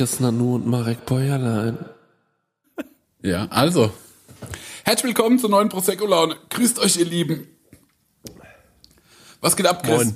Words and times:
Chris 0.00 0.18
Nanu 0.18 0.54
und 0.54 0.66
Marek 0.66 1.04
Bäuerlein. 1.04 1.76
Ja, 3.22 3.48
also. 3.50 3.92
Herzlich 4.82 5.08
willkommen 5.14 5.38
zur 5.38 5.50
neuen 5.50 5.68
Prosecco 5.68 6.06
Laune. 6.06 6.36
Grüßt 6.48 6.78
euch, 6.78 6.96
ihr 6.96 7.04
Lieben. 7.04 7.48
Was 9.42 9.56
geht 9.56 9.66
ab, 9.66 9.82
Chris? 9.82 9.96
Moin. 10.06 10.14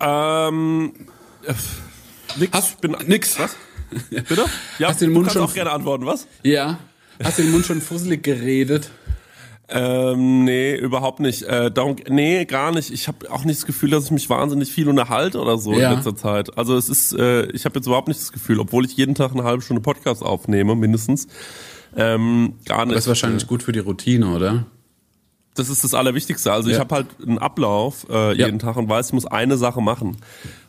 Ähm, 0.00 0.92
äh, 1.46 1.54
nix. 2.36 2.52
Hast- 2.52 2.80
bin, 2.82 2.94
nix. 3.06 3.38
Was? 3.38 3.56
Bitte? 4.10 4.44
Ja, 4.78 4.88
Hast 4.90 5.00
du 5.00 5.06
den 5.06 5.14
Mund 5.14 5.24
kannst 5.28 5.38
schon- 5.38 5.48
auch 5.48 5.54
gerne 5.54 5.70
antworten, 5.70 6.04
was? 6.04 6.26
Ja. 6.42 6.78
Hast 7.24 7.38
du 7.38 7.42
den 7.44 7.52
Mund 7.52 7.64
schon 7.64 7.80
fusselig 7.80 8.22
geredet? 8.22 8.90
Ähm, 9.72 10.44
nee, 10.44 10.74
überhaupt 10.76 11.20
nicht. 11.20 11.42
Äh, 11.42 11.70
darum, 11.70 11.96
nee, 12.08 12.44
gar 12.44 12.72
nicht. 12.72 12.90
Ich 12.92 13.06
habe 13.08 13.30
auch 13.30 13.44
nicht 13.44 13.58
das 13.60 13.66
Gefühl, 13.66 13.90
dass 13.90 14.06
ich 14.06 14.10
mich 14.10 14.28
wahnsinnig 14.28 14.70
viel 14.72 14.88
unterhalte 14.88 15.38
oder 15.40 15.58
so 15.58 15.72
Ja. 15.72 15.90
in 15.90 15.96
letzter 15.96 16.16
Zeit. 16.16 16.56
Also 16.58 16.76
es 16.76 16.88
ist, 16.88 17.12
äh, 17.12 17.46
ich 17.52 17.64
habe 17.64 17.76
jetzt 17.78 17.86
überhaupt 17.86 18.08
nicht 18.08 18.20
das 18.20 18.32
Gefühl, 18.32 18.58
obwohl 18.58 18.84
ich 18.84 18.96
jeden 18.96 19.14
Tag 19.14 19.32
eine 19.32 19.44
halbe 19.44 19.62
Stunde 19.62 19.80
Podcast 19.80 20.22
aufnehme, 20.22 20.74
mindestens. 20.74 21.28
Ähm, 21.96 22.54
gar 22.66 22.84
nicht. 22.84 22.96
Das 22.96 23.04
ist 23.04 23.08
wahrscheinlich 23.08 23.46
gut 23.46 23.62
für 23.62 23.72
die 23.72 23.78
Routine, 23.80 24.26
oder? 24.34 24.66
Das 25.56 25.68
ist 25.68 25.82
das 25.82 25.94
Allerwichtigste. 25.94 26.52
Also 26.52 26.68
ich 26.70 26.74
Ja. 26.76 26.80
habe 26.80 26.94
halt 26.94 27.06
einen 27.26 27.38
Ablauf 27.38 28.06
äh, 28.08 28.36
Ja. 28.38 28.46
jeden 28.46 28.60
Tag 28.60 28.76
und 28.76 28.88
weiß, 28.88 29.08
ich 29.08 29.12
muss 29.12 29.26
eine 29.26 29.56
Sache 29.58 29.80
machen. 29.82 30.16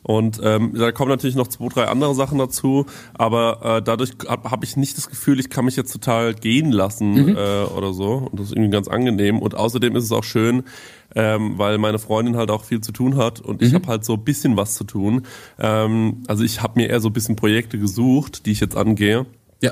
Und 0.02 0.40
ähm, 0.42 0.74
da 0.74 0.90
kommen 0.90 1.08
natürlich 1.08 1.36
noch 1.36 1.46
zwei, 1.46 1.68
drei 1.68 1.84
andere 1.86 2.16
Sachen 2.16 2.36
dazu, 2.38 2.86
aber 3.14 3.76
äh, 3.78 3.82
dadurch 3.82 4.10
habe 4.28 4.50
hab 4.50 4.64
ich 4.64 4.76
nicht 4.76 4.96
das 4.98 5.08
Gefühl, 5.08 5.38
ich 5.38 5.50
kann 5.50 5.64
mich 5.64 5.76
jetzt 5.76 5.92
total 5.92 6.34
gehen 6.34 6.72
lassen 6.72 7.12
Mhm. 7.12 7.36
äh, 7.36 7.62
oder 7.64 7.92
so. 7.92 8.28
Und 8.30 8.40
das 8.40 8.46
ist 8.46 8.52
irgendwie 8.52 8.70
ganz 8.70 8.88
angenehm. 8.88 9.38
Und 9.38 9.54
außerdem 9.54 9.94
ist 9.94 10.02
es 10.04 10.10
auch 10.12 10.24
schön, 10.24 10.64
ähm, 11.14 11.58
weil 11.58 11.78
meine 11.78 12.00
Freundin 12.00 12.36
halt 12.36 12.50
auch 12.50 12.64
viel 12.64 12.80
zu 12.80 12.90
tun 12.90 13.16
hat 13.16 13.40
und 13.40 13.60
Mhm. 13.60 13.66
ich 13.68 13.74
habe 13.74 13.86
halt 13.86 14.04
so 14.04 14.14
ein 14.14 14.24
bisschen 14.24 14.56
was 14.56 14.74
zu 14.74 14.82
tun. 14.82 15.22
Ähm, 15.60 16.24
also 16.26 16.42
ich 16.42 16.60
habe 16.60 16.80
mir 16.80 16.88
eher 16.88 17.00
so 17.00 17.08
ein 17.08 17.12
bisschen 17.12 17.36
Projekte 17.36 17.78
gesucht, 17.78 18.46
die 18.46 18.50
ich 18.52 18.58
jetzt 18.60 18.76
angehe 18.76 19.26
Ja. 19.60 19.70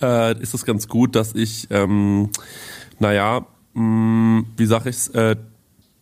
äh, 0.00 0.40
ist 0.40 0.54
es 0.54 0.64
ganz 0.64 0.88
gut, 0.88 1.14
dass 1.14 1.34
ich, 1.34 1.66
ähm, 1.70 2.30
naja, 2.98 3.46
mh, 3.76 4.44
wie 4.56 4.66
sag 4.66 4.86
ich's, 4.86 5.08
äh, 5.08 5.36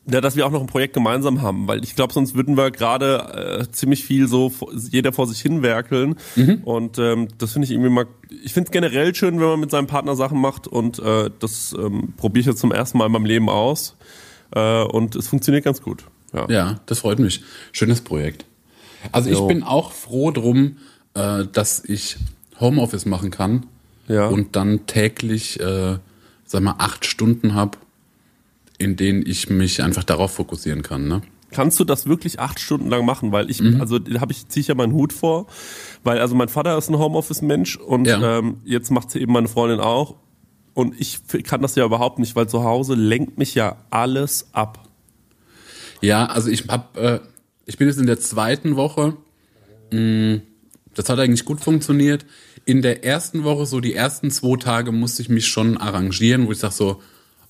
ja, 0.06 0.20
dass 0.20 0.36
wir 0.36 0.46
auch 0.46 0.50
noch 0.50 0.60
ein 0.60 0.66
Projekt 0.66 0.92
gemeinsam 0.92 1.40
haben, 1.40 1.66
weil 1.66 1.82
ich 1.82 1.96
glaube, 1.96 2.12
sonst 2.12 2.34
würden 2.34 2.58
wir 2.58 2.70
gerade 2.70 3.60
äh, 3.62 3.70
ziemlich 3.72 4.04
viel 4.04 4.28
so 4.28 4.52
jeder 4.90 5.14
vor 5.14 5.26
sich 5.26 5.40
hin 5.40 5.62
werkeln 5.62 6.16
und 6.64 6.98
ähm, 6.98 7.28
das 7.38 7.52
finde 7.54 7.64
ich 7.64 7.70
irgendwie 7.72 7.88
mal, 7.88 8.04
ich 8.44 8.52
finde 8.52 8.68
es 8.68 8.70
generell 8.72 9.14
schön, 9.14 9.40
wenn 9.40 9.46
man 9.48 9.60
mit 9.60 9.70
seinem 9.70 9.86
Partner 9.86 10.14
Sachen 10.14 10.38
macht 10.40 10.66
und 10.68 10.98
äh, 10.98 11.30
das 11.38 11.74
ähm, 11.78 12.12
probiere 12.18 12.40
ich 12.40 12.46
jetzt 12.46 12.58
zum 12.60 12.70
ersten 12.70 12.98
Mal 12.98 13.06
in 13.06 13.12
meinem 13.12 13.24
Leben 13.24 13.48
aus 13.48 13.96
äh, 14.54 14.82
und 14.82 15.16
es 15.16 15.26
funktioniert 15.28 15.64
ganz 15.64 15.80
gut. 15.80 16.04
Ja. 16.34 16.46
Ja, 16.50 16.80
das 16.84 16.98
freut 16.98 17.18
mich. 17.18 17.42
Schönes 17.72 18.02
Projekt. 18.02 18.44
Also 19.10 19.30
ich 19.30 19.38
Jo. 19.38 19.46
bin 19.46 19.62
auch 19.62 19.92
froh 19.92 20.32
drum, 20.32 20.76
äh, 21.14 21.44
dass 21.50 21.82
ich 21.82 22.16
Homeoffice 22.60 23.06
machen 23.06 23.30
kann 23.30 23.64
Ja. 24.08 24.26
und 24.26 24.54
dann 24.54 24.84
täglich, 24.86 25.60
äh, 25.60 25.96
sag 26.44 26.62
mal, 26.62 26.74
acht 26.78 27.04
Stunden 27.06 27.54
habe, 27.54 27.78
in 28.78 28.96
denen 28.96 29.24
ich 29.26 29.48
mich 29.50 29.82
einfach 29.82 30.04
darauf 30.04 30.32
fokussieren 30.34 30.82
kann. 30.82 31.08
Ne? 31.08 31.22
Kannst 31.50 31.78
du 31.78 31.84
das 31.84 32.06
wirklich 32.06 32.40
acht 32.40 32.58
Stunden 32.58 32.88
lang 32.90 33.04
machen? 33.04 33.30
Weil 33.32 33.50
ich, 33.50 33.60
Mhm. 33.60 33.80
also 33.80 33.98
da 33.98 34.20
habe 34.20 34.32
ich, 34.32 34.48
ziehe 34.48 34.62
ich 34.62 34.68
ja 34.68 34.74
meinen 34.74 34.92
Hut 34.92 35.12
vor, 35.12 35.46
weil 36.02 36.18
also 36.18 36.34
mein 36.34 36.48
Vater 36.48 36.76
ist 36.76 36.88
ein 36.90 36.98
Homeoffice-Mensch 36.98 37.76
und 37.76 38.06
Ja. 38.06 38.38
ähm, 38.38 38.58
jetzt 38.64 38.90
macht 38.90 39.10
sie 39.10 39.20
eben 39.20 39.32
meine 39.32 39.48
Freundin 39.48 39.80
auch. 39.80 40.16
Und 40.74 41.00
ich 41.00 41.20
kann 41.44 41.62
das 41.62 41.76
ja 41.76 41.84
überhaupt 41.84 42.18
nicht, 42.18 42.34
weil 42.34 42.48
zu 42.48 42.64
Hause 42.64 42.94
lenkt 42.96 43.38
mich 43.38 43.54
ja 43.54 43.76
alles 43.90 44.48
ab. 44.52 44.88
Ja, 46.00 46.26
also 46.26 46.50
ich 46.50 46.66
hab, 46.66 46.96
äh, 46.96 47.20
ich 47.66 47.78
bin 47.78 47.86
jetzt 47.86 47.98
in 48.00 48.06
der 48.06 48.18
zweiten 48.18 48.74
Woche. 48.74 49.16
Mh, 49.92 50.40
Das 50.94 51.08
hat 51.08 51.18
eigentlich 51.18 51.44
gut 51.44 51.60
funktioniert. 51.60 52.24
In 52.64 52.82
der 52.82 53.04
ersten 53.04 53.44
Woche, 53.44 53.66
so 53.66 53.80
die 53.80 53.94
ersten 53.94 54.30
zwei 54.30 54.56
Tage, 54.56 54.92
musste 54.92 55.22
ich 55.22 55.28
mich 55.28 55.46
schon 55.48 55.76
arrangieren, 55.76 56.46
wo 56.46 56.52
ich 56.52 56.58
sag 56.58 56.72
so, 56.72 57.02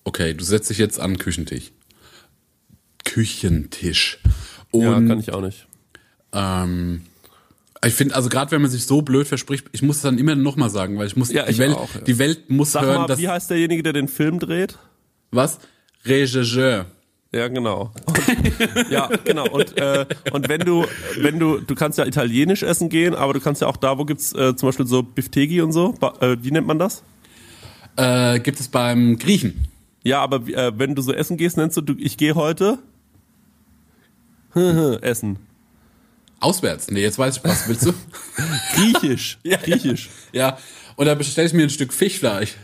okay, 0.05 0.35
du 0.35 0.45
setzt 0.45 0.71
dich 0.71 0.79
jetzt 0.79 0.99
an 0.99 1.13
den 1.13 1.19
Küchentisch. 1.19 1.73
Küchentisch. 3.05 4.19
Und 4.71 4.83
ja, 4.83 4.93
kann 4.95 5.21
ich 5.21 5.33
auch 5.33 5.41
nicht. 5.43 5.67
ähm, 6.33 7.03
ich 7.87 7.93
finde, 7.95 8.15
also 8.15 8.31
gerade 8.31 8.51
wenn 8.51 8.63
man 8.63 8.71
sich 8.71 8.87
so 8.87 9.03
blöd 9.03 9.29
verspricht, 9.29 9.67
ich 9.73 9.83
muss 9.83 9.97
es 9.97 10.03
dann 10.03 10.17
immer 10.19 10.35
noch 10.35 10.57
mal 10.57 10.71
sagen, 10.71 10.99
weil 10.99 11.07
ich 11.07 11.17
muss 11.17 11.31
Ja, 11.31 11.45
die 11.45 11.53
ich 11.53 11.59
Welt, 11.59 11.77
auch, 11.77 11.95
ja. 11.95 12.01
die 12.01 12.19
Welt 12.19 12.49
muss 12.49 12.73
Sag 12.73 12.83
hören, 12.85 13.03
mal, 13.03 13.07
dass 13.07 13.19
wie 13.19 13.29
heißt 13.29 13.51
derjenige, 13.51 13.83
der 13.83 13.93
den 13.93 14.09
Film 14.09 14.39
dreht? 14.39 14.79
was 15.31 15.59
Regisseur. 16.07 16.87
Ja, 17.35 17.49
genau. 17.49 17.91
Und, 18.07 18.91
ja, 18.91 19.09
genau. 19.25 19.49
Und, 19.49 19.77
äh, 19.77 20.07
und 20.33 20.49
wenn 20.49 20.61
du, 20.61 20.87
wenn 21.19 21.41
du, 21.41 21.59
du 21.59 21.75
kannst 21.75 21.99
ja 21.99 22.07
italienisch 22.07 22.63
essen 22.63 22.89
gehen, 22.89 23.13
aber 23.13 23.33
du 23.33 23.41
kannst 23.41 23.61
ja 23.61 23.67
auch 23.67 23.77
da, 23.77 23.99
wo 23.99 24.05
gibt's 24.05 24.33
äh, 24.35 24.55
zum 24.55 24.69
Beispiel 24.69 24.87
so 24.87 25.03
Biftegi 25.03 25.61
und 25.61 25.73
so, 25.73 25.95
ba 25.99 26.15
äh, 26.21 26.37
wie 26.43 26.53
nennt 26.53 26.69
man 26.69 26.79
das? 26.79 27.03
Äh, 27.97 28.39
gibt 28.39 28.61
es 28.61 28.69
beim 28.69 29.19
Griechen? 29.19 29.67
Ja, 30.05 30.21
aber 30.21 30.47
äh, 30.47 30.79
wenn 30.79 30.95
du 30.95 31.03
so 31.03 31.13
essen 31.13 31.37
gehst, 31.37 31.57
nennst 31.57 31.77
du, 31.77 31.81
du 31.81 31.95
ich 31.99 32.17
gehe 32.17 32.37
heute 32.37 32.79
essen. 35.01 35.39
Auswärts. 36.39 36.89
Nee, 36.89 37.01
jetzt 37.01 37.19
weiß 37.19 37.39
ich, 37.39 37.45
was 37.45 37.69
willst 37.69 37.87
du? 37.87 37.93
Griechisch. 38.77 39.39
Ja, 39.43 39.57
Griechisch. 39.57 40.09
Ja, 40.33 40.59
und 40.95 41.07
da 41.07 41.17
bestelle 41.17 41.49
ich 41.49 41.53
mir 41.53 41.65
ein 41.65 41.71
Stück 41.71 41.93
Fischfleisch. 41.93 42.55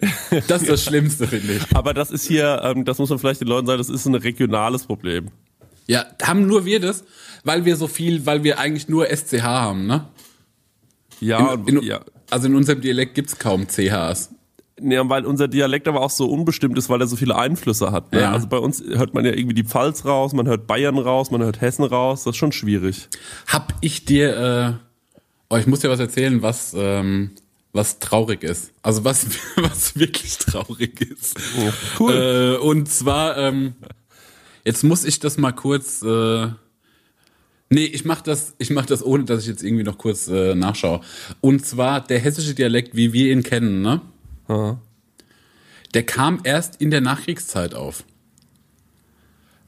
Das 0.48 0.62
ist 0.62 0.70
das 0.70 0.84
Schlimmste, 0.84 1.26
finde 1.26 1.54
ich. 1.54 1.62
Aber 1.74 1.94
das 1.94 2.10
ist 2.10 2.26
hier, 2.26 2.60
ähm, 2.64 2.84
das 2.84 2.98
muss 2.98 3.10
man 3.10 3.18
vielleicht 3.18 3.40
den 3.40 3.48
Leuten 3.48 3.66
sagen, 3.66 3.78
das 3.78 3.88
ist 3.88 4.06
ein 4.06 4.14
regionales 4.14 4.84
Problem. 4.84 5.28
Ja, 5.86 6.04
haben 6.22 6.46
nur 6.46 6.64
wir 6.64 6.80
das, 6.80 7.04
weil 7.44 7.64
wir 7.64 7.76
so 7.76 7.86
viel, 7.86 8.26
weil 8.26 8.42
wir 8.42 8.58
eigentlich 8.58 8.88
nur 8.88 9.06
SCH 9.06 9.42
haben, 9.42 9.86
ne? 9.86 10.06
Ja, 11.20 11.54
In, 11.54 11.78
in, 11.78 11.82
ja. 11.82 12.00
Also 12.30 12.48
in 12.48 12.56
unserem 12.56 12.80
Dialekt 12.80 13.14
gibt's 13.14 13.38
kaum 13.38 13.68
CHs. 13.68 14.30
Nee, 14.78 14.98
weil 15.04 15.24
unser 15.24 15.48
Dialekt 15.48 15.88
aber 15.88 16.02
auch 16.02 16.10
so 16.10 16.26
unbestimmt 16.28 16.76
ist, 16.76 16.90
weil 16.90 17.00
er 17.00 17.06
so 17.06 17.16
viele 17.16 17.34
Einflüsse 17.36 17.92
hat. 17.92 18.12
Ne? 18.12 18.20
Ja. 18.20 18.32
Also 18.32 18.46
bei 18.46 18.58
uns 18.58 18.82
hört 18.82 19.14
man 19.14 19.24
ja 19.24 19.32
irgendwie 19.32 19.54
die 19.54 19.64
Pfalz 19.64 20.04
raus, 20.04 20.34
man 20.34 20.46
hört 20.46 20.66
Bayern 20.66 20.98
raus, 20.98 21.30
man 21.30 21.42
hört 21.42 21.62
Hessen 21.62 21.84
raus. 21.84 22.24
Das 22.24 22.32
ist 22.32 22.36
schon 22.36 22.52
schwierig. 22.52 23.08
Hab 23.46 23.72
ich 23.80 24.04
dir, 24.04 24.36
äh, 24.36 24.72
oh, 25.48 25.56
ich 25.56 25.66
muss 25.66 25.80
dir 25.80 25.88
was 25.88 26.00
erzählen, 26.00 26.42
was, 26.42 26.74
ähm, 26.76 27.30
was 27.76 27.98
traurig 27.98 28.42
ist. 28.42 28.72
Also 28.82 29.04
was, 29.04 29.26
was 29.56 29.96
wirklich 29.96 30.38
traurig 30.38 31.00
ist. 31.00 31.36
cool. 32.00 32.12
Äh, 32.12 32.56
und 32.62 32.90
zwar, 32.90 33.36
ähm, 33.36 33.74
jetzt 34.64 34.82
muss 34.82 35.04
ich 35.04 35.20
das 35.20 35.36
mal 35.38 35.52
kurz, 35.52 36.02
äh, 36.02 36.48
nee, 37.70 37.84
ich 37.84 38.04
mach 38.04 38.22
das, 38.22 38.54
ich 38.58 38.70
mach 38.70 38.86
das 38.86 39.04
ohne, 39.04 39.24
dass 39.24 39.42
ich 39.42 39.48
jetzt 39.48 39.62
irgendwie 39.62 39.84
noch 39.84 39.98
kurz 39.98 40.26
äh, 40.28 40.54
nachschaue. 40.54 41.00
Und 41.40 41.64
zwar 41.64 42.00
der 42.00 42.18
hessische 42.18 42.54
Dialekt, 42.54 42.96
wie 42.96 43.12
wir 43.12 43.30
ihn 43.30 43.42
kennen, 43.42 43.82
ne? 43.82 44.00
Aha. 44.48 44.80
Der 45.94 46.02
kam 46.04 46.40
erst 46.44 46.80
in 46.80 46.90
der 46.90 47.00
Nachkriegszeit 47.00 47.74
auf. 47.74 48.04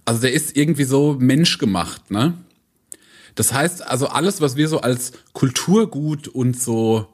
Also 0.04 0.22
der 0.22 0.32
ist 0.32 0.56
irgendwie 0.56 0.84
so 0.84 1.16
menschgemacht, 1.18 2.10
ne? 2.10 2.34
Das 3.34 3.52
heißt, 3.52 3.86
also 3.86 4.08
alles, 4.08 4.40
was 4.40 4.56
wir 4.56 4.68
so 4.68 4.80
als 4.80 5.12
Kulturgut 5.32 6.26
und 6.26 6.60
so 6.60 7.06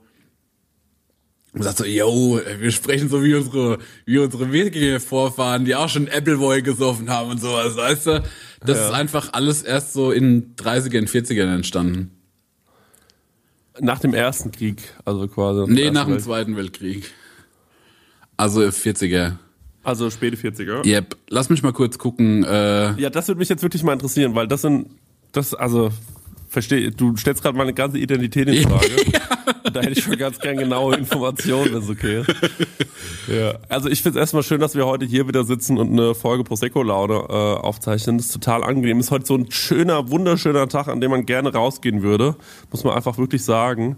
man 1.54 1.62
sagt 1.62 1.78
so, 1.78 1.84
yo, 1.84 2.40
wir 2.58 2.70
sprechen 2.72 3.08
so 3.08 3.22
wie 3.22 3.34
unsere, 3.34 3.78
wie 4.06 4.18
unsere 4.18 4.50
Wikinger-Vorfahren, 4.52 5.64
die 5.64 5.74
auch 5.74 5.88
schon 5.88 6.08
Appleboy 6.08 6.62
gesoffen 6.62 7.08
haben 7.10 7.30
und 7.30 7.40
sowas, 7.40 7.76
weißt 7.76 8.06
du? 8.08 8.22
Das 8.66 8.78
ist 8.80 8.90
einfach 8.92 9.30
alles 9.32 9.62
erst 9.62 9.92
so 9.92 10.10
in 10.10 10.54
30ern, 10.56 11.08
40ern 11.08 11.54
entstanden. 11.54 12.10
Nach 13.80 13.98
dem 13.98 14.14
ersten 14.14 14.52
Krieg, 14.52 14.78
also 15.04 15.26
quasi. 15.26 15.70
Nee, 15.70 15.90
nach 15.90 16.04
dem 16.04 16.14
Welt- 16.14 16.22
Zweiten 16.22 16.56
Weltkrieg. 16.56 17.10
Also 18.36 18.60
40er. 18.62 19.36
Also 19.82 20.10
späte 20.10 20.36
40er. 20.36 20.84
Yep. 20.86 21.16
Lass 21.28 21.50
mich 21.50 21.62
mal 21.62 21.72
kurz 21.72 21.98
gucken. 21.98 22.44
Äh, 22.44 22.94
Ja, 23.00 23.10
das 23.10 23.28
würde 23.28 23.38
mich 23.40 23.48
jetzt 23.48 23.62
wirklich 23.62 23.82
mal 23.82 23.92
interessieren, 23.92 24.34
weil 24.34 24.46
das 24.48 24.62
sind, 24.62 24.86
das, 25.32 25.54
also, 25.54 25.90
verstehe, 26.54 26.90
du 26.90 27.16
stellst 27.16 27.42
gerade 27.42 27.58
meine 27.58 27.74
ganze 27.74 27.98
Identität 27.98 28.48
in 28.48 28.62
Frage. 28.68 28.88
Da 29.70 29.80
hätte 29.80 29.92
ich 29.92 30.04
schon 30.04 30.16
ganz 30.16 30.38
gern 30.38 30.56
genaue 30.56 30.96
Informationen, 30.96 31.74
wenn 31.74 31.82
es 31.82 31.90
okay 31.90 32.20
ist. 32.20 32.34
Ja. 33.28 33.58
Also 33.68 33.88
ich 33.88 34.02
finde 34.02 34.18
es 34.18 34.22
erstmal 34.22 34.42
schön, 34.42 34.60
dass 34.60 34.74
wir 34.74 34.86
heute 34.86 35.04
hier 35.04 35.26
wieder 35.26 35.44
sitzen 35.44 35.78
und 35.78 35.92
eine 35.92 36.14
Folge 36.14 36.44
Prosecco-Laune 36.44 37.14
äh, 37.14 37.32
aufzeichnen. 37.32 38.18
Das 38.18 38.26
ist 38.26 38.32
total 38.32 38.62
angenehm. 38.62 39.00
Ist 39.00 39.10
heute 39.10 39.26
so 39.26 39.36
ein 39.36 39.50
schöner, 39.50 40.10
wunderschöner 40.10 40.68
Tag, 40.68 40.88
an 40.88 41.00
dem 41.00 41.10
man 41.10 41.26
gerne 41.26 41.52
rausgehen 41.52 42.02
würde. 42.02 42.36
Muss 42.70 42.84
man 42.84 42.94
einfach 42.94 43.18
wirklich 43.18 43.44
sagen. 43.44 43.96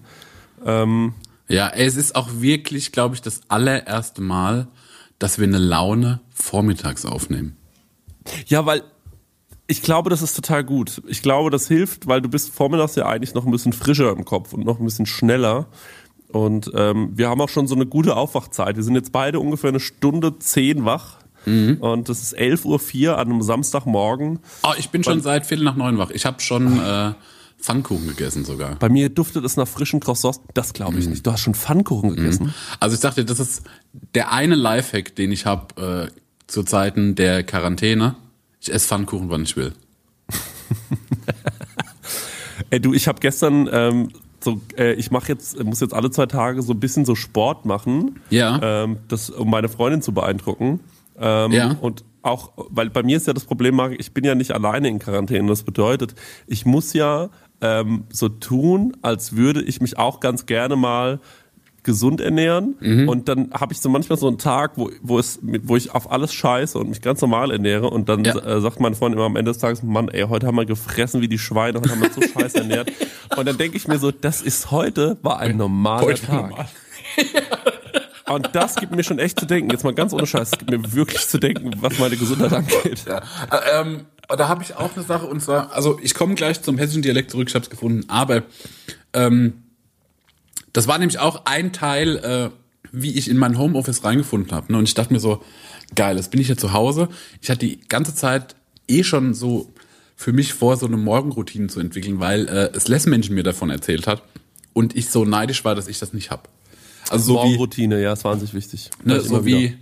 Ähm, 0.64 1.14
ja, 1.49 1.69
es 1.69 1.97
ist 1.97 2.17
auch 2.17 2.29
wirklich, 2.38 2.93
glaube 2.93 3.14
ich, 3.14 3.23
das 3.23 3.41
allererste 3.49 4.23
Mal, 4.23 4.69
dass 5.19 5.38
wir 5.38 5.47
eine 5.47 5.59
Laune 5.59 6.20
vormittags 6.32 7.05
aufnehmen. 7.05 7.56
Ja, 8.47 8.67
weil 8.67 8.82
ich 9.66 9.82
glaube, 9.82 10.10
das 10.10 10.22
ist 10.22 10.34
total 10.34 10.64
gut. 10.64 11.02
Ich 11.06 11.22
glaube, 11.22 11.50
das 11.50 11.68
hilft, 11.68 12.06
weil 12.06 12.20
du 12.20 12.28
bist 12.28 12.50
vormittags 12.54 12.94
ja 12.94 13.06
eigentlich 13.06 13.34
noch 13.34 13.44
ein 13.44 13.50
bisschen 13.50 13.72
frischer 13.72 14.10
im 14.12 14.24
Kopf 14.24 14.52
und 14.52 14.64
noch 14.64 14.78
ein 14.78 14.84
bisschen 14.84 15.06
schneller. 15.06 15.66
Und 16.28 16.70
ähm, 16.74 17.10
wir 17.14 17.28
haben 17.28 17.40
auch 17.40 17.48
schon 17.48 17.66
so 17.66 17.74
eine 17.74 17.86
gute 17.86 18.16
Aufwachzeit. 18.16 18.76
Wir 18.76 18.82
sind 18.82 18.94
jetzt 18.94 19.12
beide 19.12 19.40
ungefähr 19.40 19.68
eine 19.68 19.80
Stunde 19.80 20.38
zehn 20.38 20.84
wach. 20.84 21.18
Und 21.46 22.08
das 22.08 22.22
ist 22.22 22.36
11.04 22.36 23.08
Uhr 23.08 23.18
an 23.18 23.30
einem 23.30 23.40
Samstagmorgen. 23.42 24.40
Oh, 24.64 24.72
ich 24.78 24.90
bin 24.90 25.04
schon 25.04 25.20
seit 25.20 25.46
Viertel 25.46 25.62
nach 25.62 25.76
neun 25.76 25.96
wach. 25.96 26.10
Ich 26.10 26.26
habe 26.26 26.40
schon 26.40 26.80
äh, 26.80 27.12
Pfannkuchen 27.60 28.08
gegessen 28.08 28.44
sogar. 28.44 28.74
Bei 28.76 28.88
mir 28.88 29.10
duftet 29.10 29.44
es 29.44 29.56
nach 29.56 29.68
frischen 29.68 30.00
Croissants. 30.00 30.40
Das 30.54 30.72
glaube 30.72 30.98
ich 30.98 31.06
nicht. 31.06 31.24
Du 31.24 31.30
hast 31.30 31.42
schon 31.42 31.54
Pfannkuchen 31.54 32.16
gegessen. 32.16 32.52
Also 32.80 32.94
ich 32.94 33.00
dachte, 33.00 33.24
das 33.24 33.38
ist 33.38 33.62
der 34.14 34.32
eine 34.32 34.56
Lifehack, 34.56 35.14
den 35.14 35.30
ich 35.30 35.46
habe 35.46 36.10
äh, 36.10 36.20
zu 36.48 36.64
Zeiten 36.64 37.14
der 37.14 37.44
Quarantäne. 37.44 38.16
Ich 38.66 38.72
esse 38.74 38.88
Pfannkuchen, 38.88 39.30
wann 39.30 39.44
ich 39.44 39.56
will. 39.56 39.72
Ey, 42.70 42.80
du, 42.80 42.92
ich 42.94 43.06
habe 43.06 43.20
gestern 43.20 43.68
ähm, 43.72 44.08
so, 44.42 44.60
äh, 44.76 44.94
ich 44.94 45.12
mache 45.12 45.28
jetzt, 45.28 45.62
muss 45.62 45.78
jetzt 45.80 45.94
alle 45.94 46.10
zwei 46.10 46.26
Tage 46.26 46.62
so 46.62 46.72
ein 46.72 46.80
bisschen 46.80 47.04
so 47.04 47.14
Sport 47.14 47.64
machen, 47.64 48.18
Ja. 48.30 48.82
ähm, 48.84 48.96
das, 49.06 49.30
um 49.30 49.48
meine 49.50 49.68
Freundin 49.68 50.02
zu 50.02 50.12
beeindrucken. 50.12 50.80
Ähm, 51.18 51.52
Ja. 51.52 51.76
Und 51.80 52.02
auch, 52.22 52.50
weil 52.56 52.90
bei 52.90 53.04
mir 53.04 53.18
ist 53.18 53.28
ja 53.28 53.34
das 53.34 53.44
Problem, 53.44 53.76
Marc, 53.76 53.94
ich 54.00 54.12
bin 54.12 54.24
ja 54.24 54.34
nicht 54.34 54.50
alleine 54.50 54.88
in 54.88 54.98
Quarantäne. 54.98 55.46
Das 55.48 55.62
bedeutet, 55.62 56.16
ich 56.48 56.66
muss 56.66 56.92
ja 56.92 57.28
ähm, 57.60 58.02
so 58.10 58.28
tun, 58.28 58.96
als 59.02 59.36
würde 59.36 59.62
ich 59.62 59.80
mich 59.80 59.96
auch 59.96 60.18
ganz 60.18 60.44
gerne 60.46 60.74
mal 60.74 61.20
gesund 61.87 62.21
ernähren 62.21 62.75
Mhm. 62.81 63.09
und 63.09 63.29
dann 63.29 63.50
habe 63.55 63.73
ich 63.73 63.81
so 63.81 63.88
manchmal 63.88 64.19
so 64.19 64.29
einen 64.29 64.37
Tag, 64.37 64.73
wo, 64.77 64.91
wo, 65.00 65.19
es, 65.19 65.38
wo 65.43 65.77
ich 65.77 65.93
auf 65.93 66.11
alles 66.12 66.35
scheiße 66.35 66.77
und 66.79 66.91
mich 66.91 67.00
ganz 67.00 67.23
normal 67.23 67.50
ernähre 67.50 67.88
und 67.88 68.11
dann 68.11 68.23
Ja. 68.25 68.37
äh, 68.38 68.61
sagt 68.61 68.79
meine 68.81 68.94
Freundin 68.94 69.17
immer 69.19 69.27
am 69.27 69.37
Ende 69.37 69.50
des 69.53 69.59
Tages, 69.59 69.83
Mann, 69.83 70.09
ey, 70.09 70.25
heute 70.29 70.47
haben 70.47 70.56
wir 70.56 70.67
gefressen 70.67 71.23
wie 71.23 71.29
die 71.29 71.38
Schweine, 71.38 71.79
heute 71.81 71.91
haben 71.91 72.00
wir 72.03 72.09
uns 72.09 72.17
so 72.17 72.21
scheiße 72.41 72.59
ernährt 72.59 72.93
und 73.38 73.47
dann 73.49 73.56
denke 73.56 73.79
ich 73.79 73.88
mir 73.88 73.99
so, 73.99 74.11
das 74.11 74.43
ist 74.43 74.71
heute, 74.71 75.17
war 75.23 75.38
ein 75.38 75.56
normaler 75.56 76.03
Heute 76.06 76.27
Tag. 76.27 76.50
normal. 76.50 76.67
Und 78.29 78.50
das 78.56 78.75
gibt 78.75 78.94
mir 78.94 79.05
schon 79.05 79.21
echt 79.21 79.38
zu 79.38 79.47
denken, 79.47 79.71
jetzt 79.71 79.85
mal 79.85 79.94
ganz 79.94 80.12
ohne 80.12 80.27
Scheiß, 80.27 80.50
es 80.53 80.59
gibt 80.59 80.69
mir 80.71 80.93
wirklich 80.94 81.29
zu 81.29 81.38
denken, 81.38 81.71
was 81.81 81.97
meine 82.00 82.17
Gesundheit 82.17 82.53
angeht. 82.53 83.05
Ja. 83.06 83.19
Äh, 83.19 83.81
ähm, 83.83 84.00
da 84.29 84.49
habe 84.49 84.65
ich 84.65 84.75
auch 84.75 84.91
eine 84.97 85.05
Sache 85.05 85.27
und 85.27 85.41
zwar, 85.41 85.73
also 85.73 85.99
ich 86.03 86.12
komme 86.15 86.35
gleich 86.35 86.61
zum 86.61 86.77
hessischen 86.77 87.03
Dialekt 87.03 87.31
zurück, 87.31 87.47
ich 87.49 87.55
habe 87.55 87.62
es 87.62 87.71
gefunden, 87.71 88.03
aber 88.09 88.43
ähm, 89.12 89.62
das 90.76 90.87
war 90.87 90.99
nämlich 90.99 91.19
auch 91.19 91.46
ein 91.46 91.73
Teil, 91.73 92.17
äh, 92.19 92.50
wie 92.93 93.12
ich 93.12 93.31
in 93.31 93.38
mein 93.38 93.58
Homeoffice 93.58 94.05
reingefunden 94.05 94.52
habe. 94.52 94.70
Ne? 94.70 94.78
Und 94.78 94.84
ich 94.84 94.93
dachte 94.93 95.11
mir 95.11 95.20
so, 95.20 95.43
geil, 95.94 96.17
jetzt 96.17 96.31
bin 96.31 96.38
ich 96.38 96.49
hier 96.49 96.58
zu 96.58 96.75
Hause. 96.75 97.08
Ich 97.40 97.49
hatte 97.49 97.67
die 97.67 97.81
ganze 97.88 98.14
Zeit 98.14 98.56
eh 98.87 99.02
schon 99.02 99.32
so 99.32 99.73
für 100.17 100.34
mich 100.34 100.52
vor, 100.52 100.76
so 100.76 100.84
eine 100.84 100.99
Morgenroutine 100.99 101.69
zu 101.69 101.81
entwickeln, 101.81 102.20
weil 102.20 102.46
äh, 102.49 102.76
es 102.76 102.88
Les 102.88 103.06
Menschen 103.06 103.34
mir 103.34 103.43
davon 103.43 103.70
erzählt 103.70 104.06
hat 104.06 104.23
und 104.75 104.94
ich 104.94 105.08
so 105.08 105.25
neidisch 105.25 105.64
war, 105.64 105.75
dass 105.75 105.88
ich 105.88 105.99
das 105.99 106.12
nicht 106.12 106.31
habe. 106.31 106.43
Also 107.08 107.25
so 107.25 107.32
wie, 107.32 107.37
Morgenroutine, 107.37 108.02
ja, 108.02 108.12
ist 108.12 108.25
wahnsinnig 108.25 108.52
wichtig. 108.52 108.90
Ne, 109.02 109.20
so 109.23 109.46
wie 109.46 109.76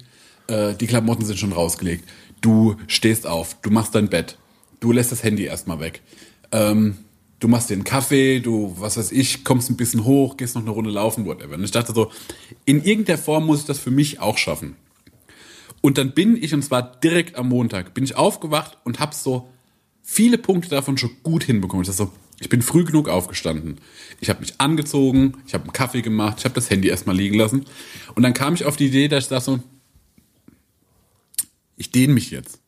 äh, 0.46 0.74
die 0.74 0.86
Klamotten 0.86 1.24
sind 1.24 1.40
schon 1.40 1.52
rausgelegt. 1.52 2.08
Du 2.40 2.76
stehst 2.86 3.26
auf, 3.26 3.56
du 3.62 3.70
machst 3.70 3.96
dein 3.96 4.08
Bett, 4.08 4.38
du 4.78 4.92
lässt 4.92 5.10
das 5.10 5.24
Handy 5.24 5.44
erstmal 5.44 5.80
weg. 5.80 6.02
Ähm, 6.52 6.98
du 7.44 7.48
machst 7.48 7.68
dir 7.68 7.74
einen 7.74 7.84
Kaffee, 7.84 8.40
du, 8.40 8.74
was 8.78 8.96
weiß 8.96 9.12
ich, 9.12 9.44
kommst 9.44 9.68
ein 9.68 9.76
bisschen 9.76 10.04
hoch, 10.04 10.38
gehst 10.38 10.54
noch 10.54 10.62
eine 10.62 10.70
Runde 10.70 10.88
laufen, 10.88 11.26
whatever. 11.26 11.56
Und 11.56 11.64
ich 11.64 11.72
dachte 11.72 11.92
so, 11.92 12.10
in 12.64 12.82
irgendeiner 12.82 13.18
Form 13.18 13.44
muss 13.44 13.60
ich 13.60 13.66
das 13.66 13.78
für 13.78 13.90
mich 13.90 14.18
auch 14.18 14.38
schaffen. 14.38 14.76
Und 15.82 15.98
dann 15.98 16.12
bin 16.12 16.42
ich, 16.42 16.54
und 16.54 16.62
zwar 16.62 16.82
direkt 16.82 17.36
am 17.36 17.50
Montag, 17.50 17.92
bin 17.92 18.02
ich 18.02 18.16
aufgewacht 18.16 18.78
und 18.84 18.98
habe 18.98 19.14
so 19.14 19.50
viele 20.02 20.38
Punkte 20.38 20.70
davon 20.70 20.96
schon 20.96 21.10
gut 21.22 21.44
hinbekommen. 21.44 21.86
Ich 21.86 21.94
so, 21.94 22.10
ich 22.40 22.48
bin 22.48 22.62
früh 22.62 22.84
genug 22.84 23.10
aufgestanden. 23.10 23.78
Ich 24.22 24.30
habe 24.30 24.40
mich 24.40 24.58
angezogen, 24.58 25.34
ich 25.46 25.52
habe 25.52 25.64
einen 25.64 25.74
Kaffee 25.74 26.00
gemacht, 26.00 26.36
ich 26.38 26.46
habe 26.46 26.54
das 26.54 26.70
Handy 26.70 26.88
erstmal 26.88 27.14
liegen 27.14 27.36
lassen. 27.36 27.66
Und 28.14 28.22
dann 28.22 28.32
kam 28.32 28.54
ich 28.54 28.64
auf 28.64 28.78
die 28.78 28.86
Idee, 28.86 29.08
dass 29.08 29.24
ich 29.24 29.28
dachte 29.28 29.44
so, 29.44 29.60
ich 31.76 31.90
dehne 31.90 32.14
mich 32.14 32.30
jetzt. 32.30 32.58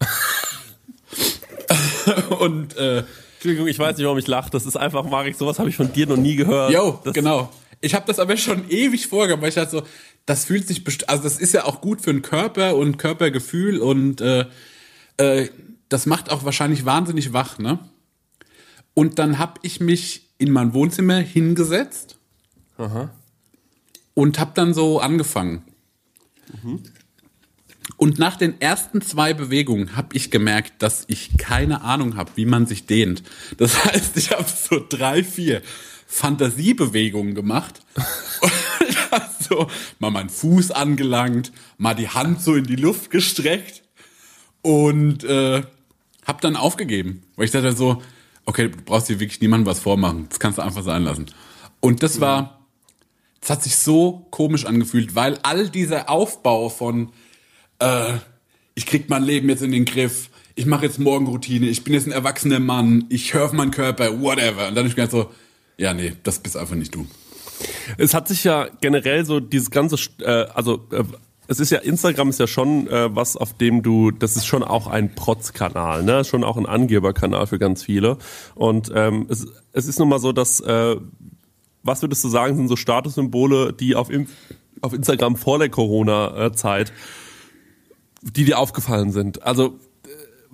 und 2.38 2.74
äh, 2.78 3.04
Entschuldigung, 3.44 3.68
ich 3.68 3.78
weiß 3.78 3.98
nicht, 3.98 4.06
warum 4.06 4.16
ich 4.16 4.26
lache. 4.26 4.48
Das 4.48 4.64
ist 4.64 4.74
einfach, 4.76 5.04
Marek, 5.04 5.36
sowas 5.36 5.58
habe 5.58 5.68
ich 5.68 5.76
von 5.76 5.92
dir 5.92 6.06
noch 6.06 6.16
nie 6.16 6.34
gehört. 6.34 6.72
Jo, 6.72 6.98
das, 7.04 7.12
genau. 7.12 7.50
Ich 7.82 7.94
habe 7.94 8.06
das 8.06 8.18
aber 8.18 8.38
schon 8.38 8.70
ewig 8.70 9.06
vorgehabt, 9.06 9.42
weil 9.42 9.50
ich 9.50 9.54
dachte 9.54 9.70
so, 9.70 9.82
das 10.24 10.46
fühlt 10.46 10.66
sich, 10.66 10.82
also 11.10 11.22
das 11.22 11.38
ist 11.38 11.52
ja 11.52 11.66
auch 11.66 11.82
gut 11.82 12.00
für 12.00 12.10
den 12.10 12.22
Körper 12.22 12.74
und 12.74 12.96
Körpergefühl 12.96 13.80
und 13.80 14.22
äh, 14.22 14.46
äh, 15.18 15.50
das 15.90 16.06
macht 16.06 16.30
auch 16.30 16.46
wahrscheinlich 16.46 16.86
wahnsinnig 16.86 17.34
wach, 17.34 17.58
ne? 17.58 17.78
Und 18.94 19.18
dann 19.18 19.38
habe 19.38 19.60
ich 19.60 19.78
mich 19.78 20.30
in 20.38 20.50
mein 20.50 20.72
Wohnzimmer 20.72 21.16
hingesetzt 21.18 22.16
und 24.14 24.38
habe 24.38 24.52
dann 24.54 24.72
so 24.72 25.00
angefangen. 25.00 25.64
Und 27.96 28.18
nach 28.18 28.36
den 28.36 28.60
ersten 28.60 29.00
zwei 29.00 29.34
Bewegungen 29.34 29.96
habe 29.96 30.16
ich 30.16 30.30
gemerkt, 30.30 30.82
dass 30.82 31.04
ich 31.08 31.36
keine 31.36 31.82
Ahnung 31.82 32.16
habe, 32.16 32.30
wie 32.34 32.46
man 32.46 32.66
sich 32.66 32.86
dehnt. 32.86 33.22
Das 33.58 33.84
heißt, 33.84 34.16
ich 34.16 34.30
habe 34.30 34.46
so 34.48 34.84
drei, 34.88 35.22
vier 35.22 35.62
Fantasiebewegungen 36.06 37.34
gemacht. 37.34 37.80
Und 38.40 38.52
ich 38.88 39.10
hab 39.10 39.30
so 39.42 39.68
mal 39.98 40.10
meinen 40.10 40.30
Fuß 40.30 40.70
angelangt, 40.70 41.52
mal 41.78 41.94
die 41.94 42.08
Hand 42.08 42.40
so 42.40 42.54
in 42.54 42.64
die 42.64 42.76
Luft 42.76 43.10
gestreckt 43.10 43.82
und 44.62 45.24
äh, 45.24 45.62
habe 46.26 46.40
dann 46.40 46.56
aufgegeben. 46.56 47.22
Weil 47.36 47.46
ich 47.46 47.50
dachte 47.50 47.72
so, 47.72 48.02
okay, 48.46 48.68
du 48.68 48.78
brauchst 48.84 49.08
dir 49.08 49.20
wirklich 49.20 49.40
niemandem 49.40 49.66
was 49.66 49.80
vormachen. 49.80 50.26
Das 50.28 50.40
kannst 50.40 50.58
du 50.58 50.62
einfach 50.62 50.82
sein 50.82 51.04
lassen. 51.04 51.26
Und 51.80 52.02
das 52.02 52.20
war, 52.20 52.60
das 53.40 53.50
hat 53.50 53.62
sich 53.62 53.76
so 53.76 54.26
komisch 54.30 54.64
angefühlt, 54.64 55.14
weil 55.14 55.38
all 55.42 55.68
dieser 55.68 56.08
Aufbau 56.08 56.70
von 56.70 57.12
äh, 57.78 58.14
ich 58.74 58.86
krieg 58.86 59.08
mein 59.08 59.22
Leben 59.22 59.48
jetzt 59.48 59.62
in 59.62 59.72
den 59.72 59.84
Griff, 59.84 60.30
ich 60.54 60.66
mache 60.66 60.84
jetzt 60.84 60.98
Morgenroutine, 60.98 61.66
ich 61.66 61.84
bin 61.84 61.94
jetzt 61.94 62.06
ein 62.06 62.12
erwachsener 62.12 62.60
Mann, 62.60 63.06
ich 63.08 63.34
höre 63.34 63.44
auf 63.44 63.52
meinen 63.52 63.70
Körper, 63.70 64.20
whatever. 64.20 64.68
Und 64.68 64.74
dann 64.74 64.84
hab 64.84 64.86
ich 64.86 64.94
gedacht 64.94 65.10
so, 65.10 65.30
ja, 65.76 65.94
nee, 65.94 66.12
das 66.22 66.38
bist 66.38 66.56
einfach 66.56 66.76
nicht 66.76 66.94
du. 66.94 67.06
Es 67.98 68.14
hat 68.14 68.28
sich 68.28 68.44
ja 68.44 68.68
generell 68.80 69.24
so 69.24 69.40
dieses 69.40 69.70
ganze, 69.70 69.96
äh, 70.20 70.46
also 70.54 70.86
äh, 70.92 71.04
es 71.46 71.60
ist 71.60 71.70
ja, 71.70 71.78
Instagram 71.78 72.30
ist 72.30 72.40
ja 72.40 72.46
schon 72.46 72.86
äh, 72.88 73.14
was, 73.14 73.36
auf 73.36 73.52
dem 73.54 73.82
du, 73.82 74.10
das 74.10 74.36
ist 74.36 74.46
schon 74.46 74.62
auch 74.62 74.86
ein 74.86 75.14
Protzkanal, 75.14 76.02
ne? 76.02 76.24
Schon 76.24 76.42
auch 76.42 76.56
ein 76.56 76.66
Angeberkanal 76.66 77.46
für 77.46 77.58
ganz 77.58 77.82
viele. 77.82 78.16
Und 78.54 78.90
ähm, 78.94 79.26
es, 79.28 79.46
es 79.72 79.86
ist 79.86 79.98
nun 79.98 80.08
mal 80.08 80.20
so, 80.20 80.32
dass, 80.32 80.60
äh, 80.60 80.96
was 81.82 82.02
würdest 82.02 82.24
du 82.24 82.28
sagen, 82.28 82.56
sind 82.56 82.68
so 82.68 82.76
Statussymbole, 82.76 83.72
die 83.72 83.94
auf, 83.94 84.08
auf 84.80 84.92
Instagram 84.94 85.36
vor 85.36 85.58
der 85.58 85.68
Corona-Zeit, 85.68 86.92
die 88.24 88.44
dir 88.44 88.58
aufgefallen 88.58 89.12
sind? 89.12 89.42
Also 89.42 89.78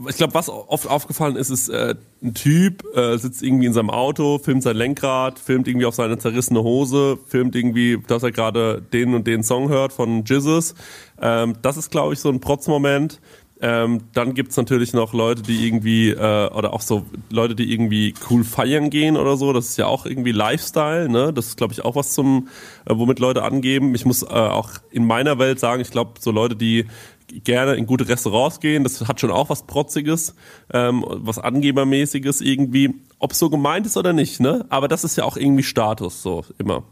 ich 0.09 0.17
glaube, 0.17 0.35
was 0.35 0.49
oft 0.49 0.89
aufgefallen 0.89 1.37
ist, 1.37 1.51
ist 1.51 1.69
äh, 1.69 1.95
ein 2.23 2.35
Typ 2.35 2.85
äh, 2.97 3.19
sitzt 3.19 3.43
irgendwie 3.43 3.67
in 3.67 3.73
seinem 3.73 3.91
Auto, 3.91 4.39
filmt 4.39 4.63
sein 4.63 4.77
Lenkrad, 4.77 5.39
filmt 5.39 5.69
irgendwie 5.69 5.87
auf 5.87 5.95
seine 5.95 6.17
zerrissene 6.19 6.63
Hose, 6.63 7.19
filmt 7.27 7.55
irgendwie, 7.55 7.99
dass 8.07 8.23
er 8.23 8.33
gerade 8.33 8.83
den 8.93 9.15
und 9.15 9.27
den 9.27 9.43
Song 9.43 9.69
hört 9.69 9.93
von 9.93 10.25
Jesus. 10.25 10.75
Ähm, 11.21 11.55
das 11.61 11.77
ist, 11.77 11.91
glaube 11.91 12.15
ich, 12.15 12.21
so 12.21 12.31
ein 12.31 12.41
Protzmoment. 12.41 13.21
Ähm, 13.63 14.05
dann 14.15 14.33
gibt's 14.33 14.57
natürlich 14.57 14.95
noch 14.95 15.13
Leute, 15.13 15.43
die 15.43 15.67
irgendwie, 15.67 16.11
äh, 16.11 16.49
oder 16.51 16.73
auch 16.73 16.81
so 16.81 17.05
Leute, 17.29 17.55
die 17.55 17.71
irgendwie 17.71 18.15
cool 18.31 18.43
feiern 18.43 18.89
gehen 18.89 19.19
oder 19.19 19.37
so. 19.37 19.53
Das 19.53 19.67
ist 19.67 19.77
ja 19.77 19.87
auch 19.87 20.07
irgendwie 20.07 20.33
Lifestyle, 20.33 21.11
ne? 21.11 21.35
Das 21.35 21.49
ist, 21.49 21.57
glaube 21.59 21.75
ich, 21.75 21.85
auch 21.85 21.95
was 21.95 22.15
zum, 22.15 22.49
äh, 22.87 22.95
womit 22.97 23.19
Leute 23.19 23.43
angeben. 23.43 23.95
Ich 23.95 24.07
muss 24.07 24.23
äh, 24.23 24.29
auch 24.29 24.71
in 24.91 25.07
meiner 25.07 25.39
Welt 25.39 25.61
sagen, 25.61 25.83
ich 25.83 25.91
glaube, 25.91 26.13
so 26.21 26.31
Leute, 26.31 26.57
die 26.57 26.87
gerne 27.45 27.75
in 27.75 27.87
gute 27.87 28.09
Restaurants 28.09 28.61
gehen, 28.61 28.85
das 28.85 29.07
hat 29.07 29.21
schon 29.21 29.31
auch 29.31 29.51
was 29.51 29.67
Protziges, 29.67 30.35
ähm, 30.73 31.05
was 31.07 31.39
Angebermäßiges 31.39 32.41
irgendwie, 32.41 32.95
ob 33.19 33.35
so 33.35 33.51
gemeint 33.51 33.87
ist 33.87 33.97
oder 33.97 34.13
nicht, 34.13 34.41
ne? 34.41 34.67
Aber 34.69 34.89
das 34.89 35.05
ist 35.05 35.17
ja 35.17 35.25
auch 35.25 35.37
irgendwie 35.37 35.63
Status, 35.63 36.23
so 36.23 36.45
immer. 36.59 36.85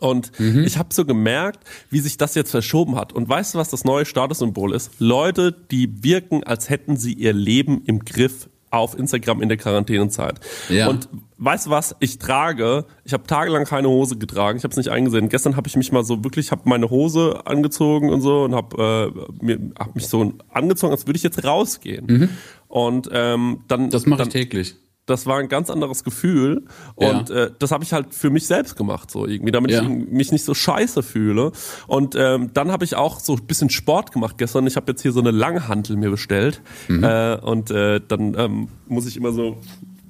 Und 0.00 0.32
ich 0.38 0.76
habe 0.76 0.92
so 0.92 1.06
gemerkt, 1.06 1.66
wie 1.88 2.00
sich 2.00 2.18
das 2.18 2.34
jetzt 2.34 2.50
verschoben 2.50 2.96
hat. 2.96 3.14
Und 3.14 3.26
weißt 3.26 3.54
du, 3.54 3.58
was 3.58 3.70
das 3.70 3.84
neue 3.84 4.04
Statussymbol 4.04 4.74
ist? 4.74 4.90
Leute, 4.98 5.50
die 5.50 6.04
wirken, 6.04 6.44
als 6.44 6.68
hätten 6.68 6.98
sie 6.98 7.14
ihr 7.14 7.32
Leben 7.32 7.82
im 7.86 8.00
Griff 8.00 8.50
auf 8.70 8.98
Instagram 8.98 9.42
in 9.42 9.48
der 9.48 9.58
Quarantänezeit. 9.58 10.40
Ja. 10.68 10.88
Und 10.88 11.08
weißt 11.38 11.66
du 11.66 11.70
was? 11.70 11.96
Ich 12.00 12.18
trage, 12.18 12.84
ich 13.04 13.12
habe 13.12 13.24
tagelang 13.26 13.64
keine 13.64 13.88
Hose 13.88 14.16
getragen. 14.16 14.58
Ich 14.58 14.64
habe 14.64 14.72
es 14.72 14.76
nicht 14.76 14.90
eingesehen. 14.90 15.28
Gestern 15.28 15.56
habe 15.56 15.68
ich 15.68 15.76
mich 15.76 15.92
mal 15.92 16.04
so 16.04 16.24
wirklich, 16.24 16.50
habe 16.50 16.62
meine 16.64 16.90
Hose 16.90 17.42
angezogen 17.46 18.10
und 18.10 18.20
so 18.20 18.44
und 18.44 18.54
habe 18.54 19.12
äh, 19.40 19.44
mir 19.44 19.58
hab 19.78 19.94
mich 19.94 20.08
so 20.08 20.34
angezogen, 20.50 20.92
als 20.92 21.06
würde 21.06 21.16
ich 21.16 21.22
jetzt 21.22 21.44
rausgehen. 21.44 22.30
Und 22.68 23.08
ähm, 23.12 23.60
dann 23.68 23.84
Mhm. 23.84 23.90
Das 23.90 24.06
mache 24.06 24.18
dann, 24.18 24.28
ich 24.28 24.32
täglich. 24.34 24.76
Das 25.08 25.26
war 25.26 25.38
ein 25.38 25.48
ganz 25.48 25.70
anderes 25.70 26.04
Gefühl 26.04 26.64
und 26.94 27.30
Ja. 27.30 27.34
äh, 27.44 27.50
das 27.58 27.72
habe 27.72 27.82
ich 27.84 27.92
halt 27.92 28.14
für 28.14 28.30
mich 28.30 28.46
selbst 28.46 28.76
gemacht 28.76 29.10
so 29.10 29.26
irgendwie, 29.26 29.50
damit 29.52 29.70
Ja. 29.70 29.82
ich 29.82 29.88
mich 29.88 30.30
nicht 30.32 30.44
so 30.44 30.54
scheiße 30.54 31.02
fühle. 31.02 31.52
Und 31.86 32.14
ähm, 32.16 32.50
dann 32.54 32.70
habe 32.70 32.84
ich 32.84 32.94
auch 32.96 33.18
so 33.20 33.34
ein 33.34 33.46
bisschen 33.46 33.70
Sport 33.70 34.12
gemacht 34.12 34.38
gestern. 34.38 34.66
Ich 34.66 34.76
habe 34.76 34.92
jetzt 34.92 35.02
hier 35.02 35.12
so 35.12 35.20
eine 35.20 35.30
Langhantel 35.30 35.96
mir 35.96 36.10
bestellt 36.10 36.60
Mhm. 36.88 37.04
äh, 37.04 37.36
und 37.36 37.70
äh, 37.70 38.00
dann 38.06 38.34
ähm, 38.38 38.68
muss 38.86 39.06
ich 39.06 39.16
immer 39.16 39.32
so 39.32 39.56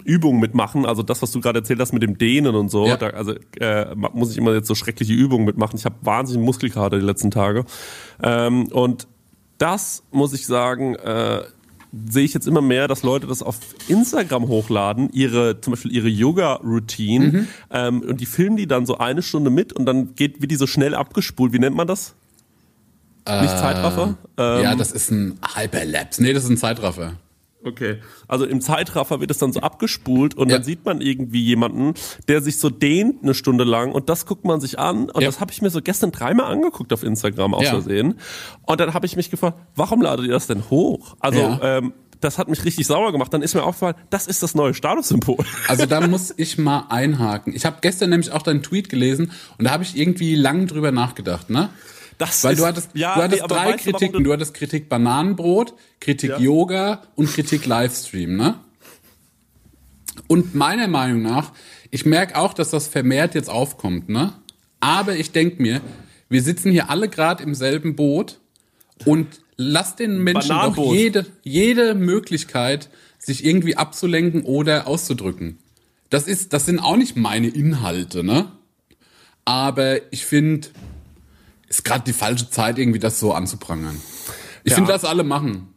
Übungen 0.05 0.41
mitmachen, 0.41 0.87
also 0.87 1.03
das, 1.03 1.21
was 1.21 1.33
du 1.33 1.41
gerade 1.41 1.59
erzählt 1.59 1.81
hast 1.81 1.93
mit 1.93 2.03
dem 2.03 2.17
Dehnen 2.17 2.55
und 2.55 2.71
so, 2.71 2.87
Ja. 2.87 2.97
da, 2.97 3.09
also 3.11 3.35
äh, 3.61 3.95
muss 3.95 4.31
ich 4.31 4.39
immer 4.39 4.55
jetzt 4.55 4.67
so 4.67 4.75
schreckliche 4.75 5.13
Übungen 5.13 5.45
mitmachen. 5.45 5.77
Ich 5.77 5.85
habe 5.85 5.97
wahnsinnig 6.01 6.45
Muskelkater 6.45 6.99
die 6.99 7.05
letzten 7.05 7.31
Tage 7.31 7.65
ähm, 8.23 8.69
und 8.73 9.07
das 9.59 10.03
muss 10.11 10.33
ich 10.33 10.47
sagen, 10.47 10.95
äh, 10.95 11.43
sehe 12.09 12.25
ich 12.25 12.35
jetzt 12.35 12.47
immer 12.47 12.61
mehr, 12.61 12.89
dass 12.89 13.03
Leute 13.03 13.27
das 13.27 13.43
auf 13.43 13.59
Instagram 13.89 14.49
hochladen, 14.49 15.11
ihre 15.13 15.61
zum 15.61 15.73
Beispiel 15.73 15.93
ihre 15.93 16.09
Yoga-Routine 16.09 17.27
mhm. 17.27 17.49
ähm, 17.71 18.01
und 18.03 18.21
die 18.21 18.27
filmen 18.27 18.57
die 18.57 18.67
dann 18.67 18.87
so 18.87 18.99
eine 18.99 19.23
Stunde 19.23 19.51
mit 19.51 19.73
und 19.73 19.87
dann 19.87 20.15
geht 20.15 20.43
wie 20.43 20.47
die 20.47 20.57
so 20.57 20.67
schnell 20.67 20.95
abgespult. 20.95 21.53
Wie 21.53 21.59
nennt 21.59 21.77
man 21.77 21.87
das? 21.87 22.15
Äh, 23.25 23.43
Nicht 23.43 23.59
Zeitraffer? 23.59 24.17
Ähm, 24.37 24.63
ja, 24.63 24.75
das 24.75 24.93
ist 24.93 25.11
ein 25.11 25.39
Hyperlapse. 25.55 26.23
Nee, 26.23 26.33
das 26.33 26.45
ist 26.45 26.51
ein 26.51 26.57
Zeitraffer. 26.57 27.15
Okay. 27.69 27.99
Also 28.27 28.47
im 28.47 28.61
Zeitraffer 28.61 29.21
wird 29.21 29.31
es 29.31 29.39
dann 29.39 29.53
so 29.53 29.61
abgespult 29.61 30.35
und 30.35 30.49
ja. 30.49 30.57
dann 30.57 30.65
sieht 30.65 30.85
man 30.85 31.01
irgendwie 31.01 31.43
jemanden, 31.43 31.95
der 32.27 32.41
sich 32.41 32.59
so 32.59 32.71
dehnt 32.71 33.23
eine 33.23 33.35
Stunde 33.35 33.65
lang 33.65 33.93
und 33.93 34.09
das 34.09 34.27
guckt 34.27 34.45
man 34.45 34.61
sich 34.61 34.79
an 34.79 35.11
und 35.11 35.21
ja. 35.21 35.29
das 35.29 35.41
habe 35.41 35.53
ich 35.53 35.63
mir 35.63 35.71
so 35.71 35.83
gestern 35.83 36.13
dreimal 36.13 36.47
angeguckt 36.47 36.93
auf 36.93 37.03
Instagram 37.03 37.55
aus 37.55 37.65
ja. 37.65 37.71
Versehen. 37.71 38.15
Und 38.63 38.81
dann 38.81 38.95
habe 38.95 39.07
ich 39.07 39.17
mich 39.17 39.31
gefragt, 39.31 39.59
warum 39.75 40.01
ladet 40.03 40.27
ihr 40.27 40.33
das 40.33 40.47
denn 40.47 40.71
hoch? 40.71 41.17
Also 41.21 41.59
ähm, 41.63 41.93
das 42.21 42.39
hat 42.39 42.49
mich 42.49 42.65
richtig 42.65 42.87
sauer 42.87 43.13
gemacht. 43.13 43.33
Dann 43.33 43.43
ist 43.43 43.55
mir 43.55 43.63
aufgefallen, 43.63 43.97
das 44.11 44.27
ist 44.27 44.43
das 44.43 44.55
neue 44.55 44.75
Statussymbol. 44.75 45.39
Also 45.69 45.87
da 45.87 46.07
muss 46.07 46.33
ich 46.37 46.57
mal 46.57 46.87
einhaken. 46.89 47.55
Ich 47.55 47.67
habe 47.67 47.79
gestern 47.83 48.11
nämlich 48.11 48.33
auch 48.33 48.43
deinen 48.43 48.63
Tweet 48.63 48.89
gelesen 48.89 49.33
und 49.59 49.67
da 49.67 49.71
habe 49.71 49.83
ich 49.83 49.97
irgendwie 49.97 50.35
lang 50.35 50.67
drüber 50.67 50.93
nachgedacht, 50.93 51.51
ne? 51.51 51.69
Das 52.19 52.43
Weil 52.43 52.55
ist, 52.55 52.59
du 52.59 52.67
hattest, 52.67 52.91
ja, 52.95 53.15
du 53.15 53.23
hattest 53.23 53.43
nee, 53.43 53.49
drei 53.49 53.73
Kritiken. 53.75 54.25
Du, 54.25 54.33
hattest 54.33 54.53
Kritik 54.53 54.89
Bananenbrot, 54.89 55.75
Kritik 56.01 56.31
ja. 56.31 56.39
Yoga 56.39 57.03
und 57.15 57.33
Kritik 57.33 57.65
Livestream, 57.65 58.37
ne? 58.37 58.57
Und 60.27 60.55
meiner 60.55 60.89
Meinung 60.89 61.23
nach, 61.23 61.53
ich 61.91 62.05
merke 62.05 62.37
auch, 62.37 62.53
dass 62.53 62.71
das 62.71 62.89
vermehrt 62.89 63.35
jetzt 63.35 63.49
aufkommt, 63.49 64.09
ne? 64.09 64.33
Aber 64.81 65.15
ich 65.15 65.31
denke 65.31 65.63
mir, 65.63 65.81
wir 66.29 66.43
sitzen 66.43 66.73
hier 66.73 66.91
alle 66.91 67.09
gerade 67.09 67.43
im 67.43 67.55
selben 67.55 67.95
Boot 67.95 68.41
und 69.05 69.41
lass 69.57 69.97
den 69.97 70.23
Menschen 70.23 70.57
doch 70.57 70.93
jede, 70.93 71.25
jede 71.43 71.95
Möglichkeit, 71.95 72.91
sich 73.19 73.45
irgendwie 73.45 73.77
abzulenken 73.77 74.43
oder 74.43 74.87
auszudrücken. 74.87 75.59
Das 76.11 76.27
ist, 76.27 76.53
das 76.53 76.67
sind 76.67 76.81
auch 76.81 76.97
nicht 76.97 77.17
meine 77.17 77.49
Inhalte, 77.49 78.25
ne? 78.25 78.51
Aber 79.45 80.13
ich 80.13 80.27
finde, 80.27 80.69
ist 81.69 81.85
gerade 81.85 82.05
die 82.05 82.13
falsche 82.13 82.51
Zeit, 82.51 82.79
irgendwie 82.79 82.99
das 82.99 83.21
so 83.21 83.33
anzuprangern. 83.33 84.01
Ich 84.65 84.71
ja. 84.71 84.77
finde, 84.77 84.93
das 84.93 85.05
alle 85.05 85.25
machen. 85.25 85.75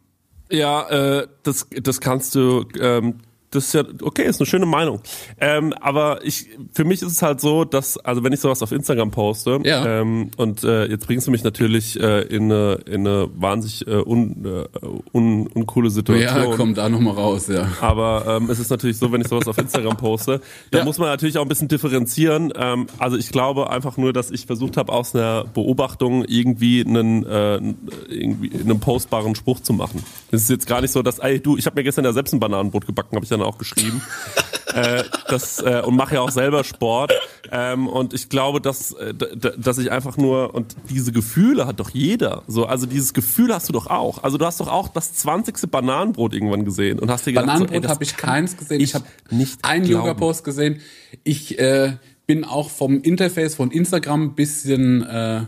Ja, 0.50 0.88
äh, 0.88 1.28
das, 1.42 1.66
das 1.70 2.00
kannst 2.00 2.34
du 2.34 2.66
ähm, 2.78 3.18
das 3.52 3.66
ist 3.66 3.74
ja 3.74 3.84
okay, 4.02 4.24
ist 4.24 4.40
eine 4.40 4.46
schöne 4.46 4.66
Meinung. 4.66 5.00
Ähm, 5.40 5.72
aber 5.80 6.24
ich, 6.24 6.48
für 6.72 6.84
mich 6.84 7.02
ist 7.02 7.12
es 7.12 7.22
halt 7.22 7.40
so, 7.40 7.64
dass, 7.64 7.98
also 7.98 8.24
wenn 8.24 8.32
ich 8.32 8.40
sowas 8.40 8.62
auf 8.62 8.72
Instagram 8.72 9.10
poste, 9.10 9.60
ja. 9.64 10.00
ähm, 10.00 10.30
und 10.36 10.64
äh, 10.64 10.86
jetzt 10.86 11.06
bringst 11.06 11.26
du 11.26 11.30
mich 11.30 11.44
natürlich 11.44 12.00
äh, 12.00 12.22
in, 12.22 12.44
eine, 12.44 12.78
in 12.86 13.06
eine 13.06 13.28
wahnsinnig 13.34 13.86
äh, 13.86 14.02
un, 14.02 14.44
äh, 14.44 15.16
un, 15.16 15.46
uncoole 15.48 15.90
Situation. 15.90 16.50
Ja, 16.50 16.56
kommt 16.56 16.78
da 16.78 16.88
nochmal 16.88 17.14
raus, 17.14 17.48
ja. 17.48 17.68
Aber 17.80 18.24
ähm, 18.26 18.50
es 18.50 18.58
ist 18.58 18.70
natürlich 18.70 18.96
so, 18.96 19.12
wenn 19.12 19.20
ich 19.20 19.28
sowas 19.28 19.46
auf 19.46 19.58
Instagram 19.58 19.96
poste, 19.96 20.40
da 20.70 20.78
ja. 20.78 20.84
muss 20.84 20.98
man 20.98 21.08
natürlich 21.08 21.36
auch 21.38 21.42
ein 21.42 21.48
bisschen 21.48 21.68
differenzieren. 21.68 22.52
Ähm, 22.56 22.86
also 22.98 23.16
ich 23.16 23.30
glaube 23.30 23.70
einfach 23.70 23.96
nur, 23.96 24.12
dass 24.12 24.30
ich 24.30 24.46
versucht 24.46 24.76
habe, 24.76 24.92
aus 24.92 25.14
einer 25.14 25.44
Beobachtung 25.44 26.24
irgendwie 26.24 26.84
einen, 26.84 27.24
äh, 27.26 27.60
irgendwie 28.08 28.50
einen 28.58 28.80
postbaren 28.80 29.34
Spruch 29.34 29.60
zu 29.60 29.74
machen. 29.74 30.02
Es 30.30 30.42
ist 30.42 30.50
jetzt 30.50 30.66
gar 30.66 30.80
nicht 30.80 30.90
so, 30.90 31.02
dass, 31.02 31.18
ey, 31.18 31.40
du, 31.40 31.56
ich 31.58 31.66
habe 31.66 31.76
mir 31.76 31.84
gestern 31.84 32.04
ja 32.04 32.12
selbst 32.12 32.32
ein 32.32 32.40
Bananenbrot 32.40 32.86
gebacken, 32.86 33.16
habe 33.16 33.24
ich 33.24 33.28
dann 33.28 33.41
auch 33.42 33.58
geschrieben. 33.58 34.02
äh, 34.74 35.04
das, 35.28 35.60
äh, 35.60 35.82
und 35.84 35.96
mache 35.96 36.16
ja 36.16 36.20
auch 36.20 36.30
selber 36.30 36.64
Sport. 36.64 37.12
Ähm, 37.50 37.86
und 37.86 38.14
ich 38.14 38.28
glaube, 38.28 38.60
dass, 38.60 38.92
äh, 38.92 39.14
dass 39.14 39.78
ich 39.78 39.90
einfach 39.90 40.16
nur, 40.16 40.54
und 40.54 40.76
diese 40.88 41.12
Gefühle 41.12 41.66
hat 41.66 41.80
doch 41.80 41.90
jeder. 41.90 42.42
So, 42.46 42.66
also 42.66 42.86
dieses 42.86 43.12
Gefühl 43.12 43.54
hast 43.54 43.68
du 43.68 43.72
doch 43.72 43.86
auch. 43.86 44.22
Also 44.22 44.38
du 44.38 44.46
hast 44.46 44.60
doch 44.60 44.68
auch 44.68 44.88
das 44.88 45.14
20. 45.14 45.70
Bananenbrot 45.70 46.34
irgendwann 46.34 46.64
gesehen 46.64 46.98
und 46.98 47.10
hast 47.10 47.26
dir 47.26 47.32
gedacht, 47.32 47.46
Bananenbrot 47.46 47.82
so, 47.84 47.88
habe 47.88 48.04
ich 48.04 48.16
keins 48.16 48.56
gesehen. 48.56 48.80
Ich, 48.80 48.90
ich 48.90 48.94
habe 48.94 49.04
nicht 49.30 49.64
einen 49.64 49.84
Yoga-Post 49.84 50.44
gesehen. 50.44 50.80
Ich 51.24 51.58
äh, 51.58 51.96
bin 52.26 52.44
auch 52.44 52.70
vom 52.70 53.02
Interface 53.02 53.54
von 53.54 53.70
Instagram 53.70 54.22
ein 54.22 54.34
bisschen 54.34 55.02
äh, 55.02 55.42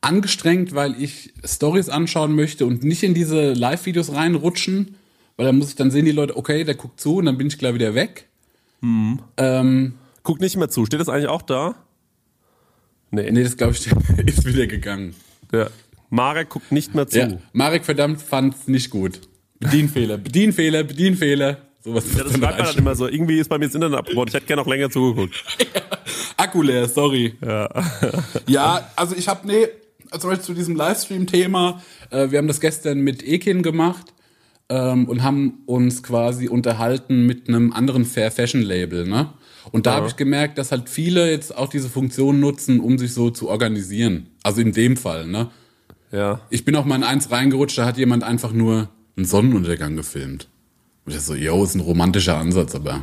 angestrengt, 0.00 0.74
weil 0.74 1.00
ich 1.00 1.32
Stories 1.44 1.88
anschauen 1.88 2.34
möchte 2.34 2.66
und 2.66 2.84
nicht 2.84 3.02
in 3.02 3.14
diese 3.14 3.52
Live-Videos 3.52 4.12
reinrutschen 4.12 4.96
weil 5.36 5.46
dann 5.46 5.58
muss 5.58 5.70
ich 5.70 5.76
dann 5.76 5.90
sehen 5.90 6.04
die 6.04 6.12
Leute, 6.12 6.36
okay, 6.36 6.64
der 6.64 6.74
guckt 6.74 7.00
zu 7.00 7.16
und 7.16 7.26
dann 7.26 7.38
bin 7.38 7.46
ich 7.46 7.58
gleich 7.58 7.74
wieder 7.74 7.94
weg. 7.94 8.28
Hm. 8.80 9.20
Ähm, 9.36 9.94
Guckt 10.22 10.40
nicht 10.40 10.56
mehr 10.56 10.68
zu. 10.68 10.86
Steht 10.86 11.00
das 11.00 11.08
eigentlich 11.08 11.28
auch 11.28 11.42
da? 11.42 11.74
Nee. 13.10 13.30
Nee, 13.30 13.42
das 13.42 13.56
glaube 13.56 13.72
ich 13.72 13.86
ist 14.26 14.44
wieder 14.44 14.66
gegangen. 14.66 15.14
Ja. 15.52 15.68
Marek 16.10 16.50
guckt 16.50 16.72
nicht 16.72 16.94
mehr 16.94 17.06
zu. 17.06 17.18
Ja. 17.18 17.28
Marek 17.52 17.84
verdammt 17.84 18.20
fand's 18.20 18.68
nicht 18.68 18.90
gut. 18.90 19.20
Bedienfehler, 19.58 20.18
Bedienfehler, 20.18 20.82
Bedienfehler. 20.84 21.58
Sowas 21.84 22.04
ja, 22.16 22.24
das 22.24 22.36
schreibt 22.36 22.58
man 22.58 22.66
dann 22.66 22.78
immer 22.78 22.94
so. 22.94 23.08
Irgendwie 23.08 23.38
ist 23.38 23.48
bei 23.48 23.58
mir 23.58 23.66
das 23.66 23.74
Internet 23.74 23.98
abgebaut. 23.98 24.28
Ich 24.28 24.34
hätte 24.34 24.46
gerne 24.46 24.62
noch 24.62 24.68
länger 24.68 24.90
zugeguckt. 24.90 25.34
ja. 25.74 25.80
Akku 26.36 26.62
leer, 26.62 26.88
sorry. 26.88 27.34
Ja, 27.44 27.68
ja 28.46 28.90
also 28.96 29.16
ich 29.16 29.28
habe, 29.28 29.46
nee, 29.46 29.68
zum 30.18 30.30
Beispiel 30.30 30.44
zu 30.44 30.54
diesem 30.54 30.76
Livestream-Thema, 30.76 31.82
äh, 32.10 32.30
wir 32.30 32.38
haben 32.38 32.48
das 32.48 32.60
gestern 32.60 33.00
mit 33.00 33.26
Ekin 33.26 33.62
gemacht 33.62 34.12
ähm, 34.68 35.08
und 35.08 35.22
haben 35.22 35.62
uns 35.66 36.02
quasi 36.02 36.48
unterhalten 36.48 37.26
mit 37.26 37.48
einem 37.48 37.72
anderen 37.72 38.04
Fair 38.04 38.30
Fashion 38.30 38.62
Label, 38.62 39.06
ne? 39.06 39.32
Und 39.70 39.86
da 39.86 39.92
ja. 39.92 39.96
habe 39.98 40.08
ich 40.08 40.16
gemerkt, 40.16 40.58
dass 40.58 40.72
halt 40.72 40.88
viele 40.88 41.30
jetzt 41.30 41.56
auch 41.56 41.68
diese 41.68 41.88
Funktion 41.88 42.40
nutzen, 42.40 42.80
um 42.80 42.98
sich 42.98 43.14
so 43.14 43.30
zu 43.30 43.48
organisieren. 43.48 44.26
Also 44.42 44.60
in 44.60 44.72
dem 44.72 44.96
Fall, 44.96 45.26
ne? 45.26 45.50
Ja. 46.10 46.40
Ich 46.50 46.64
bin 46.64 46.74
auch 46.76 46.84
mal 46.84 46.96
in 46.96 47.04
eins 47.04 47.30
reingerutscht, 47.30 47.78
da 47.78 47.86
hat 47.86 47.96
jemand 47.96 48.24
einfach 48.24 48.52
nur 48.52 48.88
einen 49.16 49.26
Sonnenuntergang 49.26 49.96
gefilmt. 49.96 50.48
Und 51.04 51.14
ich 51.14 51.20
so, 51.20 51.34
yo, 51.34 51.64
ist 51.64 51.74
ein 51.74 51.80
romantischer 51.80 52.36
Ansatz, 52.36 52.74
aber 52.74 53.02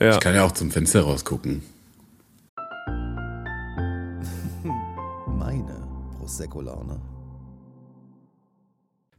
ja. 0.00 0.12
ich 0.12 0.20
kann 0.20 0.34
ja 0.34 0.44
auch 0.44 0.52
zum 0.52 0.70
Fenster 0.70 1.02
rausgucken. 1.02 1.62
Meine 5.26 5.86
Prosecco-Laune. 6.18 7.13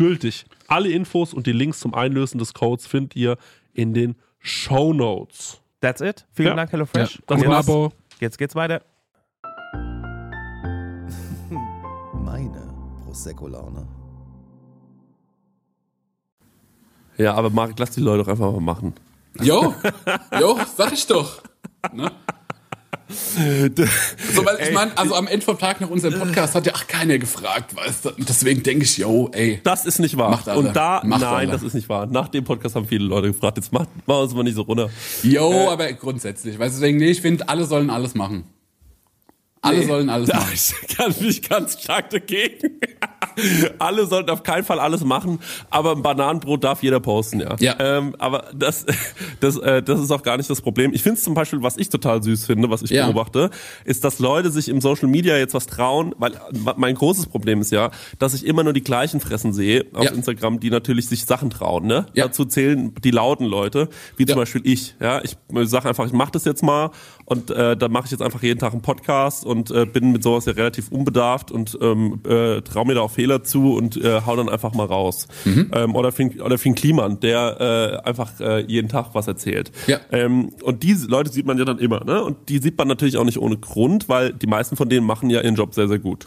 gültig. 0.00 0.46
Alle 0.66 0.88
Infos 0.90 1.34
und 1.34 1.46
die 1.46 1.52
Links 1.52 1.78
zum 1.80 1.92
Einlösen 1.94 2.38
des 2.38 2.54
Codes 2.54 2.86
findet 2.86 3.14
ihr 3.16 3.36
in 3.74 3.92
den 3.92 4.16
Show 4.38 4.94
Notes. 4.94 5.60
That's 5.82 6.00
it. 6.00 6.26
Vielen 6.32 6.48
Ja. 6.48 6.54
Dank, 6.56 6.72
HelloFresh. 6.72 7.20
Das 7.26 7.40
war 7.44 7.58
jetzt, 7.58 7.68
Abo. 7.68 7.92
jetzt 8.18 8.38
geht's 8.38 8.54
weiter. 8.54 8.80
Meine 12.14 12.72
Prosecco-Laune. 13.04 13.86
Ja, 17.18 17.34
aber 17.34 17.50
Marc, 17.50 17.78
lass 17.78 17.90
die 17.90 18.00
Leute 18.00 18.24
doch 18.24 18.30
einfach 18.30 18.50
mal 18.52 18.60
machen. 18.60 18.94
Jo, 19.42 19.74
jo, 20.40 20.58
sag 20.76 20.92
ich 20.94 21.06
doch. 21.06 21.42
Ne? 21.92 22.10
So, 24.34 24.44
weil 24.44 24.58
ich 24.60 24.72
meine, 24.72 24.96
also 24.96 25.14
am 25.14 25.26
Ende 25.26 25.44
vom 25.44 25.58
Tag 25.58 25.80
nach 25.80 25.90
unserem 25.90 26.18
Podcast 26.18 26.54
hat 26.54 26.66
ja 26.66 26.74
auch 26.74 26.86
keiner 26.86 27.18
gefragt, 27.18 27.74
weißt 27.74 28.04
du? 28.04 28.10
Deswegen 28.18 28.62
denke 28.62 28.84
ich, 28.84 28.96
yo, 28.98 29.28
ey. 29.32 29.60
Das 29.64 29.86
ist 29.86 29.98
nicht 29.98 30.16
wahr. 30.16 30.30
Macht 30.30 30.48
alle. 30.48 30.58
Und 30.58 30.76
da, 30.76 31.02
Macht 31.04 31.22
nein, 31.22 31.32
alle. 31.32 31.46
das 31.48 31.62
ist 31.62 31.74
nicht 31.74 31.88
wahr. 31.88 32.06
Nach 32.06 32.28
dem 32.28 32.44
Podcast 32.44 32.74
haben 32.76 32.86
viele 32.86 33.04
Leute 33.04 33.28
gefragt, 33.28 33.56
jetzt 33.56 33.72
macht, 33.72 33.88
machen 34.06 34.22
uns 34.22 34.34
mal 34.34 34.42
nicht 34.44 34.54
so 34.54 34.62
runter. 34.62 34.90
Yo, 35.22 35.68
aber 35.70 35.92
grundsätzlich, 35.92 36.58
weißt 36.58 36.76
du, 36.76 36.80
deswegen, 36.80 36.98
nee, 36.98 37.10
ich 37.10 37.20
finde, 37.20 37.48
alle 37.48 37.64
sollen 37.64 37.90
alles 37.90 38.14
machen. 38.14 38.44
Alle 39.62 39.86
sollen 39.86 40.08
alles 40.08 40.28
Da 40.30 40.38
machen. 40.38 40.52
ich 40.54 40.96
kann 40.96 41.14
mich 41.20 41.42
ganz 41.48 41.82
stark 41.82 42.10
dagegen. 42.10 42.80
Alle 43.78 44.06
sollten 44.06 44.28
auf 44.30 44.42
keinen 44.42 44.64
Fall 44.64 44.80
alles 44.80 45.04
machen, 45.04 45.38
aber 45.70 45.92
ein 45.92 46.02
Bananenbrot 46.02 46.64
darf 46.64 46.82
jeder 46.82 47.00
posten, 47.00 47.40
ja. 47.40 47.56
Ja. 47.58 47.76
Ähm, 47.78 48.14
aber 48.18 48.46
das, 48.54 48.84
das, 49.40 49.56
äh, 49.56 49.82
das 49.82 50.00
ist 50.00 50.10
auch 50.10 50.22
gar 50.22 50.36
nicht 50.36 50.50
das 50.50 50.60
Problem. 50.60 50.92
Ich 50.92 51.02
finde 51.02 51.16
es 51.18 51.24
zum 51.24 51.32
Beispiel, 51.34 51.62
was 51.62 51.76
ich 51.78 51.88
total 51.88 52.22
süß 52.22 52.46
finde, 52.46 52.68
was 52.70 52.82
ich 52.82 52.90
Ja. 52.90 53.06
beobachte, 53.06 53.50
ist, 53.84 54.04
dass 54.04 54.18
Leute 54.18 54.50
sich 54.50 54.68
im 54.68 54.80
Social 54.80 55.08
Media 55.08 55.36
jetzt 55.38 55.54
was 55.54 55.66
trauen, 55.66 56.14
weil 56.18 56.34
äh, 56.34 56.38
mein 56.76 56.94
großes 56.94 57.26
Problem 57.26 57.60
ist 57.60 57.70
ja, 57.72 57.90
dass 58.18 58.34
ich 58.34 58.44
immer 58.44 58.62
nur 58.64 58.72
die 58.72 58.82
gleichen 58.82 59.20
Fressen 59.20 59.52
sehe 59.52 59.86
auf 59.94 60.04
Ja. 60.04 60.10
Instagram, 60.10 60.58
die 60.60 60.70
natürlich 60.70 61.08
sich 61.08 61.24
Sachen 61.24 61.50
trauen. 61.50 61.86
Ne? 61.86 62.06
Ja. 62.14 62.26
Dazu 62.26 62.44
zählen 62.44 62.92
die 63.02 63.10
lauten 63.10 63.46
Leute, 63.46 63.88
wie 64.16 64.26
zum. 64.26 64.36
Beispiel 64.36 64.62
ich. 64.64 64.96
Ja, 65.00 65.22
ich 65.22 65.36
sage 65.68 65.88
einfach, 65.88 66.06
ich 66.06 66.12
mache 66.12 66.32
das 66.32 66.44
jetzt 66.44 66.62
mal 66.62 66.90
und 67.30 67.52
äh, 67.52 67.76
dann 67.76 67.92
mache 67.92 68.06
ich 68.06 68.10
jetzt 68.10 68.22
einfach 68.22 68.42
jeden 68.42 68.58
Tag 68.58 68.72
einen 68.72 68.82
Podcast 68.82 69.46
und 69.46 69.70
äh, 69.70 69.86
bin 69.86 70.10
mit 70.10 70.24
sowas 70.24 70.46
ja 70.46 70.52
relativ 70.52 70.90
unbedarft 70.90 71.52
und 71.52 71.78
ähm, 71.80 72.20
äh, 72.26 72.60
traue 72.62 72.88
mir 72.88 72.94
da 72.94 73.02
auch 73.02 73.12
Fehler 73.12 73.44
zu 73.44 73.76
und 73.76 73.96
äh, 73.96 74.22
hau 74.26 74.34
dann 74.34 74.48
einfach 74.48 74.74
mal 74.74 74.86
raus. 74.86 75.28
Mhm. 75.44 75.70
Ähm, 75.72 75.94
oder 75.94 76.10
Finn, 76.10 76.40
oder 76.40 76.58
Finn 76.58 76.74
Kliman, 76.74 77.20
der 77.20 78.00
äh, 78.04 78.08
einfach 78.08 78.40
äh, 78.40 78.64
jeden 78.66 78.88
Tag 78.88 79.10
was 79.12 79.28
erzählt. 79.28 79.70
Ja. 79.86 80.00
Ähm, 80.10 80.50
und 80.64 80.82
diese 80.82 81.06
Leute 81.06 81.30
sieht 81.30 81.46
man 81.46 81.56
ja 81.56 81.64
dann 81.64 81.78
immer, 81.78 82.02
ne? 82.04 82.20
Und 82.24 82.48
die 82.48 82.58
sieht 82.58 82.76
man 82.76 82.88
natürlich 82.88 83.16
auch 83.16 83.24
nicht 83.24 83.38
ohne 83.38 83.58
Grund, 83.58 84.08
weil 84.08 84.32
die 84.32 84.48
meisten 84.48 84.74
von 84.74 84.88
denen 84.88 85.06
machen 85.06 85.30
ja 85.30 85.40
ihren 85.40 85.54
Job 85.54 85.72
sehr, 85.72 85.86
sehr 85.86 86.00
gut. 86.00 86.24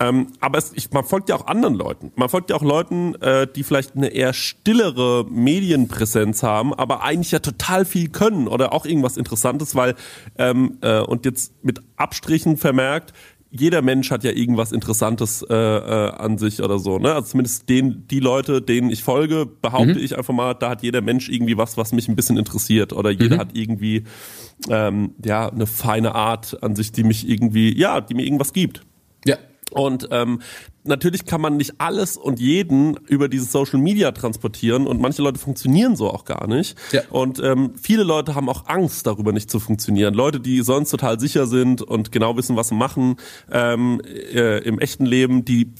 Ähm, 0.00 0.32
aber 0.40 0.58
es, 0.58 0.72
ich, 0.74 0.90
man 0.90 1.04
folgt 1.04 1.28
ja 1.28 1.36
auch 1.36 1.46
anderen 1.46 1.74
Leuten. 1.74 2.10
Man 2.16 2.28
folgt 2.28 2.50
ja 2.50 2.56
auch 2.56 2.62
Leuten, 2.62 3.14
äh, 3.22 3.46
die 3.46 3.62
vielleicht 3.62 3.94
eine 3.94 4.08
eher 4.08 4.32
stillere 4.32 5.26
Medienpräsenz 5.30 6.42
haben, 6.42 6.74
aber 6.74 7.04
eigentlich 7.04 7.30
ja 7.30 7.38
total 7.38 7.84
viel 7.84 8.08
können 8.08 8.48
oder 8.48 8.72
auch 8.72 8.84
irgendwas 8.84 9.16
Interessantes, 9.16 9.76
weil 9.76 9.94
ähm, 10.40 10.78
äh, 10.80 11.00
und 11.00 11.24
jetzt 11.24 11.62
mit 11.62 11.82
Abstrichen 11.96 12.56
vermerkt, 12.56 13.12
jeder 13.52 13.82
Mensch 13.82 14.10
hat 14.12 14.22
ja 14.22 14.30
irgendwas 14.30 14.70
Interessantes 14.70 15.42
äh, 15.42 15.54
äh, 15.54 16.10
an 16.12 16.38
sich 16.38 16.62
oder 16.62 16.78
so, 16.78 16.98
ne? 16.98 17.12
Also 17.14 17.30
zumindest 17.30 17.68
den, 17.68 18.06
die 18.06 18.20
Leute, 18.20 18.62
denen 18.62 18.90
ich 18.90 19.02
folge, 19.02 19.44
behaupte 19.44 19.98
ich 19.98 20.16
einfach 20.16 20.32
mal, 20.32 20.54
da 20.54 20.70
hat 20.70 20.82
jeder 20.82 21.00
Mensch 21.00 21.28
irgendwie 21.28 21.56
was, 21.56 21.76
was 21.76 21.92
mich 21.92 22.08
ein 22.08 22.14
bisschen 22.14 22.38
interessiert 22.38 22.92
oder 22.92 23.10
jeder 23.10 23.38
hat 23.38 23.56
irgendwie 23.56 24.04
ähm, 24.68 25.14
ja 25.24 25.48
eine 25.48 25.66
feine 25.66 26.14
Art 26.14 26.62
an 26.62 26.76
sich, 26.76 26.92
die 26.92 27.02
mich 27.02 27.28
irgendwie, 27.28 27.76
ja, 27.76 28.00
die 28.00 28.14
mir 28.14 28.24
irgendwas 28.24 28.52
gibt. 28.52 28.86
Und 29.70 30.08
ähm, 30.10 30.40
natürlich 30.84 31.26
kann 31.26 31.40
man 31.40 31.56
nicht 31.56 31.74
alles 31.78 32.16
und 32.16 32.40
jeden 32.40 32.96
über 33.06 33.28
dieses 33.28 33.52
Social 33.52 33.78
Media 33.78 34.12
transportieren 34.12 34.86
und 34.86 35.00
manche 35.00 35.22
Leute 35.22 35.38
funktionieren 35.38 35.96
so 35.96 36.10
auch 36.10 36.24
gar 36.24 36.46
nicht. 36.46 36.76
Ja. 36.92 37.02
Und 37.10 37.40
ähm, 37.42 37.74
viele 37.80 38.02
Leute 38.02 38.34
haben 38.34 38.48
auch 38.48 38.66
Angst, 38.66 39.06
darüber 39.06 39.32
nicht 39.32 39.50
zu 39.50 39.60
funktionieren. 39.60 40.14
Leute, 40.14 40.40
die 40.40 40.62
sonst 40.62 40.90
total 40.90 41.20
sicher 41.20 41.46
sind 41.46 41.82
und 41.82 42.12
genau 42.12 42.36
wissen, 42.36 42.56
was 42.56 42.68
sie 42.68 42.74
machen 42.74 43.16
ähm, 43.50 44.00
äh, 44.04 44.58
im 44.58 44.78
echten 44.78 45.06
Leben, 45.06 45.44
die 45.44 45.72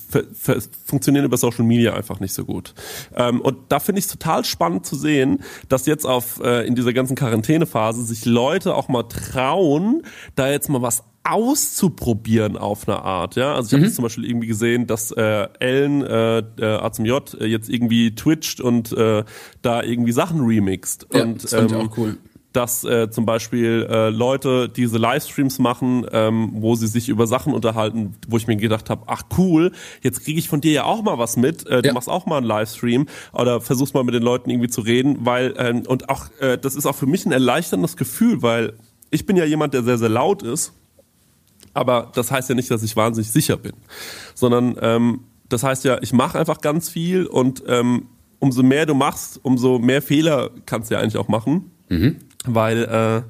funktionieren 0.87 1.25
über 1.25 1.37
Social 1.37 1.65
Media 1.65 1.95
einfach 1.95 2.21
nicht 2.21 2.35
so 2.35 2.45
gut. 2.45 2.75
Ähm, 3.15 3.41
und 3.41 3.57
da 3.69 3.81
finde 3.81 4.01
ich 4.01 4.07
es 4.07 4.11
total 4.13 4.45
spannend 4.45 4.87
zu 4.87 4.97
sehen, 4.97 5.43
dass 5.69 5.87
jetzt 5.87 6.07
auf 6.07 6.41
äh, 6.43 6.67
in 6.67 6.75
dieser 6.75 6.93
ganzen 6.93 7.17
Quarantänephase 7.17 8.03
sich 8.05 8.25
Leute 8.25 8.75
auch 8.75 8.89
mal 8.89 9.05
trauen, 9.05 10.03
da 10.37 10.51
jetzt 10.51 10.69
mal 10.69 10.83
was 10.83 11.05
auszuprobieren 11.25 12.57
auf 12.57 12.89
eine 12.89 13.03
Art, 13.03 13.37
ja. 13.37 13.55
Also 13.55 13.69
ich 13.69 13.73
habe 13.75 13.85
jetzt 13.85 13.97
zum 13.97 14.05
Beispiel 14.05 14.25
irgendwie 14.25 14.47
gesehen, 14.47 14.87
dass 14.87 15.11
äh, 15.13 15.49
Ellen 15.59 16.03
äh, 16.03 16.43
der 16.59 16.83
A 16.83 16.93
zum 16.93 17.05
J 17.05 17.35
äh, 17.41 17.47
jetzt 17.47 17.69
irgendwie 17.69 18.15
twitcht 18.15 18.61
und 18.61 18.93
äh, 18.93 19.25
da 19.63 19.83
irgendwie 19.83 20.13
Sachen 20.13 20.41
remixt. 20.41 21.09
Ja, 21.13 21.23
und, 21.25 21.45
das 21.45 21.55
fand 21.55 21.71
ich 21.71 21.77
ähm, 21.77 21.89
auch 21.89 21.97
cool. 21.99 22.17
dass 22.53 22.85
äh, 22.85 23.11
zum 23.11 23.27
Beispiel 23.27 23.87
äh, 23.91 24.09
Leute 24.09 24.69
diese 24.69 24.97
Livestreams 24.99 25.59
machen, 25.59 26.07
ähm, 26.11 26.51
wo 26.55 26.75
sie 26.75 26.87
sich 26.89 27.09
über 27.09 27.27
Sachen 27.27 27.53
unterhalten, 27.53 28.15
wo 28.27 28.39
ich 28.39 28.47
mir 28.47 28.57
gedacht 28.57 28.89
habe, 28.91 29.03
ach 29.07 29.23
cool, 29.39 29.73
jetzt 30.03 30.25
kriege 30.25 30.39
ich 30.39 30.49
von 30.49 30.61
dir 30.63 30.73
ja 30.73 30.85
auch 30.85 31.03
mal 31.03 31.19
was 31.19 31.37
mit. 31.37 31.67
Äh, 31.67 31.83
du 31.83 31.89
Ja. 31.89 31.95
machst 31.95 32.09
auch 32.09 32.27
mal 32.27 32.39
einen 32.39 32.47
Livestream 32.47 33.07
oder 33.33 33.61
versuchst 33.61 33.95
mal 33.95 34.05
mit 34.05 34.15
den 34.15 34.23
Leuten 34.23 34.49
irgendwie 34.51 34.71
zu 34.71 34.81
reden, 34.81 35.19
weil 35.21 35.55
ähm, 35.59 35.83
und 35.87 36.09
auch 36.09 36.27
äh, 36.41 36.57
das 36.59 36.75
ist 36.77 36.87
auch 36.87 36.97
für 36.97 37.07
mich 37.07 37.27
ein 37.27 37.33
erleichterndes 37.33 37.97
Gefühl, 37.97 38.41
weil 38.43 38.73
ich 39.11 39.27
bin 39.27 39.37
ja 39.37 39.45
jemand, 39.45 39.75
der 39.75 39.83
sehr 39.83 39.99
sehr 39.99 40.09
laut 40.09 40.43
ist. 40.43 40.73
Aber 41.75 42.11
das 42.15 42.31
heißt 42.31 42.49
ja 42.49 42.55
nicht, 42.55 42.71
dass 42.71 42.83
ich 42.83 42.97
wahnsinnig 42.97 43.31
sicher 43.31 43.57
bin, 43.57 43.73
sondern 44.35 44.77
ähm, 44.81 45.21
das 45.49 45.63
heißt 45.63 45.85
ja, 45.85 45.99
ich 46.03 46.13
mache 46.13 46.39
einfach 46.39 46.61
ganz 46.61 46.89
viel 46.89 47.27
und 47.27 47.63
ähm, 47.67 48.07
umso 48.39 48.63
mehr 48.63 48.87
du 48.87 48.95
machst, 48.95 49.39
umso 49.43 49.79
mehr 49.79 50.03
Fehler 50.03 50.51
kannst 50.67 50.91
du 50.91 50.95
ja 50.95 51.01
eigentlich 51.01 51.17
auch 51.17 51.29
machen, 51.29 51.71
weil 52.45 52.85
äh, 52.85 53.23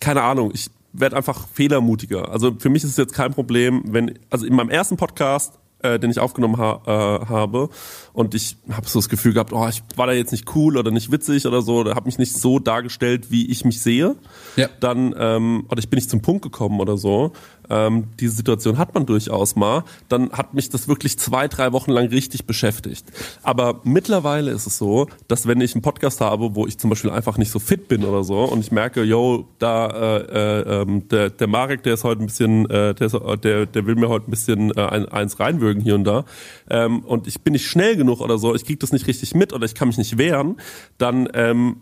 keine 0.00 0.22
Ahnung, 0.22 0.50
ich 0.54 0.70
werde 0.92 1.16
einfach 1.16 1.46
fehlermutiger. 1.48 2.30
Also 2.30 2.56
für 2.58 2.70
mich 2.70 2.84
ist 2.84 2.90
es 2.90 2.96
jetzt 2.96 3.12
kein 3.12 3.32
Problem, 3.32 3.82
wenn 3.86 4.18
also 4.30 4.46
in 4.46 4.54
meinem 4.54 4.70
ersten 4.70 4.96
Podcast 4.96 5.58
äh, 5.82 5.98
den 5.98 6.10
ich 6.10 6.18
aufgenommen 6.18 6.58
ha 6.58 6.80
äh, 6.86 7.26
habe. 7.26 7.68
Und 8.12 8.34
ich 8.34 8.56
habe 8.70 8.88
so 8.88 8.98
das 8.98 9.08
Gefühl 9.08 9.32
gehabt, 9.32 9.52
oh, 9.52 9.68
ich 9.68 9.82
war 9.96 10.06
da 10.06 10.12
jetzt 10.12 10.32
nicht 10.32 10.54
cool 10.54 10.76
oder 10.76 10.90
nicht 10.90 11.12
witzig 11.12 11.46
oder 11.46 11.62
so, 11.62 11.76
oder 11.76 11.94
habe 11.94 12.06
mich 12.06 12.18
nicht 12.18 12.34
so 12.34 12.58
dargestellt, 12.58 13.30
wie 13.30 13.50
ich 13.50 13.64
mich 13.64 13.80
sehe. 13.80 14.16
Ja. 14.56 14.68
Dann, 14.80 15.14
ähm, 15.18 15.66
oder 15.70 15.78
ich 15.78 15.90
bin 15.90 15.98
nicht 15.98 16.10
zum 16.10 16.22
Punkt 16.22 16.42
gekommen 16.42 16.80
oder 16.80 16.96
so. 16.96 17.32
Ähm, 17.70 18.04
diese 18.20 18.34
Situation 18.36 18.78
hat 18.78 18.94
man 18.94 19.06
durchaus 19.06 19.56
mal. 19.56 19.84
Dann 20.08 20.30
hat 20.32 20.54
mich 20.54 20.70
das 20.70 20.88
wirklich 20.88 21.18
zwei, 21.18 21.48
drei 21.48 21.72
Wochen 21.72 21.90
lang 21.90 22.08
richtig 22.08 22.46
beschäftigt. 22.46 23.04
Aber 23.42 23.80
mittlerweile 23.84 24.50
ist 24.50 24.66
es 24.66 24.78
so, 24.78 25.06
dass 25.28 25.46
wenn 25.46 25.60
ich 25.60 25.74
einen 25.74 25.82
Podcast 25.82 26.20
habe, 26.20 26.54
wo 26.54 26.66
ich 26.66 26.78
zum 26.78 26.90
Beispiel 26.90 27.10
einfach 27.10 27.38
nicht 27.38 27.50
so 27.50 27.58
fit 27.58 27.88
bin 27.88 28.04
oder 28.04 28.24
so 28.24 28.44
und 28.44 28.60
ich 28.60 28.72
merke, 28.72 29.02
yo, 29.02 29.48
da 29.58 29.86
äh, 29.88 30.60
äh, 30.60 30.82
ähm, 30.82 31.08
der, 31.08 31.30
der 31.30 31.46
Marek, 31.46 31.82
der 31.82 31.94
ist 31.94 32.04
heute 32.04 32.22
ein 32.22 32.26
bisschen, 32.26 32.68
äh, 32.70 32.94
der, 32.94 33.06
ist, 33.06 33.16
der, 33.44 33.66
der 33.66 33.86
will 33.86 33.94
mir 33.94 34.08
heute 34.08 34.28
ein 34.28 34.30
bisschen 34.30 34.70
äh, 34.76 34.80
ein, 34.80 35.08
eins 35.08 35.38
reinwürgen 35.40 35.82
hier 35.82 35.94
und 35.94 36.04
da 36.04 36.24
ähm, 36.70 37.00
und 37.00 37.26
ich 37.26 37.40
bin 37.42 37.52
nicht 37.52 37.66
schnell 37.66 37.96
genug 37.96 38.20
oder 38.20 38.38
so, 38.38 38.54
ich 38.54 38.64
krieg 38.64 38.80
das 38.80 38.92
nicht 38.92 39.06
richtig 39.06 39.34
mit 39.34 39.52
oder 39.52 39.64
ich 39.64 39.74
kann 39.74 39.88
mich 39.88 39.98
nicht 39.98 40.18
wehren, 40.18 40.56
dann 40.98 41.28
ähm, 41.34 41.76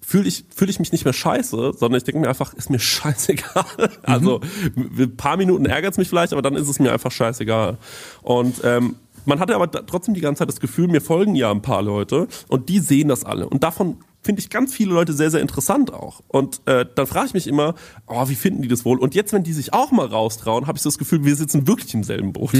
fühle 0.00 0.28
ich, 0.28 0.44
fühl 0.54 0.70
ich 0.70 0.78
mich 0.78 0.92
nicht 0.92 1.04
mehr 1.04 1.12
scheiße, 1.12 1.74
sondern 1.76 1.98
ich 1.98 2.04
denke 2.04 2.20
mir 2.20 2.28
einfach, 2.28 2.54
ist 2.54 2.70
mir 2.70 2.78
scheißegal. 2.80 3.90
Also 4.02 4.40
ein 4.74 5.16
paar 5.16 5.36
Minuten 5.36 5.66
ärgert 5.66 5.92
es 5.92 5.98
mich 5.98 6.08
vielleicht, 6.08 6.32
aber 6.32 6.42
dann 6.42 6.56
ist 6.56 6.68
es 6.68 6.78
mir 6.78 6.92
einfach 6.92 7.12
scheißegal. 7.12 7.78
Und 8.22 8.60
ähm, 8.64 8.96
man 9.26 9.38
hatte 9.38 9.54
aber 9.54 9.70
trotzdem 9.70 10.14
die 10.14 10.20
ganze 10.20 10.40
Zeit 10.40 10.48
das 10.48 10.60
Gefühl, 10.60 10.88
mir 10.88 11.00
folgen 11.00 11.34
ja 11.34 11.50
ein 11.50 11.62
paar 11.62 11.82
Leute 11.82 12.26
und 12.48 12.68
die 12.68 12.80
sehen 12.80 13.08
das 13.08 13.24
alle. 13.24 13.48
Und 13.48 13.62
davon 13.62 13.98
finde 14.22 14.40
ich 14.40 14.50
ganz 14.50 14.74
viele 14.74 14.92
Leute 14.92 15.12
sehr, 15.12 15.30
sehr 15.30 15.40
interessant 15.40 15.92
auch. 15.92 16.20
Und 16.28 16.60
äh, 16.66 16.84
dann 16.94 17.06
frage 17.06 17.28
ich 17.28 17.34
mich 17.34 17.46
immer, 17.46 17.74
oh, 18.06 18.28
wie 18.28 18.34
finden 18.34 18.62
die 18.62 18.68
das 18.68 18.84
wohl? 18.84 18.98
Und 18.98 19.14
jetzt, 19.14 19.32
wenn 19.32 19.42
die 19.42 19.52
sich 19.52 19.72
auch 19.72 19.90
mal 19.92 20.06
raustrauen, 20.06 20.66
habe 20.66 20.76
ich 20.76 20.82
das 20.82 20.98
Gefühl, 20.98 21.24
wir 21.24 21.34
sitzen 21.36 21.66
wirklich 21.66 21.94
im 21.94 22.04
selben 22.04 22.32
Boot. 22.32 22.52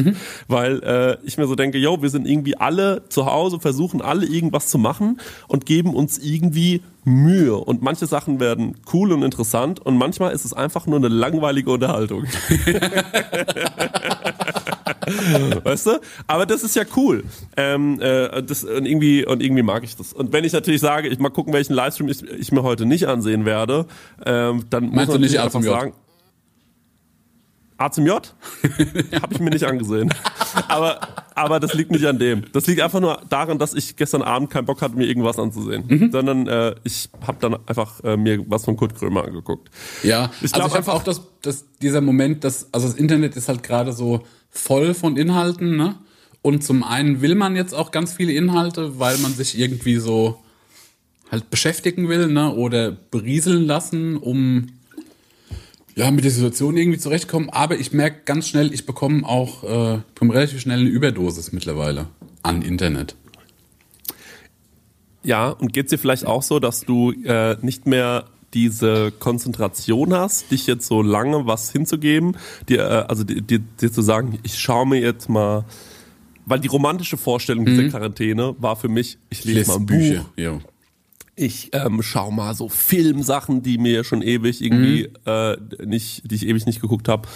Weil 0.49 0.83
äh, 0.83 1.19
ich 1.25 1.37
mir 1.37 1.47
so 1.47 1.55
denke, 1.55 1.79
yo, 1.79 2.01
wir 2.01 2.09
sind 2.09 2.27
irgendwie 2.27 2.57
alle 2.57 3.05
zu 3.09 3.27
Hause, 3.27 3.61
versuchen 3.61 4.01
alle 4.01 4.27
irgendwas 4.27 4.69
zu 4.69 4.79
machen 4.79 5.21
und 5.49 5.67
geben 5.67 5.95
uns 5.95 6.19
irgendwie 6.19 6.83
Mühe. 7.05 7.57
Und 7.57 7.83
manche 7.83 8.07
Sachen 8.07 8.41
werden 8.41 8.77
cool 8.93 9.13
und 9.13 9.23
interessant 9.23 9.81
und 9.81 9.97
manchmal 9.97 10.33
ist 10.33 10.45
es 10.45 10.53
einfach 10.53 10.87
nur 10.87 10.97
eine 10.97 11.09
langweilige 11.09 11.71
Unterhaltung. 11.71 12.25
weißt 15.65 15.87
du? 15.87 16.01
Aber 16.27 16.47
das 16.47 16.63
ist 16.63 16.77
ja 16.77 16.85
cool. 16.97 17.25
Ähm, 17.57 18.01
äh, 18.01 18.43
das, 18.43 18.65
und, 18.65 18.87
irgendwie, 18.87 19.25
und 19.27 19.43
irgendwie 19.43 19.63
mag 19.63 19.85
ich 19.85 19.97
das. 19.97 20.13
Und 20.13 20.33
wenn 20.33 20.45
ich 20.45 20.53
natürlich 20.53 20.81
sage, 20.81 21.09
ich 21.09 21.19
mal 21.19 21.31
gucken, 21.31 21.53
welchen 21.53 21.75
Livestream 21.75 22.09
ich, 22.09 22.23
ich 22.23 22.53
mir 22.53 22.63
heute 22.63 22.87
nicht 22.87 23.07
ansehen 23.09 23.45
werde, 23.45 23.87
ähm, 24.25 24.65
dann 24.71 24.85
muss 24.85 24.95
Meinst 24.95 25.13
man 25.13 25.21
du 25.21 25.27
nicht 25.27 25.41
einfach 25.41 25.63
sagen. 25.63 25.93
A 27.81 27.91
zum 27.91 28.05
J? 28.07 28.35
Habe 29.23 29.33
ich 29.33 29.41
mir 29.41 29.49
nicht 29.49 29.65
angesehen. 29.65 30.13
Aber, 30.69 31.01
aber 31.35 31.61
das 31.61 31.73
liegt 31.73 31.91
nicht 31.91 32.05
an 32.05 32.19
dem. 32.19 32.45
Das 32.53 32.67
liegt 32.67 32.83
einfach 32.83 33.01
nur 33.01 33.23
daran, 33.31 33.59
dass 33.59 33.73
ich 33.73 33.97
gestern 33.97 34.21
Abend 34.21 34.51
keinen 34.51 34.67
Bock 34.67 34.83
hatte, 34.83 34.97
mir 34.97 35.07
irgendwas 35.07 35.39
anzusehen. 35.39 35.85
Mhm. 35.89 36.13
Sondern 36.13 36.47
äh, 36.47 36.75
ich 36.85 37.09
habe 37.27 37.39
dann 37.41 37.57
einfach 37.67 38.05
äh, 38.05 38.19
mir 38.19 38.45
was 38.51 38.67
von 38.67 38.77
Kurt 38.77 38.95
Krömer 38.95 39.25
angeguckt. 39.25 39.71
Ja, 40.03 40.31
Ich 40.43 40.53
also 40.53 40.55
glaub 40.55 40.67
ich 40.67 40.73
habe 40.73 40.77
einfach- 40.77 40.95
auch 40.95 41.03
das, 41.05 41.23
das, 41.41 41.65
dieser 41.81 42.03
Moment, 42.03 42.45
dass, 42.45 42.69
also 42.73 42.87
das 42.87 42.97
Internet 42.99 43.35
ist 43.37 43.49
halt 43.49 43.63
gerade 43.63 43.93
so 43.95 44.25
voll 44.51 44.93
von 44.93 45.17
Inhalten, 45.17 45.77
ne? 45.77 45.95
Und 46.43 46.63
zum 46.63 46.85
einen 46.85 47.23
will 47.23 47.35
man 47.35 47.57
jetzt 47.57 47.75
auch 47.75 47.91
ganz 47.93 48.13
viele 48.13 48.33
Inhalte, 48.33 48.99
weil 48.99 49.17
man 49.19 49.33
sich 49.33 49.59
irgendwie 49.59 49.97
so 49.97 50.39
halt 51.31 51.49
beschäftigen 51.49 52.11
will, 52.11 52.27
ne? 52.29 52.53
Oder 52.55 52.91
berieseln 52.93 53.65
lassen, 53.65 54.19
um 54.19 54.67
ja 55.97 56.11
mit 56.11 56.25
der 56.25 56.31
Situation 56.31 56.77
irgendwie 56.77 56.99
zurechtkommen. 56.99 57.51
Aber 57.51 57.79
ich 57.79 57.93
merke 57.93 58.23
ganz 58.25 58.49
schnell, 58.49 58.73
ich 58.73 58.87
bekomme 58.87 59.27
auch 59.27 59.65
äh, 59.65 60.01
bekomme 60.15 60.35
relativ 60.35 60.61
schnell 60.61 60.81
eine 60.81 60.89
Überdosis 60.89 61.53
mittlerweile 61.53 62.07
an 62.43 62.63
Internet. 62.63 63.17
Ja, 65.23 65.51
und 65.51 65.73
geht's 65.73 65.91
dir 65.91 65.99
vielleicht 65.99 66.25
auch 66.25 66.43
so, 66.43 66.61
dass 66.61 66.81
du 66.81 67.13
äh, 67.13 67.57
nicht 67.61 67.87
mehr 67.87 68.25
diese 68.55 69.13
Konzentration 69.13 70.13
hast, 70.15 70.51
dich 70.51 70.67
jetzt 70.67 70.87
so 70.87 71.03
lange 71.03 71.47
was 71.47 71.71
hinzugeben, 71.71 72.37
dir, 72.69 72.81
äh, 72.81 73.05
also 73.09 73.23
dir, 73.23 73.43
dir, 73.43 73.59
dir 73.59 73.93
zu 73.93 74.03
sagen, 74.03 74.39
ich 74.43 74.59
schaue 74.59 74.87
mir 74.87 75.01
jetzt 75.01 75.29
mal, 75.29 75.65
weil 76.47 76.59
die 76.59 76.69
romantische 76.69 77.17
Vorstellung 77.17 77.65
dieser 77.65 77.89
Quarantäne 77.89 78.57
war 78.59 78.77
für 78.77 78.89
mich, 78.89 79.19
ich 79.29 79.45
lese 79.45 79.69
mal 79.69 79.77
ein 79.77 79.87
Buch, 79.87 80.25
Jo. 80.37 80.61
Ich 81.41 81.71
ähm, 81.73 82.03
schau 82.03 82.31
mal 82.31 82.55
so 82.55 82.69
Filmsachen, 82.69 83.63
die 83.63 83.79
mir 83.79 84.05
schon 84.05 84.21
ewig 84.21 84.63
irgendwie 84.63 85.09
äh, 85.25 85.57
nicht, 85.85 86.31
die 86.31 86.35
ich 86.35 86.47
ewig 86.47 86.67
nicht 86.67 86.83
geguckt 86.83 87.09
habe. 87.09 87.27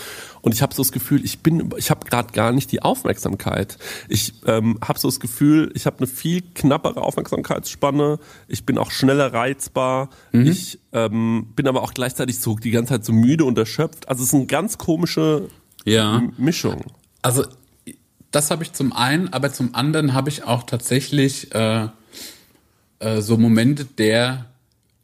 Und 0.42 0.52
ich 0.52 0.60
habe 0.60 0.74
so 0.74 0.82
das 0.82 0.92
Gefühl, 0.92 1.24
ich 1.24 1.38
bin, 1.38 1.70
ich 1.78 1.90
habe 1.90 2.06
gerade 2.06 2.32
gar 2.34 2.52
nicht 2.52 2.70
die 2.70 2.82
Aufmerksamkeit. 2.82 3.78
Ich 4.08 4.34
ähm, 4.46 4.78
habe 4.86 4.98
so 4.98 5.08
das 5.08 5.20
Gefühl, 5.20 5.72
ich 5.74 5.86
habe 5.86 5.98
eine 5.98 6.06
viel 6.06 6.42
knappere 6.54 7.00
Aufmerksamkeitsspanne. 7.00 8.18
Ich 8.46 8.66
bin 8.66 8.76
auch 8.76 8.90
schneller 8.90 9.32
reizbar. 9.32 10.10
Ich 10.32 10.80
ähm, 10.92 11.46
bin 11.56 11.66
aber 11.66 11.82
auch 11.82 11.94
gleichzeitig 11.94 12.38
so 12.40 12.56
die 12.56 12.72
ganze 12.72 12.92
Zeit 12.94 13.04
so 13.06 13.12
müde 13.12 13.44
und 13.46 13.56
erschöpft. 13.56 14.08
Also 14.08 14.22
es 14.22 14.28
ist 14.28 14.34
eine 14.34 14.46
ganz 14.46 14.76
komische 14.76 15.48
Ja. 15.84 16.22
Mischung. 16.36 16.82
Also 17.22 17.44
das 18.30 18.50
habe 18.50 18.64
ich 18.64 18.72
zum 18.72 18.92
einen, 18.92 19.32
aber 19.32 19.52
zum 19.52 19.74
anderen 19.74 20.12
habe 20.12 20.28
ich 20.28 20.44
auch 20.44 20.64
tatsächlich 20.64 21.54
äh, 21.54 21.88
äh, 22.98 23.20
so 23.20 23.36
Momente 23.36 23.84
der, 23.84 24.50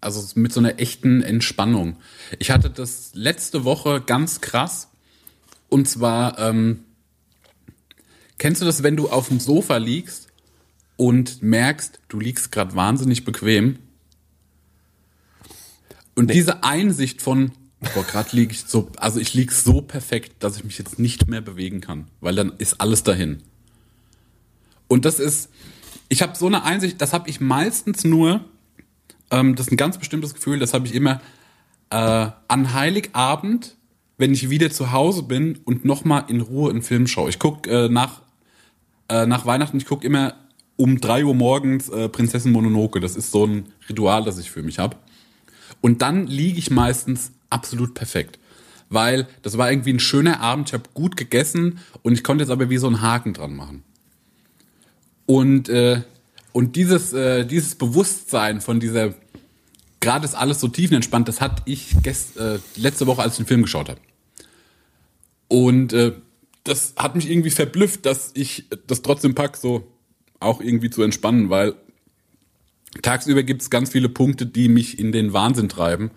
also 0.01 0.27
mit 0.35 0.53
so 0.53 0.61
einer 0.61 0.79
echten 0.79 1.23
Entspannung. 1.23 1.97
Ich 2.39 2.51
hatte 2.51 2.71
das 2.71 3.11
letzte 3.15 3.65
Woche 3.65 4.01
ganz 4.01 4.41
krass. 4.41 4.89
Und 5.69 5.89
zwar, 5.89 6.39
ähm, 6.39 6.85
kennst 8.39 8.61
du 8.61 8.67
das, 8.67 8.83
wenn 8.83 8.97
du 8.97 9.09
auf 9.09 9.29
dem 9.29 9.41
Sofa 9.41 9.77
liegst 9.77 10.29
und 10.97 11.43
merkst, 11.43 12.01
du 12.09 12.19
liegst 12.21 12.51
gerade 12.53 12.75
wahnsinnig 12.75 13.25
bequem? 13.25 13.79
Und 16.15 16.31
diese 16.31 16.65
Einsicht 16.65 17.23
von, 17.23 17.53
boah, 17.95 18.05
gerade 18.05 18.37
liege 18.37 18.53
ich 18.53 18.63
so, 18.67 18.91
also 18.97 19.21
ich 19.21 19.33
lieg 19.33 19.53
so 19.53 19.81
perfekt, 19.81 20.43
dass 20.43 20.57
ich 20.57 20.65
mich 20.65 20.77
jetzt 20.77 20.99
nicht 20.99 21.29
mehr 21.29 21.41
bewegen 21.41 21.81
kann, 21.81 22.09
weil 22.21 22.35
dann 22.35 22.53
ist 22.59 22.81
alles 22.81 23.03
dahin. 23.03 23.43
Und 24.89 25.05
das 25.05 25.21
ist, 25.21 25.51
ich 26.09 26.23
habe 26.23 26.37
so 26.37 26.47
eine 26.47 26.65
Einsicht, 26.65 27.01
das 27.01 27.13
habe 27.13 27.29
ich 27.29 27.41
meistens 27.41 28.05
nur, 28.05 28.45
ähm, 29.31 29.55
das 29.55 29.67
ist 29.67 29.73
ein 29.73 29.77
ganz 29.77 29.99
bestimmtes 29.99 30.35
Gefühl, 30.35 30.59
das 30.59 30.75
habe 30.75 30.87
ich 30.87 30.95
immer 30.95 31.21
äh, 31.91 32.29
an 32.49 32.75
Heiligabend, 32.75 33.77
wenn 34.19 34.33
ich 34.33 34.51
wieder 34.51 34.71
zu 34.71 34.93
Hause 34.93 35.23
bin 35.23 35.59
und 35.65 35.85
nochmal 35.85 36.25
in 36.29 36.41
Ruhe 36.41 36.71
einen 36.71 36.83
Film 36.83 37.07
schaue. 37.07 37.31
Ich 37.31 37.39
gucke 37.39 37.71
äh, 37.71 37.89
nach, 37.89 38.23
äh, 39.09 39.27
nach 39.27 39.47
Weihnachten, 39.47 39.79
ich 39.79 39.87
gucke 39.87 40.07
immer 40.07 40.35
um 40.77 41.01
drei 41.01 41.25
Uhr 41.25 41.35
morgens 41.35 41.89
äh, 41.89 42.09
Prinzessin 42.09 42.53
Mononoke. 42.53 43.01
Das 43.01 43.17
ist 43.17 43.31
so 43.31 43.47
ein 43.47 43.67
Ritual, 43.89 44.25
das 44.25 44.39
ich 44.39 44.51
für 44.51 44.63
mich 44.63 44.79
habe. 44.79 44.97
Und 45.81 46.03
dann 46.03 46.27
liege 46.27 46.59
ich 46.59 46.71
meistens 46.71 47.33
absolut 47.51 47.95
perfekt. 47.95 48.39
Weil 48.89 49.29
das 49.43 49.57
war 49.57 49.71
irgendwie 49.71 49.93
ein 49.93 50.01
schöner 50.01 50.41
Abend, 50.41 50.69
ich 50.69 50.75
habe 50.75 50.89
gut 50.95 51.17
gegessen 51.17 51.79
und 52.03 52.15
ich 52.15 52.25
konnte 52.25 52.43
jetzt 52.43 52.51
aber 52.51 52.71
wie 52.71 52.79
so 52.79 52.87
einen 52.87 53.03
Haken 53.03 53.35
dran 53.35 53.55
machen. 53.55 53.85
Und, 55.31 55.69
äh, 55.69 56.03
und 56.51 56.75
dieses, 56.75 57.13
äh, 57.13 57.47
dieses 57.47 57.77
Bewusstsein 57.77 58.61
von 58.61 58.81
dieser, 58.81 59.15
gerade 60.01 60.25
ist 60.25 60.35
alles 60.35 60.59
so 60.59 60.67
tiefenentspannt, 60.67 61.29
das 61.29 61.41
hatte 61.41 61.63
ich 61.67 61.95
gest, 62.03 62.37
äh, 62.37 62.59
letzte 62.75 63.07
Woche, 63.07 63.23
als 63.23 63.35
ich 63.35 63.37
den 63.37 63.47
Film 63.47 63.63
geschaut 63.63 63.91
habe. 63.91 64.01
Und 65.47 65.93
äh, 65.93 66.15
das 66.65 66.95
hat 66.97 67.15
mich 67.15 67.31
irgendwie 67.31 67.51
verblüfft, 67.51 68.07
dass 68.07 68.33
ich 68.35 68.65
das 68.89 69.03
trotzdem 69.03 69.37
pack, 69.37 69.57
so 69.57 69.87
auch 70.41 70.61
irgendwie 70.61 70.91
zu 70.91 71.01
entspannen, 71.01 71.49
weil 71.49 71.77
tagsüber 73.01 73.45
gibt 73.45 73.63
es 73.63 73.71
ganz 73.71 73.91
viele 73.91 74.09
Punkte, 74.09 74.47
die 74.47 74.69
mich 74.69 74.99
in 74.99 75.13
den 75.13 75.33
Wahnsinn 75.33 75.69
treiben. 75.69 76.11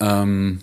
Ähm, 0.00 0.60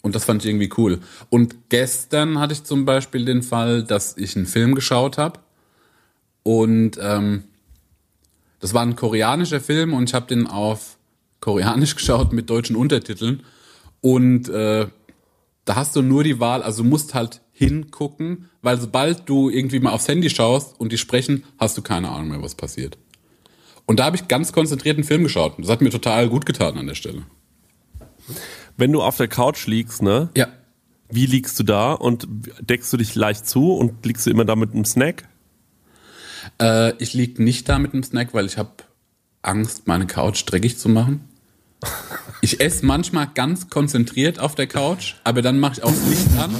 und 0.00 0.14
das 0.14 0.24
fand 0.24 0.42
ich 0.42 0.48
irgendwie 0.48 0.70
cool. 0.78 1.00
Und 1.28 1.68
gestern 1.68 2.38
hatte 2.38 2.54
ich 2.54 2.64
zum 2.64 2.86
Beispiel 2.86 3.26
den 3.26 3.42
Fall, 3.42 3.82
dass 3.84 4.16
ich 4.16 4.34
einen 4.34 4.46
Film 4.46 4.74
geschaut 4.74 5.18
habe. 5.18 5.40
Und 6.44 6.98
ähm, 7.00 7.44
das 8.60 8.72
war 8.72 8.82
ein 8.82 8.94
koreanischer 8.94 9.60
Film 9.60 9.92
und 9.92 10.08
ich 10.08 10.14
habe 10.14 10.26
den 10.26 10.46
auf 10.46 10.96
Koreanisch 11.40 11.96
geschaut 11.96 12.32
mit 12.32 12.48
deutschen 12.48 12.76
Untertiteln. 12.76 13.42
Und 14.00 14.48
äh, 14.48 14.86
da 15.64 15.76
hast 15.76 15.96
du 15.96 16.02
nur 16.02 16.22
die 16.22 16.38
Wahl, 16.38 16.62
also 16.62 16.82
du 16.82 16.88
musst 16.88 17.14
halt 17.14 17.40
hingucken, 17.52 18.50
weil 18.62 18.80
sobald 18.80 19.28
du 19.28 19.48
irgendwie 19.48 19.80
mal 19.80 19.92
aufs 19.92 20.08
Handy 20.08 20.28
schaust 20.28 20.78
und 20.78 20.92
die 20.92 20.98
sprechen, 20.98 21.44
hast 21.58 21.76
du 21.78 21.82
keine 21.82 22.10
Ahnung 22.10 22.28
mehr, 22.28 22.42
was 22.42 22.54
passiert. 22.54 22.98
Und 23.86 24.00
da 24.00 24.04
habe 24.04 24.16
ich 24.16 24.28
ganz 24.28 24.52
konzentriert 24.52 24.96
einen 24.96 25.04
Film 25.04 25.24
geschaut. 25.24 25.54
Das 25.58 25.68
hat 25.68 25.80
mir 25.80 25.90
total 25.90 26.28
gut 26.28 26.46
getan 26.46 26.76
an 26.78 26.86
der 26.86 26.94
Stelle. 26.94 27.22
Wenn 28.76 28.92
du 28.92 29.02
auf 29.02 29.16
der 29.16 29.28
Couch 29.28 29.66
liegst, 29.66 30.02
ne? 30.02 30.30
Ja. 30.36 30.48
Wie 31.10 31.26
liegst 31.26 31.58
du 31.58 31.62
da 31.64 31.92
und 31.92 32.26
deckst 32.60 32.92
du 32.92 32.96
dich 32.96 33.14
leicht 33.14 33.46
zu 33.46 33.72
und 33.72 34.04
liegst 34.04 34.26
du 34.26 34.30
immer 34.30 34.44
da 34.44 34.56
mit 34.56 34.72
einem 34.72 34.84
Snack? 34.84 35.28
Äh, 36.60 36.92
ich 37.02 37.14
lieg 37.14 37.38
nicht 37.38 37.68
da 37.68 37.78
mit 37.78 37.92
einem 37.92 38.02
Snack, 38.02 38.34
weil 38.34 38.46
ich 38.46 38.58
habe 38.58 38.70
Angst, 39.42 39.86
meine 39.86 40.06
Couch 40.06 40.44
dreckig 40.46 40.78
zu 40.78 40.88
machen. 40.88 41.28
Ich 42.40 42.60
esse 42.60 42.84
manchmal 42.86 43.28
ganz 43.34 43.68
konzentriert 43.68 44.38
auf 44.38 44.54
der 44.54 44.66
Couch, 44.66 45.16
aber 45.24 45.42
dann 45.42 45.58
mache 45.58 45.74
ich 45.74 45.82
auch 45.82 45.90
das 45.90 46.08
Licht 46.08 46.38
an 46.38 46.54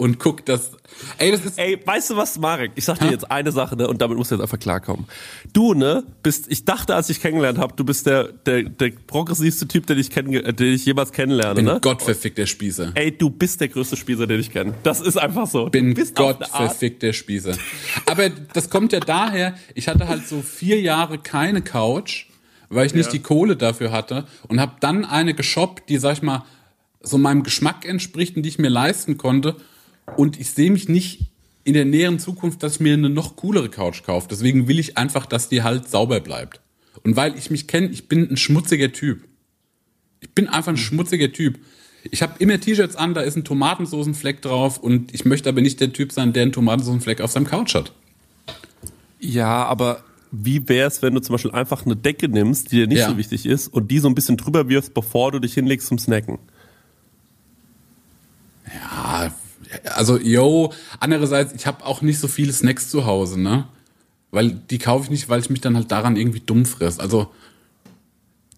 und 0.00 0.18
guck 0.18 0.46
das. 0.46 0.72
Ey, 1.18 1.30
das 1.30 1.44
ist. 1.44 1.58
Ey, 1.58 1.78
weißt 1.84 2.10
du 2.10 2.16
was, 2.16 2.38
Marek? 2.38 2.72
Ich 2.74 2.86
sag 2.86 2.98
dir 2.98 3.10
jetzt 3.10 3.30
eine 3.30 3.52
Sache, 3.52 3.76
ne, 3.76 3.86
und 3.86 4.00
damit 4.00 4.16
musst 4.16 4.30
du 4.30 4.34
jetzt 4.34 4.42
einfach 4.42 4.58
klarkommen. 4.58 5.06
Du, 5.52 5.74
ne, 5.74 6.04
bist, 6.22 6.46
ich 6.50 6.64
dachte, 6.64 6.94
als 6.94 7.10
ich 7.10 7.20
kennengelernt 7.20 7.58
habe, 7.58 7.74
du 7.76 7.84
bist 7.84 8.06
der, 8.06 8.24
der, 8.32 8.62
der 8.62 8.92
progressivste 9.06 9.68
Typ, 9.68 9.86
den 9.86 9.98
ich, 9.98 10.10
kenn, 10.10 10.30
den 10.32 10.72
ich 10.74 10.86
jemals 10.86 11.12
kennenlerne, 11.12 11.54
bin 11.54 11.64
ne? 11.66 11.78
gottverfickter 11.82 12.46
Spießer. 12.46 12.92
Ey, 12.94 13.16
du 13.16 13.28
bist 13.28 13.60
der 13.60 13.68
größte 13.68 13.96
Spießer, 13.96 14.26
den 14.26 14.40
ich 14.40 14.50
kenne. 14.50 14.72
Das 14.82 15.00
ist 15.02 15.18
einfach 15.18 15.46
so. 15.46 15.66
bin 15.66 15.94
du 15.94 16.00
eine 16.00 16.08
Art- 16.28 16.38
gottverfickter 16.40 17.12
Spießer. 17.12 17.52
Aber 18.06 18.30
das 18.30 18.70
kommt 18.70 18.92
ja 18.92 19.00
daher, 19.00 19.54
ich 19.74 19.86
hatte 19.88 20.08
halt 20.08 20.26
so 20.26 20.40
vier 20.40 20.80
Jahre 20.80 21.18
keine 21.18 21.60
Couch, 21.60 22.24
weil 22.70 22.86
ich 22.86 22.94
nicht 22.94 23.06
Ja. 23.06 23.12
die 23.12 23.20
Kohle 23.20 23.56
dafür 23.56 23.92
hatte 23.92 24.26
und 24.48 24.60
habe 24.60 24.72
dann 24.80 25.04
eine 25.04 25.34
geshoppt, 25.34 25.88
die, 25.90 25.98
sag 25.98 26.14
ich 26.14 26.22
mal, 26.22 26.44
so 27.02 27.16
meinem 27.18 27.42
Geschmack 27.42 27.86
entspricht 27.86 28.36
und 28.36 28.42
die 28.42 28.48
ich 28.48 28.58
mir 28.58 28.68
leisten 28.68 29.16
konnte. 29.18 29.56
Und 30.16 30.38
ich 30.40 30.50
sehe 30.50 30.70
mich 30.70 30.88
nicht 30.88 31.30
in 31.64 31.74
der 31.74 31.84
näheren 31.84 32.18
Zukunft, 32.18 32.62
dass 32.62 32.74
ich 32.74 32.80
mir 32.80 32.94
eine 32.94 33.10
noch 33.10 33.36
coolere 33.36 33.68
Couch 33.68 34.02
kaufe. 34.02 34.28
Deswegen 34.30 34.66
will 34.68 34.78
ich 34.78 34.96
einfach, 34.98 35.26
dass 35.26 35.48
die 35.48 35.62
halt 35.62 35.88
sauber 35.88 36.20
bleibt. 36.20 36.60
Und 37.02 37.16
weil 37.16 37.36
ich 37.36 37.50
mich 37.50 37.66
kenne, 37.66 37.88
ich 37.88 38.08
bin 38.08 38.28
ein 38.30 38.36
schmutziger 38.36 38.92
Typ. 38.92 39.24
Ich 40.20 40.30
bin 40.30 40.48
einfach 40.48 40.72
ein 40.72 40.76
schmutziger 40.76 41.32
Typ. 41.32 41.58
Ich 42.10 42.22
habe 42.22 42.34
immer 42.38 42.58
T-Shirts 42.58 42.96
an, 42.96 43.14
da 43.14 43.20
ist 43.20 43.36
ein 43.36 43.44
Tomatensoßenfleck 43.44 44.40
drauf 44.42 44.78
und 44.78 45.14
ich 45.14 45.24
möchte 45.24 45.48
aber 45.48 45.60
nicht 45.60 45.80
der 45.80 45.92
Typ 45.92 46.12
sein, 46.12 46.32
der 46.32 46.44
einen 46.44 46.52
Tomatensoßenfleck 46.52 47.20
auf 47.20 47.30
seinem 47.30 47.46
Couch 47.46 47.74
hat. 47.74 47.92
Ja, 49.18 49.64
aber 49.66 50.02
wie 50.32 50.66
wär's, 50.68 51.02
wenn 51.02 51.14
du 51.14 51.20
zum 51.20 51.34
Beispiel 51.34 51.50
einfach 51.50 51.84
eine 51.84 51.96
Decke 51.96 52.28
nimmst, 52.28 52.72
die 52.72 52.76
dir 52.76 52.86
nicht 52.86 52.98
Ja. 53.00 53.10
so 53.10 53.18
wichtig 53.18 53.44
ist, 53.44 53.68
und 53.68 53.90
die 53.90 53.98
so 53.98 54.08
ein 54.08 54.14
bisschen 54.14 54.38
drüber 54.38 54.68
wirfst, 54.68 54.94
bevor 54.94 55.32
du 55.32 55.40
dich 55.40 55.52
hinlegst 55.54 55.88
zum 55.88 55.98
Snacken? 55.98 56.38
Ja, 58.72 59.32
also 59.84 60.18
yo, 60.18 60.72
andererseits, 60.98 61.52
ich 61.54 61.66
habe 61.66 61.84
auch 61.84 62.02
nicht 62.02 62.18
so 62.18 62.28
viele 62.28 62.52
Snacks 62.52 62.90
zu 62.90 63.06
Hause, 63.06 63.40
ne? 63.40 63.66
Weil 64.30 64.50
die 64.50 64.78
kaufe 64.78 65.04
ich 65.04 65.10
nicht, 65.10 65.28
weil 65.28 65.40
ich 65.40 65.50
mich 65.50 65.60
dann 65.60 65.76
halt 65.76 65.90
daran 65.90 66.16
irgendwie 66.16 66.40
dumm 66.40 66.64
friss. 66.64 67.00
Also 67.00 67.30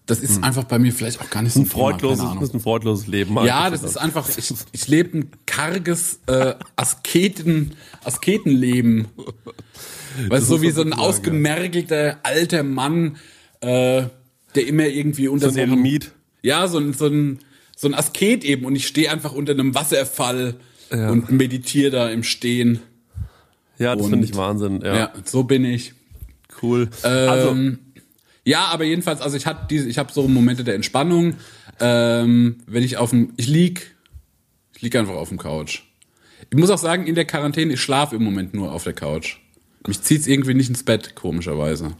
das 0.05 0.19
ist 0.19 0.43
einfach 0.43 0.65
bei 0.65 0.79
mir 0.79 0.91
vielleicht 0.91 1.21
auch 1.21 1.29
gar 1.29 1.41
nicht 1.41 1.53
so 1.53 1.61
Ein 1.61 1.65
freudloses, 1.65 2.19
Thema, 2.19 2.35
das 2.35 2.49
ist 2.49 2.55
ein 2.55 2.59
freudloses 2.59 3.07
Leben. 3.07 3.37
Ja, 3.45 3.69
das 3.69 3.83
ist 3.83 3.95
einfach, 3.95 4.27
ich, 4.37 4.53
ich 4.73 4.87
lebe 4.89 5.17
ein 5.17 5.31
karges 5.45 6.19
äh, 6.27 6.55
Asketen, 6.75 7.75
Asketenleben. 8.03 9.07
Weißt 10.27 10.43
du, 10.43 10.57
so 10.57 10.61
wie 10.61 10.71
so 10.71 10.81
ein 10.81 10.89
sozusagen, 10.89 10.93
ausgemergelter 10.93 12.17
alter 12.23 12.63
Mann, 12.63 13.15
äh, 13.61 14.03
der 14.55 14.67
immer 14.67 14.87
irgendwie 14.87 15.29
unter 15.29 15.51
so 15.51 15.59
ein 15.59 15.71
einem-. 15.71 16.01
Ja, 16.41 16.67
so 16.67 16.79
ein, 16.79 16.93
so 16.93 17.07
ein, 17.07 17.39
so 17.75 17.87
ein 17.87 17.93
Asket 17.93 18.43
eben 18.43 18.65
und 18.65 18.75
ich 18.75 18.85
stehe 18.85 19.09
einfach 19.09 19.31
unter 19.31 19.53
einem 19.53 19.73
Wasserfall 19.73 20.55
Ja. 20.93 21.09
und 21.09 21.31
meditiere 21.31 21.89
da 21.91 22.09
im 22.09 22.23
Stehen. 22.23 22.79
Ja, 23.79 23.95
das 23.95 24.07
finde 24.07 24.25
ich 24.25 24.35
Wahnsinn. 24.35 24.81
Ja, 24.81 24.95
Ja, 24.95 25.13
so 25.25 25.43
bin 25.43 25.65
ich. 25.65 25.93
cool. 26.61 26.89
also, 27.01 27.49
Ähm, 27.49 27.79
ja, 28.45 28.65
aber 28.65 28.83
jedenfalls, 28.83 29.21
also 29.21 29.35
ich 29.37 29.45
hatte 29.45 29.65
diese, 29.69 29.89
ich 29.89 29.97
habe 29.97 30.11
so 30.13 30.27
Momente 30.27 30.63
der 30.63 30.75
Entspannung. 30.75 31.35
Ähm, 31.79 32.57
wenn 32.67 32.83
ich 32.83 32.97
auf 32.97 33.09
dem, 33.09 33.33
ich 33.37 33.47
lieg, 33.47 33.95
ich 34.75 34.81
lieg 34.81 34.95
einfach 34.95 35.15
auf 35.15 35.29
dem 35.29 35.37
Couch. 35.39 35.81
Ich 36.49 36.57
muss 36.57 36.69
auch 36.69 36.77
sagen, 36.77 37.07
in 37.07 37.15
der 37.15 37.25
Quarantäne, 37.25 37.73
ich 37.73 37.81
schlafe 37.81 38.15
im 38.15 38.23
Moment 38.23 38.53
nur 38.53 38.71
auf 38.71 38.83
der 38.83 38.93
Couch. 38.93 39.37
Mich 39.87 40.01
zieht's 40.01 40.27
irgendwie 40.27 40.53
nicht 40.53 40.69
ins 40.69 40.83
Bett, 40.83 41.15
komischerweise. 41.15 41.95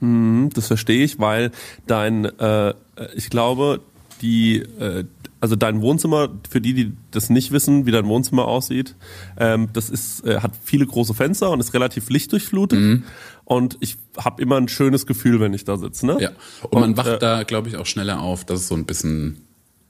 das 0.00 0.66
verstehe 0.66 1.04
ich, 1.04 1.18
weil 1.18 1.50
dein, 1.86 2.24
äh, 2.38 2.74
ich 3.14 3.30
glaube, 3.30 3.80
die, 4.20 4.56
äh, 4.56 5.04
also 5.44 5.56
dein 5.56 5.82
Wohnzimmer, 5.82 6.30
für 6.48 6.62
die, 6.62 6.72
die 6.72 6.92
das 7.10 7.28
nicht 7.28 7.52
wissen, 7.52 7.84
wie 7.84 7.90
dein 7.90 8.06
Wohnzimmer 8.06 8.46
aussieht, 8.46 8.96
ähm, 9.36 9.68
das 9.74 9.90
ist, 9.90 10.24
äh, 10.24 10.40
hat 10.40 10.52
viele 10.64 10.86
große 10.86 11.12
Fenster 11.12 11.50
und 11.50 11.60
ist 11.60 11.74
relativ 11.74 12.08
lichtdurchflutet. 12.08 12.80
Mhm. 12.80 13.02
Und 13.44 13.76
ich 13.80 13.98
habe 14.16 14.40
immer 14.40 14.56
ein 14.56 14.68
schönes 14.68 15.04
Gefühl, 15.04 15.40
wenn 15.40 15.52
ich 15.52 15.64
da 15.64 15.76
sitze. 15.76 16.06
Ne? 16.06 16.16
Ja. 16.18 16.30
Und, 16.62 16.80
man 16.80 16.82
Und, 16.84 16.96
wacht 16.96 17.08
äh, 17.08 17.18
da, 17.18 17.42
glaube 17.42 17.68
ich, 17.68 17.76
auch 17.76 17.84
schneller 17.84 18.20
auf. 18.20 18.46
Das 18.46 18.60
ist 18.60 18.68
so 18.68 18.74
ein 18.74 18.86
bisschen. 18.86 19.42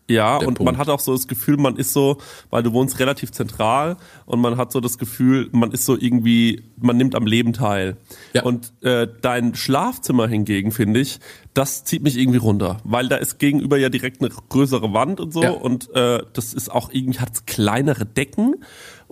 Ja, 0.08 0.38
der 0.38 0.48
und 0.48 0.54
Punkt. 0.58 0.70
man 0.72 0.78
hat 0.78 0.90
auch 0.90 1.00
so 1.00 1.12
das 1.12 1.26
Gefühl, 1.28 1.56
man 1.56 1.76
ist 1.76 1.94
so, 1.94 2.18
weil 2.50 2.62
du 2.62 2.72
wohnst 2.74 2.98
relativ 2.98 3.32
zentral 3.32 3.96
und 4.26 4.38
man 4.40 4.58
hat 4.58 4.70
so 4.70 4.80
das 4.80 4.98
Gefühl, 4.98 5.48
man 5.52 5.72
ist 5.72 5.86
so 5.86 5.96
irgendwie, 5.98 6.62
man 6.76 6.98
nimmt 6.98 7.14
am 7.14 7.26
Leben 7.26 7.54
teil. 7.54 7.96
Ja. 8.34 8.42
Und 8.42 8.72
äh, 8.82 9.08
dein 9.22 9.54
Schlafzimmer 9.54 10.28
hingegen, 10.28 10.72
finde 10.72 11.00
ich, 11.00 11.20
das 11.54 11.84
zieht 11.84 12.02
mich 12.02 12.18
irgendwie 12.18 12.38
runter, 12.38 12.78
weil 12.84 13.08
da 13.08 13.16
ist 13.16 13.38
gegenüber 13.38 13.78
ja 13.78 13.88
direkt 13.88 14.20
eine 14.20 14.28
größere 14.30 14.92
Wand 14.92 15.20
und 15.20 15.32
so 15.32 15.42
Ja. 15.42 15.50
und 15.52 15.88
äh, 15.94 16.22
das 16.34 16.52
ist 16.52 16.70
auch 16.70 16.90
irgendwie, 16.92 17.20
hat 17.20 17.46
kleinere 17.46 18.04
Decken 18.04 18.56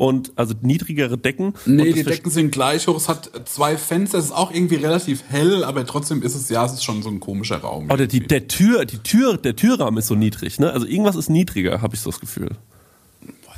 und 0.02 0.32
also 0.34 0.52
niedrigere 0.62 1.16
Decken. 1.16 1.54
Nee, 1.64 1.92
die 1.92 2.02
Decken 2.02 2.28
sind 2.28 2.50
gleich 2.50 2.88
hoch. 2.88 2.96
Es 2.96 3.08
hat 3.08 3.30
zwei 3.44 3.76
Fenster. 3.76 4.18
Es 4.18 4.24
ist 4.26 4.32
auch 4.32 4.52
irgendwie 4.52 4.74
relativ 4.74 5.22
hell, 5.28 5.62
aber 5.62 5.86
trotzdem 5.86 6.22
ist 6.22 6.34
es, 6.34 6.48
ja, 6.48 6.64
es 6.66 6.72
ist 6.72 6.82
schon 6.82 7.04
so 7.04 7.08
ein 7.08 7.20
komischer 7.20 7.58
Raum. 7.58 7.88
Oder 7.88 8.08
die, 8.08 8.18
der 8.18 8.48
Tür, 8.48 8.84
die 8.84 8.98
Tür, 8.98 9.36
der 9.36 9.54
Türrahmen 9.54 9.98
ist 9.98 10.08
so 10.08 10.16
niedrig, 10.16 10.58
ne? 10.58 10.72
Also 10.72 10.86
irgendwas 10.86 11.14
ist 11.14 11.30
niedriger, 11.30 11.82
habe 11.82 11.94
ich 11.94 12.00
so 12.00 12.10
das 12.10 12.18
Gefühl. 12.18 12.50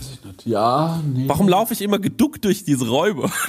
Weiß 0.05 0.19
ich 0.19 0.25
nicht. 0.25 0.47
Ja, 0.47 1.01
nee. 1.07 1.25
Warum 1.27 1.49
laufe 1.49 1.73
ich 1.73 1.83
immer 1.83 1.99
geduckt 1.99 2.45
durch 2.45 2.65
diese 2.65 2.89
Räume? 2.89 3.31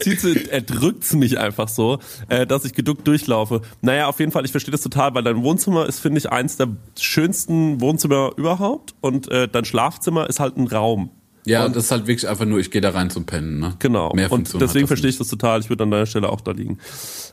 Tietze 0.00 0.50
erdrückt's 0.50 1.14
mich 1.14 1.38
einfach 1.38 1.68
so, 1.68 1.98
äh, 2.28 2.46
dass 2.46 2.64
ich 2.64 2.74
geduckt 2.74 3.06
durchlaufe. 3.06 3.62
Naja, 3.80 4.06
auf 4.06 4.20
jeden 4.20 4.32
Fall, 4.32 4.44
ich 4.44 4.50
verstehe 4.50 4.72
das 4.72 4.82
total, 4.82 5.14
weil 5.14 5.22
dein 5.22 5.42
Wohnzimmer 5.42 5.86
ist, 5.86 6.00
finde 6.00 6.18
ich, 6.18 6.30
eins 6.30 6.56
der 6.56 6.68
schönsten 6.98 7.80
Wohnzimmer 7.80 8.32
überhaupt 8.36 8.94
und 9.00 9.30
äh, 9.30 9.48
dein 9.48 9.64
Schlafzimmer 9.64 10.28
ist 10.28 10.40
halt 10.40 10.56
ein 10.56 10.66
Raum. 10.66 11.10
Ja, 11.44 11.68
das 11.68 11.84
ist 11.84 11.90
halt 11.90 12.06
wirklich 12.06 12.28
einfach 12.28 12.44
nur, 12.44 12.58
ich 12.58 12.70
gehe 12.70 12.80
da 12.80 12.90
rein 12.90 13.10
zum 13.10 13.24
Pennen, 13.24 13.58
ne? 13.58 13.74
Genau. 13.78 14.12
Mehr 14.14 14.30
und 14.30 14.60
deswegen 14.60 14.86
verstehe 14.86 15.08
ich 15.08 15.18
das 15.18 15.28
total. 15.28 15.60
Ich 15.60 15.70
würde 15.70 15.84
an 15.84 15.90
deiner 15.90 16.06
Stelle 16.06 16.28
auch 16.28 16.42
da 16.42 16.50
liegen. 16.50 16.78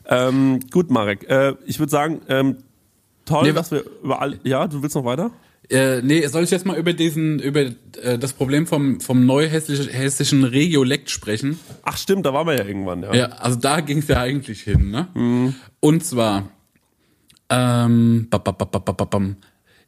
Ähm, 0.07 0.59
gut, 0.71 0.89
Marek. 0.89 1.29
Äh, 1.29 1.55
ich 1.65 1.79
würde 1.79 1.89
sagen, 1.89 2.21
ähm, 2.29 2.57
toll, 3.25 3.43
Nee, 3.43 3.51
dass 3.51 3.71
wir 3.71 3.83
überall. 4.03 4.39
Ja, 4.43 4.67
du 4.67 4.81
willst 4.81 4.95
noch 4.95 5.03
weiter? 5.03 5.31
Äh, 5.69 6.01
nee, 6.01 6.25
soll 6.27 6.43
ich 6.43 6.51
jetzt 6.51 6.65
mal 6.65 6.77
über 6.77 6.93
diesen, 6.93 7.39
über 7.39 7.61
äh, 8.01 8.17
das 8.19 8.33
Problem 8.33 8.67
vom, 8.67 8.99
vom 8.99 9.25
neuhessischen 9.25 9.89
hessischen 9.89 10.43
Regiolekt 10.43 11.09
sprechen? 11.09 11.59
Ach 11.83 11.97
stimmt, 11.97 12.25
da 12.25 12.33
waren 12.33 12.47
wir 12.47 12.55
ja 12.55 12.65
irgendwann, 12.65 13.03
ja. 13.03 13.13
Ja, 13.13 13.25
also 13.27 13.57
da 13.57 13.81
ging 13.81 13.99
es 13.99 14.07
ja 14.07 14.19
eigentlich 14.21 14.61
hin, 14.61 14.91
ne? 14.91 15.07
Und 15.79 16.05
zwar, 16.05 16.49
ähm, 17.49 18.27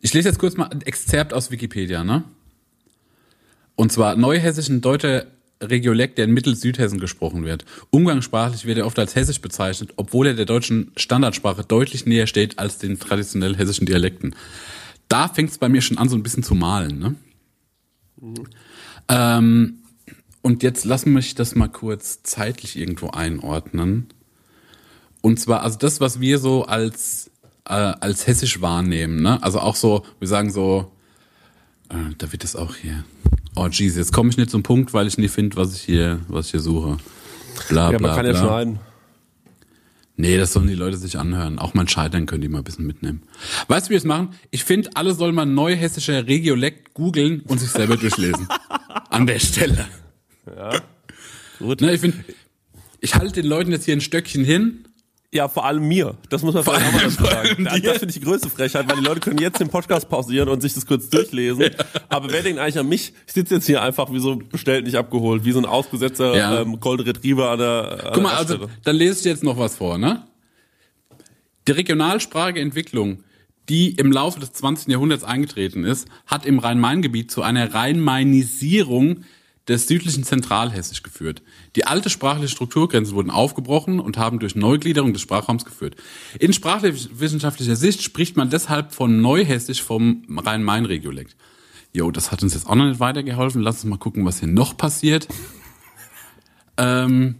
ich 0.01 0.13
lese 0.13 0.29
jetzt 0.29 0.39
kurz 0.39 0.57
mal 0.57 0.65
ein 0.65 0.81
Exzerpt 0.81 1.33
aus 1.33 1.51
Wikipedia, 1.51 2.03
ne? 2.03 2.23
Und 3.75 3.91
zwar 3.91 4.15
neuhessisch 4.15 4.69
ein 4.69 4.81
deutscher 4.81 5.27
Regiolekt, 5.61 6.17
der 6.17 6.25
in 6.25 6.33
Mittel-Südhessen 6.33 6.99
gesprochen 6.99 7.45
wird. 7.45 7.65
Umgangssprachlich 7.89 8.65
wird 8.65 8.77
er 8.77 8.85
oft 8.85 8.99
als 8.99 9.15
hessisch 9.15 9.41
bezeichnet, 9.41 9.93
obwohl 9.95 10.27
er 10.27 10.33
der 10.33 10.45
deutschen 10.45 10.91
Standardsprache 10.95 11.63
deutlich 11.63 12.05
näher 12.05 12.27
steht 12.27 12.59
als 12.59 12.77
den 12.77 12.99
traditionell 12.99 13.55
hessischen 13.55 13.85
Dialekten. 13.85 14.35
Da 15.07 15.27
fängt 15.27 15.49
es 15.51 15.57
bei 15.57 15.69
mir 15.69 15.81
schon 15.81 15.97
an, 15.97 16.09
so 16.09 16.15
ein 16.15 16.23
bisschen 16.23 16.43
zu 16.43 16.55
malen, 16.55 16.99
ne? 16.99 17.15
Ähm, 19.07 19.79
und 20.41 20.63
jetzt 20.63 20.85
lass 20.85 21.05
mich 21.05 21.35
das 21.35 21.55
mal 21.55 21.67
kurz 21.69 22.23
zeitlich 22.23 22.77
irgendwo 22.77 23.09
einordnen. 23.09 24.07
Und 25.21 25.39
zwar, 25.39 25.61
also 25.61 25.77
das, 25.77 25.99
was 25.99 26.19
wir 26.19 26.39
so 26.39 26.65
als, 26.65 27.31
äh, 27.65 27.73
als 27.73 28.27
hessisch 28.27 28.61
wahrnehmen, 28.61 29.21
ne? 29.21 29.41
Also 29.43 29.59
auch 29.59 29.75
so, 29.75 30.05
wir 30.19 30.27
sagen 30.27 30.51
so, 30.51 30.91
äh, 31.89 32.13
da 32.17 32.31
wird 32.31 32.43
es 32.43 32.55
auch 32.55 32.75
hier. 32.75 33.03
Oh 33.55 33.67
jeez, 33.67 33.95
jetzt 33.95 34.13
komme 34.13 34.29
ich 34.29 34.37
nicht 34.37 34.49
zum 34.51 34.63
Punkt, 34.63 34.93
weil 34.93 35.07
ich 35.07 35.17
nie 35.17 35.27
finde, 35.29 35.57
was 35.57 35.73
ich 35.75 35.81
hier, 35.81 36.19
was 36.27 36.45
ich 36.47 36.51
hier 36.51 36.59
suche. 36.59 36.97
Bla, 37.69 37.91
Ja, 37.91 37.97
bla, 37.97 38.07
man 38.09 38.15
kann 38.17 38.25
ja 38.25 38.31
bla. 38.33 38.41
schneiden. 38.41 38.79
Nee, 40.19 40.37
das 40.37 40.51
sollen 40.51 40.67
die 40.67 40.73
Leute 40.73 40.97
sich 40.97 41.19
anhören. 41.19 41.59
Auch 41.59 41.75
mein 41.75 41.87
Scheitern 41.87 42.25
können 42.25 42.41
die 42.41 42.49
mal 42.49 42.57
ein 42.57 42.63
bisschen 42.63 42.87
mitnehmen. 42.87 43.21
Weißt 43.67 43.85
du, 43.85 43.89
wie 43.89 43.93
wir 43.93 43.97
es 43.99 44.03
machen? 44.03 44.29
Ich 44.49 44.63
finde, 44.63 44.89
alle 44.95 45.13
sollen 45.13 45.35
mal 45.35 45.45
neuhessischer 45.45 46.27
Regiolekt 46.27 46.95
googeln 46.95 47.41
und 47.41 47.59
sich 47.59 47.69
selber 47.69 47.97
durchlesen. 47.97 48.47
An 49.11 49.27
der 49.27 49.37
Stelle. 49.37 49.85
Gut. 51.59 51.81
Ne, 51.81 51.93
ich 51.93 52.01
finde, 52.01 52.17
ich 52.99 53.13
halte 53.13 53.41
den 53.41 53.45
Leuten 53.45 53.71
jetzt 53.71 53.85
hier 53.85 53.95
ein 53.95 54.01
Stöckchen 54.01 54.43
hin. 54.43 54.86
Ja, 55.33 55.49
vor 55.49 55.65
allem 55.65 55.85
mir. 55.85 56.15
Das 56.29 56.41
muss 56.41 56.53
man 56.53 56.63
Vor 56.63 56.73
allem- 56.75 56.85
dazu 56.93 57.09
sagen. 57.23 57.65
Das, 57.65 57.81
das 57.81 57.97
finde 57.97 58.07
ich 58.13 58.19
die 58.19 58.21
größte 58.21 58.49
Frechheit, 58.49 58.87
weil 58.89 58.97
die 58.97 59.03
Leute 59.03 59.19
können 59.19 59.39
jetzt 59.39 59.59
den 59.59 59.67
Podcast 59.67 60.07
pausieren 60.07 60.47
und 60.47 60.61
sich 60.61 60.73
das 60.73 60.85
kurz 60.85 61.09
durchlesen. 61.09 61.65
Aber 62.07 62.31
wer 62.31 62.41
denkt 62.43 62.59
eigentlich 62.59 62.79
an 62.79 62.87
mich? 62.87 63.11
Ich 63.27 63.33
sitze 63.33 63.55
jetzt 63.55 63.65
hier 63.65 63.81
einfach 63.81 64.09
wie 64.13 64.19
so 64.19 64.37
bestellt, 64.37 64.85
nicht 64.85 64.95
abgeholt, 64.95 65.43
wie 65.43 65.51
so 65.51 65.59
ein 65.59 65.65
ausgesetzter 65.65 66.33
Ja. 66.35 66.61
ähm, 66.61 66.79
Golden 66.79 67.03
Retriever 67.05 67.49
an 67.51 67.59
der, 67.59 68.05
an 68.05 68.11
Guck 68.13 68.23
mal, 68.23 68.29
der 68.29 68.37
also, 68.37 68.69
dann 68.85 68.95
lese 68.95 69.17
ich 69.17 69.23
dir 69.23 69.29
jetzt 69.31 69.43
noch 69.43 69.57
was 69.57 69.75
vor, 69.75 69.97
ne? 69.97 70.23
Die 71.67 71.73
Regionalspracheentwicklung, 71.73 73.23
die 73.67 73.89
im 73.95 74.13
Laufe 74.13 74.39
des 74.39 74.53
20. 74.53 74.87
Jahrhunderts 74.87 75.25
eingetreten 75.25 75.83
ist, 75.83 76.07
hat 76.25 76.45
im 76.45 76.59
Rhein-Main-Gebiet 76.59 77.29
zu 77.31 77.41
einer 77.41 77.73
Rhein-Mainisierung 77.73 79.25
des 79.67 79.87
südlichen 79.87 80.23
Zentralhessisch 80.23 81.03
geführt. 81.03 81.41
Die 81.75 81.85
alte 81.85 82.09
sprachliche 82.09 82.49
Strukturgrenzen 82.49 83.15
wurden 83.15 83.29
aufgebrochen 83.29 83.99
und 83.99 84.17
haben 84.17 84.39
durch 84.39 84.55
Neugliederung 84.55 85.13
des 85.13 85.21
Sprachraums 85.21 85.65
geführt. 85.65 85.95
In 86.39 86.53
sprachwissenschaftlicher 86.53 87.75
Sicht 87.75 88.01
spricht 88.01 88.37
man 88.37 88.49
deshalb 88.49 88.93
von 88.93 89.21
Neuhessisch 89.21 89.83
vom 89.83 90.23
Rhein-Main-Regiolekt. 90.29 91.35
Jo, 91.93 92.11
das 92.11 92.31
hat 92.31 92.43
uns 92.43 92.53
jetzt 92.53 92.67
auch 92.67 92.75
noch 92.75 92.85
nicht 92.85 92.99
weitergeholfen. 92.99 93.61
Lass 93.61 93.83
uns 93.83 93.85
mal 93.85 93.97
gucken, 93.97 94.25
was 94.25 94.39
hier 94.39 94.49
noch 94.49 94.77
passiert. 94.77 95.27
Ähm, 96.77 97.35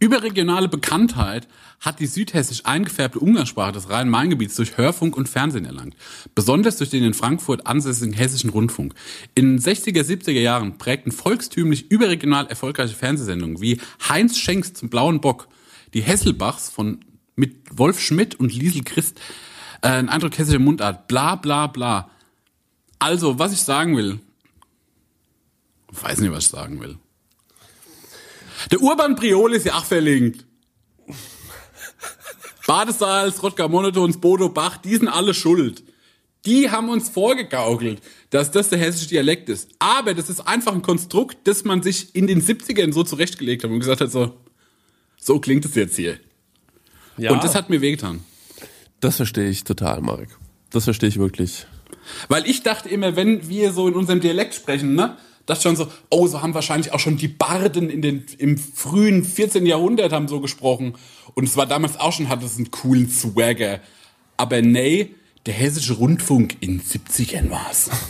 überregionale 0.00 0.68
Bekanntheit 0.68 1.46
hat 1.78 2.00
die 2.00 2.06
südhessisch 2.06 2.66
eingefärbte 2.66 3.20
Umgangssprache 3.20 3.72
des 3.72 3.88
Rhein-Main-Gebiets 3.88 4.56
durch 4.56 4.76
Hörfunk 4.76 5.16
und 5.16 5.28
Fernsehen 5.28 5.64
erlangt. 5.64 5.94
Besonders 6.34 6.76
durch 6.78 6.90
den 6.90 7.04
in 7.04 7.14
Frankfurt 7.14 7.66
ansässigen 7.66 8.12
hessischen 8.12 8.50
Rundfunk. 8.50 8.94
In 9.34 9.56
den 9.56 9.60
60er, 9.60 10.02
70er 10.02 10.40
Jahren 10.40 10.78
prägten 10.78 11.12
volkstümlich 11.12 11.90
überregional 11.90 12.46
erfolgreiche 12.46 12.94
Fernsehsendungen 12.94 13.60
wie 13.60 13.80
Heinz 14.08 14.36
Schenks 14.38 14.72
zum 14.72 14.90
Blauen 14.90 15.20
Bock, 15.20 15.48
die 15.94 16.02
Hesselbachs 16.02 16.70
von 16.70 17.04
mit 17.36 17.56
Wolf 17.70 18.00
Schmidt 18.00 18.34
und 18.34 18.52
Liesel 18.52 18.82
Christ, 18.82 19.18
äh, 19.82 19.88
ein 19.88 20.08
Eindruck 20.08 20.36
hessischer 20.38 20.58
Mundart, 20.58 21.08
bla 21.08 21.36
bla 21.36 21.66
bla. 21.66 22.10
Also, 22.98 23.38
was 23.38 23.52
ich 23.52 23.62
sagen 23.62 23.96
will, 23.96 24.20
weiß 25.88 26.20
nicht, 26.20 26.32
was 26.32 26.44
ich 26.44 26.50
sagen 26.50 26.80
will. 26.80 26.98
Der 28.70 28.80
Urban 28.80 29.16
Priol 29.16 29.54
ist 29.54 29.66
ja 29.66 29.74
auch 29.74 29.84
verlinkt. 29.84 30.44
Badesalz, 32.66 33.42
Rodger 33.42 33.68
Monotons, 33.68 34.20
Bodo 34.20 34.48
Bach, 34.48 34.76
die 34.78 34.94
sind 34.96 35.08
alle 35.08 35.34
schuld. 35.34 35.82
Die 36.46 36.70
haben 36.70 36.88
uns 36.88 37.08
vorgegaukelt, 37.10 38.00
dass 38.30 38.50
das 38.50 38.68
der 38.70 38.78
hessische 38.78 39.08
Dialekt 39.08 39.48
ist. 39.48 39.70
Aber 39.78 40.14
das 40.14 40.30
ist 40.30 40.40
einfach 40.40 40.72
ein 40.72 40.82
Konstrukt, 40.82 41.36
das 41.44 41.64
man 41.64 41.82
sich 41.82 42.14
in 42.14 42.26
den 42.26 42.40
70ern 42.42 42.92
so 42.92 43.02
zurechtgelegt 43.02 43.64
hat 43.64 43.70
und 43.70 43.80
gesagt 43.80 44.00
hat, 44.00 44.10
so, 44.10 44.38
so 45.18 45.38
klingt 45.40 45.64
es 45.64 45.74
jetzt 45.74 45.96
hier. 45.96 46.18
Ja, 47.18 47.32
Und 47.32 47.44
das 47.44 47.54
hat 47.54 47.68
mir 47.70 47.80
wehgetan. 47.80 48.24
das 49.00 49.16
verstehe 49.16 49.50
ich 49.50 49.64
total, 49.64 50.00
Marek. 50.00 50.30
Das 50.70 50.84
verstehe 50.84 51.08
ich 51.08 51.18
wirklich. 51.18 51.66
Weil 52.28 52.48
ich 52.48 52.62
dachte 52.62 52.88
immer, 52.88 53.16
wenn 53.16 53.48
wir 53.48 53.72
so 53.72 53.88
in 53.88 53.94
unserem 53.94 54.20
Dialekt 54.20 54.54
sprechen, 54.54 54.94
ne, 54.94 55.16
dachte 55.50 55.62
schon 55.62 55.76
so, 55.76 55.88
oh, 56.08 56.26
so 56.26 56.42
haben 56.42 56.54
wahrscheinlich 56.54 56.92
auch 56.92 57.00
schon 57.00 57.16
die 57.16 57.28
Barden 57.28 57.90
in 57.90 58.02
den, 58.02 58.24
im 58.38 58.56
frühen 58.56 59.24
14. 59.24 59.66
Jahrhundert 59.66 60.12
haben 60.12 60.28
so 60.28 60.40
gesprochen. 60.40 60.94
Und 61.34 61.44
es 61.44 61.56
war 61.56 61.66
damals 61.66 61.98
auch 62.00 62.12
schon, 62.12 62.28
hatte 62.28 62.46
es 62.46 62.56
einen 62.56 62.70
coolen 62.70 63.08
Swagger. 63.08 63.80
Aber 64.36 64.62
nee, 64.62 65.14
der 65.46 65.54
hessische 65.54 65.94
Rundfunk 65.94 66.56
in 66.60 66.80
70ern 66.80 67.50
war's. 67.50 67.90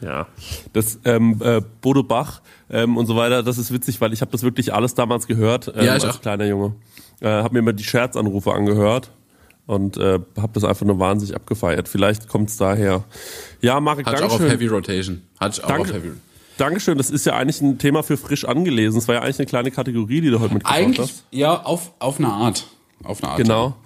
Ja, 0.00 0.28
das 0.72 1.00
ähm, 1.04 1.40
äh, 1.42 1.60
Bodo 1.80 2.04
Bach 2.04 2.40
ähm, 2.70 2.96
und 2.96 3.06
so 3.06 3.16
weiter, 3.16 3.42
das 3.42 3.58
ist 3.58 3.72
witzig, 3.72 4.00
weil 4.00 4.12
ich 4.12 4.20
habe 4.20 4.30
das 4.30 4.42
wirklich 4.44 4.72
alles 4.72 4.94
damals 4.94 5.26
gehört 5.26 5.68
ähm, 5.68 5.84
Ja, 5.84 5.96
ich 5.96 6.04
als 6.04 6.16
auch. 6.16 6.20
kleiner 6.20 6.46
Junge. 6.46 6.74
Äh, 7.20 7.28
habe 7.28 7.54
mir 7.54 7.58
immer 7.60 7.72
die 7.72 7.82
Scherzanrufe 7.82 8.52
angehört 8.52 9.10
und 9.66 9.96
äh, 9.96 10.18
habe 10.36 10.52
das 10.54 10.64
einfach 10.64 10.84
nur 10.86 10.98
wahnsinnig 10.98 11.34
abgefeiert. 11.36 11.88
Vielleicht 11.88 12.28
kommt's 12.28 12.56
daher. 12.56 13.04
Ja, 13.60 13.80
Marek, 13.80 14.06
Hatte 14.06 14.16
ich 14.16 14.22
auch 14.22 14.26
auf 14.26 14.38
Dankeschön. 14.38 14.50
Heavy 14.58 14.66
Rotation. 14.68 15.22
Ich 15.40 15.62
auch 15.64 15.68
Danke. 15.68 15.82
auf 15.90 15.92
Heavy 15.92 16.10
Dankeschön, 16.58 16.98
das 16.98 17.10
ist 17.10 17.24
ja 17.24 17.34
eigentlich 17.34 17.60
ein 17.62 17.78
Thema 17.78 18.02
für 18.02 18.16
frisch 18.16 18.44
angelesen. 18.44 18.96
Das 18.98 19.08
war 19.08 19.14
ja 19.16 19.22
eigentlich 19.22 19.38
eine 19.38 19.46
kleine 19.46 19.70
Kategorie, 19.70 20.20
die 20.20 20.30
du 20.30 20.38
heute 20.38 20.54
mitgebracht 20.54 20.78
Eigentlich, 20.78 20.98
hast. 21.10 21.24
ja, 21.30 21.60
auf, 21.62 21.92
auf 21.98 22.18
eine 22.18 22.28
Art. 22.28 22.66
Auf 23.02 23.22
eine 23.22 23.32
Art. 23.32 23.38
Genau. 23.38 23.76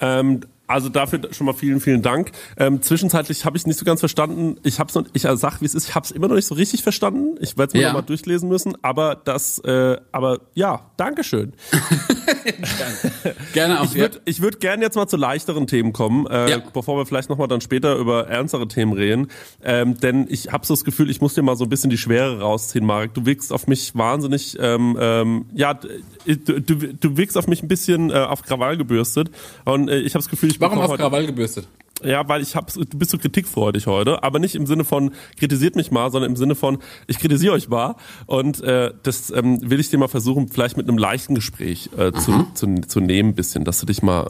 Ähm, 0.00 0.40
also 0.66 0.88
dafür 0.88 1.20
schon 1.32 1.46
mal 1.46 1.52
vielen, 1.54 1.80
vielen 1.80 2.00
Dank. 2.02 2.32
Ähm, 2.56 2.80
zwischenzeitlich 2.80 3.44
habe 3.44 3.56
ich 3.56 3.66
nicht 3.66 3.78
so 3.78 3.84
ganz 3.84 4.00
verstanden. 4.00 4.56
Ich 4.62 4.78
habe 4.78 4.90
es, 4.90 5.06
ich 5.12 5.22
sag, 5.38 5.60
wie 5.60 5.64
es 5.66 5.74
ist. 5.74 5.88
Ich 5.88 5.94
habe 5.94 6.04
es 6.04 6.10
immer 6.10 6.28
noch 6.28 6.34
nicht 6.36 6.46
so 6.46 6.54
richtig 6.54 6.82
verstanden. 6.82 7.36
Ich 7.40 7.58
werde 7.58 7.68
es 7.68 7.74
mir 7.74 7.80
Ja. 7.80 7.88
noch 7.88 8.00
mal 8.00 8.02
durchlesen 8.02 8.48
müssen. 8.48 8.76
Aber 8.82 9.14
das, 9.16 9.58
äh, 9.60 9.96
aber 10.12 10.40
ja, 10.54 10.90
Dankeschön. 10.96 11.52
Gerne 13.52 13.80
auch. 13.80 13.84
Ich 13.84 13.94
würde, 13.94 14.20
ich 14.24 14.40
würde 14.42 14.58
gerne 14.58 14.82
jetzt 14.82 14.96
mal 14.96 15.06
zu 15.06 15.16
leichteren 15.16 15.66
Themen 15.66 15.92
kommen, 15.92 16.26
äh, 16.26 16.50
Ja. 16.50 16.58
bevor 16.72 16.96
wir 16.98 17.06
vielleicht 17.06 17.28
noch 17.30 17.38
mal 17.38 17.46
dann 17.46 17.60
später 17.60 17.96
über 17.96 18.28
ernstere 18.28 18.66
Themen 18.68 18.92
reden. 18.92 19.28
Ähm, 19.64 19.98
denn 20.00 20.26
ich 20.28 20.52
habe 20.52 20.64
so 20.66 20.74
das 20.74 20.84
Gefühl, 20.84 21.10
ich 21.10 21.20
muss 21.20 21.34
dir 21.34 21.42
mal 21.42 21.56
so 21.56 21.64
ein 21.64 21.68
bisschen 21.70 21.90
die 21.90 21.98
Schwere 21.98 22.40
rausziehen, 22.40 22.84
Marek. 22.86 23.14
Du 23.14 23.26
wirkst 23.26 23.52
auf 23.52 23.66
mich 23.66 23.94
wahnsinnig, 23.96 24.56
ähm, 24.60 24.96
ähm, 25.00 25.46
ja, 25.54 25.74
du, 25.74 26.60
du, 26.60 26.74
du 26.94 27.16
wirkst 27.16 27.36
auf 27.38 27.46
mich 27.46 27.62
ein 27.62 27.68
bisschen 27.68 28.10
äh, 28.10 28.14
auf 28.14 28.42
Krawall 28.42 28.76
gebürstet. 28.76 29.30
Und 29.64 29.88
äh, 29.88 29.98
ich 30.00 30.14
habe 30.14 30.22
das 30.22 30.28
Gefühl, 30.28 30.50
ich 30.50 30.60
Warum 30.60 30.78
auf 30.78 30.88
heute- 30.90 31.02
Krawall 31.02 31.26
gebürstet? 31.26 31.68
Ja, 32.02 32.28
weil 32.28 32.42
ich 32.42 32.56
hab, 32.56 32.72
du 32.72 32.98
bist 32.98 33.10
so 33.10 33.18
kritikfreudig 33.18 33.86
heute, 33.86 34.22
aber 34.22 34.38
nicht 34.38 34.54
im 34.54 34.66
Sinne 34.66 34.84
von 34.84 35.12
kritisiert 35.38 35.76
mich 35.76 35.90
mal, 35.90 36.10
sondern 36.10 36.32
im 36.32 36.36
Sinne 36.36 36.54
von 36.54 36.78
ich 37.06 37.18
kritisiere 37.18 37.54
euch 37.54 37.68
mal 37.68 37.94
und 38.26 38.60
äh, 38.62 38.92
das 39.02 39.30
ähm, 39.30 39.70
will 39.70 39.78
ich 39.78 39.90
dir 39.90 39.98
mal 39.98 40.08
versuchen, 40.08 40.48
vielleicht 40.48 40.76
mit 40.76 40.88
einem 40.88 40.98
leichten 40.98 41.34
Gespräch 41.34 41.90
äh, 41.96 42.12
zu, 42.12 42.46
zu, 42.54 42.80
zu 42.80 43.00
nehmen, 43.00 43.30
ein 43.30 43.34
bisschen, 43.34 43.64
dass 43.64 43.78
du 43.78 43.86
dich 43.86 44.02
mal 44.02 44.26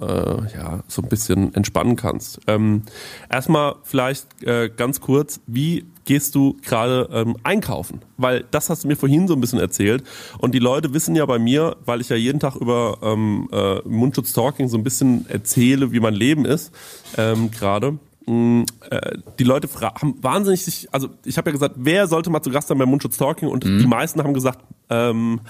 äh, 0.52 0.56
ja 0.56 0.84
so 0.86 1.02
ein 1.02 1.08
bisschen 1.08 1.54
entspannen 1.54 1.96
kannst. 1.96 2.40
Ähm, 2.46 2.82
erstmal 3.30 3.76
vielleicht 3.84 4.42
äh, 4.42 4.68
ganz 4.68 5.00
kurz, 5.00 5.40
wie 5.46 5.86
gehst 6.04 6.34
du 6.34 6.56
gerade 6.62 7.08
ähm, 7.12 7.36
einkaufen? 7.42 8.00
Weil 8.16 8.44
das 8.50 8.70
hast 8.70 8.84
du 8.84 8.88
mir 8.88 8.96
vorhin 8.96 9.28
so 9.28 9.34
ein 9.34 9.40
bisschen 9.40 9.60
erzählt. 9.60 10.04
Und 10.38 10.54
die 10.54 10.58
Leute 10.58 10.92
wissen 10.94 11.14
ja 11.14 11.26
bei 11.26 11.38
mir, 11.38 11.76
weil 11.84 12.00
ich 12.00 12.08
ja 12.08 12.16
jeden 12.16 12.40
Tag 12.40 12.56
über 12.56 12.98
ähm, 13.02 13.48
äh, 13.52 13.80
Mundschutz 13.88 14.32
Talking 14.32 14.68
so 14.68 14.76
ein 14.76 14.84
bisschen 14.84 15.26
erzähle, 15.28 15.92
wie 15.92 16.00
mein 16.00 16.14
Leben 16.14 16.44
ist, 16.44 16.72
ähm, 17.16 17.50
gerade. 17.50 17.98
mh, 18.26 18.64
Äh, 18.90 19.18
die 19.38 19.44
Leute 19.44 19.68
haben 19.80 20.16
wahnsinnig 20.22 20.64
sich, 20.64 20.88
also 20.92 21.08
ich 21.24 21.38
habe 21.38 21.50
ja 21.50 21.52
gesagt, 21.52 21.74
wer 21.78 22.06
sollte 22.06 22.30
mal 22.30 22.42
zu 22.42 22.50
Gast 22.50 22.68
sein 22.68 22.78
bei 22.78 22.86
Mundschutz 22.86 23.16
Talking? 23.16 23.48
Und 23.48 23.64
die 23.64 23.86
meisten 23.86 24.22
haben 24.22 24.34
gesagt, 24.34 24.60
ähm, 24.90 25.40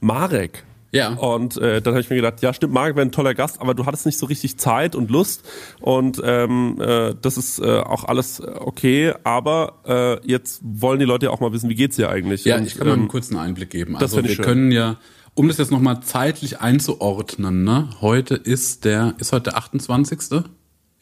Marek. 0.00 0.64
Ja. 0.94 1.14
Und 1.14 1.56
äh, 1.56 1.82
dann 1.82 1.94
habe 1.94 2.02
ich 2.02 2.08
mir 2.08 2.14
gedacht, 2.16 2.40
ja 2.40 2.54
stimmt, 2.54 2.72
Marek 2.72 2.94
wäre 2.94 3.04
ein 3.04 3.10
toller 3.10 3.34
Gast, 3.34 3.60
aber 3.60 3.74
du 3.74 3.84
hattest 3.84 4.06
nicht 4.06 4.16
so 4.16 4.26
richtig 4.26 4.58
Zeit 4.58 4.94
und 4.94 5.10
Lust 5.10 5.42
und 5.80 6.22
ähm, 6.24 6.80
äh, 6.80 7.16
das 7.20 7.36
ist 7.36 7.58
äh, 7.58 7.80
auch 7.80 8.04
alles 8.04 8.40
okay, 8.40 9.12
aber 9.24 10.20
äh, 10.22 10.26
jetzt 10.26 10.60
wollen 10.62 11.00
die 11.00 11.04
Leute 11.04 11.26
ja 11.26 11.32
auch 11.32 11.40
mal 11.40 11.52
wissen, 11.52 11.68
wie 11.68 11.74
geht's 11.74 11.96
dir 11.96 12.10
eigentlich? 12.10 12.44
Ja, 12.44 12.58
und, 12.58 12.66
ich 12.66 12.76
kann 12.78 12.86
mal 12.86 12.92
einen 12.92 13.02
ähm, 13.02 13.08
kurzen 13.08 13.36
Einblick 13.36 13.70
geben. 13.70 13.96
Also 13.96 14.22
wir 14.22 14.30
schön. 14.30 14.44
können 14.44 14.70
ja, 14.70 14.98
um 15.34 15.48
das 15.48 15.58
jetzt 15.58 15.72
nochmal 15.72 16.00
zeitlich 16.00 16.60
einzuordnen, 16.60 17.64
ne? 17.64 17.88
Heute 18.00 18.36
ist 18.36 18.84
der, 18.84 19.14
ist 19.18 19.32
heute 19.32 19.50
der 19.50 19.56
28. 19.56 20.44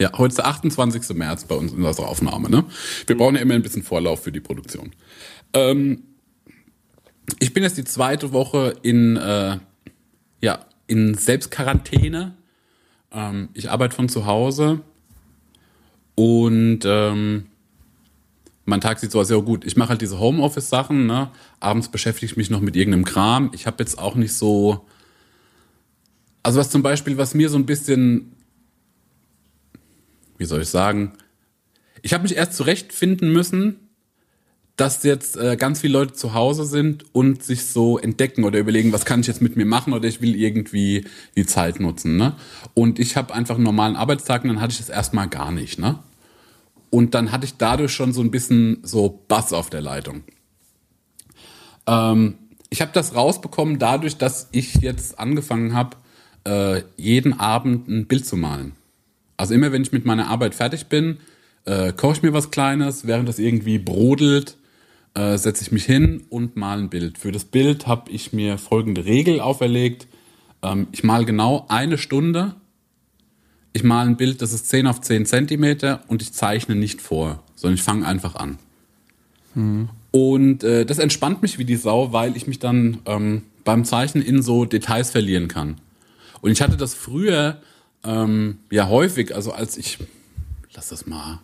Ja, 0.01 0.13
heute 0.17 0.29
ist 0.29 0.39
der 0.39 0.47
28. 0.47 1.11
März 1.19 1.45
bei 1.45 1.55
uns 1.55 1.75
in 1.75 1.83
unserer 1.83 2.09
Aufnahme, 2.09 2.49
ne? 2.49 2.65
Wir 3.07 3.19
brauchen 3.19 3.35
ja 3.35 3.43
immer 3.43 3.53
ein 3.53 3.63
bisschen 3.63 3.83
Vorlauf 3.83 4.23
für 4.23 4.33
die 4.33 4.41
Produktion. 4.41 4.93
Ähm, 5.53 6.05
ich 7.41 7.53
bin 7.53 7.63
jetzt 7.63 7.77
die 7.77 7.85
zweite 7.85 8.33
Woche 8.33 8.75
in, 8.83 9.19
äh, 9.19 9.59
in 10.87 11.15
Selbstquarantäne. 11.15 12.35
Ähm, 13.13 13.49
ich 13.55 13.71
arbeite 13.71 13.95
von 13.95 14.09
zu 14.09 14.27
Hause 14.27 14.81
und 16.15 16.81
ähm, 16.85 17.47
mein 18.65 18.81
Tag 18.81 18.99
sieht 18.99 19.11
so 19.11 19.21
aus, 19.21 19.31
ja 19.31 19.37
gut, 19.39 19.65
ich 19.65 19.77
mache 19.77 19.91
halt 19.91 20.03
diese 20.03 20.21
Homeoffice-Sachen, 20.21 21.07
ne? 21.07 21.31
Abends 21.59 21.89
beschäftige 21.89 22.27
ich 22.27 22.37
mich 22.37 22.51
noch 22.51 22.61
mit 22.61 22.77
irgendeinem 22.77 23.05
Kram. 23.05 23.51
Ich 23.55 23.67
habe 23.67 23.77
jetzt 23.81 23.99
auch 23.99 24.15
nicht 24.15 24.35
so. 24.35 24.87
Also 26.43 26.61
was 26.61 26.71
zum 26.71 26.83
Beispiel, 26.83 27.19
was 27.19 27.35
mir 27.35 27.49
so 27.49 27.57
ein 27.57 27.67
bisschen, 27.67 28.33
wie 30.39 30.45
soll 30.45 30.63
ich 30.63 30.69
sagen, 30.69 31.13
ich 32.03 32.13
habe 32.13 32.23
mich 32.23 32.37
erst 32.37 32.55
zurechtfinden 32.55 33.33
müssen, 33.33 33.89
dass 34.77 35.03
jetzt 35.03 35.37
äh, 35.37 35.57
ganz 35.57 35.81
viele 35.81 35.93
Leute 35.93 36.15
zu 36.15 36.35
Hause 36.35 36.65
sind 36.65 37.05
und 37.13 37.43
sich 37.43 37.67
so 37.67 37.99
entdecken 37.99 38.45
oder 38.45 38.59
überlegen, 38.59 38.93
was 38.93 39.05
kann 39.05 39.21
ich 39.21 39.27
jetzt 39.27 39.43
mit 39.43 39.57
mir 39.57 39.67
machen 39.67 39.93
oder 39.93 40.09
ich 40.09 40.23
will 40.23 40.35
irgendwie 40.35 41.05
die 41.37 41.47
Zeit 41.47 41.79
nutzen. 41.79 42.17
Ne? 42.17 42.35
Und 42.75 42.99
ich 42.99 43.17
habe 43.17 43.35
einfach 43.35 43.57
einen 43.57 43.65
normalen 43.65 43.97
Arbeitstag 43.97 44.43
und 44.43 44.49
dann 44.49 44.61
hatte 44.61 44.73
ich 44.73 44.79
das 44.79 44.89
erstmal 44.89 45.29
gar 45.29 45.53
nicht. 45.53 45.79
Ne? 45.79 45.99
Und 46.91 47.15
dann 47.15 47.33
hatte 47.33 47.45
ich 47.45 47.59
dadurch 47.59 47.93
schon 47.93 48.13
so 48.13 48.23
ein 48.23 48.31
bisschen 48.31 48.79
so 48.83 49.23
Bass 49.29 49.53
auf 49.53 49.69
der 49.69 49.83
Leitung. 49.83 50.25
Ähm, 51.87 52.35
ich 52.71 52.81
habe 52.81 52.93
das 52.95 53.15
rausbekommen 53.15 53.79
dadurch, 53.79 54.17
dass 54.17 54.49
ich 54.53 54.77
jetzt 54.77 55.19
angefangen 55.19 55.75
habe, 55.75 55.97
äh, 56.45 56.83
jeden 56.97 57.39
Abend 57.39 57.89
ein 57.89 58.07
Bild 58.07 58.27
zu 58.27 58.37
malen. 58.37 58.73
Also 59.37 59.55
immer 59.55 59.73
wenn 59.73 59.83
ich 59.83 59.93
mit 59.93 60.07
meiner 60.07 60.29
Arbeit 60.29 60.55
fertig 60.55 60.87
bin, 60.87 61.19
äh, 61.67 61.93
koche 61.93 62.15
ich 62.15 62.23
mir 62.23 62.33
was 62.33 62.51
Kleines, 62.51 63.07
während 63.07 63.29
das 63.29 63.39
irgendwie 63.39 63.79
brodelt, 63.79 64.57
äh, 65.15 65.37
setze 65.37 65.63
ich 65.63 65.73
mich 65.73 65.85
hin 65.85 66.25
und 66.31 66.57
male 66.57 66.83
ein 66.83 66.89
Bild. 66.89 67.19
Für 67.19 67.33
das 67.33 67.45
Bild 67.45 67.87
habe 67.87 68.11
ich 68.11 68.33
mir 68.33 68.59
folgende 68.59 69.05
Regel 69.05 69.41
auferlegt. 69.41 70.07
Ähm, 70.63 70.89
ich 70.93 71.05
male 71.05 71.25
genau 71.25 71.67
eine 71.69 71.99
Stunde. 71.99 72.55
Ich 73.73 73.85
male 73.85 74.11
ein 74.11 74.17
Bild, 74.17 74.43
das 74.43 74.53
ist 74.53 74.69
10 74.69 74.87
auf 74.87 75.01
10 75.01 75.25
Zentimeter 75.27 76.03
und 76.09 76.21
ich 76.21 76.33
zeichne 76.33 76.75
nicht 76.75 77.01
vor, 77.01 77.43
sondern 77.55 77.77
ich 77.77 77.83
fange 77.83 78.07
einfach 78.07 78.35
an. 78.35 78.59
Und 80.11 80.63
äh, 80.63 80.85
das 80.85 80.99
entspannt 80.99 81.41
mich 81.41 81.59
wie 81.59 81.65
die 81.65 81.77
Sau, 81.77 82.13
weil 82.13 82.37
ich 82.37 82.47
mich 82.47 82.59
dann 82.59 82.99
ähm, 83.07 83.43
beim 83.65 83.85
Zeichnen 83.85 84.23
in 84.23 84.43
so 84.43 84.67
Details 84.67 85.11
verlieren 85.11 85.49
kann. 85.49 85.77
Und 86.43 86.51
ich 86.51 86.61
hatte 86.61 86.77
das 86.77 86.95
früher 86.95 87.63
ähm, 88.05 88.59
ja 88.71 88.89
häufig, 88.89 89.35
also 89.35 89.53
als 89.53 89.77
ich, 89.77 89.99
lass 90.75 90.89
das 90.89 91.07
mal, 91.07 91.39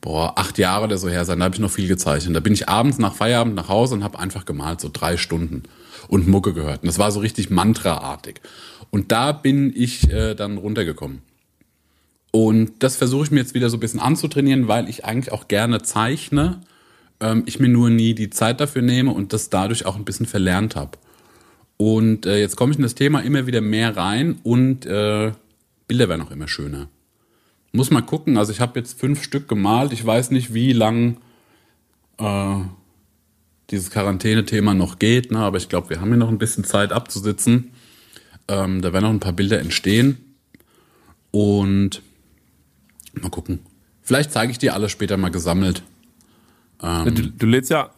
boah, 0.00 0.34
acht 0.36 0.58
Jahre 0.58 0.84
oder 0.84 0.98
so 0.98 1.08
her 1.08 1.24
sein, 1.24 1.38
da 1.38 1.46
habe 1.46 1.54
ich 1.54 1.60
noch 1.60 1.70
viel 1.70 1.88
gezeichnet. 1.88 2.34
Da 2.34 2.40
bin 2.40 2.52
ich 2.52 2.68
abends 2.68 2.98
nach 2.98 3.14
Feierabend 3.14 3.54
nach 3.54 3.68
Hause 3.68 3.94
und 3.94 4.04
habe 4.04 4.18
einfach 4.18 4.44
gemalt, 4.44 4.80
so 4.80 4.90
drei 4.92 5.16
Stunden 5.16 5.64
und 6.08 6.28
Mucke 6.28 6.54
gehört. 6.54 6.82
Und 6.82 6.86
das 6.86 6.98
war 6.98 7.10
so 7.10 7.20
richtig 7.20 7.50
Mantra-artig. 7.50 8.40
Und 8.90 9.12
da 9.12 9.32
bin 9.32 9.72
ich 9.74 10.10
äh, 10.10 10.34
dann 10.34 10.56
runtergekommen. 10.56 11.22
Und 12.30 12.82
das 12.82 12.96
versuche 12.96 13.24
ich 13.24 13.30
mir 13.30 13.40
jetzt 13.40 13.54
wieder 13.54 13.70
so 13.70 13.76
ein 13.76 13.80
bisschen 13.80 14.00
anzutrainieren, 14.00 14.68
weil 14.68 14.88
ich 14.88 15.04
eigentlich 15.04 15.32
auch 15.32 15.48
gerne 15.48 15.82
zeichne. 15.82 16.60
Ähm, 17.20 17.42
ich 17.46 17.58
mir 17.58 17.68
nur 17.68 17.90
nie 17.90 18.14
die 18.14 18.30
Zeit 18.30 18.60
dafür 18.60 18.82
nehme 18.82 19.12
und 19.12 19.32
das 19.32 19.50
dadurch 19.50 19.86
auch 19.86 19.96
ein 19.96 20.04
bisschen 20.04 20.26
verlernt 20.26 20.76
habe. 20.76 20.92
Und 21.76 22.26
äh, 22.26 22.38
jetzt 22.38 22.56
komme 22.56 22.72
ich 22.72 22.78
in 22.78 22.82
das 22.82 22.94
Thema 22.94 23.20
immer 23.20 23.46
wieder 23.46 23.60
mehr 23.60 23.96
rein 23.96 24.38
und 24.42 24.84
äh, 24.86 25.32
Bilder 25.86 26.08
werden 26.08 26.22
auch 26.22 26.30
immer 26.30 26.48
schöner. 26.48 26.88
Muss 27.72 27.90
mal 27.90 28.02
gucken, 28.02 28.38
also 28.38 28.52
ich 28.52 28.60
habe 28.60 28.78
jetzt 28.78 28.98
fünf 28.98 29.22
Stück 29.22 29.48
gemalt. 29.48 29.92
Ich 29.92 30.04
weiß 30.04 30.30
nicht, 30.30 30.54
wie 30.54 30.72
lang 30.72 31.18
äh, 32.18 32.56
dieses 33.70 33.90
Quarantäne-Thema 33.90 34.74
noch 34.74 34.98
geht, 34.98 35.30
ne? 35.30 35.38
aber 35.40 35.58
ich 35.58 35.68
glaube, 35.68 35.90
wir 35.90 36.00
haben 36.00 36.08
hier 36.08 36.16
noch 36.16 36.30
ein 36.30 36.38
bisschen 36.38 36.64
Zeit 36.64 36.92
abzusitzen. 36.92 37.72
Ähm, 38.48 38.80
da 38.80 38.92
werden 38.92 39.04
noch 39.04 39.10
ein 39.10 39.20
paar 39.20 39.34
Bilder 39.34 39.58
entstehen. 39.60 40.16
Und 41.30 42.02
mal 43.12 43.28
gucken. 43.28 43.60
Vielleicht 44.02 44.32
zeige 44.32 44.50
ich 44.50 44.58
dir 44.58 44.72
alle 44.72 44.88
später 44.88 45.18
mal 45.18 45.30
gesammelt. 45.30 45.82
du, 46.80 47.10
du 47.10 47.46
lädst 47.46 47.70
ja 47.70 47.90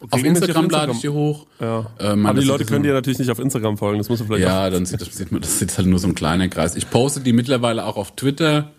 Auf 0.00 0.14
regelmäßig 0.14 0.48
Instagram 0.48 0.70
lade 0.70 0.92
ich 0.92 1.00
die 1.00 1.10
hoch. 1.10 1.46
Ja. 1.60 1.90
Äh, 1.98 2.16
man, 2.16 2.26
Aber 2.30 2.40
die 2.40 2.46
Leute 2.46 2.64
können 2.64 2.82
so- 2.82 2.88
dir 2.88 2.94
natürlich 2.94 3.18
nicht 3.18 3.30
auf 3.30 3.38
Instagram 3.38 3.76
folgen, 3.76 3.98
das 3.98 4.08
musst 4.08 4.22
du 4.22 4.26
vielleicht 4.26 4.46
Ja, 4.46 4.70
dann 4.70 4.86
sieht 4.86 5.02
das, 5.02 5.14
sieht 5.14 5.30
man, 5.30 5.42
das 5.42 5.60
ist 5.60 5.76
halt 5.76 5.86
nur 5.86 5.98
so 5.98 6.08
ein 6.08 6.14
kleiner 6.14 6.48
Kreis. 6.48 6.74
Ich 6.76 6.88
poste 6.88 7.20
die 7.20 7.34
mittlerweile 7.34 7.84
auch 7.84 7.96
auf 7.98 8.16
Twitter. 8.16 8.72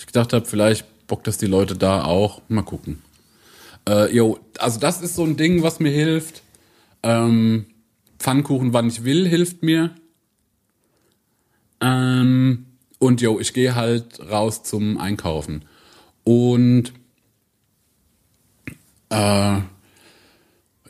Ich 0.00 0.06
gedacht 0.06 0.32
habe, 0.32 0.46
vielleicht 0.46 1.06
bockt 1.08 1.26
das 1.26 1.36
die 1.36 1.46
Leute 1.46 1.76
da 1.76 2.04
auch. 2.04 2.40
Mal 2.48 2.62
gucken. 2.62 3.02
Äh, 3.86 4.10
jo, 4.16 4.38
also 4.58 4.80
das 4.80 5.02
ist 5.02 5.14
so 5.14 5.24
ein 5.24 5.36
Ding, 5.36 5.62
was 5.62 5.78
mir 5.78 5.90
hilft. 5.90 6.40
Ähm, 7.02 7.66
Pfannkuchen, 8.18 8.72
wann 8.72 8.88
ich 8.88 9.04
will, 9.04 9.28
hilft 9.28 9.62
mir. 9.62 9.94
Ähm, 11.82 12.64
und 12.98 13.20
jo, 13.20 13.40
ich 13.40 13.52
gehe 13.52 13.74
halt 13.74 14.20
raus 14.20 14.62
zum 14.62 14.96
Einkaufen. 14.96 15.66
Und 16.24 16.94
äh, 19.10 19.16
ja, 19.16 19.66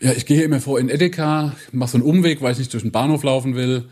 ich 0.00 0.24
gehe 0.24 0.44
immer 0.44 0.60
vor 0.60 0.78
in 0.78 0.88
Edeka, 0.88 1.56
mache 1.72 1.90
so 1.90 1.98
einen 1.98 2.06
Umweg, 2.06 2.42
weil 2.42 2.52
ich 2.52 2.58
nicht 2.58 2.72
durch 2.72 2.84
den 2.84 2.92
Bahnhof 2.92 3.24
laufen 3.24 3.56
will. 3.56 3.88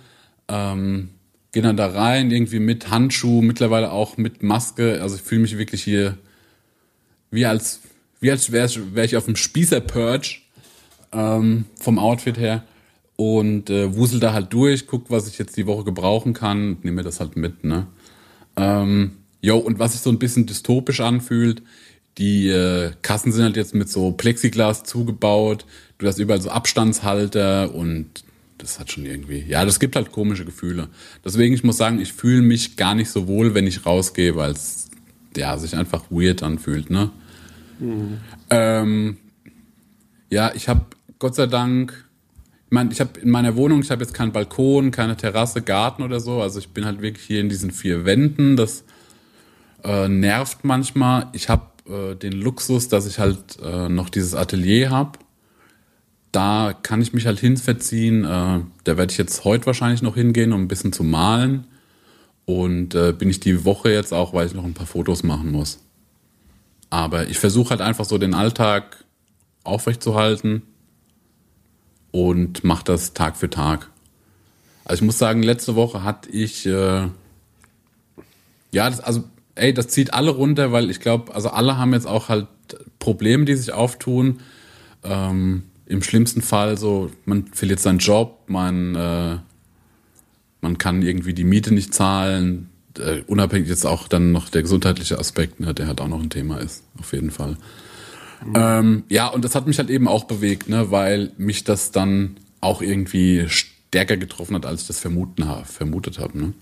Ähm, 0.46 1.10
gehe 1.52 1.62
dann 1.62 1.76
da 1.76 1.86
rein, 1.86 2.30
irgendwie 2.30 2.58
mit 2.58 2.90
Handschuh, 2.90 3.42
mittlerweile 3.42 3.90
auch 3.90 4.16
mit 4.16 4.42
Maske. 4.42 5.00
Also 5.00 5.16
ich 5.16 5.22
fühle 5.22 5.42
mich 5.42 5.58
wirklich 5.58 5.82
hier 5.82 6.18
wie 7.30 7.46
als, 7.46 7.80
wie 8.20 8.30
als 8.30 8.52
wäre 8.52 8.68
wär 8.94 9.04
ich 9.04 9.16
auf 9.16 9.24
dem 9.24 9.36
Spießer-Purge 9.36 10.40
ähm, 11.12 11.64
vom 11.78 11.98
Outfit 11.98 12.38
her. 12.38 12.64
Und 13.16 13.68
äh, 13.68 13.96
wusel 13.96 14.20
da 14.20 14.32
halt 14.32 14.52
durch, 14.52 14.86
guck, 14.86 15.10
was 15.10 15.26
ich 15.26 15.38
jetzt 15.38 15.56
die 15.56 15.66
Woche 15.66 15.82
gebrauchen 15.82 16.34
kann, 16.34 16.78
nehme 16.82 16.96
mir 16.96 17.02
das 17.02 17.18
halt 17.18 17.36
mit, 17.36 17.64
ne? 17.64 17.88
Ähm, 18.54 19.16
jo, 19.40 19.56
und 19.58 19.80
was 19.80 19.92
sich 19.92 20.02
so 20.02 20.10
ein 20.10 20.20
bisschen 20.20 20.46
dystopisch 20.46 21.00
anfühlt, 21.00 21.62
die 22.18 22.48
äh, 22.48 22.92
Kassen 23.02 23.32
sind 23.32 23.42
halt 23.42 23.56
jetzt 23.56 23.74
mit 23.74 23.88
so 23.88 24.12
Plexiglas 24.12 24.84
zugebaut, 24.84 25.66
du 25.98 26.06
hast 26.06 26.18
überall 26.18 26.40
so 26.40 26.50
Abstandshalter 26.50 27.74
und 27.74 28.24
das 28.58 28.78
hat 28.78 28.92
schon 28.92 29.06
irgendwie, 29.06 29.44
ja, 29.46 29.64
das 29.64 29.80
gibt 29.80 29.96
halt 29.96 30.12
komische 30.12 30.44
Gefühle. 30.44 30.88
Deswegen, 31.24 31.54
ich 31.54 31.64
muss 31.64 31.76
sagen, 31.76 32.00
ich 32.00 32.12
fühle 32.12 32.42
mich 32.42 32.76
gar 32.76 32.94
nicht 32.94 33.10
so 33.10 33.26
wohl, 33.26 33.54
wenn 33.54 33.66
ich 33.66 33.86
rausgehe, 33.86 34.36
weil 34.36 34.52
es 34.52 34.88
ja, 35.36 35.56
sich 35.56 35.76
einfach 35.76 36.04
weird 36.10 36.42
anfühlt, 36.42 36.90
ne? 36.90 37.10
Ähm, 38.50 39.16
ja, 40.30 40.52
ich 40.54 40.68
habe 40.68 40.86
Gott 41.18 41.34
sei 41.34 41.46
Dank, 41.46 42.08
ich 42.66 42.72
meine, 42.72 42.92
ich 42.92 43.00
habe 43.00 43.18
in 43.20 43.30
meiner 43.30 43.56
Wohnung, 43.56 43.80
ich 43.80 43.90
habe 43.90 44.02
jetzt 44.02 44.12
keinen 44.12 44.32
Balkon, 44.32 44.90
keine 44.90 45.16
Terrasse, 45.16 45.62
Garten 45.62 46.02
oder 46.02 46.20
so. 46.20 46.42
Also 46.42 46.58
ich 46.58 46.68
bin 46.68 46.84
halt 46.84 47.00
wirklich 47.00 47.24
hier 47.24 47.40
in 47.40 47.48
diesen 47.48 47.70
vier 47.70 48.04
Wänden. 48.04 48.56
Das 48.56 48.84
äh, 49.84 50.08
nervt 50.08 50.64
manchmal. 50.64 51.28
Ich 51.32 51.48
habe 51.48 51.64
äh, 51.88 52.14
den 52.14 52.32
Luxus, 52.32 52.88
dass 52.88 53.06
ich 53.06 53.18
halt 53.18 53.58
äh, 53.62 53.88
noch 53.88 54.10
dieses 54.10 54.34
Atelier 54.34 54.90
habe. 54.90 55.18
Da 56.32 56.74
kann 56.82 57.00
ich 57.00 57.12
mich 57.12 57.26
halt 57.26 57.40
hinverziehen. 57.40 58.24
Äh, 58.24 58.60
da 58.84 58.96
werde 58.96 59.10
ich 59.10 59.18
jetzt 59.18 59.44
heute 59.44 59.66
wahrscheinlich 59.66 60.02
noch 60.02 60.14
hingehen, 60.14 60.52
um 60.52 60.62
ein 60.62 60.68
bisschen 60.68 60.92
zu 60.92 61.04
malen. 61.04 61.66
Und 62.44 62.94
äh, 62.94 63.12
bin 63.12 63.28
ich 63.28 63.40
die 63.40 63.64
Woche 63.64 63.90
jetzt 63.90 64.12
auch, 64.12 64.32
weil 64.32 64.46
ich 64.46 64.54
noch 64.54 64.64
ein 64.64 64.74
paar 64.74 64.86
Fotos 64.86 65.22
machen 65.22 65.52
muss. 65.52 65.80
Aber 66.90 67.28
ich 67.28 67.38
versuche 67.38 67.70
halt 67.70 67.80
einfach 67.80 68.04
so 68.04 68.18
den 68.18 68.34
Alltag 68.34 69.04
aufrechtzuerhalten 69.64 70.62
und 72.10 72.64
mache 72.64 72.84
das 72.84 73.12
Tag 73.12 73.36
für 73.36 73.50
Tag. 73.50 73.90
Also 74.84 75.02
ich 75.02 75.06
muss 75.06 75.18
sagen, 75.18 75.42
letzte 75.42 75.74
Woche 75.74 76.02
hatte 76.02 76.30
ich, 76.30 76.64
äh, 76.64 77.08
ja, 78.70 78.90
das, 78.90 79.00
also, 79.00 79.24
ey, 79.54 79.74
das 79.74 79.88
zieht 79.88 80.14
alle 80.14 80.30
runter, 80.30 80.72
weil 80.72 80.90
ich 80.90 81.00
glaube, 81.00 81.34
also 81.34 81.50
alle 81.50 81.76
haben 81.76 81.92
jetzt 81.92 82.06
auch 82.06 82.30
halt 82.30 82.46
Probleme, 82.98 83.44
die 83.44 83.54
sich 83.54 83.72
auftun. 83.72 84.40
Ähm, 85.04 85.64
Im 85.88 86.02
schlimmsten 86.02 86.42
Fall 86.42 86.76
so, 86.76 87.10
man 87.24 87.46
verliert 87.46 87.80
seinen 87.80 87.98
Job, 87.98 88.40
man, 88.46 88.94
äh, 88.94 89.38
man 90.60 90.78
kann 90.78 91.02
irgendwie 91.02 91.32
die 91.32 91.44
Miete 91.44 91.72
nicht 91.72 91.94
zahlen. 91.94 92.68
Äh, 92.98 93.22
unabhängig 93.26 93.68
jetzt 93.68 93.86
auch 93.86 94.06
dann 94.06 94.32
noch 94.32 94.48
der 94.48 94.62
gesundheitliche 94.62 95.18
Aspekt, 95.18 95.60
ne, 95.60 95.72
der 95.72 95.86
halt 95.86 96.00
auch 96.00 96.08
noch 96.08 96.22
ein 96.22 96.30
Thema 96.30 96.58
ist, 96.58 96.84
auf 96.98 97.12
jeden 97.12 97.30
Fall. 97.30 97.56
Ähm, 98.54 99.04
ja, 99.08 99.28
und 99.28 99.44
das 99.44 99.54
hat 99.54 99.66
mich 99.66 99.78
halt 99.78 99.90
eben 99.90 100.08
auch 100.08 100.24
bewegt, 100.24 100.68
ne, 100.68 100.90
weil 100.90 101.32
mich 101.38 101.64
das 101.64 101.90
dann 101.90 102.36
auch 102.60 102.82
irgendwie 102.82 103.46
stärker 103.48 104.16
getroffen 104.16 104.54
hat, 104.56 104.66
als 104.66 104.82
ich 104.82 104.86
das 104.88 105.00
vermuten 105.00 105.48
ha 105.48 105.64
vermutet 105.64 106.18
habe. 106.18 106.38
Ne? 106.38 106.52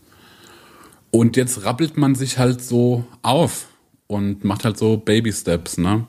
Und 1.10 1.36
jetzt 1.36 1.64
rappelt 1.64 1.96
man 1.96 2.14
sich 2.14 2.38
halt 2.38 2.62
so 2.62 3.04
auf 3.22 3.66
und 4.06 4.44
macht 4.44 4.64
halt 4.64 4.78
so 4.78 4.96
Baby 4.96 5.32
Steps, 5.32 5.78
ne? 5.78 6.06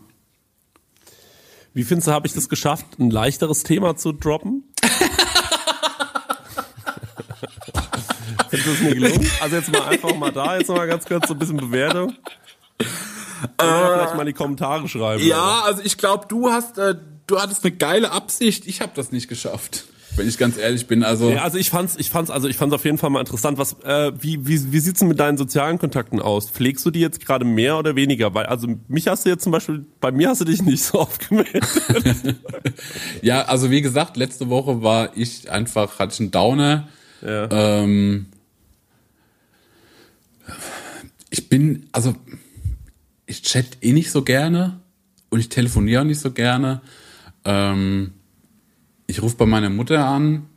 Wie 1.78 1.84
findest 1.84 2.08
du, 2.08 2.12
habe 2.12 2.26
ich 2.26 2.34
das 2.34 2.50
geschafft, 2.50 2.88
ein 2.98 3.12
leichteres 3.12 3.62
Thema 3.62 3.96
zu 3.96 4.12
droppen? 4.12 4.64
Findest 8.50 8.68
du 8.68 8.72
es 8.72 8.82
mir 8.82 8.96
gelungen? 8.96 9.30
Also 9.40 9.58
jetzt 9.58 9.72
mal 9.72 9.84
einfach 9.84 10.16
mal 10.16 10.32
da, 10.32 10.58
jetzt 10.58 10.70
mal 10.70 10.88
ganz 10.88 11.06
kurz 11.06 11.28
so 11.28 11.36
ein 11.36 11.38
bisschen 11.40 11.58
Bewertung. 11.58 12.16
Oder 13.60 13.94
vielleicht 13.94 14.16
mal 14.16 14.22
in 14.22 14.26
die 14.26 14.34
Kommentare 14.34 14.88
schreiben. 14.88 15.24
Ja, 15.24 15.62
also 15.66 15.84
ich 15.84 16.00
glaube, 16.00 16.26
du 16.28 16.50
hast, 16.50 16.80
äh, 16.80 16.96
du 17.28 17.40
hattest 17.40 17.64
eine 17.64 17.76
geile 17.76 18.12
Absicht. 18.12 18.66
Ich 18.66 18.82
habe 18.82 18.94
das 18.96 19.12
nicht 19.12 19.28
geschafft, 19.28 19.86
wenn 20.18 20.28
ich 20.28 20.38
ganz 20.38 20.58
ehrlich 20.58 20.88
bin. 20.88 21.04
Also 21.04 21.30
Ja, 21.30 21.44
also 21.44 21.58
ich 21.58 21.70
fand's, 21.70 21.96
ich 21.98 22.10
fand's, 22.10 22.30
also 22.30 22.48
ich 22.48 22.58
fand's 22.58 22.74
auf 22.74 22.84
jeden 22.86 22.98
Fall 22.98 23.10
mal 23.10 23.20
interessant. 23.20 23.58
Was, 23.58 23.74
äh, 23.84 24.12
wie, 24.20 24.46
wie, 24.48 24.72
wie 24.72 24.80
sieht's 24.80 25.00
denn 25.00 25.08
mit 25.08 25.20
deinen 25.20 25.38
sozialen 25.38 25.80
Kontakten 25.80 26.20
aus? 26.22 26.50
Pflegst 26.50 26.86
du 26.86 26.92
die 26.92 27.00
jetzt 27.00 27.26
gerade 27.26 27.46
mehr 27.46 27.78
oder 27.78 27.96
weniger? 27.96 28.34
Weil, 28.34 28.48
also 28.48 28.68
mich 28.88 29.08
hast 29.08 29.26
du 29.26 29.30
jetzt 29.30 29.44
zum 29.44 29.52
Beispiel, 29.52 29.86
bei 30.00 30.12
mir 30.12 30.30
hast 30.30 30.42
du 30.42 30.46
dich 30.46 30.62
nicht 30.62 30.84
so 30.84 31.00
oft 31.00 31.30
gemeldet. 31.30 31.64
Ja, 33.22 33.44
also 33.44 33.72
wie 33.72 33.82
gesagt, 33.82 34.18
letzte 34.18 34.50
Woche 34.50 34.82
war 34.84 35.16
ich 35.16 35.50
einfach, 35.50 36.00
hatte 36.00 36.14
ich 36.14 36.20
einen 36.20 36.32
Downer. 36.32 36.88
Ja. 37.22 37.50
Ähm, 37.52 38.28
ich 41.30 41.50
bin, 41.50 41.88
also 41.92 42.16
ich 43.26 43.42
chat 43.42 43.78
eh 43.82 43.92
nicht 43.94 44.12
so 44.12 44.24
gerne 44.24 44.80
und 45.30 45.40
ich 45.40 45.50
telefoniere 45.50 46.02
auch 46.02 46.06
nicht 46.06 46.20
so 46.20 46.32
gerne. 46.32 46.82
Ähm, 47.46 48.14
ich 49.08 49.22
rufe 49.22 49.36
bei 49.38 49.46
meiner 49.46 49.70
Mutter 49.70 50.06
an. 50.06 50.48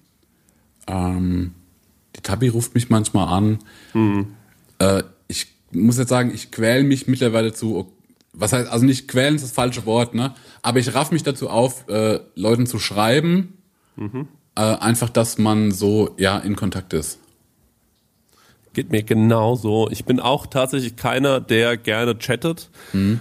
Ähm, 0.86 1.55
die 2.16 2.20
Tabi 2.20 2.48
ruft 2.48 2.74
mich 2.74 2.90
manchmal 2.90 3.28
an. 3.28 3.59
Äh, 4.78 5.03
ich 5.28 5.46
muss 5.72 5.98
jetzt 5.98 6.09
sagen, 6.09 6.32
ich 6.34 6.51
quäle 6.51 6.82
mich 6.82 7.07
mittlerweile 7.07 7.53
zu, 7.53 7.92
was 8.32 8.53
heißt, 8.53 8.68
also 8.68 8.84
nicht 8.84 9.09
quälen 9.09 9.36
ist 9.36 9.44
das 9.44 9.53
falsche 9.53 9.86
Wort, 9.86 10.14
ne? 10.14 10.34
Aber 10.62 10.78
ich 10.80 10.92
raff 10.94 11.12
mich 11.12 11.22
dazu 11.22 11.48
auf, 11.48 11.88
äh, 11.88 12.20
Leuten 12.34 12.66
zu 12.66 12.78
schreiben. 12.78 13.55
Äh, 14.57 14.61
einfach, 14.61 15.11
dass 15.11 15.38
man 15.38 15.70
so, 15.70 16.14
ja, 16.18 16.38
in 16.38 16.57
Kontakt 16.57 16.92
ist. 16.92 17.18
Geht 18.72 18.90
mir 18.90 19.03
genauso. 19.03 19.88
Ich 19.90 20.05
bin 20.05 20.20
auch 20.20 20.46
tatsächlich 20.46 20.96
keiner, 20.96 21.40
der 21.40 21.76
gerne 21.76 22.16
chattet 22.18 22.70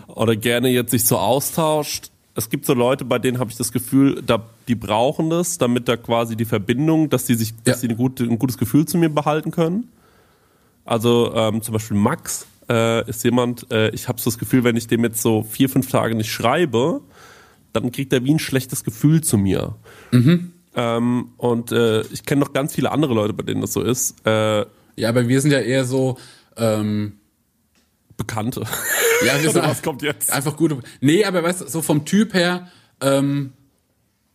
oder 0.08 0.36
gerne 0.36 0.70
jetzt 0.70 0.92
sich 0.92 1.06
so 1.06 1.18
austauscht. 1.18 2.12
Es 2.36 2.50
gibt 2.50 2.66
so 2.66 2.74
Leute, 2.74 3.04
bei 3.04 3.18
denen 3.20 3.40
habe 3.40 3.50
ich 3.50 3.58
das 3.58 3.72
Gefühl, 3.72 4.22
da, 4.26 4.46
die 4.70 4.76
brauchen 4.76 5.30
das, 5.30 5.58
damit 5.58 5.88
da 5.90 5.98
quasi 5.98 6.38
die 6.38 6.46
Verbindung, 6.46 7.10
dass 7.10 7.26
die 7.26 7.34
sich, 7.36 7.54
dass 7.64 7.78
Ja. 7.78 7.82
sie 7.82 7.88
eine 7.88 7.98
gute, 7.98 8.24
ein 8.24 8.40
gutes 8.40 8.58
Gefühl 8.58 8.86
zu 8.86 8.98
mir 8.98 9.10
behalten 9.10 9.52
können. 9.52 9.90
Also 10.86 11.34
ähm, 11.36 11.62
zum 11.62 11.74
Beispiel 11.74 11.98
Max 11.98 12.48
äh, 12.70 13.08
ist 13.10 13.24
jemand, 13.24 13.70
äh, 13.72 13.90
ich 13.90 14.08
habe 14.08 14.22
so 14.22 14.30
das 14.30 14.38
Gefühl, 14.40 14.64
wenn 14.64 14.76
ich 14.78 14.88
dem 14.88 15.04
jetzt 15.04 15.22
so 15.22 15.44
vier, 15.44 15.70
fünf 15.70 15.90
Tage 15.92 16.16
nicht 16.16 16.32
schreibe, 16.32 17.02
dann 17.74 17.92
kriegt 17.92 18.14
er 18.14 18.24
wie 18.24 18.34
ein 18.34 18.40
schlechtes 18.40 18.84
Gefühl 18.84 19.22
zu 19.22 19.38
mir. 19.38 19.76
Ähm, 20.76 21.30
und 21.38 21.72
äh, 21.72 22.02
ich 22.14 22.24
kenne 22.26 22.42
noch 22.42 22.54
ganz 22.54 22.74
viele 22.76 22.92
andere 22.92 23.14
Leute, 23.14 23.34
bei 23.34 23.44
denen 23.44 23.62
das 23.62 23.74
so 23.74 23.82
ist. 23.82 24.16
Äh, 24.26 24.66
Ja, 24.96 25.10
aber 25.10 25.28
wir 25.28 25.42
sind 25.42 25.52
ja 25.52 25.60
eher 25.60 25.86
so, 25.86 26.18
ähm, 26.58 27.14
Bekannte. 28.18 28.62
ja, 29.26 29.42
wir 29.42 29.50
sind 29.52 29.64
was 29.64 29.82
kommt 29.82 30.02
jetzt? 30.02 30.32
einfach 30.32 30.56
gute. 30.58 30.80
Nee, 31.02 31.24
aber 31.26 31.44
weißt 31.44 31.62
du, 31.62 31.68
so 31.68 31.82
vom 31.82 32.06
Typ 32.06 32.34
her, 32.34 32.68
ähm, 33.02 33.54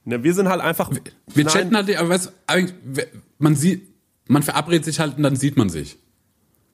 Ne, 0.04 0.22
wir 0.22 0.34
sind 0.34 0.48
halt 0.48 0.60
einfach. 0.60 0.90
wir 0.90 1.44
Nein, 1.44 1.52
chatten 1.52 1.76
halt, 1.76 1.96
aber 1.96 2.08
weißt 2.10 2.32
man 3.38 3.54
sieht, 3.56 3.82
man 4.28 4.42
verabredet 4.42 4.84
sich 4.84 5.00
halt 5.00 5.16
und 5.16 5.22
dann 5.22 5.36
sieht 5.36 5.56
man 5.56 5.68
sich. 5.70 5.96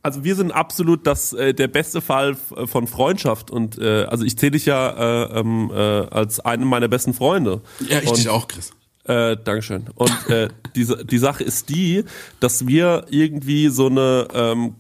also 0.02 0.24
wir 0.24 0.34
sind 0.34 0.50
absolut 0.52 1.06
das 1.06 1.32
äh, 1.32 1.52
der 1.54 1.68
beste 1.68 2.00
Fall 2.00 2.36
äh, 2.56 2.66
von 2.66 2.86
Freundschaft 2.86 3.50
und 3.50 3.78
äh, 3.78 4.04
also 4.04 4.24
ich 4.24 4.36
zähle 4.38 4.52
dich 4.52 4.66
ja 4.66 4.90
äh, 5.26 5.40
ähm, 5.40 5.70
äh, 5.72 5.76
als 5.76 6.40
einen 6.40 6.64
meiner 6.64 6.88
besten 6.88 7.14
Freunde. 7.14 7.60
Ja, 7.88 8.00
ich 8.00 8.08
und, 8.08 8.16
dich 8.16 8.28
auch, 8.28 8.48
Chris. 8.48 8.72
Äh, 9.04 9.36
Dankeschön. 9.42 9.86
Und 9.94 10.28
äh, 10.28 10.48
diese, 10.74 11.04
die 11.04 11.18
Sache 11.18 11.42
ist 11.44 11.68
die, 11.70 12.04
dass 12.40 12.66
wir 12.66 13.06
irgendwie 13.10 13.68
so 13.68 13.86
eine, 13.86 14.28
ähm, 14.34 14.74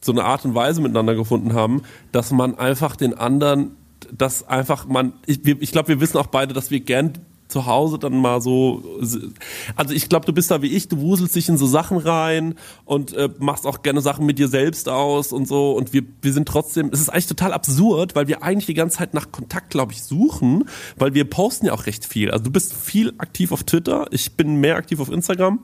so 0.00 0.12
eine 0.12 0.24
Art 0.24 0.44
und 0.44 0.54
Weise 0.54 0.80
miteinander 0.80 1.14
gefunden 1.14 1.52
haben, 1.54 1.82
dass 2.12 2.30
man 2.30 2.56
einfach 2.58 2.96
den 2.96 3.14
anderen, 3.14 3.72
dass 4.12 4.46
einfach 4.48 4.86
man, 4.86 5.12
ich, 5.26 5.44
wir- 5.44 5.60
ich 5.60 5.72
glaube, 5.72 5.88
wir 5.88 6.00
wissen 6.00 6.16
auch 6.18 6.28
beide, 6.28 6.54
dass 6.54 6.70
wir 6.70 6.80
gern 6.80 7.12
zu 7.48 7.66
Hause 7.66 7.98
dann 7.98 8.16
mal 8.16 8.40
so, 8.40 8.82
also 9.76 9.94
ich 9.94 10.08
glaube, 10.08 10.26
du 10.26 10.32
bist 10.32 10.50
da 10.50 10.62
wie 10.62 10.68
ich, 10.68 10.88
du 10.88 10.98
wuselst 10.98 11.36
dich 11.36 11.48
in 11.48 11.56
so 11.56 11.66
Sachen 11.66 11.98
rein 11.98 12.54
und 12.84 13.12
äh, 13.12 13.28
machst 13.38 13.66
auch 13.66 13.82
gerne 13.82 14.00
Sachen 14.00 14.26
mit 14.26 14.38
dir 14.38 14.48
selbst 14.48 14.88
aus 14.88 15.32
und 15.32 15.46
so 15.46 15.72
und 15.72 15.92
wir, 15.92 16.02
wir 16.22 16.32
sind 16.32 16.48
trotzdem, 16.48 16.90
es 16.92 17.00
ist 17.00 17.08
eigentlich 17.08 17.26
total 17.26 17.52
absurd, 17.52 18.14
weil 18.14 18.28
wir 18.28 18.42
eigentlich 18.42 18.66
die 18.66 18.74
ganze 18.74 18.98
Zeit 18.98 19.14
nach 19.14 19.30
Kontakt, 19.30 19.70
glaube 19.70 19.92
ich, 19.92 20.02
suchen, 20.02 20.64
weil 20.96 21.14
wir 21.14 21.24
posten 21.28 21.66
ja 21.66 21.72
auch 21.72 21.86
recht 21.86 22.04
viel. 22.04 22.30
Also 22.30 22.44
du 22.44 22.50
bist 22.50 22.74
viel 22.74 23.12
aktiv 23.18 23.52
auf 23.52 23.64
Twitter, 23.64 24.06
ich 24.10 24.36
bin 24.36 24.56
mehr 24.56 24.76
aktiv 24.76 25.00
auf 25.00 25.10
Instagram 25.10 25.60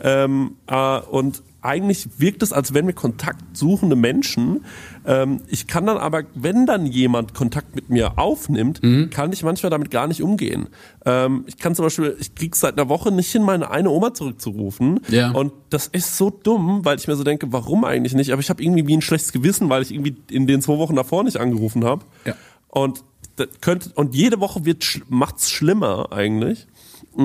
ähm, 0.00 0.56
äh, 0.66 1.00
und 1.00 1.42
eigentlich 1.64 2.08
wirkt 2.18 2.42
es, 2.42 2.52
als 2.52 2.74
wenn 2.74 2.86
wir 2.86 2.94
kontaktsuchende 2.94 3.96
Menschen. 3.96 4.64
Ähm, 5.06 5.40
ich 5.48 5.66
kann 5.66 5.86
dann 5.86 5.96
aber, 5.96 6.24
wenn 6.34 6.66
dann 6.66 6.86
jemand 6.86 7.34
Kontakt 7.34 7.74
mit 7.74 7.90
mir 7.90 8.18
aufnimmt, 8.18 8.80
kann 9.10 9.32
ich 9.32 9.42
manchmal 9.42 9.70
damit 9.70 9.90
gar 9.90 10.06
nicht 10.06 10.22
umgehen. 10.22 10.68
Ähm, 11.04 11.44
ich 11.46 11.58
kann 11.58 11.74
zum 11.74 11.86
Beispiel, 11.86 12.16
ich 12.20 12.34
krieg's 12.34 12.60
seit 12.60 12.78
einer 12.78 12.88
Woche 12.88 13.10
nicht 13.10 13.30
hin, 13.30 13.42
meine 13.42 13.70
eine 13.70 13.90
Oma 13.90 14.14
zurückzurufen. 14.14 15.00
Ja. 15.08 15.30
Und 15.32 15.52
das 15.70 15.86
ist 15.86 16.16
so 16.16 16.30
dumm, 16.30 16.84
weil 16.84 16.98
ich 16.98 17.08
mir 17.08 17.16
so 17.16 17.24
denke, 17.24 17.52
warum 17.52 17.84
eigentlich 17.84 18.14
nicht? 18.14 18.32
Aber 18.32 18.40
ich 18.40 18.50
habe 18.50 18.62
irgendwie 18.62 18.86
wie 18.86 18.96
ein 18.96 19.02
schlechtes 19.02 19.32
Gewissen, 19.32 19.68
weil 19.68 19.82
ich 19.82 19.92
irgendwie 19.92 20.16
in 20.30 20.46
den 20.46 20.60
zwei 20.60 20.78
Wochen 20.78 20.96
davor 20.96 21.24
nicht 21.24 21.38
angerufen 21.38 21.84
habe. 21.84 22.04
Ja. 22.24 22.34
Und 22.68 23.04
das 23.36 23.48
könnte, 23.60 23.90
und 23.94 24.14
jede 24.14 24.40
Woche 24.40 24.64
wird 24.64 24.84
macht's 25.08 25.50
schlimmer 25.50 26.12
eigentlich. 26.12 26.66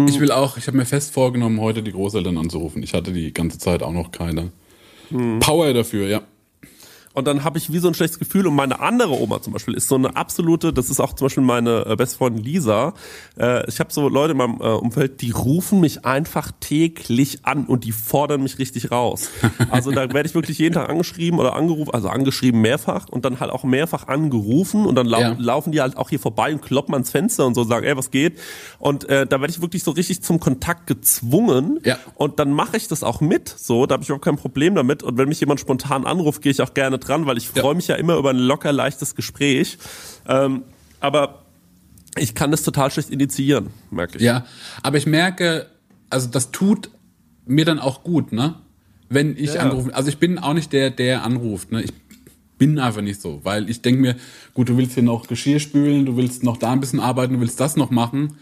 Ich 0.08 0.20
will 0.20 0.32
auch, 0.32 0.58
ich 0.58 0.68
habe 0.68 0.78
mir 0.78 0.86
fest 0.86 1.14
vorgenommen, 1.14 1.60
heute 1.60 1.82
die 1.82 1.92
Großeltern 1.92 2.38
anzurufen. 2.38 2.84
Ich 2.84 2.94
hatte 2.94 3.12
die 3.12 3.34
ganze 3.34 3.58
Zeit 3.58 3.82
auch 3.82 3.92
noch 3.92 4.12
keine 4.12 4.52
Power 5.40 5.74
dafür, 5.74 6.08
ja. 6.08 6.22
Und 7.20 7.26
dann 7.28 7.44
habe 7.44 7.58
ich 7.58 7.72
wie 7.72 7.80
so 7.80 7.88
ein 7.90 7.94
schlechtes 7.94 8.18
Gefühl. 8.18 8.48
Und 8.48 8.56
meine 8.56 8.80
andere 8.80 9.20
Oma 9.22 9.42
zum 9.42 9.54
Beispiel 9.54 9.74
ist 9.76 9.88
so 9.88 9.96
eine 9.96 10.16
absolute, 10.16 10.74
das 10.74 10.90
ist 10.90 11.00
auch 11.00 11.14
zum 11.14 11.26
Beispiel 11.26 11.44
meine 11.44 11.86
äh, 11.86 11.96
beste 11.96 12.18
Freundin 12.18 12.44
Lisa. 12.44 12.94
Äh, 13.38 13.68
ich 13.70 13.80
habe 13.80 13.92
so 13.94 14.08
Leute 14.10 14.32
in 14.32 14.38
meinem 14.38 14.60
äh, 14.62 14.64
Umfeld, 14.64 15.22
die 15.22 15.32
rufen 15.32 15.80
mich 15.82 16.06
einfach 16.06 16.52
täglich 16.60 17.40
an 17.46 17.66
und 17.66 17.84
die 17.84 17.92
fordern 17.92 18.42
mich 18.44 18.58
richtig 18.58 18.92
raus. 18.92 19.30
Also 19.72 19.92
da 19.92 20.12
werde 20.14 20.28
ich 20.28 20.34
wirklich 20.36 20.58
jeden 20.58 20.74
Tag 20.74 20.90
angeschrieben 20.90 21.40
oder 21.40 21.54
angerufen, 21.56 21.94
also 21.94 22.08
angeschrieben 22.10 22.62
mehrfach 22.62 23.08
und 23.10 23.24
dann 23.26 23.40
halt 23.40 23.52
auch 23.52 23.64
mehrfach 23.64 24.08
angerufen 24.08 24.86
und 24.86 24.96
dann 24.96 25.06
lau 25.06 25.20
Ja. 25.20 25.36
laufen 25.38 25.72
die 25.72 25.82
halt 25.82 25.98
auch 25.98 26.10
hier 26.10 26.20
vorbei 26.20 26.52
und 26.54 26.62
kloppen 26.62 26.94
ans 26.96 27.10
Fenster 27.12 27.46
und 27.46 27.54
so 27.56 27.64
sagen, 27.66 27.86
ey, 27.86 27.96
was 27.98 28.10
geht? 28.10 28.40
Und 28.80 29.08
äh, 29.10 29.28
da 29.28 29.42
werde 29.42 29.52
ich 29.52 29.62
wirklich 29.62 29.84
so 29.84 29.92
richtig 29.92 30.24
zum 30.24 30.40
Kontakt 30.40 30.88
gezwungen. 30.88 31.80
Ja. 31.84 31.98
Und 32.16 32.40
dann 32.40 32.52
mache 32.54 32.78
ich 32.78 32.88
das 32.88 33.04
auch 33.04 33.22
mit, 33.22 33.50
so, 33.50 33.86
da 33.86 33.94
habe 33.94 34.04
ich 34.04 34.10
überhaupt 34.10 34.26
kein 34.26 34.38
Problem 34.38 34.76
damit. 34.76 35.04
Und 35.04 35.18
wenn 35.18 35.28
mich 35.30 35.40
jemand 35.42 35.60
spontan 35.60 36.06
anruft, 36.06 36.42
gehe 36.42 36.52
ich 36.52 36.62
auch 36.62 36.74
gerne 36.74 37.00
dran, 37.10 37.26
weil 37.26 37.38
ich 37.38 37.50
freue 37.50 37.64
Ja. 37.72 37.74
mich 37.74 37.88
ja 37.88 37.96
immer 37.96 38.16
über 38.18 38.30
ein 38.30 38.38
locker 38.38 38.72
leichtes 38.72 39.16
Gespräch. 39.16 39.78
Ähm, 40.28 40.64
aber 41.00 41.44
ich 42.18 42.36
kann 42.36 42.52
das 42.52 42.64
total 42.64 42.92
schlecht 42.92 43.10
initiieren, 43.10 43.68
merke 43.92 44.18
ich. 44.18 44.24
Ja, 44.24 44.46
aber 44.84 44.98
ich 44.98 45.06
merke, 45.06 45.68
also 46.10 46.28
das 46.28 46.52
tut 46.52 46.90
mir 47.46 47.66
dann 47.66 47.80
auch 47.80 48.04
gut, 48.04 48.32
ne? 48.32 48.56
Wenn 49.10 49.36
ich 49.38 49.56
Ja. 49.56 49.62
anrufe. 49.62 49.94
Also 49.96 50.10
ich 50.10 50.18
bin 50.20 50.38
auch 50.38 50.54
nicht 50.54 50.72
der, 50.74 50.92
der 50.92 51.24
anruft, 51.24 51.72
ne? 51.72 51.82
Ich 51.84 51.92
bin 52.58 52.78
einfach 52.78 53.02
nicht 53.02 53.22
so, 53.22 53.40
weil 53.44 53.70
ich 53.70 53.82
denke 53.82 54.02
mir, 54.02 54.16
gut, 54.54 54.70
du 54.70 54.78
willst 54.78 54.94
hier 54.94 55.04
noch 55.04 55.28
Geschirr 55.28 55.60
spülen, 55.60 56.06
du 56.06 56.18
willst 56.18 56.44
noch 56.44 56.58
da 56.58 56.72
ein 56.74 56.80
bisschen 56.82 57.00
arbeiten, 57.00 57.36
du 57.36 57.40
willst 57.40 57.60
das 57.60 57.76
noch 57.78 57.90
machen. 57.90 58.36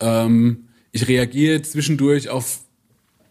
Ähm, 0.00 0.68
ich 0.92 1.08
reagiere 1.08 1.60
zwischendurch 1.62 2.28
auf 2.30 2.60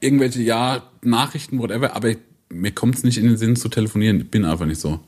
irgendwelche, 0.01 0.41
ja, 0.41 0.83
Nachrichten, 1.01 1.57
whatever, 1.59 1.95
aber 1.95 2.09
ich, 2.09 2.17
mir 2.49 2.71
kommt 2.71 2.95
es 2.95 3.03
nicht 3.03 3.17
in 3.17 3.25
den 3.27 3.37
Sinn 3.37 3.55
zu 3.55 3.69
telefonieren. 3.69 4.21
Ich 4.21 4.29
bin 4.31 4.45
einfach 4.45 4.65
nicht 4.65 4.79
so. 4.81 4.99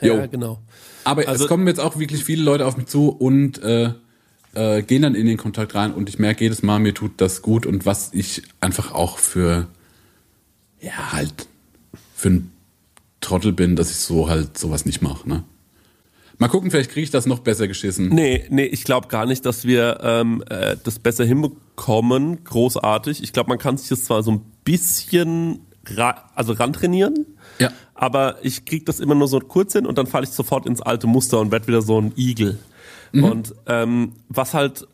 Ja, 0.00 0.14
Jo. 0.22 0.28
genau. 0.30 0.58
Aber 1.04 1.26
Also- 1.28 1.44
es 1.44 1.48
kommen 1.48 1.66
jetzt 1.66 1.80
auch 1.80 1.98
wirklich 1.98 2.24
viele 2.24 2.42
Leute 2.42 2.66
auf 2.66 2.76
mich 2.76 2.86
zu 2.86 3.08
und 3.08 3.62
äh, 3.62 3.92
äh, 4.54 4.82
gehen 4.82 5.02
dann 5.02 5.14
in 5.14 5.26
den 5.26 5.36
Kontakt 5.36 5.74
rein 5.74 5.92
und 5.92 6.08
ich 6.08 6.18
merke 6.18 6.44
jedes 6.44 6.62
Mal, 6.62 6.78
mir 6.78 6.94
tut 6.94 7.12
das 7.20 7.42
gut 7.42 7.66
und 7.66 7.86
was 7.86 8.10
ich 8.12 8.42
einfach 8.60 8.92
auch 8.92 9.18
für, 9.18 9.66
ja, 10.80 11.12
halt, 11.12 11.46
für 12.14 12.30
ein 12.30 12.52
Trottel 13.20 13.52
bin, 13.52 13.76
dass 13.76 13.90
ich 13.90 13.96
so 13.96 14.28
halt 14.28 14.56
sowas 14.58 14.84
nicht 14.86 15.02
mache, 15.02 15.28
ne? 15.28 15.44
Mal 16.38 16.48
gucken, 16.48 16.70
vielleicht 16.70 16.90
kriege 16.90 17.04
ich 17.04 17.10
das 17.10 17.24
noch 17.24 17.38
besser 17.38 17.66
geschissen. 17.66 18.08
Nee, 18.10 18.44
nee, 18.50 18.66
ich 18.66 18.84
glaube 18.84 19.08
gar 19.08 19.24
nicht, 19.24 19.46
dass 19.46 19.64
wir 19.64 20.00
ähm, 20.02 20.44
äh, 20.50 20.76
das 20.84 20.98
besser 20.98 21.24
hinbekommen, 21.24 22.44
großartig. 22.44 23.22
Ich 23.22 23.32
glaube, 23.32 23.48
man 23.48 23.58
kann 23.58 23.78
sich 23.78 23.88
das 23.88 24.04
zwar 24.04 24.22
so 24.22 24.32
ein 24.32 24.40
bisschen 24.62 25.60
ra 25.96 26.24
also 26.34 26.52
rantrainieren, 26.54 27.26
Ja. 27.58 27.70
aber 27.94 28.36
ich 28.42 28.64
krieg 28.64 28.86
das 28.86 29.00
immer 29.00 29.14
nur 29.14 29.28
so 29.28 29.38
kurz 29.40 29.72
hin 29.74 29.86
und 29.86 29.98
dann 29.98 30.06
falle 30.06 30.24
ich 30.24 30.30
sofort 30.30 30.66
ins 30.66 30.80
alte 30.82 31.06
Muster 31.06 31.40
und 31.40 31.50
werd 31.52 31.66
wieder 31.68 31.82
so 31.82 32.00
ein 32.00 32.12
Igel. 32.16 32.58
Und 33.12 33.54
ähm, 33.66 34.12
was 34.28 34.52
halt 34.52 34.86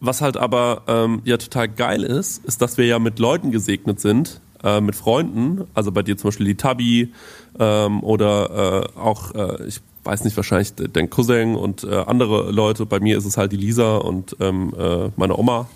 was 0.00 0.20
halt 0.20 0.36
aber 0.36 0.82
ähm, 0.88 1.22
ja 1.24 1.36
total 1.36 1.68
geil 1.68 2.02
ist, 2.04 2.44
ist, 2.44 2.60
dass 2.62 2.76
wir 2.78 2.86
ja 2.86 2.98
mit 2.98 3.18
Leuten 3.18 3.50
gesegnet 3.50 4.00
sind, 4.00 4.40
äh, 4.64 4.80
mit 4.80 4.94
Freunden, 4.96 5.64
also 5.74 5.92
bei 5.92 6.02
dir 6.02 6.16
zum 6.16 6.28
Beispiel 6.28 6.46
die 6.46 6.54
Tabi 6.56 7.12
ähm, 7.58 8.02
oder 8.02 8.84
äh, 8.94 8.98
auch, 8.98 9.34
äh, 9.34 9.66
ich 9.66 9.80
weiß 10.04 10.24
nicht, 10.24 10.36
wahrscheinlich 10.36 10.74
de- 10.74 10.88
dein 10.88 11.08
Cousin 11.10 11.54
und 11.54 11.84
äh, 11.84 11.94
andere 11.94 12.50
Leute, 12.50 12.84
bei 12.86 12.98
mir 13.00 13.16
ist 13.18 13.26
es 13.26 13.36
halt 13.36 13.52
die 13.52 13.56
Lisa 13.58 13.96
und 13.98 14.36
ähm, 14.40 14.72
äh, 14.78 15.10
meine 15.16 15.38
Oma, 15.38 15.68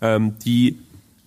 ähm, 0.00 0.36
die 0.44 0.78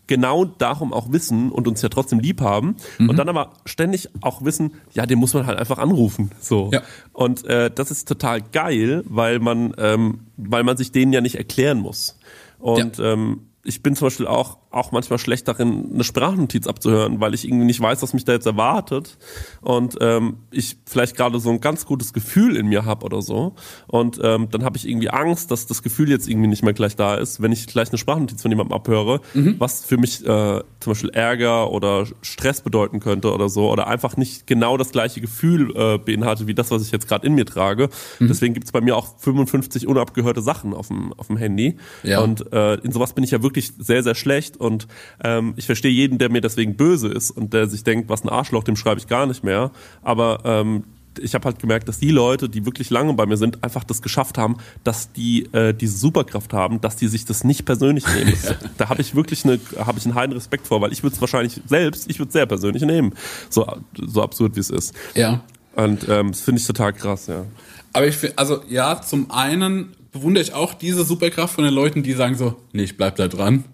genau 0.08 0.46
darum 0.46 0.94
auch 0.94 1.12
wissen 1.12 1.52
und 1.52 1.68
uns 1.68 1.82
ja 1.82 1.90
trotzdem 1.90 2.20
lieb 2.20 2.42
haben 2.42 2.78
und 2.98 3.18
dann 3.18 3.30
aber 3.30 3.52
ständig 3.66 4.10
auch 4.22 4.44
wissen, 4.44 4.74
ja, 4.94 5.06
den 5.06 5.20
muss 5.20 5.34
man 5.34 5.46
halt 5.46 5.60
einfach 5.60 5.78
anrufen. 5.78 6.32
So. 6.40 6.70
Ja. 6.74 6.82
Und 7.14 7.46
äh, 7.46 7.70
das 7.70 7.92
ist 7.92 8.08
total 8.08 8.42
geil, 8.42 9.04
weil 9.06 9.40
man, 9.40 9.74
ähm, 9.78 10.22
weil 10.38 10.64
man 10.64 10.78
sich 10.78 10.92
denen 10.92 11.14
ja 11.14 11.22
nicht 11.22 11.36
erklären 11.36 11.80
muss. 11.80 12.18
Und 12.60 13.00
ähm, 13.00 13.42
ich 13.64 13.84
bin 13.84 13.96
zum 13.96 14.08
Beispiel 14.08 14.28
auch, 14.28 14.58
auch 14.70 14.92
manchmal 14.92 15.18
schlecht 15.18 15.48
darin, 15.48 15.92
eine 15.94 16.04
Sprachnotiz 16.04 16.68
abzuhören, 16.68 17.20
weil 17.20 17.34
ich 17.34 17.46
irgendwie 17.46 17.66
nicht 17.66 17.80
weiß, 17.80 18.02
was 18.02 18.14
mich 18.14 18.26
da 18.26 18.34
jetzt 18.34 18.46
erwartet. 18.46 19.18
Und 19.62 19.98
ähm, 20.02 20.38
ich 20.52 20.78
vielleicht 20.86 21.16
gerade 21.16 21.40
so 21.40 21.50
ein 21.50 21.62
ganz 21.62 21.86
gutes 21.86 22.12
Gefühl 22.12 22.58
in 22.58 22.68
mir 22.68 22.86
habe 22.86 23.06
oder 23.06 23.22
so. 23.22 23.56
Und 23.88 24.20
ähm, 24.22 24.50
dann 24.52 24.64
habe 24.64 24.78
ich 24.78 24.88
irgendwie 24.88 25.10
Angst, 25.10 25.52
dass 25.52 25.68
das 25.68 25.84
Gefühl 25.84 26.10
jetzt 26.10 26.28
irgendwie 26.28 26.48
nicht 26.48 26.64
mehr 26.64 26.74
gleich 26.74 26.96
da 26.96 27.16
ist, 27.16 27.42
wenn 27.42 27.52
ich 27.52 27.68
gleich 27.68 27.90
eine 27.90 27.98
Sprachnotiz 27.98 28.42
von 28.42 28.52
jemandem 28.52 28.74
abhöre, 28.74 29.22
was 29.58 29.86
für 29.86 29.98
mich 29.98 30.26
äh, 30.26 30.62
zum 30.80 30.92
Beispiel 30.92 31.10
Ärger 31.12 31.72
oder 31.72 32.06
Stress 32.22 32.62
bedeuten 32.62 33.00
könnte 33.00 33.34
oder 33.34 33.50
so. 33.50 33.72
Oder 33.72 33.88
einfach 33.88 34.18
nicht 34.18 34.48
genau 34.48 34.78
das 34.78 34.92
gleiche 34.92 35.22
Gefühl 35.22 35.74
äh, 35.76 35.98
beinhaltet 35.98 36.48
wie 36.48 36.54
das, 36.54 36.72
was 36.72 36.82
ich 36.82 36.92
jetzt 36.92 37.08
gerade 37.08 37.26
in 37.26 37.36
mir 37.36 37.46
trage. 37.46 37.90
Deswegen 38.20 38.54
gibt's 38.54 38.72
bei 38.72 38.82
mir 38.82 38.98
auch 38.98 39.18
55 39.20 39.88
unabgehörte 39.88 40.42
Sachen 40.42 40.74
auf 40.74 40.88
dem, 40.90 41.14
auf 41.14 41.28
dem 41.28 41.38
Handy. 41.38 41.78
Ja. 42.04 42.20
Und 42.20 42.52
äh, 42.52 42.76
in 42.76 42.92
sowas 42.92 43.14
bin 43.14 43.24
ich 43.24 43.32
ja 43.32 43.42
wirklich 43.42 43.72
sehr, 43.78 44.04
sehr 44.04 44.16
schlecht 44.16 44.57
und 44.58 44.88
ähm, 45.24 45.54
ich 45.56 45.66
verstehe 45.66 45.92
jeden, 45.92 46.18
der 46.18 46.30
mir 46.30 46.42
deswegen 46.42 46.76
böse 46.76 47.08
ist 47.08 47.32
und 47.32 47.54
der 47.54 47.68
sich 47.68 47.84
denkt, 47.84 48.10
was 48.10 48.24
ein 48.24 48.30
Arschloch, 48.30 48.64
dem 48.64 48.76
schreibe 48.76 49.00
ich 49.00 49.08
gar 49.08 49.26
nicht 49.26 49.44
mehr. 49.44 49.72
Aber 50.02 50.42
ähm, 50.44 50.84
ich 51.20 51.34
habe 51.34 51.46
halt 51.46 51.60
gemerkt, 51.60 51.88
dass 51.88 52.00
die 52.00 52.12
Leute, 52.12 52.50
die 52.50 52.66
wirklich 52.66 52.90
lange 52.90 53.14
bei 53.14 53.26
mir 53.26 53.38
sind, 53.38 53.64
einfach 53.64 53.84
das 53.84 54.02
geschafft 54.02 54.38
haben, 54.38 54.58
dass 54.84 55.12
die 55.12 55.46
äh, 55.54 55.74
diese 55.74 55.98
Superkraft 55.98 56.54
haben, 56.54 56.82
dass 56.82 56.96
die 56.96 57.08
sich 57.08 57.26
das 57.26 57.44
nicht 57.44 57.66
persönlich 57.66 58.06
nehmen. 58.08 58.34
Das, 58.48 58.56
Da 58.78 58.90
habe 58.90 59.02
ich 59.02 59.16
wirklich 59.16 59.46
eine, 59.46 59.60
habe 59.78 59.98
ich 59.98 60.06
einen 60.06 60.16
heiden 60.16 60.34
Respekt 60.34 60.68
vor, 60.68 60.82
weil 60.82 60.92
ich 60.92 61.02
würde 61.02 61.16
es 61.16 61.22
wahrscheinlich 61.22 61.62
selbst, 61.66 62.10
ich 62.10 62.20
würde 62.20 62.28
es 62.28 62.34
sehr 62.34 62.46
persönlich 62.46 62.84
nehmen, 62.84 63.14
so 63.50 63.66
so 63.96 64.22
absurd 64.22 64.56
wie 64.56 64.60
es 64.60 64.70
ist. 64.70 64.94
Ja. 65.16 65.42
Und 65.76 66.08
ähm, 66.08 66.32
das 66.32 66.42
finde 66.42 66.62
ich 66.62 66.68
total 66.68 66.94
krass, 66.94 67.28
ja. 67.28 67.46
Aber 67.94 68.08
ich 68.08 68.16
finde, 68.16 68.38
also 68.38 68.62
ja, 68.70 69.02
zum 69.02 69.32
einen 69.32 69.96
bewundere 70.12 70.44
ich 70.44 70.54
auch 70.54 70.74
diese 70.74 71.04
Superkraft 71.04 71.56
von 71.56 71.64
den 71.64 71.74
Leuten, 71.74 72.04
die 72.04 72.14
sagen 72.14 72.36
so, 72.36 72.56
nee, 72.74 72.84
ich 72.84 72.98
bleib 72.98 73.16
da 73.16 73.28
dran. 73.28 73.66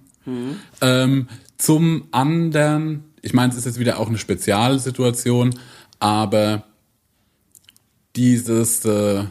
Ähm, 0.82 1.28
zum 1.58 2.08
anderen, 2.12 3.04
ich 3.22 3.34
meine, 3.34 3.52
es 3.52 3.58
ist 3.58 3.66
jetzt 3.66 3.80
wieder 3.80 4.00
auch 4.00 4.08
eine 4.08 4.18
Spezialsituation, 4.18 5.56
aber 6.00 6.66
dieses, 8.16 8.86
äh, 8.86 9.24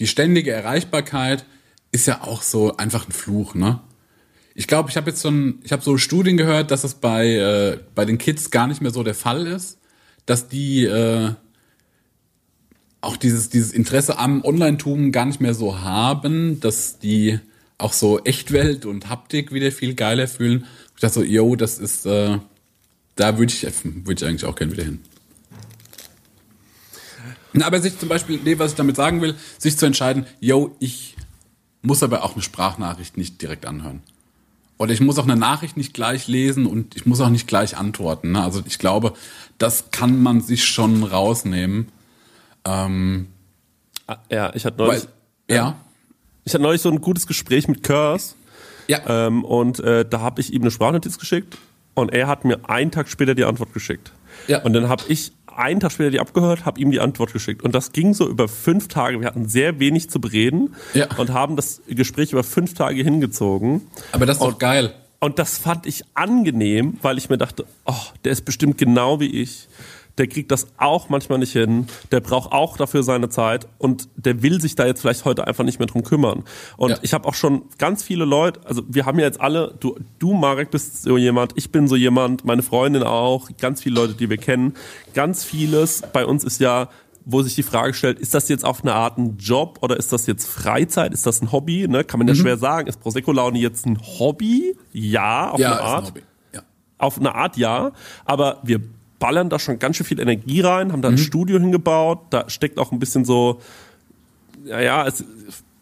die 0.00 0.06
ständige 0.06 0.52
Erreichbarkeit 0.52 1.44
ist 1.92 2.06
ja 2.06 2.22
auch 2.22 2.42
so 2.42 2.76
einfach 2.76 3.08
ein 3.08 3.12
Fluch, 3.12 3.54
ne? 3.54 3.80
Ich 4.54 4.66
glaube, 4.66 4.88
ich 4.88 4.96
habe 4.96 5.10
jetzt 5.10 5.20
schon, 5.20 5.58
ich 5.64 5.72
habe 5.72 5.82
so 5.82 5.98
Studien 5.98 6.38
gehört, 6.38 6.70
dass 6.70 6.82
es 6.82 6.94
bei, 6.94 7.26
äh, 7.28 7.78
bei 7.94 8.06
den 8.06 8.16
Kids 8.16 8.50
gar 8.50 8.66
nicht 8.66 8.80
mehr 8.80 8.90
so 8.90 9.02
der 9.02 9.14
Fall 9.14 9.46
ist, 9.46 9.78
dass 10.24 10.48
die 10.48 10.84
äh, 10.84 11.32
auch 13.02 13.16
dieses, 13.16 13.50
dieses 13.50 13.72
Interesse 13.72 14.18
am 14.18 14.42
Online-Tum 14.42 15.12
gar 15.12 15.26
nicht 15.26 15.40
mehr 15.40 15.52
so 15.52 15.80
haben, 15.80 16.58
dass 16.60 16.98
die 16.98 17.38
auch 17.78 17.92
so 17.92 18.22
Echtwelt 18.24 18.86
und 18.86 19.08
Haptik 19.08 19.52
wieder 19.52 19.70
viel 19.72 19.94
geiler 19.94 20.28
fühlen. 20.28 20.66
Ich 20.94 21.00
dachte 21.00 21.14
so, 21.14 21.22
yo, 21.22 21.56
das 21.56 21.78
ist, 21.78 22.06
äh, 22.06 22.38
da 23.16 23.38
würde 23.38 23.52
ich, 23.52 23.62
würde 23.84 24.12
ich 24.14 24.24
eigentlich 24.28 24.44
auch 24.44 24.54
gerne 24.54 24.72
wieder 24.72 24.84
hin. 24.84 25.00
Aber 27.62 27.80
sich 27.80 27.98
zum 27.98 28.08
Beispiel, 28.08 28.38
nee, 28.44 28.58
was 28.58 28.72
ich 28.72 28.76
damit 28.76 28.96
sagen 28.96 29.22
will, 29.22 29.34
sich 29.58 29.78
zu 29.78 29.86
entscheiden, 29.86 30.26
yo, 30.40 30.76
ich 30.78 31.16
muss 31.80 32.02
aber 32.02 32.22
auch 32.24 32.34
eine 32.34 32.42
Sprachnachricht 32.42 33.16
nicht 33.16 33.40
direkt 33.40 33.64
anhören. 33.64 34.02
Oder 34.78 34.92
ich 34.92 35.00
muss 35.00 35.18
auch 35.18 35.24
eine 35.24 35.36
Nachricht 35.36 35.78
nicht 35.78 35.94
gleich 35.94 36.26
lesen 36.28 36.66
und 36.66 36.96
ich 36.96 37.06
muss 37.06 37.20
auch 37.20 37.30
nicht 37.30 37.46
gleich 37.46 37.78
antworten. 37.78 38.32
Ne? 38.32 38.42
Also 38.42 38.62
ich 38.66 38.78
glaube, 38.78 39.14
das 39.56 39.90
kann 39.90 40.22
man 40.22 40.42
sich 40.42 40.66
schon 40.66 41.02
rausnehmen. 41.02 41.88
Ähm, 42.64 43.28
Ah, 44.06 44.18
Ja, 44.30 44.54
ich 44.54 44.64
hatte 44.64 44.76
neulich, 44.76 45.08
weil, 45.48 45.56
ja. 45.56 45.80
Ich 46.46 46.54
hatte 46.54 46.62
neulich 46.62 46.80
so 46.80 46.88
ein 46.90 47.00
gutes 47.00 47.26
Gespräch 47.26 47.68
mit 47.68 47.82
Curse. 47.82 48.34
Ja. 48.88 49.26
Ähm, 49.26 49.44
und 49.44 49.80
äh, 49.80 50.04
da 50.08 50.20
habe 50.20 50.40
ich 50.40 50.52
ihm 50.52 50.62
eine 50.62 50.70
Sprachnotiz 50.70 51.18
geschickt 51.18 51.58
und 51.94 52.12
er 52.14 52.28
hat 52.28 52.44
mir 52.44 52.70
einen 52.70 52.92
Tag 52.92 53.08
später 53.08 53.34
die 53.34 53.44
Antwort 53.44 53.74
geschickt. 53.74 54.12
Ja. 54.46 54.62
Und 54.62 54.72
dann 54.72 54.88
habe 54.88 55.02
ich 55.08 55.32
einen 55.46 55.80
Tag 55.80 55.90
später 55.90 56.10
die 56.10 56.20
abgehört, 56.20 56.64
habe 56.64 56.78
ihm 56.80 56.92
die 56.92 57.00
Antwort 57.00 57.32
geschickt. 57.32 57.62
Und 57.64 57.74
das 57.74 57.90
ging 57.92 58.14
so 58.14 58.28
über 58.28 58.46
fünf 58.46 58.86
Tage. 58.86 59.18
Wir 59.20 59.26
hatten 59.26 59.48
sehr 59.48 59.80
wenig 59.80 60.08
zu 60.08 60.20
bereden 60.20 60.74
Ja. 60.94 61.08
und 61.16 61.30
haben 61.32 61.56
das 61.56 61.82
Gespräch 61.88 62.32
über 62.32 62.44
fünf 62.44 62.74
Tage 62.74 63.02
hingezogen. 63.02 63.82
aber 64.12 64.24
das 64.26 64.36
ist 64.36 64.42
doch 64.44 64.58
geil. 64.58 64.94
Und 65.18 65.40
das 65.40 65.58
fand 65.58 65.86
ich 65.86 66.04
angenehm, 66.14 66.98
weil 67.02 67.18
ich 67.18 67.28
mir 67.28 67.38
dachte, 67.38 67.64
oh, 67.86 67.94
der 68.24 68.32
ist 68.32 68.44
bestimmt 68.44 68.78
genau 68.78 69.18
wie 69.18 69.42
ich. 69.42 69.66
Der 70.18 70.26
kriegt 70.28 70.50
das 70.50 70.66
auch 70.78 71.08
manchmal 71.10 71.38
nicht 71.38 71.52
hin. 71.52 71.86
Der 72.10 72.20
braucht 72.20 72.50
auch 72.52 72.76
dafür 72.76 73.02
seine 73.02 73.28
Zeit 73.28 73.68
und 73.78 74.08
der 74.16 74.42
will 74.42 74.60
sich 74.60 74.74
da 74.74 74.86
jetzt 74.86 75.02
vielleicht 75.02 75.24
heute 75.26 75.46
einfach 75.46 75.64
nicht 75.64 75.78
mehr 75.78 75.88
drum 75.88 76.02
kümmern. 76.04 76.44
Und 76.78 76.90
Ja. 76.90 76.98
ich 77.02 77.12
habe 77.12 77.28
auch 77.28 77.34
schon 77.34 77.62
ganz 77.78 78.02
viele 78.02 78.24
Leute, 78.24 78.60
also 78.64 78.82
wir 78.88 79.04
haben 79.04 79.18
ja 79.18 79.26
jetzt 79.26 79.40
alle, 79.40 79.74
du, 79.78 79.96
du 80.18 80.32
Marek 80.32 80.70
bist 80.70 81.02
so 81.02 81.18
jemand, 81.18 81.52
ich 81.56 81.70
bin 81.70 81.86
so 81.86 81.96
jemand, 81.96 82.44
meine 82.46 82.62
Freundin 82.62 83.02
auch, 83.02 83.50
ganz 83.60 83.82
viele 83.82 83.96
Leute, 83.96 84.14
die 84.14 84.30
wir 84.30 84.38
kennen. 84.38 84.74
Ganz 85.14 85.44
vieles 85.44 86.02
bei 86.12 86.24
uns 86.24 86.44
ist 86.44 86.60
ja 86.60 86.88
wo 87.28 87.42
sich 87.42 87.56
die 87.56 87.64
Frage 87.64 87.92
stellt, 87.92 88.20
ist 88.20 88.34
das 88.34 88.48
jetzt 88.48 88.64
auf 88.64 88.82
eine 88.82 88.94
Art 88.94 89.18
ein 89.18 89.36
Job 89.36 89.80
oder 89.82 89.96
ist 89.96 90.12
das 90.12 90.28
jetzt 90.28 90.46
Freizeit? 90.48 91.12
Ist 91.12 91.26
das 91.26 91.42
ein 91.42 91.50
Hobby? 91.50 91.88
Ne? 91.88 92.04
Kann 92.04 92.18
man 92.18 92.28
ja 92.28 92.34
Mhm. 92.34 92.38
schwer 92.38 92.56
sagen. 92.56 92.86
Ist 92.86 93.00
Prosecco 93.00 93.32
Laune 93.32 93.58
jetzt 93.58 93.84
ein 93.84 93.98
Hobby? 94.00 94.76
Ja, 94.92 95.50
auf 95.50 95.58
Ja, 95.58 95.72
eine 95.72 95.74
ist 95.74 95.80
ein 95.82 95.86
Art. 95.88 96.06
Hobby. 96.06 96.22
Ja. 96.54 96.62
Auf 96.98 97.18
eine 97.18 97.34
Art 97.34 97.56
ja, 97.56 97.90
aber 98.24 98.60
wir 98.62 98.80
ballern 99.18 99.48
da 99.50 99.58
schon 99.58 99.78
ganz 99.78 99.96
schön 99.96 100.06
viel 100.06 100.20
Energie 100.20 100.60
rein, 100.60 100.92
haben 100.92 101.02
da 101.02 101.08
ein 101.08 101.14
Mhm. 101.14 101.18
Studio 101.18 101.58
hingebaut, 101.58 102.20
da 102.30 102.48
steckt 102.50 102.78
auch 102.78 102.92
ein 102.92 102.98
bisschen 102.98 103.24
so, 103.24 103.60
ja, 104.64 104.80
ja, 104.80 105.06
es, 105.06 105.24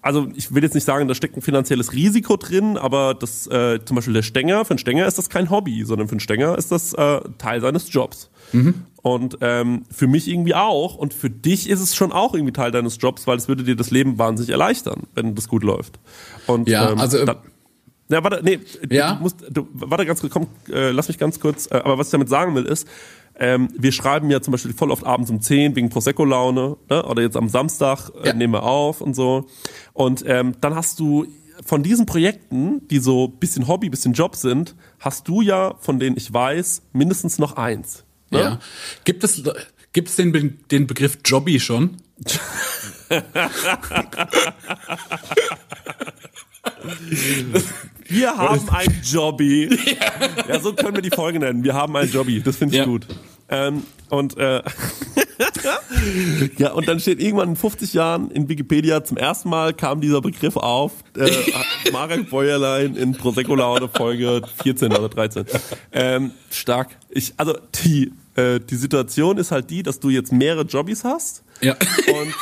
also 0.03 0.29
ich 0.35 0.55
will 0.55 0.63
jetzt 0.63 0.75
nicht 0.75 0.85
sagen, 0.85 1.09
da 1.09 1.15
steckt 1.15 1.37
ein 1.37 1.41
finanzielles 1.43 1.93
Risiko 1.95 2.37
drin, 2.37 2.77
aber 2.77 3.15
das 3.15 3.47
äh, 3.47 3.81
zum 3.85 3.95
Beispiel 3.97 4.13
der 4.15 4.23
Stänger, 4.23 4.65
für 4.65 4.73
einen 4.73 4.79
Stänger 4.79 5.07
ist 5.07 5.17
das 5.19 5.31
kein 5.31 5.49
Hobby, 5.51 5.85
sondern 5.85 6.09
für 6.09 6.13
einen 6.13 6.21
Stänger 6.21 6.59
ist 6.59 6.71
das 6.71 6.93
äh, 6.93 7.21
Teil 7.39 7.61
seines 7.63 7.91
Jobs. 7.93 8.29
Mhm. 8.53 8.75
Und 9.03 9.39
ähm, 9.41 9.83
für 9.91 10.07
mich 10.07 10.29
irgendwie 10.29 10.55
auch 10.55 10.95
und 10.97 11.13
für 11.15 11.31
dich 11.31 11.69
ist 11.69 11.81
es 11.81 11.95
schon 11.95 12.13
auch 12.13 12.35
irgendwie 12.35 12.53
Teil 12.53 12.71
deines 12.71 12.99
Jobs, 13.01 13.27
weil 13.27 13.37
es 13.39 13.49
würde 13.49 13.65
dir 13.65 13.77
das 13.77 13.91
Leben 13.91 14.19
wahnsinnig 14.19 14.51
erleichtern, 14.51 15.05
wenn 15.15 15.35
das 15.35 15.49
gut 15.49 15.63
läuft. 15.65 15.99
Und 16.47 16.69
Ja, 16.69 16.93
ähm, 16.93 16.99
also, 17.01 17.19
äh, 17.19 17.25
da, 17.25 17.43
ja, 18.11 18.23
warte, 18.23 18.41
nee, 18.43 18.61
Ja? 18.91 19.15
du 19.15 19.23
musst, 19.23 19.37
du, 19.51 19.67
warte 19.73 20.05
ganz 20.05 20.21
kurz, 20.21 20.33
komm, 20.33 20.47
äh, 20.71 20.91
lass 20.91 21.09
mich 21.09 21.17
ganz 21.19 21.41
kurz, 21.41 21.67
äh, 21.71 21.77
aber 21.77 21.97
was 21.97 22.09
ich 22.09 22.13
damit 22.13 22.29
sagen 22.29 22.55
will 22.55 22.65
ist, 22.67 22.87
ähm, 23.39 23.69
wir 23.77 23.93
schreiben 23.93 24.31
ja 24.31 24.41
zum 24.41 24.53
Beispiel 24.53 24.73
voll 24.73 24.91
oft 24.91 25.05
abends 25.05 25.31
um 25.31 25.41
10 25.41 25.75
wegen 25.77 25.89
Prosecco-Laune, 25.91 26.77
ne? 26.89 27.03
oder 27.05 27.23
jetzt 27.23 27.37
am 27.37 27.49
Samstag 27.49 28.11
äh, 28.23 28.29
Ja. 28.29 28.35
nehmen 28.35 28.53
wir 28.55 28.63
auf 28.63 29.01
und 29.01 29.15
so. 29.15 29.47
Und 29.93 30.25
ähm, 30.27 30.55
dann 30.61 30.75
hast 30.75 31.01
du 31.01 31.27
von 31.65 31.83
diesen 31.83 32.05
Projekten, 32.07 32.87
die 32.89 32.99
so 32.99 33.29
bisschen 33.29 33.69
Hobby, 33.69 33.89
bisschen 33.89 34.13
Job 34.13 34.35
sind, 34.37 34.75
hast 34.99 35.29
du 35.29 35.41
ja, 35.41 35.75
von 35.79 35.99
denen 35.99 36.17
ich 36.17 36.33
weiß, 36.33 36.83
mindestens 36.93 37.39
noch 37.39 37.57
eins. 37.57 38.05
Ne? 38.31 38.41
Ja. 38.41 38.59
Gibt 39.05 39.23
es, 39.25 39.43
gibt 39.93 40.09
es 40.09 40.17
den, 40.17 40.33
Be- 40.33 40.51
den 40.71 40.87
Begriff 40.87 41.19
Jobby 41.25 41.61
schon? 41.61 41.97
Wir 48.09 48.37
haben 48.37 48.69
ein 48.69 49.01
Jobby. 49.03 49.69
Ja. 50.49 50.61
so 50.61 50.75
können 50.75 50.95
wir 50.97 51.03
die 51.03 51.11
Folge 51.11 51.39
nennen. 51.39 51.65
Wir 51.65 51.73
haben 51.75 51.97
ein 51.97 52.11
Jobby. 52.11 52.41
Das 52.43 52.57
finde 52.57 52.75
ich 52.75 52.81
Ja. 52.81 52.85
gut. 52.85 53.07
Ähm, 53.49 53.83
und 54.11 54.37
äh, 54.37 54.63
ja, 56.59 56.73
und 56.73 56.87
dann 56.89 57.01
steht 57.01 57.21
irgendwann 57.21 57.51
in 57.51 57.57
50 57.57 57.93
Jahren 57.95 58.31
in 58.31 58.49
Wikipedia 58.49 59.05
zum 59.05 59.17
ersten 59.17 59.49
Mal 59.49 59.73
kam 59.75 60.01
dieser 60.01 60.21
Begriff 60.21 60.57
auf. 60.57 60.93
Äh, 61.17 61.31
Marek 61.93 62.31
Bäuerlein 62.31 62.97
in 62.97 63.13
Prosecco 63.13 63.55
Laune 63.55 63.89
Folge 63.89 64.43
14 64.63 64.93
oder 64.93 65.09
13. 65.09 65.47
Ähm, 65.93 66.31
stark. 66.51 66.91
Ich, 67.11 67.35
also 67.37 67.57
die, 67.85 68.13
äh, 68.37 68.61
die 68.61 68.77
Situation 68.77 69.39
ist 69.39 69.51
halt 69.51 69.71
die, 69.71 69.83
dass 69.83 70.01
du 70.01 70.11
jetzt 70.11 70.33
mehrere 70.33 70.63
Jobbys 70.65 71.05
hast. 71.05 71.43
Ja. 71.61 71.73
Und 71.73 72.35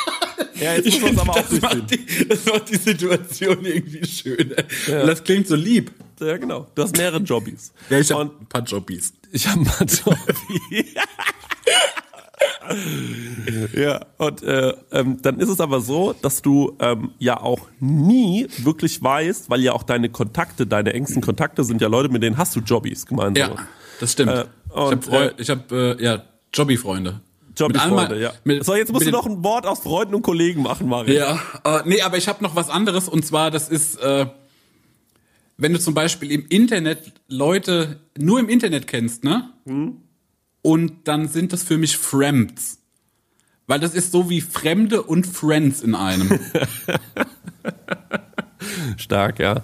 ja, 0.55 0.75
jetzt 0.75 1.01
muss 1.01 1.01
man 1.01 1.15
es 1.15 1.19
aber 1.21 1.33
auch 1.33 1.43
das, 1.49 1.61
macht 1.61 1.91
die, 1.91 2.29
das 2.29 2.45
macht 2.47 2.71
die 2.71 2.77
Situation 2.77 3.65
irgendwie 3.65 4.07
schön. 4.07 4.55
Das 4.87 5.25
klingt 5.25 5.47
so 5.47 5.57
lieb. 5.57 5.93
Ja, 6.21 6.37
genau. 6.37 6.67
Du 6.75 6.83
hast 6.83 6.97
mehrere 6.97 7.19
Jobbys. 7.19 7.73
Ja, 7.91 7.99
ich 7.99 8.11
habe 8.13 8.31
ein 8.41 8.47
paar 8.47 8.63
Jobbys. 8.63 9.13
Ich 9.33 9.47
habe 9.49 9.61
mal 9.61 9.87
Jobby. 9.87 10.95
ja, 13.75 14.01
und 14.19 14.43
äh, 14.43 14.75
ähm, 14.93 15.19
dann 15.23 15.41
ist 15.41 15.49
es 15.49 15.61
aber 15.61 15.81
so, 15.81 16.13
dass 16.13 16.43
du 16.43 16.77
ähm, 16.81 17.11
ja 17.19 17.41
auch 17.41 17.69
nie 17.81 18.47
wirklich 18.59 19.03
weißt, 19.03 19.51
weil 19.51 19.61
ja 19.63 19.73
auch 19.73 19.83
deine 19.83 20.11
Kontakte, 20.11 20.67
deine 20.67 20.93
engsten 20.93 21.23
Kontakte 21.23 21.65
sind 21.65 21.81
ja 21.81 21.89
Leute, 21.89 22.09
mit 22.09 22.23
denen 22.23 22.39
hast 22.39 22.55
du 22.55 22.61
Jobbys 22.61 23.07
gemeinsam. 23.07 23.57
Ja, 23.57 23.67
das 24.01 24.13
stimmt. 24.13 24.33
Äh, 24.33 24.45
ich 24.45 24.77
habe 24.77 24.89
und, 24.89 25.09
äh, 25.09 25.33
ich 25.39 25.51
hab, 25.51 25.73
äh, 25.73 26.03
ja, 26.03 26.23
Jobby-Freunde. 26.53 27.21
Jobby-Freunde, 27.57 28.21
ja. 28.21 28.33
mit- 28.45 28.65
so, 28.65 28.75
jetzt 28.75 28.93
musst 28.93 29.07
du 29.07 29.11
noch 29.11 29.27
ein 29.27 29.43
Wort 29.45 29.67
aus 29.67 29.81
Freunden 29.81 30.15
und 30.15 30.23
Kollegen 30.23 30.63
machen, 30.63 30.89
Mario. 30.89 31.15
Ja, 31.15 31.41
äh, 31.65 31.83
nee, 31.85 32.01
aber 32.03 32.17
ich 32.17 32.29
habe 32.29 32.43
noch 32.43 32.57
was 32.57 32.71
anderes 32.71 33.09
und 33.09 33.25
zwar, 33.27 33.51
das 33.51 33.69
ist, 33.69 33.97
äh, 34.01 34.27
wenn 35.59 35.73
du 35.73 35.79
zum 35.81 35.95
Beispiel 35.95 36.31
im 36.31 36.47
Internet 36.49 37.13
Leute 37.29 38.01
nur 38.19 38.41
im 38.41 38.49
Internet 38.49 38.87
kennst, 38.87 39.23
ne? 39.25 39.51
Und 40.63 40.93
dann 41.09 41.29
sind 41.29 41.53
das 41.53 41.63
für 41.63 41.77
mich 41.79 41.97
Fremds. 41.97 42.79
Weil 43.67 43.79
das 43.81 43.95
ist 43.95 44.13
so 44.13 44.29
wie 44.31 44.41
Fremde 44.41 45.03
und 45.03 45.27
Friends 45.27 45.83
in 45.83 45.95
einem. 45.95 46.31
Stark, 48.97 49.39
ja. 49.39 49.63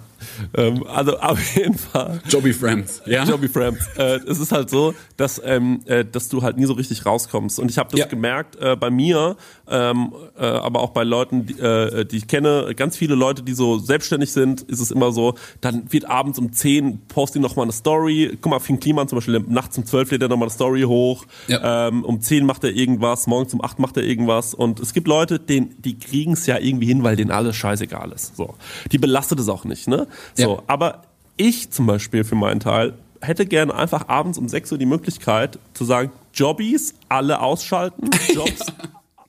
Ähm, 0.55 0.85
also 0.87 1.17
auf 1.19 1.55
jeden 1.55 1.77
Fall. 1.77 2.21
Jobby 2.29 2.53
Friends, 2.53 3.01
ja? 3.05 3.23
Jobby 3.23 3.47
Friends. 3.47 3.87
Äh, 3.97 4.19
es 4.27 4.39
ist 4.39 4.51
halt 4.51 4.69
so, 4.69 4.93
dass, 5.17 5.41
ähm, 5.43 5.81
äh, 5.85 6.05
dass 6.05 6.29
du 6.29 6.41
halt 6.43 6.57
nie 6.57 6.65
so 6.65 6.73
richtig 6.73 7.05
rauskommst. 7.05 7.59
Und 7.59 7.71
ich 7.71 7.77
habe 7.77 7.89
das 7.91 8.01
Ja. 8.01 8.05
gemerkt 8.05 8.55
äh, 8.61 8.75
bei 8.75 8.89
mir, 8.91 9.35
ähm, 9.67 10.13
äh, 10.37 10.45
aber 10.45 10.81
auch 10.81 10.91
bei 10.91 11.03
Leuten, 11.03 11.45
die, 11.47 11.59
äh, 11.59 12.05
die 12.05 12.17
ich 12.17 12.27
kenne, 12.27 12.73
ganz 12.75 12.95
viele 12.95 13.15
Leute, 13.15 13.41
die 13.43 13.53
so 13.53 13.79
selbstständig 13.79 14.31
sind, 14.31 14.61
ist 14.61 14.79
es 14.79 14.91
immer 14.91 15.11
so, 15.11 15.33
dann 15.61 15.91
wird 15.91 16.05
abends 16.09 16.37
um 16.37 16.51
10 16.53 17.01
posten 17.07 17.39
die 17.39 17.41
nochmal 17.41 17.63
eine 17.63 17.71
Story. 17.71 18.37
Guck 18.41 18.51
mal, 18.51 18.59
Finn 18.59 18.79
Kliman 18.79 19.07
zum 19.07 19.17
Beispiel, 19.17 19.39
nachts 19.47 19.77
um 19.77 19.85
12 19.85 20.11
lädt 20.11 20.21
er 20.21 20.27
nochmal 20.29 20.47
eine 20.47 20.53
Story 20.53 20.81
hoch. 20.83 21.25
Ja. 21.47 21.87
Ähm, 21.87 22.03
um 22.03 22.21
10 22.21 22.45
macht 22.45 22.63
er 22.63 22.71
irgendwas, 22.71 23.27
morgens 23.27 23.53
um 23.53 23.63
8 23.63 23.79
macht 23.79 23.97
er 23.97 24.03
irgendwas. 24.03 24.53
Und 24.53 24.79
es 24.79 24.93
gibt 24.93 25.07
Leute, 25.07 25.39
denen, 25.39 25.75
die 25.81 25.97
kriegen 25.97 26.33
es 26.33 26.45
ja 26.45 26.57
irgendwie 26.59 26.87
hin, 26.87 27.03
weil 27.03 27.15
denen 27.15 27.31
alles 27.31 27.55
scheißegal 27.55 28.11
ist. 28.11 28.35
So. 28.35 28.55
Die 28.91 28.97
belastet 28.97 29.39
es 29.39 29.47
auch 29.49 29.63
nicht, 29.65 29.87
ne? 29.87 30.07
So, 30.35 30.55
Ja. 30.57 30.63
aber 30.67 31.03
ich 31.37 31.69
zum 31.71 31.85
Beispiel 31.85 32.23
für 32.23 32.35
meinen 32.35 32.59
Teil 32.59 32.93
hätte 33.21 33.45
gerne 33.45 33.73
einfach 33.73 34.07
abends 34.07 34.37
um 34.37 34.47
6 34.47 34.71
Uhr 34.71 34.77
die 34.77 34.85
Möglichkeit 34.85 35.59
zu 35.73 35.85
sagen, 35.85 36.11
Jobbies 36.33 36.95
alle 37.09 37.41
ausschalten, 37.41 38.09
Jobs, 38.33 38.65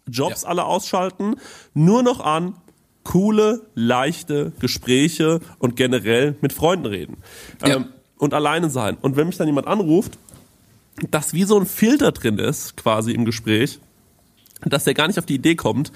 Jobs 0.09 0.45
alle 0.45 0.65
ausschalten, 0.65 1.37
nur 1.75 2.03
noch 2.03 2.21
an 2.21 2.55
coole, 3.05 3.63
leichte 3.75 4.53
Gespräche 4.61 5.41
und 5.59 5.75
generell 5.77 6.37
mit 6.41 6.53
Freunden 6.53 6.87
reden. 6.87 7.17
Ja. 7.65 7.77
Ähm, 7.77 7.87
und 8.19 8.35
alleine 8.35 8.69
sein. 8.71 8.99
Und 9.01 9.17
wenn 9.17 9.27
mich 9.27 9.39
dann 9.39 9.47
jemand 9.47 9.67
anruft, 9.67 10.19
dass 11.11 11.33
wie 11.33 11.45
so 11.45 11.59
ein 11.59 11.65
Filter 11.67 12.13
drin 12.13 12.39
ist, 12.39 12.77
quasi 12.77 13.13
im 13.13 13.25
Gespräch, 13.25 13.79
dass 14.63 14.85
der 14.85 14.93
gar 14.95 15.07
nicht 15.07 15.19
auf 15.19 15.25
die 15.27 15.37
Idee 15.37 15.55
kommt, 15.55 15.91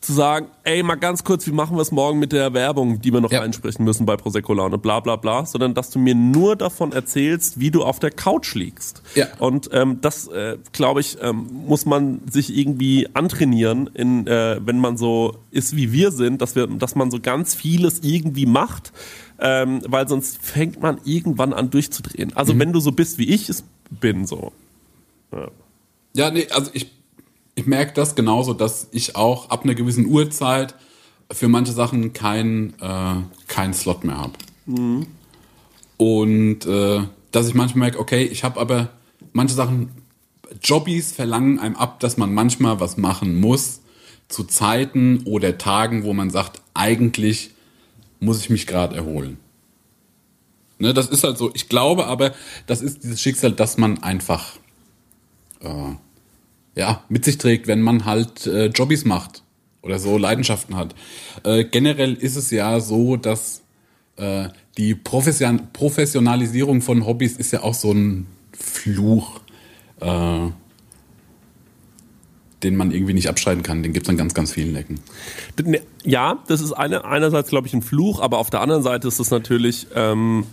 zu 0.00 0.12
sagen, 0.12 0.46
ey, 0.64 0.82
mal 0.82 0.94
ganz 0.94 1.24
kurz, 1.24 1.46
wie 1.46 1.52
machen 1.52 1.76
wir 1.76 1.82
es 1.82 1.90
morgen 1.90 2.18
mit 2.18 2.30
der 2.32 2.52
Werbung, 2.54 3.00
die 3.00 3.12
wir 3.12 3.20
noch 3.20 3.32
Ja. 3.32 3.40
einsprechen 3.42 3.84
müssen 3.84 4.06
bei 4.06 4.16
Prosecco 4.16 4.54
Laune, 4.54 4.78
bla 4.78 5.00
bla 5.00 5.16
bla, 5.16 5.44
sondern 5.44 5.74
dass 5.74 5.90
du 5.90 5.98
mir 5.98 6.14
nur 6.14 6.54
davon 6.56 6.92
erzählst, 6.92 7.58
wie 7.58 7.70
du 7.70 7.82
auf 7.82 7.98
der 7.98 8.10
Couch 8.12 8.54
liegst. 8.54 9.02
Ja. 9.14 9.26
Und 9.38 9.70
ähm, 9.72 10.00
das, 10.00 10.28
äh, 10.28 10.56
glaube 10.72 11.00
ich, 11.00 11.18
ähm, 11.20 11.48
muss 11.66 11.84
man 11.84 12.20
sich 12.30 12.56
irgendwie 12.56 13.08
antrainieren, 13.14 13.88
in, 13.94 14.26
äh, 14.26 14.60
wenn 14.64 14.78
man 14.78 14.96
so 14.96 15.36
ist, 15.50 15.74
wie 15.76 15.92
wir 15.92 16.12
sind, 16.12 16.42
dass, 16.42 16.54
wir, 16.54 16.66
dass 16.68 16.94
man 16.94 17.10
so 17.10 17.18
ganz 17.20 17.54
vieles 17.54 18.00
irgendwie 18.04 18.46
macht, 18.46 18.92
ähm, 19.40 19.80
weil 19.86 20.06
sonst 20.08 20.38
fängt 20.40 20.80
man 20.80 21.00
irgendwann 21.04 21.52
an 21.52 21.70
durchzudrehen. 21.70 22.36
Also 22.36 22.54
Mhm. 22.54 22.58
wenn 22.60 22.72
du 22.72 22.80
so 22.80 22.92
bist, 22.92 23.18
wie 23.18 23.28
ich 23.28 23.48
es 23.48 23.64
bin, 23.90 24.26
so. 24.26 24.52
Ja, 26.14 26.30
nee, 26.30 26.46
also 26.50 26.70
ich, 26.72 26.90
ich 27.58 27.66
merke 27.66 27.92
das 27.92 28.14
genauso, 28.14 28.54
dass 28.54 28.86
ich 28.92 29.16
auch 29.16 29.50
ab 29.50 29.64
einer 29.64 29.74
gewissen 29.74 30.06
Uhrzeit 30.06 30.76
für 31.32 31.48
manche 31.48 31.72
Sachen 31.72 32.12
keinen 32.12 32.74
äh, 32.80 33.16
keinen 33.48 33.74
Slot 33.74 34.04
mehr 34.04 34.16
habe. 34.16 34.34
Und 35.96 36.66
äh, 36.66 37.00
dass 37.32 37.48
ich 37.48 37.54
manchmal 37.54 37.88
merke, 37.88 37.98
okay, 37.98 38.22
ich 38.22 38.44
habe 38.44 38.60
aber 38.60 38.90
manche 39.32 39.54
Sachen, 39.54 39.90
Jobbies 40.62 41.10
verlangen 41.12 41.58
einem 41.58 41.74
ab, 41.74 41.98
dass 41.98 42.16
man 42.16 42.32
manchmal 42.32 42.78
was 42.78 42.96
machen 42.96 43.40
muss 43.40 43.80
zu 44.28 44.44
Zeiten 44.44 45.22
oder 45.24 45.58
Tagen, 45.58 46.04
wo 46.04 46.12
man 46.12 46.30
sagt, 46.30 46.62
eigentlich 46.74 47.50
muss 48.20 48.40
ich 48.40 48.50
mich 48.50 48.68
gerade 48.68 48.94
erholen. 48.94 49.36
Ne, 50.78 50.94
das 50.94 51.08
ist 51.08 51.24
halt 51.24 51.36
so. 51.38 51.50
Ich 51.54 51.68
glaube 51.68 52.06
aber, 52.06 52.32
das 52.68 52.82
ist 52.82 53.02
dieses 53.02 53.20
Schicksal, 53.20 53.50
dass 53.50 53.78
man 53.78 54.00
einfach 54.02 54.56
äh, 55.60 55.94
ja 56.78 57.02
mit 57.08 57.24
sich 57.24 57.38
trägt, 57.38 57.66
wenn 57.66 57.82
man 57.82 58.04
halt 58.04 58.46
äh, 58.46 58.66
Jobbies 58.66 59.04
macht 59.04 59.42
oder 59.82 59.98
so 59.98 60.16
Leidenschaften 60.16 60.76
hat. 60.76 60.94
Äh, 61.44 61.64
generell 61.64 62.14
ist 62.14 62.36
es 62.36 62.50
ja 62.50 62.78
so, 62.80 63.16
dass 63.16 63.62
äh, 64.16 64.48
die 64.76 64.94
Profession 64.94 65.68
Professionalisierung 65.72 66.80
von 66.80 67.04
Hobbys 67.04 67.36
ist 67.36 67.52
ja 67.52 67.62
auch 67.62 67.74
so 67.74 67.92
ein 67.92 68.26
Fluch, 68.56 69.40
äh, 70.00 70.46
den 72.62 72.76
man 72.76 72.92
irgendwie 72.92 73.14
nicht 73.14 73.28
abschreiten 73.28 73.64
kann. 73.64 73.82
Den 73.82 73.92
gibt 73.92 74.06
es 74.06 74.10
an 74.10 74.16
ganz, 74.16 74.34
ganz 74.34 74.52
vielen 74.52 74.76
Ecken. 74.76 75.00
Ja, 76.04 76.44
das 76.46 76.60
ist 76.60 76.72
eine, 76.72 77.04
einerseits, 77.04 77.50
glaube 77.50 77.66
ich, 77.66 77.74
ein 77.74 77.82
Fluch, 77.82 78.20
aber 78.20 78.38
auf 78.38 78.50
der 78.50 78.60
anderen 78.60 78.84
Seite 78.84 79.08
ist 79.08 79.18
es 79.18 79.32
natürlich 79.32 79.88
ähm, 79.96 80.44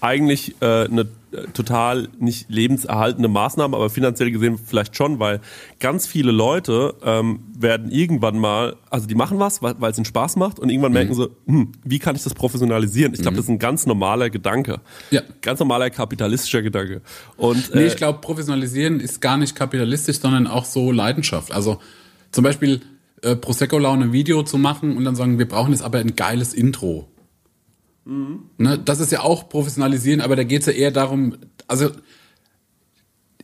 eigentlich 0.00 0.56
äh, 0.60 0.84
eine 0.84 1.02
äh, 1.32 1.44
total 1.52 2.08
nicht 2.18 2.50
lebenserhaltende 2.50 3.28
Maßnahme, 3.28 3.76
aber 3.76 3.90
finanziell 3.90 4.30
gesehen 4.30 4.58
vielleicht 4.58 4.96
schon, 4.96 5.18
weil 5.18 5.40
ganz 5.78 6.06
viele 6.06 6.32
Leute 6.32 6.94
ähm, 7.04 7.40
werden 7.56 7.90
irgendwann 7.90 8.38
mal, 8.38 8.76
also 8.88 9.06
die 9.06 9.14
machen 9.14 9.38
was, 9.38 9.62
weil 9.62 9.90
es 9.90 9.98
ihnen 9.98 10.06
Spaß 10.06 10.36
macht 10.36 10.58
und 10.58 10.70
irgendwann 10.70 10.92
merken 10.92 11.14
sie, 11.14 11.30
hm, 11.46 11.72
wie 11.84 11.98
kann 11.98 12.16
ich 12.16 12.22
das 12.22 12.34
professionalisieren? 12.34 13.14
Ich 13.14 13.20
glaube, 13.20 13.36
das 13.36 13.44
ist 13.44 13.50
ein 13.50 13.58
ganz 13.58 13.86
normaler 13.86 14.30
Gedanke. 14.30 14.80
Ja. 15.10 15.22
Ganz 15.42 15.60
normaler 15.60 15.90
kapitalistischer 15.90 16.62
Gedanke. 16.62 17.02
Und 17.36 17.74
Nee, 17.74 17.82
äh, 17.82 17.86
ich 17.86 17.96
glaube, 17.96 18.20
professionalisieren 18.20 19.00
ist 19.00 19.20
gar 19.20 19.36
nicht 19.36 19.54
kapitalistisch, 19.54 20.18
sondern 20.18 20.46
auch 20.46 20.64
so 20.64 20.90
Leidenschaft. 20.90 21.52
Also 21.52 21.78
zum 22.32 22.44
Beispiel 22.44 22.80
äh, 23.22 23.36
Prosecco-Laune 23.36 24.06
ein 24.06 24.12
Video 24.12 24.42
zu 24.42 24.58
machen 24.58 24.96
und 24.96 25.04
dann 25.04 25.14
sagen, 25.14 25.38
wir 25.38 25.46
brauchen 25.46 25.72
jetzt 25.72 25.82
aber 25.82 25.98
ein 25.98 26.16
geiles 26.16 26.54
Intro. 26.54 27.08
Ne, 28.58 28.76
das 28.76 28.98
ist 28.98 29.12
ja 29.12 29.20
auch 29.20 29.48
professionalisieren, 29.48 30.20
aber 30.20 30.34
da 30.34 30.42
geht 30.42 30.62
es 30.62 30.66
ja 30.66 30.72
eher 30.72 30.90
darum, 30.90 31.36
also 31.68 31.90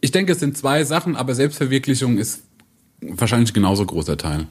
ich 0.01 0.11
denke, 0.11 0.33
es 0.33 0.41
sind 0.41 0.59
zwei 0.59 0.83
Sachen, 0.83 1.15
aber 1.15 1.37
Selbstverwirklichung 1.37 2.19
ist 2.19 2.43
wahrscheinlich 3.01 3.55
genauso 3.55 3.87
großer 3.87 4.17
Teil. 4.17 4.49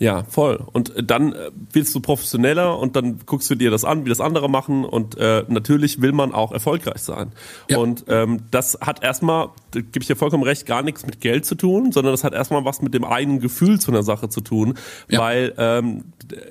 Ja, 0.00 0.22
voll. 0.28 0.64
Und 0.72 0.94
äh, 0.96 1.02
dann 1.02 1.32
äh, 1.32 1.50
willst 1.72 1.94
du 1.94 2.00
professioneller 2.00 2.78
und 2.78 2.94
dann 2.94 3.18
guckst 3.26 3.50
du 3.50 3.56
dir 3.56 3.70
das 3.72 3.84
an, 3.84 4.04
wie 4.04 4.08
das 4.08 4.20
andere 4.20 4.48
machen 4.48 4.84
und 4.84 5.16
äh, 5.18 5.44
natürlich 5.48 6.00
will 6.00 6.12
man 6.12 6.32
auch 6.32 6.52
erfolgreich 6.52 6.98
sein. 7.02 7.32
Ja. 7.68 7.78
Und 7.78 8.04
ähm, 8.08 8.40
das 8.52 8.78
hat 8.80 9.02
erstmal, 9.02 9.48
da 9.72 9.80
gebe 9.80 9.98
ich 10.00 10.06
dir 10.06 10.14
vollkommen 10.14 10.44
recht, 10.44 10.66
gar 10.66 10.82
nichts 10.82 11.04
mit 11.04 11.20
Geld 11.20 11.44
zu 11.46 11.56
tun, 11.56 11.90
sondern 11.90 12.12
das 12.12 12.22
hat 12.22 12.32
erstmal 12.32 12.64
was 12.64 12.80
mit 12.80 12.94
dem 12.94 13.04
eigenen 13.04 13.40
Gefühl 13.40 13.80
zu 13.80 13.90
einer 13.90 14.04
Sache 14.04 14.28
zu 14.28 14.40
tun, 14.40 14.74
Ja. 15.08 15.18
weil 15.20 15.52
ähm, 15.58 16.04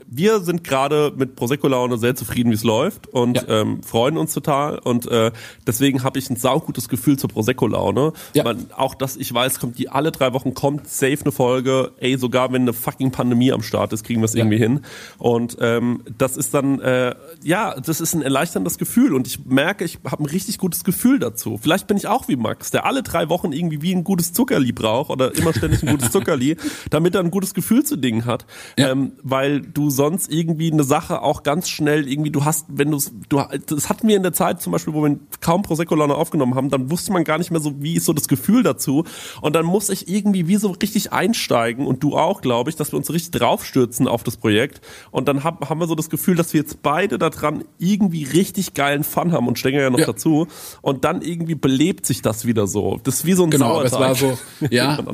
wir 0.07 0.41
sind 0.41 0.65
gerade 0.65 1.13
mit 1.15 1.35
Prosecco 1.35 1.69
Laune 1.69 1.97
sehr 1.97 2.15
zufrieden, 2.15 2.49
wie 2.51 2.55
es 2.55 2.63
läuft 2.65 3.07
und 3.07 3.37
Ja. 3.47 3.61
ähm, 3.61 3.81
freuen 3.81 4.17
uns 4.17 4.33
total 4.33 4.79
und 4.79 5.05
äh, 5.07 5.31
deswegen 5.65 6.03
habe 6.03 6.19
ich 6.19 6.29
ein 6.29 6.35
saugutes 6.35 6.89
Gefühl 6.89 7.17
zur 7.17 7.29
Prosecco 7.29 7.65
Laune. 7.67 8.11
Ja. 8.33 8.43
Man, 8.43 8.67
auch 8.75 8.93
dass 8.93 9.15
ich 9.15 9.33
weiß, 9.33 9.59
kommt 9.61 9.77
die 9.77 9.87
alle 9.87 10.11
drei 10.11 10.33
Wochen 10.33 10.53
kommt 10.53 10.89
safe 10.89 11.19
eine 11.21 11.31
Folge. 11.31 11.93
Ey, 11.99 12.17
sogar 12.17 12.51
wenn 12.51 12.63
eine 12.63 12.73
fucking 12.73 13.11
Pandemie 13.11 13.36
am 13.51 13.61
Start 13.63 13.93
ist, 13.93 14.03
kriegen 14.03 14.21
wir 14.21 14.25
es 14.25 14.35
irgendwie 14.35 14.57
hin. 14.57 14.81
Und 15.17 15.57
ähm, 15.61 16.01
das 16.17 16.38
ist 16.38 16.53
dann 16.53 16.79
äh, 16.81 17.15
ja, 17.43 17.79
das 17.79 18.01
ist 18.01 18.13
ein 18.13 18.21
erleichterndes 18.21 18.77
Gefühl 18.77 19.13
und 19.13 19.27
ich 19.27 19.45
merke, 19.45 19.85
ich 19.85 19.99
habe 20.05 20.23
ein 20.23 20.25
richtig 20.27 20.57
gutes 20.57 20.83
Gefühl 20.83 21.19
dazu. 21.19 21.57
Vielleicht 21.61 21.88
bin 21.88 21.97
ich 21.97 22.07
auch 22.07 22.27
wie 22.27 22.35
Max, 22.35 22.71
der 22.71 22.85
alle 22.85 23.03
drei 23.03 23.29
Wochen 23.29 23.51
irgendwie 23.53 23.81
wie 23.81 23.93
ein 23.93 24.03
gutes 24.03 24.33
Zuckerli 24.33 24.71
braucht 24.71 25.09
oder 25.09 25.35
immer 25.35 25.53
ständig 25.53 25.83
ein 25.83 25.89
gutes 25.91 26.11
Zuckerli, 26.11 26.57
damit 26.89 27.15
er 27.15 27.21
ein 27.21 27.31
gutes 27.31 27.53
Gefühl 27.53 27.83
zu 27.83 27.95
Dingen 27.95 28.25
hat, 28.25 28.45
Ja. 28.77 28.89
ähm, 28.91 29.13
weil 29.23 29.61
du 29.61 29.89
sonst 29.89 30.31
irgendwie 30.31 30.71
eine 30.71 30.83
Sache 30.83 31.21
auch 31.21 31.43
ganz 31.43 31.69
schnell 31.69 32.07
irgendwie 32.07 32.31
du 32.31 32.45
hast, 32.45 32.65
wenn 32.69 32.91
du 32.91 32.99
du 33.29 33.41
das 33.67 33.89
hatten 33.89 34.07
wir 34.07 34.15
in 34.17 34.23
der 34.23 34.33
Zeit 34.33 34.61
zum 34.61 34.71
Beispiel, 34.71 34.93
wo 34.93 35.03
wir 35.03 35.17
kaum 35.41 35.61
Prosecco 35.63 35.95
Laune 35.95 36.15
aufgenommen 36.15 36.55
haben, 36.55 36.69
dann 36.69 36.89
wusste 36.91 37.11
man 37.11 37.23
gar 37.23 37.38
nicht 37.38 37.51
mehr 37.51 37.59
so, 37.59 37.81
wie 37.81 37.93
ist 37.95 38.05
so 38.05 38.13
das 38.13 38.27
Gefühl 38.27 38.63
dazu 38.63 39.03
und 39.41 39.55
dann 39.55 39.65
muss 39.65 39.89
ich 39.89 40.07
irgendwie 40.07 40.47
wie 40.47 40.55
so 40.57 40.71
richtig 40.71 41.13
einsteigen 41.13 41.85
und 41.85 42.03
du 42.03 42.17
auch, 42.17 42.41
glaube 42.41 42.69
ich, 42.69 42.75
dass 42.75 42.91
wir 42.91 42.97
uns 42.97 43.07
so 43.07 43.13
draufstürzen 43.32 44.07
auf 44.07 44.23
das 44.23 44.38
Projekt 44.38 44.82
und 45.11 45.28
dann 45.28 45.43
hab, 45.43 45.69
haben 45.69 45.80
wir 45.80 45.88
so 45.88 45.95
das 45.95 46.09
Gefühl, 46.09 46.36
dass 46.36 46.53
wir 46.53 46.61
jetzt 46.61 46.82
beide 46.82 47.17
daran 47.17 47.63
irgendwie 47.80 48.23
richtig 48.23 48.73
geilen 48.73 49.03
Fun 49.03 49.32
haben 49.32 49.47
und 49.47 49.57
Stenger 49.59 49.82
ja 49.82 49.89
noch 49.89 49.99
Ja. 49.99 50.05
dazu 50.07 50.47
und 50.82 51.03
dann 51.05 51.21
irgendwie 51.21 51.55
belebt 51.55 52.05
sich 52.05 52.21
das 52.21 52.45
wieder 52.45 52.67
so. 52.67 52.99
Das 53.03 53.15
ist 53.15 53.25
wie 53.25 53.34
so 53.34 53.43
ein 53.43 53.51
Genau, 53.51 53.75
aber 53.78 53.86
es 53.86 53.91
Sauerteig. 53.91 54.21
war 54.21 54.38
so, 54.59 54.67
ja. 54.69 54.97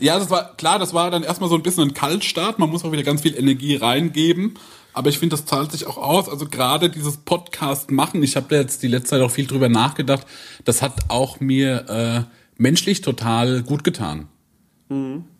Ja, 0.00 0.18
das 0.18 0.30
war 0.30 0.54
klar, 0.56 0.78
das 0.78 0.94
war 0.94 1.10
dann 1.10 1.24
erstmal 1.24 1.50
so 1.50 1.56
ein 1.56 1.62
bisschen 1.62 1.88
ein 1.88 1.94
Kaltstart. 1.94 2.58
Man 2.60 2.70
muss 2.70 2.84
auch 2.84 2.92
wieder 2.92 3.02
ganz 3.02 3.22
viel 3.22 3.36
Energie 3.36 3.74
reingeben. 3.76 4.54
Aber 4.92 5.08
ich 5.10 5.18
finde, 5.18 5.36
das 5.36 5.44
zahlt 5.44 5.72
sich 5.72 5.86
auch 5.86 5.96
aus. 5.96 6.28
Also 6.28 6.46
gerade 6.46 6.88
dieses 6.88 7.16
Podcast 7.18 7.90
machen, 7.90 8.22
ich 8.22 8.36
habe 8.36 8.46
da 8.48 8.56
jetzt 8.56 8.82
die 8.82 8.88
letzte 8.88 9.10
Zeit 9.10 9.22
auch 9.22 9.30
viel 9.30 9.46
drüber 9.46 9.68
nachgedacht, 9.68 10.26
das 10.64 10.82
hat 10.82 10.94
auch 11.08 11.40
mir 11.40 11.88
äh, 11.88 12.62
menschlich 12.62 13.00
total 13.00 13.62
gut 13.62 13.84
getan. 13.84 14.28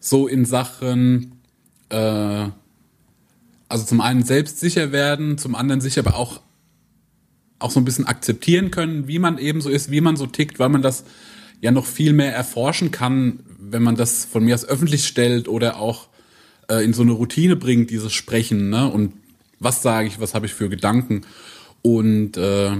So 0.00 0.28
in 0.28 0.44
Sachen, 0.44 1.40
äh, 1.88 2.48
also 3.68 3.84
zum 3.84 4.00
einen 4.00 4.22
selbstsicher 4.22 4.92
werden, 4.92 5.38
zum 5.38 5.54
anderen 5.54 5.80
sich 5.80 5.98
aber 5.98 6.16
auch 6.16 6.40
auch 7.58 7.70
so 7.70 7.80
ein 7.80 7.84
bisschen 7.84 8.06
akzeptieren 8.06 8.70
können, 8.70 9.08
wie 9.08 9.18
man 9.18 9.38
eben 9.38 9.60
so 9.60 9.68
ist, 9.68 9.90
wie 9.90 10.00
man 10.00 10.16
so 10.16 10.26
tickt, 10.26 10.58
weil 10.58 10.68
man 10.68 10.82
das 10.82 11.04
ja 11.60 11.70
noch 11.70 11.86
viel 11.86 12.12
mehr 12.12 12.32
erforschen 12.32 12.90
kann, 12.90 13.40
wenn 13.58 13.82
man 13.82 13.96
das 13.96 14.24
von 14.24 14.44
mir 14.44 14.54
aus 14.54 14.64
öffentlich 14.64 15.06
stellt 15.06 15.48
oder 15.48 15.78
auch 15.78 16.08
äh, 16.68 16.84
in 16.84 16.92
so 16.92 17.02
eine 17.02 17.12
Routine 17.12 17.56
bringt, 17.56 17.90
dieses 17.90 18.12
Sprechen, 18.12 18.70
ne? 18.70 18.88
Und 18.88 19.14
was 19.58 19.82
sage 19.82 20.06
ich, 20.06 20.20
was 20.20 20.34
habe 20.34 20.46
ich 20.46 20.54
für 20.54 20.68
Gedanken? 20.68 21.22
Und 21.82 22.36
äh, 22.36 22.76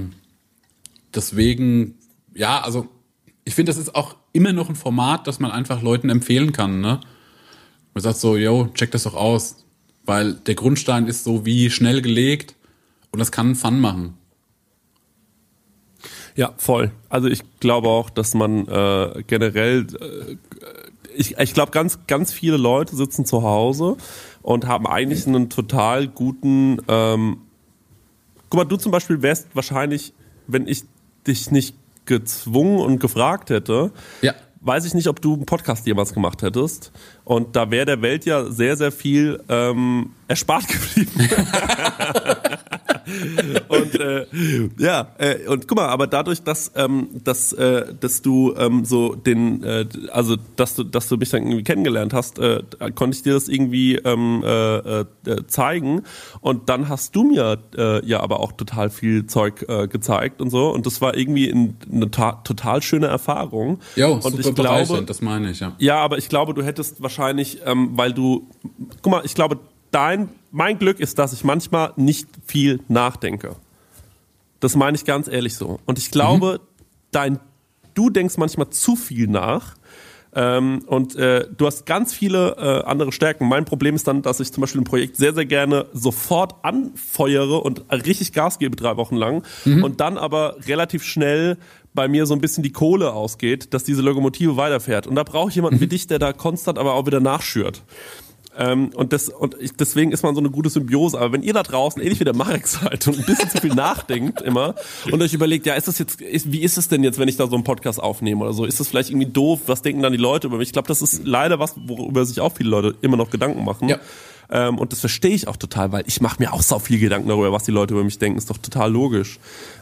deswegen, 1.12 1.94
ja, 2.34 2.60
also 2.60 2.88
ich 3.44 3.54
finde, 3.54 3.70
das 3.70 3.78
ist 3.78 3.96
auch 3.96 4.14
immer 4.32 4.52
noch 4.52 4.68
ein 4.68 4.76
Format, 4.76 5.26
das 5.26 5.40
man 5.40 5.50
einfach 5.50 5.82
Leuten 5.82 6.10
empfehlen 6.10 6.52
kann, 6.52 6.80
ne? 6.80 7.00
Man 7.94 8.02
sagt 8.02 8.18
so, 8.18 8.36
yo, 8.36 8.68
check 8.74 8.90
das 8.92 9.04
doch 9.04 9.14
aus, 9.14 9.64
weil 10.04 10.34
der 10.34 10.54
Grundstein 10.54 11.06
ist 11.06 11.24
so 11.24 11.44
wie 11.44 11.70
schnell 11.70 12.02
gelegt 12.02 12.54
und 13.10 13.18
das 13.18 13.32
kann 13.32 13.54
Fun 13.54 13.80
machen. 13.80 14.14
Ja, 16.36 16.54
voll. 16.56 16.92
Also 17.08 17.26
ich 17.26 17.42
glaube 17.58 17.88
auch, 17.88 18.10
dass 18.10 18.34
man 18.34 18.68
äh, 18.68 19.24
generell, 19.26 19.86
äh, 20.00 20.36
ich, 21.16 21.36
ich 21.36 21.52
glaube, 21.52 21.72
ganz, 21.72 21.98
ganz 22.06 22.32
viele 22.32 22.56
Leute 22.56 22.94
sitzen 22.94 23.24
zu 23.24 23.42
Hause 23.42 23.96
und 24.42 24.68
haben 24.68 24.86
eigentlich 24.86 25.26
einen 25.26 25.50
total 25.50 26.06
guten. 26.06 26.80
Ähm, 26.86 27.38
guck 28.48 28.58
mal, 28.58 28.64
du 28.64 28.76
zum 28.76 28.92
Beispiel 28.92 29.20
wärst 29.20 29.48
wahrscheinlich, 29.54 30.12
wenn 30.46 30.68
ich 30.68 30.84
dich 31.26 31.50
nicht 31.50 31.74
gezwungen 32.08 32.80
und 32.80 32.98
gefragt 32.98 33.50
hätte, 33.50 33.92
Ja. 34.22 34.34
weiß 34.60 34.84
ich 34.86 34.94
nicht, 34.94 35.06
ob 35.06 35.22
du 35.22 35.34
einen 35.34 35.46
Podcast 35.46 35.86
jemals 35.86 36.12
gemacht 36.12 36.42
hättest. 36.42 36.90
Und 37.28 37.56
da 37.56 37.70
wäre 37.70 37.84
der 37.84 38.00
Welt 38.00 38.24
ja 38.24 38.50
sehr, 38.50 38.74
sehr 38.78 38.90
viel 38.90 39.38
ähm, 39.50 40.12
erspart 40.28 40.64
geblieben. 40.66 41.10
und 43.68 44.00
äh, 44.00 44.24
ja, 44.78 45.08
äh, 45.18 45.46
und 45.46 45.68
guck 45.68 45.76
mal, 45.76 45.88
aber 45.88 46.06
dadurch, 46.06 46.42
dass, 46.42 46.72
ähm, 46.74 47.08
dass, 47.24 47.52
äh, 47.52 47.92
dass 48.00 48.22
du 48.22 48.54
ähm, 48.56 48.86
so 48.86 49.14
den, 49.14 49.62
äh, 49.62 49.84
also 50.10 50.36
dass 50.56 50.74
du, 50.74 50.84
dass 50.84 51.08
du 51.08 51.18
mich 51.18 51.28
dann 51.28 51.42
irgendwie 51.42 51.64
kennengelernt 51.64 52.14
hast, 52.14 52.38
äh, 52.38 52.62
konnte 52.94 53.16
ich 53.16 53.22
dir 53.22 53.34
das 53.34 53.48
irgendwie 53.48 53.96
ähm, 53.96 54.42
äh, 54.42 55.00
äh, 55.00 55.04
zeigen. 55.48 56.04
Und 56.40 56.70
dann 56.70 56.88
hast 56.88 57.14
du 57.14 57.24
mir 57.24 57.58
äh, 57.76 58.06
ja 58.06 58.20
aber 58.20 58.40
auch 58.40 58.52
total 58.52 58.88
viel 58.88 59.26
Zeug 59.26 59.66
äh, 59.68 59.86
gezeigt 59.86 60.40
und 60.40 60.48
so. 60.48 60.70
Und 60.70 60.86
das 60.86 61.02
war 61.02 61.14
irgendwie 61.14 61.50
ein, 61.50 61.76
eine 61.92 62.10
ta- 62.10 62.40
total 62.44 62.80
schöne 62.80 63.06
Erfahrung. 63.06 63.80
Jo, 63.96 64.14
und 64.14 64.22
super 64.22 64.38
ich 64.40 64.54
glaube, 64.54 65.02
das 65.02 65.20
meine 65.20 65.50
ich, 65.50 65.60
ja. 65.60 65.74
ja, 65.78 65.98
aber 65.98 66.16
ich 66.16 66.30
glaube, 66.30 66.54
du 66.54 66.62
hättest 66.62 67.02
wahrscheinlich, 67.02 67.17
ähm, 67.18 67.90
weil 67.92 68.12
du, 68.12 68.48
guck 69.02 69.10
mal, 69.12 69.22
ich 69.24 69.34
glaube, 69.34 69.58
dein, 69.90 70.28
mein 70.50 70.78
Glück 70.78 71.00
ist, 71.00 71.18
dass 71.18 71.32
ich 71.32 71.44
manchmal 71.44 71.92
nicht 71.96 72.28
viel 72.46 72.80
nachdenke. 72.88 73.56
Das 74.60 74.74
meine 74.74 74.96
ich 74.96 75.04
ganz 75.04 75.28
ehrlich 75.28 75.56
so. 75.56 75.78
Und 75.86 75.98
ich 75.98 76.10
glaube, 76.10 76.60
dein, 77.10 77.38
du 77.94 78.10
denkst 78.10 78.36
manchmal 78.36 78.70
zu 78.70 78.96
viel 78.96 79.28
nach. 79.28 79.76
Ähm, 80.34 80.82
und 80.86 81.16
äh, 81.16 81.46
du 81.56 81.66
hast 81.66 81.86
ganz 81.86 82.12
viele 82.12 82.56
äh, 82.58 82.84
andere 82.84 83.12
Stärken. 83.12 83.48
Mein 83.48 83.64
Problem 83.64 83.94
ist 83.94 84.06
dann, 84.06 84.20
dass 84.22 84.40
ich 84.40 84.52
zum 84.52 84.60
Beispiel 84.60 84.80
ein 84.82 84.84
Projekt 84.84 85.16
sehr, 85.16 85.32
sehr 85.32 85.46
gerne 85.46 85.86
sofort 85.92 86.56
anfeuere 86.62 87.64
und 87.64 87.84
richtig 87.90 88.32
Gas 88.32 88.58
gebe 88.58 88.76
drei 88.76 88.96
Wochen 88.98 89.16
lang 89.16 89.42
und 89.64 90.00
dann 90.00 90.18
aber 90.18 90.56
relativ 90.66 91.02
schnell 91.02 91.56
bei 91.98 92.06
mir 92.06 92.26
so 92.26 92.34
ein 92.34 92.40
bisschen 92.40 92.62
die 92.62 92.70
Kohle 92.70 93.12
ausgeht, 93.12 93.74
dass 93.74 93.82
diese 93.82 94.02
Lokomotive 94.02 94.56
weiterfährt. 94.56 95.08
Und 95.08 95.16
da 95.16 95.24
brauche 95.24 95.48
ich 95.48 95.56
jemanden 95.56 95.80
wie 95.80 95.88
dich, 95.88 96.06
der 96.06 96.20
da 96.20 96.32
konstant 96.32 96.78
aber 96.78 96.94
auch 96.94 97.06
wieder 97.06 97.18
nachschürt. 97.18 97.82
Ähm, 98.56 98.92
und 98.94 99.12
das, 99.12 99.28
und 99.28 99.56
ich, 99.58 99.72
deswegen 99.72 100.12
ist 100.12 100.22
man 100.22 100.36
so 100.36 100.40
eine 100.40 100.48
gute 100.48 100.70
Symbiose. 100.70 101.18
Aber 101.18 101.32
wenn 101.32 101.42
ihr 101.42 101.52
da 101.52 101.64
draußen 101.64 102.00
ähnlich 102.00 102.20
wie 102.20 102.24
der 102.24 102.36
Marek 102.36 102.66
seid 102.68 103.08
und 103.08 103.18
ein 103.18 103.24
bisschen 103.24 103.50
zu 103.50 103.58
viel 103.58 103.74
nachdenkt 103.74 104.42
immer 104.42 104.76
und 105.10 105.20
euch 105.20 105.34
überlegt, 105.34 105.66
ja, 105.66 105.74
ist 105.74 105.88
das 105.88 105.98
jetzt, 105.98 106.20
ist, 106.20 106.52
wie 106.52 106.62
ist 106.62 106.78
es 106.78 106.86
denn 106.86 107.02
jetzt, 107.02 107.18
wenn 107.18 107.26
ich 107.26 107.36
da 107.36 107.48
so 107.48 107.56
einen 107.56 107.64
Podcast 107.64 108.00
aufnehme 108.00 108.44
oder 108.44 108.52
so? 108.52 108.64
Ist 108.64 108.78
das 108.78 108.86
vielleicht 108.86 109.10
irgendwie 109.10 109.32
doof? 109.32 109.62
Was 109.66 109.82
denken 109.82 110.00
dann 110.00 110.12
die 110.12 110.18
Leute 110.18 110.46
über 110.46 110.58
mich? 110.58 110.68
Ich 110.68 110.72
glaube, 110.72 110.86
das 110.86 111.02
ist 111.02 111.22
leider 111.24 111.58
was, 111.58 111.74
worüber 111.84 112.24
sich 112.24 112.40
auch 112.40 112.52
viele 112.56 112.70
Leute 112.70 112.94
immer 113.00 113.16
noch 113.16 113.30
Gedanken 113.30 113.64
machen. 113.64 113.88
Ja. 113.88 113.98
Ähm, 114.50 114.78
und 114.78 114.92
das 114.92 115.00
verstehe 115.00 115.32
ich 115.34 115.46
auch 115.48 115.56
total, 115.56 115.92
weil 115.92 116.04
ich 116.06 116.20
mache 116.20 116.36
mir 116.38 116.52
auch 116.52 116.62
so 116.62 116.78
viel 116.78 116.98
Gedanken 116.98 117.28
darüber, 117.28 117.52
was 117.52 117.64
die 117.64 117.70
Leute 117.70 117.94
über 117.94 118.04
mich 118.04 118.18
denken. 118.18 118.38
Ist 118.38 118.48
doch 118.50 118.58
total 118.58 118.90
logisch. 118.90 119.38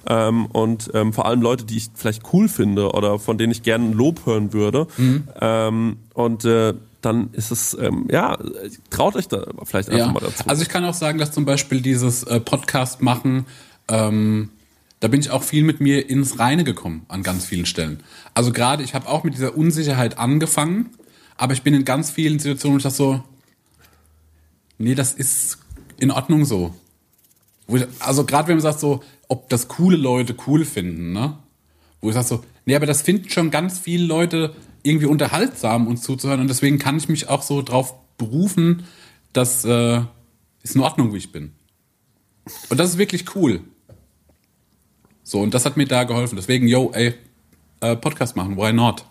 Ähm, 0.08 0.46
und 0.46 0.90
ähm, 0.94 1.12
vor 1.12 1.26
allem 1.26 1.40
Leute, 1.40 1.64
die 1.64 1.76
ich 1.76 1.88
vielleicht 1.94 2.22
cool 2.32 2.48
finde 2.48 2.90
oder 2.92 3.18
von 3.18 3.38
denen 3.38 3.52
ich 3.52 3.62
gerne 3.62 3.92
Lob 3.92 4.26
hören 4.26 4.52
würde. 4.52 4.86
Ähm, 5.40 5.98
und 6.14 6.44
äh, 6.44 6.74
dann 7.00 7.28
ist 7.32 7.52
es, 7.52 7.76
ähm, 7.80 8.08
ja, 8.10 8.36
traut 8.90 9.14
euch 9.14 9.28
da 9.28 9.44
vielleicht 9.64 9.88
einfach 9.90 10.06
Ja. 10.06 10.12
mal 10.12 10.20
dazu. 10.20 10.44
Also 10.48 10.62
ich 10.62 10.68
kann 10.68 10.84
auch 10.84 10.94
sagen, 10.94 11.18
dass 11.18 11.30
zum 11.30 11.44
Beispiel 11.44 11.80
dieses 11.80 12.24
äh, 12.24 12.40
Podcast 12.40 13.00
machen, 13.02 13.46
ähm, 13.88 14.50
da 14.98 15.08
bin 15.08 15.20
ich 15.20 15.30
auch 15.30 15.42
viel 15.44 15.62
mit 15.62 15.80
mir 15.80 16.08
ins 16.08 16.38
Reine 16.40 16.64
gekommen 16.64 17.04
an 17.08 17.22
ganz 17.22 17.44
vielen 17.44 17.66
Stellen. 17.66 18.00
Also 18.34 18.50
gerade, 18.50 18.82
ich 18.82 18.94
habe 18.94 19.08
auch 19.08 19.22
mit 19.22 19.34
dieser 19.34 19.56
Unsicherheit 19.56 20.18
angefangen, 20.18 20.90
aber 21.36 21.52
ich 21.52 21.62
bin 21.62 21.74
in 21.74 21.84
ganz 21.84 22.10
vielen 22.10 22.38
Situationen, 22.38 22.74
wo 22.74 22.78
ich 22.78 22.82
das 22.82 22.96
so, 22.96 23.22
nee, 24.78 24.94
das 24.94 25.12
ist 25.12 25.58
in 25.98 26.10
Ordnung 26.10 26.44
so. 26.44 26.74
Also 27.98 28.24
gerade 28.24 28.48
wenn 28.48 28.56
man 28.56 28.62
sagt 28.62 28.80
so, 28.80 29.02
ob 29.28 29.48
das 29.48 29.68
coole 29.68 29.96
Leute 29.96 30.36
cool 30.46 30.64
finden, 30.64 31.12
ne? 31.12 31.38
Wo 32.00 32.08
ich 32.08 32.14
sage 32.14 32.26
so, 32.26 32.44
nee, 32.64 32.76
aber 32.76 32.86
das 32.86 33.02
finden 33.02 33.28
schon 33.28 33.50
ganz 33.50 33.78
viele 33.78 34.04
Leute 34.04 34.54
irgendwie 34.82 35.06
unterhaltsam, 35.06 35.88
uns 35.88 36.02
zuzuhören 36.02 36.40
und 36.40 36.48
deswegen 36.48 36.78
kann 36.78 36.96
ich 36.96 37.08
mich 37.08 37.28
auch 37.28 37.42
so 37.42 37.62
drauf 37.62 37.94
berufen, 38.18 38.84
dass 39.32 39.64
äh, 39.64 40.02
ist 40.62 40.74
in 40.74 40.80
Ordnung, 40.80 41.12
wie 41.12 41.18
ich 41.18 41.32
bin. 41.32 41.52
Und 42.68 42.78
das 42.78 42.90
ist 42.90 42.98
wirklich 42.98 43.34
cool. 43.34 43.60
So, 45.22 45.40
und 45.40 45.54
das 45.54 45.64
hat 45.64 45.76
mir 45.76 45.86
da 45.86 46.04
geholfen. 46.04 46.36
Deswegen, 46.36 46.68
yo, 46.68 46.92
ey, 46.92 47.14
äh, 47.80 47.96
Podcast 47.96 48.36
machen, 48.36 48.56
why 48.56 48.72
not? 48.72 49.04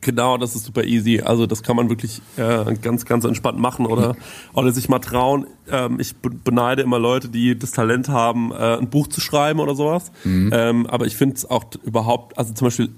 Genau, 0.00 0.36
das 0.38 0.54
ist 0.54 0.64
super 0.64 0.84
easy. 0.84 1.20
Also 1.20 1.46
das 1.46 1.62
kann 1.64 1.74
man 1.74 1.88
wirklich 1.88 2.22
äh, 2.36 2.72
ganz, 2.80 3.04
ganz 3.04 3.24
entspannt 3.24 3.58
machen 3.58 3.84
oder, 3.84 4.14
oder 4.54 4.70
sich 4.72 4.88
mal 4.88 5.00
trauen. 5.00 5.46
Ähm, 5.70 5.98
ich 5.98 6.14
be- 6.16 6.30
beneide 6.30 6.82
immer 6.82 6.98
Leute, 7.00 7.28
die 7.28 7.58
das 7.58 7.72
Talent 7.72 8.08
haben, 8.08 8.52
äh, 8.52 8.76
ein 8.78 8.88
Buch 8.90 9.08
zu 9.08 9.20
schreiben 9.20 9.58
oder 9.58 9.74
sowas. 9.74 10.12
Ähm, 10.52 10.86
aber 10.86 11.06
ich 11.06 11.16
finde 11.16 11.34
es 11.36 11.50
auch 11.50 11.64
überhaupt, 11.84 12.38
also 12.38 12.54
zum 12.54 12.66
Beispiel, 12.66 12.90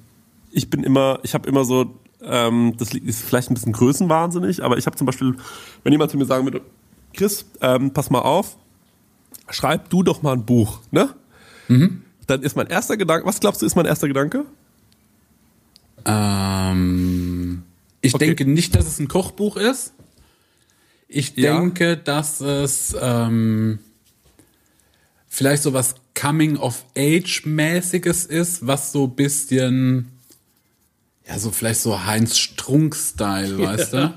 ich 0.51 0.69
bin 0.69 0.83
immer, 0.85 1.21
ich 1.23 1.33
habe 1.33 1.49
immer 1.49 1.65
so, 1.65 1.95
ähm, 2.23 2.75
das 2.77 2.93
ist 2.93 3.23
vielleicht 3.25 3.51
ein 3.51 3.55
bisschen 3.55 3.73
größenwahnsinnig, 3.73 4.63
aber 4.63 4.77
ich 4.77 4.85
habe 4.85 4.97
zum 4.97 5.07
Beispiel, 5.07 5.37
wenn 5.85 5.93
jemand 5.93 6.11
zu 6.11 6.19
mir 6.19 6.27
sagen 6.27 6.45
würde, 6.45 6.61
Chris, 7.15 7.47
ähm, 7.63 7.93
pass 7.93 8.11
mal 8.11 8.21
auf, 8.21 8.57
schreib 9.49 9.89
du 9.89 10.03
doch 10.03 10.21
mal 10.23 10.33
ein 10.35 10.45
Buch, 10.45 10.81
ne? 10.91 11.11
Dann 12.27 12.43
ist 12.43 12.57
mein 12.57 12.67
erster 12.67 12.97
Gedanke, 12.97 13.27
was 13.27 13.41
glaubst 13.41 13.63
du, 13.63 13.67
ist 13.67 13.75
mein 13.75 13.87
erster 13.87 14.07
Gedanke? 14.07 14.45
Ähm, 16.05 17.63
ich 18.01 18.15
Okay. 18.15 18.27
denke 18.27 18.45
nicht, 18.47 18.75
dass 18.75 18.87
es 18.87 18.99
ein 18.99 19.07
Kochbuch 19.09 19.57
ist. 19.57 19.93
Ich 21.09 21.37
Ja. 21.37 21.59
denke, 21.59 21.97
dass 21.97 22.41
es 22.41 22.97
ähm, 23.01 23.79
vielleicht 25.29 25.63
so 25.63 25.73
was 25.73 25.95
Coming-of-Age-mäßiges 26.15 28.27
ist, 28.27 28.67
was 28.67 28.93
so 28.93 29.05
ein 29.05 29.15
bisschen, 29.17 30.11
ja, 31.31 31.39
so 31.39 31.51
vielleicht 31.53 31.81
so 31.81 32.05
Heinz 32.05 32.37
Strunk-Style, 32.39 33.59
weißt 33.67 33.93
du? 33.93 34.13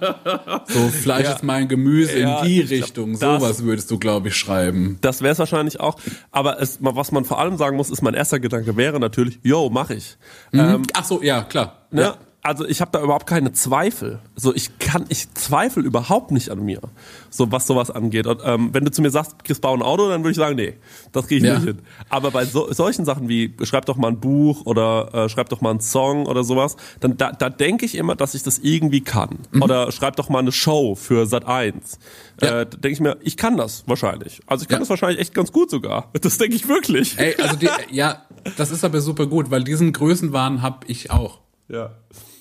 So 0.68 0.90
Fleisch 0.90 1.26
Ja. 1.26 1.34
ist 1.34 1.44
mein 1.44 1.68
Gemüse 1.68 2.20
Ja, 2.20 2.40
in 2.42 2.46
die 2.48 2.62
ich 2.62 2.68
glaub, 2.70 2.82
Richtung. 2.82 3.12
das- 3.12 3.20
Sowas 3.20 3.64
würdest 3.64 3.92
du, 3.92 4.00
glaube 4.00 4.30
ich, 4.30 4.36
schreiben. 4.36 4.98
Das 5.02 5.22
wäre 5.22 5.32
es 5.34 5.40
wahrscheinlich 5.40 5.80
auch. 5.80 5.96
Aber 6.32 6.60
es, 6.62 6.80
was 6.82 7.12
man 7.12 7.24
vor 7.26 7.40
allem 7.40 7.58
sagen 7.58 7.78
muss, 7.78 7.90
ist, 7.90 8.02
mein 8.02 8.14
erster 8.16 8.40
Gedanke 8.40 8.76
wäre 8.78 9.00
natürlich, 9.00 9.40
yo, 9.44 9.70
mach 9.70 9.90
ich. 9.92 10.18
Ähm, 10.54 10.84
Ach 10.94 11.04
so, 11.04 11.22
ja, 11.22 11.44
klar. 11.44 11.86
ne? 11.92 12.02
Ja. 12.02 12.18
Also 12.46 12.66
ich 12.68 12.82
habe 12.82 12.92
da 12.92 13.02
überhaupt 13.02 13.26
keine 13.26 13.54
Zweifel. 13.54 14.20
So 14.36 14.54
ich 14.54 14.78
kann, 14.78 15.06
ich 15.08 15.34
zweifle 15.34 15.82
überhaupt 15.82 16.32
nicht 16.32 16.50
an 16.50 16.60
mir, 16.64 16.82
so 17.30 17.52
was 17.54 17.66
sowas 17.68 17.90
angeht. 17.90 18.28
Und, 18.28 18.42
ähm, 18.44 18.70
wenn 18.74 18.84
du 18.84 18.92
zu 18.92 19.02
mir 19.02 19.12
sagst, 19.12 19.46
Chris, 19.46 19.62
bau 19.62 19.74
ein 19.74 19.82
Auto, 19.82 20.10
dann 20.10 20.24
würde 20.24 20.32
ich 20.32 20.38
sagen, 20.38 20.58
nee, 20.58 20.74
das 21.14 21.28
kriege 21.28 21.38
ich 21.38 21.44
Ja. 21.50 21.56
nicht 21.60 21.64
hin. 21.68 21.80
Aber 22.10 22.32
bei 22.32 22.44
so, 22.44 22.72
solchen 22.74 23.06
Sachen 23.06 23.30
wie 23.30 23.54
schreib 23.64 23.86
doch 23.86 23.96
mal 23.96 24.10
ein 24.10 24.20
Buch 24.20 24.66
oder 24.66 25.14
äh, 25.14 25.30
schreib 25.30 25.48
doch 25.48 25.62
mal 25.62 25.70
einen 25.70 25.80
Song 25.80 26.26
oder 26.26 26.44
sowas, 26.44 26.76
dann 27.00 27.16
da, 27.16 27.32
da 27.32 27.50
denke 27.50 27.86
ich 27.86 27.96
immer, 27.96 28.16
dass 28.18 28.36
ich 28.36 28.44
das 28.44 28.60
irgendwie 28.60 29.02
kann. 29.02 29.40
Oder 29.62 29.90
schreib 29.94 30.18
doch 30.18 30.28
mal 30.28 30.40
eine 30.40 30.52
Show 30.52 30.96
für 30.96 31.26
Sat 31.26 31.46
1. 31.48 31.98
Mhm. 32.42 32.46
Ja. 32.46 32.62
Äh, 32.62 32.66
da 32.66 32.78
denke 32.78 32.90
ich 32.90 33.00
mir, 33.00 33.18
ich 33.22 33.38
kann 33.38 33.56
das 33.56 33.86
wahrscheinlich. 33.88 34.42
Also 34.48 34.64
ich 34.64 34.68
kann 34.68 34.76
Ja. 34.76 34.80
das 34.82 34.90
wahrscheinlich 34.90 35.20
echt 35.22 35.34
ganz 35.34 35.54
gut 35.54 35.70
sogar. 35.70 36.10
Das 36.20 36.38
denke 36.38 36.58
ich 36.58 36.68
wirklich. 36.68 37.18
Ey, 37.18 37.36
also 37.42 37.56
die, 37.56 37.70
ja, 37.92 38.24
das 38.58 38.72
ist 38.72 38.84
aber 38.84 39.00
super 39.00 39.28
gut, 39.28 39.50
weil 39.50 39.64
diesen 39.64 39.94
Größenwahn 39.94 40.62
hab 40.62 40.90
ich 40.90 41.10
auch. 41.10 41.40
Ja. 41.70 41.92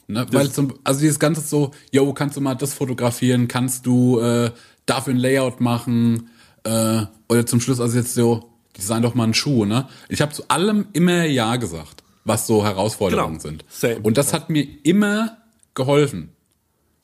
Ne? 0.09 0.27
Weil 0.33 0.51
zum, 0.51 0.75
also 0.85 1.01
dieses 1.01 1.19
ganze 1.19 1.41
so, 1.41 1.71
yo, 1.91 2.13
kannst 2.13 2.37
du 2.37 2.41
mal 2.41 2.55
das 2.55 2.75
fotografieren, 2.75 3.49
kannst 3.49 3.87
du 3.87 4.19
äh, 4.21 4.51
dafür 4.87 5.15
ein 5.15 5.19
Layout 5.19 5.61
machen 5.61 6.29
äh, 6.65 7.03
oder 7.29 7.47
zum 7.47 7.61
Schluss 7.61 7.81
also 7.81 7.97
jetzt 7.99 8.15
so, 8.15 8.51
design 8.77 9.03
doch 9.03 9.15
mal 9.15 9.25
einen 9.25 9.35
Schuh, 9.35 9.65
ne? 9.65 9.89
Ich 10.09 10.21
habe 10.21 10.33
zu 10.33 10.49
allem 10.49 10.87
immer 10.93 11.25
ja 11.25 11.57
gesagt, 11.57 12.03
was 12.25 12.47
so 12.47 12.65
Herausforderungen 12.65 13.33
Genau. 13.39 13.43
sind. 13.43 13.65
Same. 13.69 14.01
Und 14.01 14.17
das 14.17 14.33
hat 14.33 14.49
mir 14.51 14.67
immer 14.83 15.39
geholfen. 15.75 16.31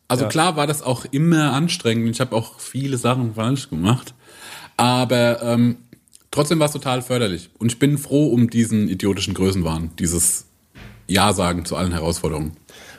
Also 0.08 0.24
Ja. 0.24 0.30
klar 0.30 0.56
war 0.56 0.66
das 0.66 0.80
auch 0.82 1.04
immer 1.10 1.52
anstrengend. 1.52 2.08
Ich 2.10 2.20
habe 2.20 2.34
auch 2.34 2.58
viele 2.60 2.96
Sachen 2.96 3.34
falsch 3.34 3.68
gemacht, 3.68 4.14
aber 4.76 5.42
ähm, 5.42 5.76
trotzdem 6.30 6.58
war 6.58 6.66
es 6.66 6.72
total 6.72 7.02
förderlich. 7.02 7.50
Und 7.58 7.72
ich 7.72 7.78
bin 7.78 7.98
froh 7.98 8.28
um 8.28 8.48
diesen 8.50 8.88
idiotischen 8.88 9.34
Größenwahn, 9.34 9.90
dieses 9.98 10.46
Ja 11.06 11.32
sagen 11.32 11.64
zu 11.64 11.76
allen 11.76 11.92
Herausforderungen. 11.92 12.52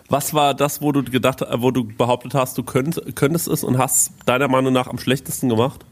Was 0.10 0.34
war 0.34 0.56
das, 0.56 0.82
wo 0.82 0.92
du 0.92 1.04
gedacht, 1.04 1.44
äh, 1.44 1.62
wo 1.62 1.72
du 1.72 1.86
behauptet 1.86 2.34
hast, 2.34 2.58
du 2.58 2.64
könnt, 2.64 3.00
könntest 3.16 3.48
es 3.48 3.64
und 3.64 3.78
hast 3.78 4.12
deiner 4.26 4.48
Meinung 4.48 4.74
nach 4.74 4.88
am 4.88 4.98
schlechtesten 4.98 5.50
gemacht? 5.50 5.86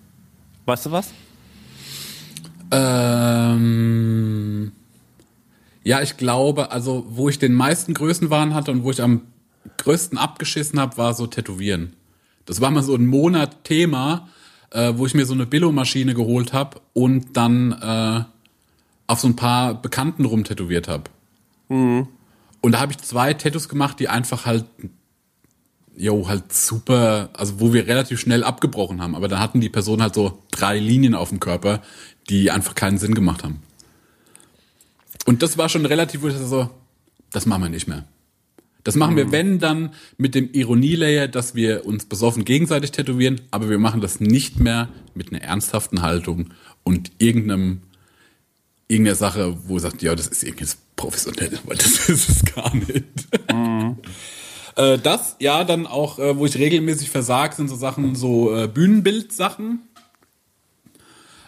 Weißt 0.66 0.88
du 0.88 0.92
was? 0.92 1.14
Ähm, 2.72 4.72
ja, 5.84 6.02
ich 6.02 6.18
glaube, 6.18 6.72
also 6.72 7.06
wo 7.10 7.30
ich 7.30 7.40
den 7.40 7.54
meisten 7.54 7.94
Größenwahn 7.94 8.54
hatte 8.54 8.72
und 8.72 8.84
wo 8.84 8.92
ich 8.92 9.02
am 9.02 9.22
größten 9.78 10.18
abgeschissen 10.18 10.80
habe, 10.80 10.98
war 10.98 11.14
so 11.14 11.28
Tätowieren. 11.28 11.94
Das 12.46 12.60
war 12.60 12.72
mal 12.72 12.84
so 12.84 12.96
ein 12.96 13.06
Monat 13.06 13.64
Thema, 13.64 14.28
äh, 14.72 14.94
wo 14.96 15.06
ich 15.06 15.14
mir 15.14 15.26
so 15.26 15.34
eine 15.34 15.46
Billo-Maschine 15.46 16.14
geholt 16.14 16.54
habe 16.54 16.82
und 16.94 17.38
dann 17.38 17.72
äh, 17.74 18.24
auf 19.06 19.20
so 19.20 19.28
ein 19.28 19.36
paar 19.36 19.76
Bekannten 19.76 20.26
rumtätowiert 20.26 20.88
habe. 20.88 21.04
Und 22.62 22.74
da 22.74 22.80
habe 22.80 22.92
ich 22.92 22.98
zwei 23.00 23.34
Tattoos 23.34 23.70
gemacht, 23.70 24.00
die 24.00 24.08
einfach 24.08 24.46
halt, 24.46 24.66
jo, 25.96 26.28
halt 26.28 26.52
super, 26.54 27.30
also 27.34 27.60
wo 27.60 27.74
wir 27.74 27.88
relativ 27.88 28.20
schnell 28.20 28.44
abgebrochen 28.44 29.02
haben. 29.02 29.16
Aber 29.16 29.28
dann 29.28 29.40
hatten 29.40 29.62
die 29.62 29.70
Personen 29.70 30.02
halt 30.02 30.16
so 30.16 30.44
drei 30.52 30.80
Linien 30.80 31.16
auf 31.16 31.30
dem 31.30 31.40
Körper, 31.40 31.82
die 32.30 32.52
einfach 32.52 32.76
keinen 32.76 32.98
Sinn 32.98 33.14
gemacht 33.14 33.44
haben. 33.44 33.62
Und 35.26 35.44
das 35.44 35.58
war 35.58 35.70
schon 35.70 35.86
relativ, 35.86 36.22
wo 36.22 36.28
ich 36.28 36.36
so, 36.38 36.70
das 37.32 37.46
machen 37.46 37.64
wir 37.64 37.70
nicht 37.70 37.88
mehr. 37.88 38.06
Das 38.88 38.96
machen 38.96 39.18
wir, 39.18 39.34
wenn, 39.34 39.60
dann 39.60 39.90
mit 40.18 40.34
dem 40.34 40.50
Ironielayer, 40.54 41.28
dass 41.28 41.56
wir 41.56 41.86
uns 41.86 42.06
besoffen 42.06 42.46
gegenseitig 42.46 42.92
tätowieren, 42.92 43.42
aber 43.52 43.70
wir 43.70 43.80
machen 43.80 44.00
das 44.00 44.22
nicht 44.22 44.62
mehr 44.62 44.88
mit 45.14 45.34
einer 45.34 45.42
ernsthaften 45.42 46.02
Haltung 46.04 46.54
und 46.84 47.12
irgendeinem, 47.18 47.82
irgendeiner 48.88 49.16
Sache, 49.16 49.58
wo 49.66 49.78
sagt, 49.78 50.02
ja, 50.04 50.16
das 50.16 50.28
ist 50.28 50.44
irgendwie 50.44 50.68
professionell, 50.98 51.58
weil 51.64 51.78
das 51.78 52.10
ist 52.10 52.30
es 52.30 52.46
gar 52.54 52.76
nicht. 52.76 53.06
Äh, 54.76 55.00
das, 55.00 55.38
ja, 55.40 55.64
dann 55.64 55.88
auch, 55.88 56.20
äh, 56.20 56.38
wo 56.38 56.46
ich 56.46 56.58
regelmäßig 56.58 57.10
versag, 57.10 57.54
sind 57.54 57.70
so 57.70 57.78
Sachen, 57.78 58.16
so 58.16 58.54
äh, 58.54 58.68
Bühnenbild-Sachen. 58.68 59.80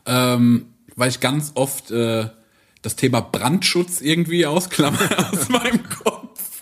Ähm, 0.05 0.65
weil 0.95 1.09
ich 1.09 1.19
ganz 1.19 1.51
oft 1.55 1.91
äh, 1.91 2.29
das 2.81 2.95
Thema 2.95 3.21
Brandschutz 3.21 4.01
irgendwie 4.01 4.45
ausklammer 4.45 4.99
aus 5.31 5.49
meinem 5.49 5.87
Kopf. 5.87 6.59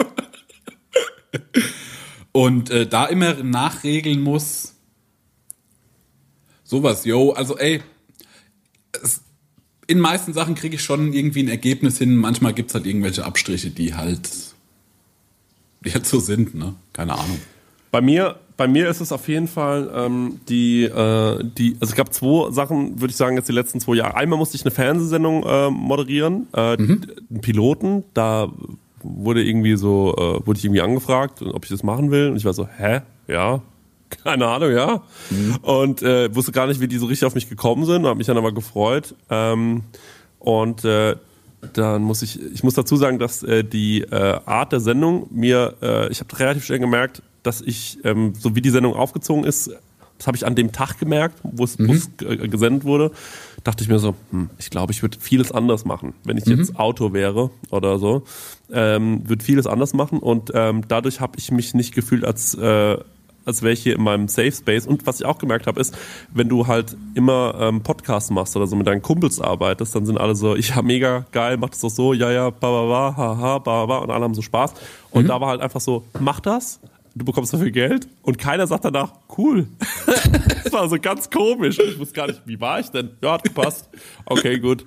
Und 2.31 2.69
äh, 2.69 2.85
da 2.85 3.05
immer 3.05 3.35
nachregeln 3.35 4.21
muss. 4.21 4.75
Sowas, 6.63 7.05
yo, 7.05 7.31
also 7.31 7.57
ey, 7.57 7.81
es, 8.91 9.21
in 9.87 9.99
meisten 9.99 10.33
Sachen 10.33 10.55
kriege 10.55 10.75
ich 10.75 10.83
schon 10.83 11.13
irgendwie 11.13 11.43
ein 11.43 11.47
Ergebnis 11.47 11.97
hin. 11.97 12.15
Manchmal 12.15 12.53
gibt's 12.53 12.73
halt 12.73 12.85
irgendwelche 12.85 13.25
Abstriche, 13.25 13.69
die 13.69 13.95
halt, 13.95 14.29
die 15.85 15.93
halt 15.93 16.05
so 16.05 16.19
sind, 16.19 16.55
ne? 16.55 16.75
Keine 16.93 17.13
Ahnung. 17.13 17.39
Bei 17.89 18.01
mir, 18.01 18.35
bei 18.57 18.67
mir 18.67 18.89
ist 18.89 18.99
es 18.99 19.13
auf 19.13 19.27
jeden 19.29 19.47
Fall 19.47 19.89
ähm, 19.95 20.41
die, 20.49 20.83
äh, 20.83 21.43
die, 21.57 21.77
also 21.79 21.91
es 21.91 21.95
gab 21.95 22.13
zwei 22.13 22.51
Sachen, 22.51 22.99
würde 22.99 23.11
ich 23.11 23.15
sagen, 23.15 23.37
jetzt 23.37 23.47
die 23.47 23.53
letzten 23.53 23.79
zwei 23.79 23.95
Jahre. 23.95 24.15
Einmal 24.15 24.37
musste 24.37 24.57
ich 24.57 24.63
eine 24.63 24.71
Fernsehsendung 24.71 25.43
äh, 25.43 25.69
moderieren, 25.69 26.47
äh, 26.53 26.73
einen 26.73 27.07
Piloten, 27.41 28.03
da 28.13 28.51
wurde 29.03 29.43
irgendwie 29.43 29.77
so, 29.77 30.13
äh, 30.17 30.45
wurde 30.45 30.57
ich 30.57 30.65
irgendwie 30.65 30.81
angefragt, 30.81 31.41
ob 31.41 31.63
ich 31.63 31.69
das 31.69 31.83
machen 31.83 32.11
will. 32.11 32.29
Und 32.29 32.37
ich 32.37 32.45
war 32.45 32.53
so, 32.53 32.67
hä? 32.67 33.01
Ja, 33.27 33.61
keine 34.23 34.47
Ahnung, 34.47 34.71
ja. 34.71 35.03
Und 35.61 36.01
äh, 36.01 36.33
wusste 36.33 36.51
gar 36.51 36.67
nicht, 36.67 36.79
wie 36.79 36.87
die 36.87 36.97
so 36.97 37.05
richtig 37.05 37.25
auf 37.25 37.35
mich 37.35 37.49
gekommen 37.49 37.85
sind. 37.85 38.05
Habe 38.05 38.17
mich 38.17 38.27
dann 38.27 38.37
aber 38.37 38.53
gefreut. 38.53 39.15
Ähm, 39.29 39.83
und 40.39 40.85
äh, 40.85 41.15
dann 41.73 42.03
muss 42.03 42.21
ich, 42.21 42.39
ich 42.41 42.63
muss 42.63 42.75
dazu 42.75 42.95
sagen, 42.95 43.19
dass 43.19 43.43
äh, 43.43 43.63
die 43.63 44.01
äh, 44.01 44.39
Art 44.45 44.71
der 44.71 44.79
Sendung 44.79 45.27
mir, 45.31 45.75
äh, 45.81 46.09
ich 46.09 46.19
habe 46.19 46.39
relativ 46.39 46.65
schnell 46.65 46.79
gemerkt, 46.79 47.21
dass 47.43 47.61
ich, 47.61 47.99
ähm, 48.03 48.33
so 48.37 48.55
wie 48.55 48.61
die 48.61 48.69
Sendung 48.69 48.93
aufgezogen 48.93 49.43
ist, 49.43 49.71
das 50.17 50.27
habe 50.27 50.35
ich 50.35 50.45
an 50.45 50.55
dem 50.55 50.71
Tag 50.71 50.97
gemerkt, 50.99 51.39
wo 51.43 51.63
es 51.63 51.79
es, 51.79 52.09
äh, 52.21 52.47
gesendet 52.47 52.85
wurde, 52.85 53.11
dachte 53.63 53.83
ich 53.83 53.89
mir 53.89 53.99
so, 53.99 54.15
hm, 54.31 54.49
ich 54.57 54.69
glaube, 54.69 54.91
ich 54.91 55.01
würde 55.01 55.17
vieles 55.19 55.51
anders 55.51 55.85
machen. 55.85 56.13
Wenn 56.23 56.37
ich 56.37 56.45
jetzt 56.45 56.75
Autor 56.75 57.13
wäre 57.13 57.51
oder 57.69 57.99
so, 57.99 58.23
ähm, 58.71 59.27
würde 59.29 59.43
vieles 59.43 59.67
anders 59.67 59.93
machen 59.93 60.19
und 60.19 60.51
ähm, 60.55 60.83
dadurch 60.87 61.19
habe 61.19 61.37
ich 61.37 61.51
mich 61.51 61.73
nicht 61.73 61.93
gefühlt 61.93 62.25
als 62.25 62.55
äh, 62.55 62.97
als 63.47 63.61
wäre 63.61 63.73
ich 63.73 63.81
hier 63.81 63.95
in 63.95 64.03
meinem 64.03 64.27
Safe 64.27 64.51
Space. 64.51 64.85
Und 64.85 65.07
was 65.07 65.21
ich 65.21 65.25
auch 65.25 65.37
gemerkt 65.37 65.67
habe, 65.67 65.79
ist, 65.79 65.97
wenn 66.33 66.49
du 66.49 66.67
halt 66.67 66.95
immer 67.15 67.55
ähm, 67.59 67.81
Podcasts 67.81 68.29
machst 68.29 68.55
oder 68.55 68.67
so 68.67 68.75
mit 68.75 68.85
deinen 68.87 69.01
Kumpels 69.01 69.41
arbeitest, 69.41 69.95
dann 69.95 70.05
sind 70.05 70.17
alle 70.17 70.35
so, 70.35 70.55
ja, 70.57 70.81
mega 70.81 71.25
geil, 71.31 71.57
mach 71.57 71.69
das 71.69 71.79
doch 71.79 71.89
so, 71.89 72.13
ja, 72.13 72.31
ja, 72.31 72.49
ba, 72.49 72.69
ba, 72.69 72.85
ba, 72.87 73.17
haha, 73.17 73.57
ba, 73.59 73.85
ba, 73.85 73.97
und 73.99 74.11
alle 74.11 74.23
haben 74.23 74.35
so 74.35 74.41
Spaß. 74.41 74.73
Und 75.11 75.27
da 75.27 75.41
war 75.41 75.49
halt 75.49 75.61
einfach 75.61 75.81
so, 75.81 76.03
mach 76.19 76.39
das, 76.41 76.79
du 77.17 77.25
bekommst 77.25 77.53
dafür 77.53 77.71
Geld 77.71 78.07
und 78.21 78.37
keiner 78.37 78.67
sagt 78.67 78.85
danach, 78.85 79.13
cool. 79.37 79.67
das 80.63 80.71
war 80.73 80.87
so 80.89 80.97
ganz 80.99 81.29
komisch. 81.29 81.79
Ich 81.79 81.99
wusste 81.99 82.13
gar 82.13 82.27
nicht, 82.27 82.41
wie 82.45 82.59
war 82.59 82.79
ich 82.79 82.89
denn? 82.89 83.11
Ja, 83.21 83.33
hat 83.33 83.43
gepasst. 83.43 83.89
Okay, 84.25 84.59
gut. 84.59 84.83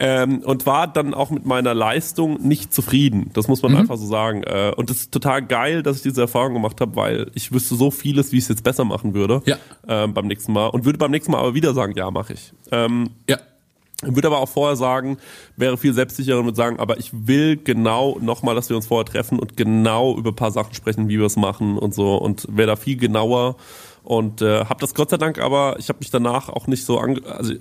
Ähm, 0.00 0.38
und 0.40 0.66
war 0.66 0.86
dann 0.86 1.14
auch 1.14 1.30
mit 1.30 1.44
meiner 1.46 1.74
Leistung 1.74 2.40
nicht 2.46 2.72
zufrieden. 2.72 3.30
Das 3.34 3.48
muss 3.48 3.62
man 3.62 3.74
einfach 3.76 3.96
so 3.96 4.06
sagen. 4.06 4.42
Äh, 4.44 4.72
und 4.76 4.90
das 4.90 4.98
ist 4.98 5.12
total 5.12 5.44
geil, 5.44 5.82
dass 5.82 5.96
ich 5.96 6.02
diese 6.02 6.20
Erfahrung 6.22 6.54
gemacht 6.54 6.80
habe, 6.80 6.94
weil 6.96 7.30
ich 7.34 7.52
wüsste 7.52 7.74
so 7.74 7.90
vieles, 7.90 8.32
wie 8.32 8.36
ich 8.38 8.44
es 8.44 8.48
jetzt 8.48 8.64
besser 8.64 8.84
machen 8.84 9.14
würde 9.14 9.42
Ja. 9.46 9.56
ähm, 9.86 10.14
beim 10.14 10.26
nächsten 10.26 10.52
Mal. 10.52 10.66
Und 10.68 10.84
würde 10.84 10.98
beim 10.98 11.10
nächsten 11.10 11.32
Mal 11.32 11.38
aber 11.40 11.54
wieder 11.54 11.74
sagen, 11.74 11.94
ja, 11.96 12.10
mache 12.10 12.34
ich. 12.34 12.52
Ähm, 12.70 13.10
Ja. 13.28 13.38
Würde 14.02 14.28
aber 14.28 14.38
auch 14.38 14.48
vorher 14.48 14.76
sagen, 14.76 15.18
wäre 15.56 15.76
viel 15.76 15.92
selbstsicherer 15.92 16.38
und 16.38 16.44
würde 16.44 16.56
sagen, 16.56 16.78
aber 16.78 16.98
ich 16.98 17.10
will 17.12 17.56
genau 17.56 18.16
nochmal, 18.20 18.54
dass 18.54 18.68
wir 18.68 18.76
uns 18.76 18.86
vorher 18.86 19.04
treffen 19.04 19.38
und 19.38 19.56
genau 19.56 20.16
über 20.16 20.30
ein 20.30 20.36
paar 20.36 20.52
Sachen 20.52 20.74
sprechen, 20.74 21.08
wie 21.08 21.18
wir 21.18 21.26
es 21.26 21.36
machen 21.36 21.76
und 21.78 21.94
so 21.94 22.16
und 22.16 22.46
wäre 22.48 22.68
da 22.68 22.76
viel 22.76 22.96
genauer 22.96 23.56
und 24.04 24.40
äh, 24.40 24.64
habe 24.64 24.80
das 24.80 24.94
Gott 24.94 25.10
sei 25.10 25.16
Dank 25.18 25.38
aber, 25.38 25.76
ich 25.78 25.88
habe 25.88 25.98
mich 25.98 26.10
danach 26.10 26.48
auch 26.48 26.66
nicht 26.68 26.84
so, 26.84 26.98
ange 26.98 27.20
also 27.26 27.52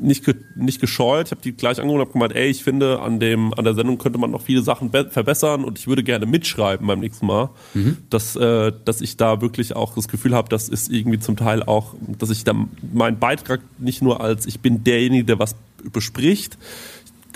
nicht, 0.00 0.24
ge 0.24 0.34
nicht 0.56 0.80
gescheut, 0.80 1.26
ich 1.26 1.30
habe 1.30 1.42
die 1.42 1.52
gleich 1.52 1.78
angerufen 1.78 2.00
und 2.00 2.06
habe 2.06 2.12
gemeint, 2.12 2.34
ey, 2.34 2.48
ich 2.48 2.64
finde, 2.64 3.00
an 3.00 3.20
dem 3.20 3.52
an 3.54 3.64
der 3.64 3.74
Sendung 3.74 3.98
könnte 3.98 4.18
man 4.18 4.30
noch 4.30 4.40
viele 4.40 4.62
Sachen 4.62 4.90
be- 4.90 5.10
verbessern 5.10 5.62
und 5.62 5.78
ich 5.78 5.86
würde 5.86 6.02
gerne 6.02 6.24
mitschreiben 6.24 6.86
beim 6.86 7.00
nächsten 7.00 7.26
Mal, 7.26 7.50
dass, 8.10 8.34
äh, 8.34 8.72
dass 8.84 9.02
ich 9.02 9.18
da 9.18 9.42
wirklich 9.42 9.76
auch 9.76 9.94
das 9.94 10.08
Gefühl 10.08 10.34
habe, 10.34 10.48
das 10.48 10.70
ist 10.70 10.90
irgendwie 10.90 11.20
zum 11.20 11.36
Teil 11.36 11.62
auch, 11.62 11.94
dass 12.18 12.30
ich 12.30 12.42
da 12.44 12.54
meinen 12.92 13.18
Beitrag 13.18 13.60
nicht 13.78 14.00
nur 14.02 14.22
als, 14.22 14.46
ich 14.46 14.58
bin 14.60 14.82
derjenige, 14.82 15.24
der 15.24 15.38
was 15.38 15.54
bespricht, 15.92 16.58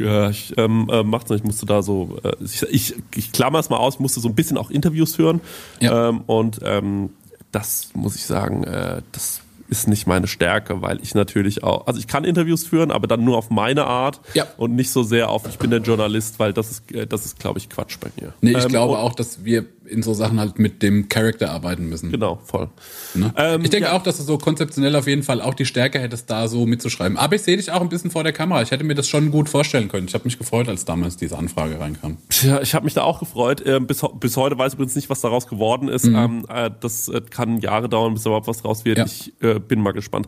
äh, 0.00 0.30
ich 0.30 0.52
ähm, 0.56 0.88
äh, 0.92 1.02
macht's 1.02 1.30
nicht, 1.30 1.40
ich 1.40 1.46
musste 1.46 1.66
da 1.66 1.82
so, 1.82 2.18
äh, 2.22 2.32
ich, 2.44 2.62
ich, 2.62 2.94
ich 3.14 3.32
klammer 3.32 3.58
es 3.58 3.70
mal 3.70 3.78
aus, 3.78 3.98
musste 3.98 4.20
so 4.20 4.28
ein 4.28 4.34
bisschen 4.34 4.58
auch 4.58 4.70
Interviews 4.70 5.14
führen 5.16 5.40
Ja. 5.80 6.08
ähm, 6.10 6.20
und 6.26 6.60
ähm, 6.62 7.10
das 7.52 7.90
muss 7.94 8.16
ich 8.16 8.26
sagen, 8.26 8.64
äh, 8.64 9.00
das 9.12 9.40
ist 9.68 9.88
nicht 9.88 10.06
meine 10.06 10.28
Stärke, 10.28 10.80
weil 10.82 11.00
ich 11.02 11.14
natürlich 11.16 11.64
auch, 11.64 11.86
also 11.88 11.98
ich 11.98 12.06
kann 12.06 12.22
Interviews 12.24 12.64
führen, 12.64 12.92
aber 12.92 13.08
dann 13.08 13.24
nur 13.24 13.36
auf 13.36 13.50
meine 13.50 13.86
Art 13.86 14.20
Ja. 14.34 14.46
und 14.58 14.74
nicht 14.76 14.90
so 14.90 15.02
sehr 15.02 15.28
auf, 15.28 15.48
ich 15.48 15.58
bin 15.58 15.70
der 15.70 15.80
Journalist, 15.80 16.38
weil 16.38 16.52
das 16.52 16.70
ist, 16.70 16.92
äh, 16.92 17.06
das 17.06 17.24
ist, 17.24 17.40
glaube 17.40 17.58
ich, 17.58 17.68
Quatsch 17.68 17.96
bei 17.98 18.10
mir. 18.20 18.32
Nee, 18.42 18.52
ich 18.56 18.64
Ähm, 18.64 18.68
glaube 18.70 18.98
auch, 18.98 19.14
dass 19.14 19.44
wir 19.44 19.64
in 19.88 20.02
so 20.02 20.14
Sachen 20.14 20.38
halt 20.40 20.58
mit 20.58 20.82
dem 20.82 21.08
Charakter 21.08 21.50
arbeiten 21.50 21.88
müssen. 21.88 22.10
Genau, 22.10 22.38
voll. 22.44 22.68
Ne? 23.14 23.32
Ähm, 23.36 23.62
ich 23.62 23.70
denke 23.70 23.88
ja. 23.88 23.96
auch, 23.96 24.02
dass 24.02 24.18
du 24.18 24.22
so 24.22 24.38
konzeptionell 24.38 24.94
auf 24.96 25.06
jeden 25.06 25.22
Fall 25.22 25.40
auch 25.40 25.54
die 25.54 25.64
Stärke 25.66 25.98
hättest, 25.98 26.30
da 26.30 26.48
so 26.48 26.66
mitzuschreiben. 26.66 27.16
Aber 27.16 27.34
ich 27.36 27.42
sehe 27.42 27.56
dich 27.56 27.70
auch 27.70 27.80
ein 27.80 27.88
bisschen 27.88 28.10
vor 28.10 28.24
der 28.24 28.32
Kamera. 28.32 28.62
Ich 28.62 28.70
hätte 28.70 28.84
mir 28.84 28.94
das 28.94 29.08
schon 29.08 29.30
gut 29.30 29.48
vorstellen 29.48 29.88
können. 29.88 30.06
Ich 30.08 30.14
habe 30.14 30.24
mich 30.24 30.38
gefreut, 30.38 30.68
als 30.68 30.84
damals 30.84 31.16
diese 31.16 31.38
Anfrage 31.38 31.78
reinkam. 31.80 32.18
Tja, 32.28 32.60
ich 32.60 32.74
habe 32.74 32.84
mich 32.84 32.94
da 32.94 33.02
auch 33.02 33.18
gefreut. 33.20 33.62
Ähm, 33.66 33.86
bis, 33.86 34.02
bis 34.20 34.36
heute 34.36 34.58
weiß 34.58 34.72
ich 34.72 34.74
übrigens 34.74 34.96
nicht, 34.96 35.10
was 35.10 35.20
daraus 35.20 35.46
geworden 35.46 35.88
ist. 35.88 36.06
Ähm, 36.06 36.46
äh, 36.48 36.70
das 36.80 37.08
äh, 37.08 37.20
kann 37.28 37.58
Jahre 37.58 37.88
dauern, 37.88 38.14
bis 38.14 38.26
überhaupt 38.26 38.46
was 38.46 38.62
draus 38.62 38.84
wird. 38.84 38.98
Ja. 38.98 39.04
Ich 39.04 39.32
äh, 39.40 39.58
bin 39.58 39.80
mal 39.80 39.92
gespannt. 39.92 40.26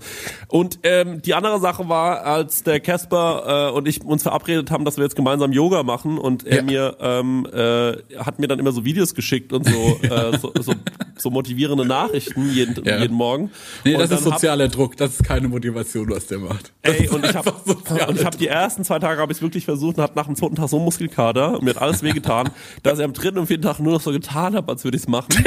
Und 0.48 0.78
ähm, 0.82 1.22
die 1.22 1.34
andere 1.34 1.61
Sache 1.61 1.88
war, 1.88 2.24
als 2.24 2.62
der 2.62 2.80
Casper 2.80 3.70
äh, 3.70 3.76
und 3.76 3.86
ich 3.88 4.04
uns 4.04 4.22
verabredet 4.22 4.70
haben, 4.70 4.84
dass 4.84 4.96
wir 4.96 5.04
jetzt 5.04 5.16
gemeinsam 5.16 5.52
Yoga 5.52 5.82
machen 5.82 6.18
und 6.18 6.46
er 6.46 6.56
Ja. 6.59 6.62
mir 6.62 6.96
ähm, 7.00 7.46
äh, 7.52 7.92
hat 8.18 8.38
mir 8.38 8.48
dann 8.48 8.59
immer 8.59 8.72
so 8.72 8.84
Videos 8.84 9.14
geschickt 9.14 9.47
und 9.53 9.66
so, 9.66 9.99
äh, 10.03 10.38
so, 10.38 10.53
so, 10.61 10.72
so 11.18 11.30
motivierende 11.30 11.84
Nachrichten 11.86 12.51
jeden, 12.53 12.84
Ja. 12.84 12.99
jeden 12.99 13.14
Morgen. 13.16 13.51
Nee, 13.84 13.94
und 13.94 14.01
das 14.01 14.11
ist 14.11 14.24
dann 14.24 14.32
hab- 14.32 14.38
sozialer 14.40 14.68
Druck. 14.68 14.96
Das 14.96 15.12
ist 15.12 15.24
keine 15.24 15.49
Motivation, 15.49 16.09
was 16.11 16.26
der 16.26 16.38
macht. 16.38 16.72
Das 16.82 16.94
Ey, 16.96 17.09
und 17.09 17.24
ich 17.24 17.34
habe 17.34 17.49
einfach 17.51 17.64
sozialer 17.66 18.09
und 18.09 18.18
ich 18.18 18.24
habe 18.24 18.36
die 18.36 18.49
ersten 18.49 18.84
zwei 18.84 18.99
Tage 18.99 19.20
habe 19.20 19.32
ich 19.32 19.42
wirklich 19.42 19.64
versucht 19.64 19.96
und 19.96 20.03
habe 20.03 20.12
nach 20.16 20.26
dem 20.26 20.36
zweiten 20.36 20.55
Tag 20.57 20.68
so 20.68 20.76
einen 20.76 20.84
Muskelkater 20.84 21.55
und 21.55 21.64
mir 21.64 21.70
hat 21.70 21.82
alles 21.82 22.03
wehgetan, 22.03 22.51
dass 22.82 22.99
ich 22.99 23.05
am 23.05 23.12
dritten 23.12 23.38
und 23.38 23.46
vierten 23.46 23.62
Tag 23.64 23.78
nur 23.80 23.92
noch 23.94 24.01
so 24.01 24.11
getan 24.12 24.55
habe, 24.55 24.70
als 24.72 24.84
würde 24.84 24.96
ich 24.96 25.03
es 25.03 25.09
machen. 25.09 25.28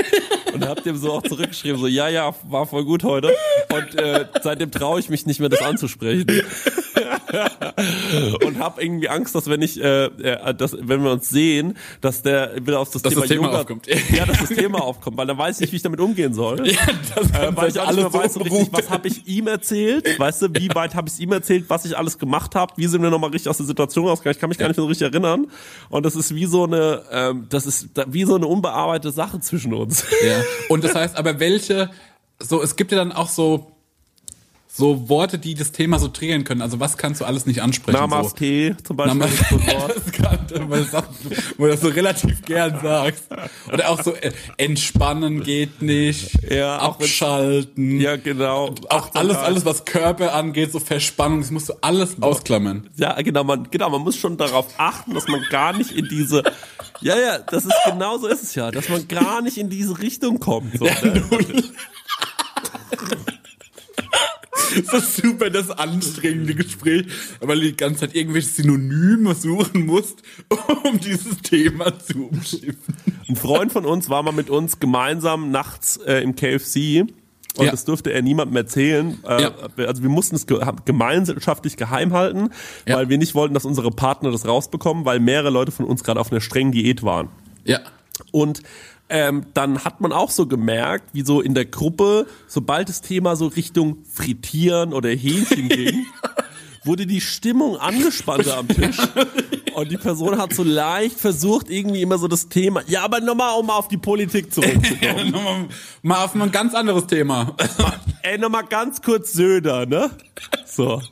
Und 0.54 0.68
hab 0.68 0.84
dem 0.84 0.98
so 0.98 1.14
auch 1.14 1.24
zurückgeschrieben, 1.24 1.80
so 1.80 1.88
ja, 1.88 2.10
ja, 2.10 2.34
war 2.48 2.66
voll 2.66 2.86
gut 2.86 3.04
heute. 3.04 3.34
Und 3.74 4.00
äh, 4.00 4.26
seitdem 4.42 4.72
traue 4.72 5.00
ich 5.00 5.10
mich 5.10 5.26
nicht 5.26 5.40
mehr, 5.40 5.50
das 5.50 5.62
anzusprechen. 5.62 6.28
und 8.46 8.60
habe 8.60 8.84
irgendwie 8.84 9.10
Angst, 9.10 9.36
dass 9.36 9.50
wenn 9.50 9.62
ich, 9.62 9.82
äh, 9.82 10.06
äh, 10.06 10.54
dass, 10.54 10.76
wenn 10.80 11.04
wir 11.04 11.12
uns 11.12 11.30
sehen, 11.30 11.78
dass 12.02 12.22
der 12.22 12.66
wieder 12.66 12.80
auf 12.80 12.90
das 12.90 13.02
Dass 13.02 13.14
Thema 13.14 13.22
das 13.22 13.30
Thema 13.30 13.46
Yoga, 13.48 13.60
aufkommt. 13.62 13.88
ja, 14.16 14.26
dass 14.26 14.40
das 14.40 14.50
Thema 14.50 14.84
aufkommt, 14.84 15.18
weil 15.18 15.28
dann 15.28 15.38
weiß 15.38 15.58
ich 15.58 15.62
nicht, 15.62 15.72
wie 15.72 15.76
ich 15.78 15.82
damit 15.82 16.00
umgehen 16.00 16.34
soll. 16.34 16.68
Ja, 16.68 16.80
das 17.16 17.32
Äh, 17.32 17.56
weil 17.56 17.70
ich 17.70 17.80
alles 17.80 17.96
mehr 17.96 18.14
weiß 18.14 18.34
so 18.34 18.44
so 18.44 18.44
richtig, 18.44 18.74
was 18.74 18.90
habe 18.90 19.08
ich 19.08 19.28
ihm 19.28 19.48
erzählt, 19.48 20.20
weißt 20.20 20.44
du, 20.44 20.48
wie 20.54 20.70
weit 20.74 20.96
habe 20.96 21.10
ich 21.10 21.20
ihm 21.20 21.32
erzählt, 21.32 21.66
was 21.68 21.86
ich 21.86 21.98
alles 21.98 22.18
gemacht 22.18 22.56
habe, 22.56 22.74
wie 22.76 22.88
sind 22.88 23.02
wir 23.02 23.10
nochmal 23.10 23.30
richtig 23.30 23.50
aus 23.50 23.58
der 23.58 23.66
Situation 23.66 24.08
rausgegangen, 24.08 24.36
ich 24.36 24.40
kann 24.40 24.50
mich 24.50 24.58
gar 24.58 24.68
nicht 24.68 24.78
mehr 24.78 24.84
so 24.84 24.90
richtig 24.90 25.12
erinnern 25.12 25.48
und 25.90 26.06
das 26.06 26.16
ist 26.16 26.36
wie 26.36 26.46
so 26.46 26.64
eine, 26.64 27.04
ähm, 27.12 27.46
das 27.50 27.66
ist 27.66 27.90
wie 28.08 28.24
so 28.24 28.36
eine 28.36 28.48
unbearbeitete 28.48 29.12
Sache 29.12 29.40
zwischen 29.40 29.74
uns. 29.74 30.06
Ja. 30.26 30.41
Und 30.70 30.84
das 30.84 30.96
heißt, 30.96 31.16
aber 31.18 31.40
welche, 31.40 31.90
so, 32.40 32.62
es 32.62 32.76
gibt 32.76 32.92
ja 32.92 32.98
dann 32.98 33.12
auch 33.12 33.30
so, 33.30 33.72
so 34.74 35.10
Worte, 35.10 35.38
die 35.38 35.54
das 35.54 35.74
Thema 35.74 36.00
so 36.00 36.08
triggern 36.08 36.46
können. 36.46 36.62
Also 36.62 36.80
was 36.80 36.98
kannst 36.98 37.20
du 37.20 37.26
alles 37.26 37.46
nicht 37.46 37.62
ansprechen? 37.62 38.00
Namaste 38.00 38.78
zum 38.84 38.96
Beispiel. 38.96 39.20
Namaste. 39.20 39.46
so. 39.50 39.60
Das 39.92 40.12
kann, 40.14 40.70
weil 40.70 40.88
wo 41.58 41.66
du 41.66 41.72
das 41.72 41.82
so 41.82 41.90
relativ 41.90 42.42
gern 42.44 42.80
sagst. 42.82 43.26
Oder 43.72 43.90
auch 43.90 44.02
so, 44.02 44.14
äh, 44.14 44.32
entspannen 44.58 45.44
geht 45.44 45.82
nicht, 45.82 46.32
Ja, 46.50 46.78
abschalten. 46.78 48.00
Ja, 48.00 48.16
genau. 48.16 48.74
Auch 48.90 49.14
alles, 49.16 49.38
alles, 49.38 49.66
was 49.66 49.84
Körper 49.84 50.34
angeht, 50.34 50.72
so 50.72 50.80
Verspannung, 50.80 51.42
das 51.42 51.52
musst 51.52 51.70
du 51.70 51.74
alles 51.82 52.22
ausklammern. 52.22 52.90
Ja, 52.96 53.22
genau, 53.22 53.44
man, 53.44 53.68
genau, 53.70 53.90
man 53.90 54.02
muss 54.02 54.16
schon 54.16 54.38
darauf 54.38 54.68
achten, 54.78 55.14
dass 55.14 55.28
man 55.28 55.42
gar 55.50 55.74
nicht 55.74 55.92
in 55.92 56.08
diese, 56.08 56.44
ja, 57.02 57.20
ja, 57.20 57.40
das 57.40 57.66
ist 57.66 57.74
genau 57.86 58.18
so 58.18 58.28
ist 58.28 58.44
es 58.44 58.56
ja, 58.56 58.72
dass 58.72 58.90
man 58.90 59.08
gar 59.08 59.42
nicht 59.42 59.58
in 59.58 59.70
diese 59.70 60.00
Richtung 60.00 60.40
kommt. 60.40 60.78
So, 60.78 60.86
ne? 60.86 61.24
Das 64.76 65.04
ist 65.04 65.18
super, 65.18 65.50
das 65.50 65.70
anstrengende 65.70 66.56
Gespräch, 66.56 67.06
weil 67.42 67.60
du 67.60 67.66
die 67.66 67.76
ganze 67.76 68.02
Zeit 68.02 68.16
irgendwelche 68.16 68.48
Synonyme 68.48 69.36
suchen 69.36 69.86
musst, 69.86 70.22
um 70.84 71.00
dieses 71.00 71.40
Thema 71.42 71.98
zu 72.00 72.28
umschiffen. 72.28 72.96
Ein 73.28 73.36
Freund 73.36 73.72
von 73.72 73.86
uns 73.86 74.10
war 74.10 74.24
mal 74.24 74.32
mit 74.32 74.50
uns 74.50 74.80
gemeinsam 74.80 75.52
nachts 75.52 75.98
äh, 75.98 76.22
im 76.24 76.36
KFC 76.36 77.06
und 77.58 77.66
Ja. 77.66 77.72
das 77.72 77.86
dürfte 77.86 78.12
er 78.14 78.22
niemandem 78.22 78.56
erzählen. 78.58 79.18
Äh, 79.28 79.42
Ja. 79.44 79.52
Also 79.88 80.04
wir 80.04 80.10
mussten 80.10 80.36
es 80.36 80.48
ge 80.48 80.60
gemeinschaftlich 80.86 81.76
geheim 81.78 82.14
halten, 82.14 82.50
Ja. 82.88 82.96
weil 82.98 83.10
wir 83.10 83.18
nicht 83.18 83.36
wollten, 83.36 83.54
dass 83.54 83.66
unsere 83.66 83.92
Partner 83.92 84.32
das 84.32 84.48
rausbekommen, 84.48 85.06
weil 85.06 85.20
mehrere 85.20 85.50
Leute 85.50 85.72
von 85.72 85.86
uns 85.86 86.04
gerade 86.04 86.20
auf 86.20 86.32
einer 86.32 86.42
strengen 86.42 86.72
Diät 86.72 87.04
waren. 87.04 87.30
Ja. 87.66 87.80
Und 88.32 88.62
ähm, 89.14 89.48
dann 89.54 89.84
hat 89.84 90.00
man 90.00 90.14
auch 90.14 90.30
so 90.32 90.48
gemerkt, 90.48 91.10
wie 91.12 91.24
so 91.24 91.42
in 91.42 91.54
der 91.54 91.66
Gruppe, 91.66 92.28
sobald 92.48 92.88
das 92.88 93.02
Thema 93.02 93.36
so 93.36 93.48
Richtung 93.48 93.98
Frittieren 94.10 94.94
oder 94.94 95.10
Hähnchen 95.10 95.68
ging, 95.70 96.06
wurde 96.84 97.06
die 97.06 97.22
Stimmung 97.22 97.78
angespannter 97.78 98.58
am 98.58 98.68
Tisch. 98.68 98.98
Und 99.76 99.90
die 99.90 99.98
Person 99.98 100.38
hat 100.38 100.54
so 100.54 100.64
leicht 100.64 101.18
versucht, 101.20 101.70
irgendwie 101.70 102.02
immer 102.02 102.18
so 102.18 102.28
das 102.28 102.50
Thema, 102.50 102.82
ja, 102.88 103.04
aber 103.04 103.22
nochmal, 103.22 103.58
um 103.58 103.70
auf 103.70 103.88
die 103.88 103.98
Politik 103.98 104.54
zurückzukommen. 104.54 105.32
Nochmal- 105.32 105.68
Mal 106.02 106.26
auf 106.26 106.36
ein 106.36 106.52
ganz 106.52 106.74
anderes 106.74 107.08
Thema. 107.08 107.56
Ey, 108.24 108.38
nochmal 108.38 108.66
ganz 108.66 109.02
kurz 109.02 109.32
Söder, 109.34 109.86
ne? 109.86 110.12
So. 110.66 111.02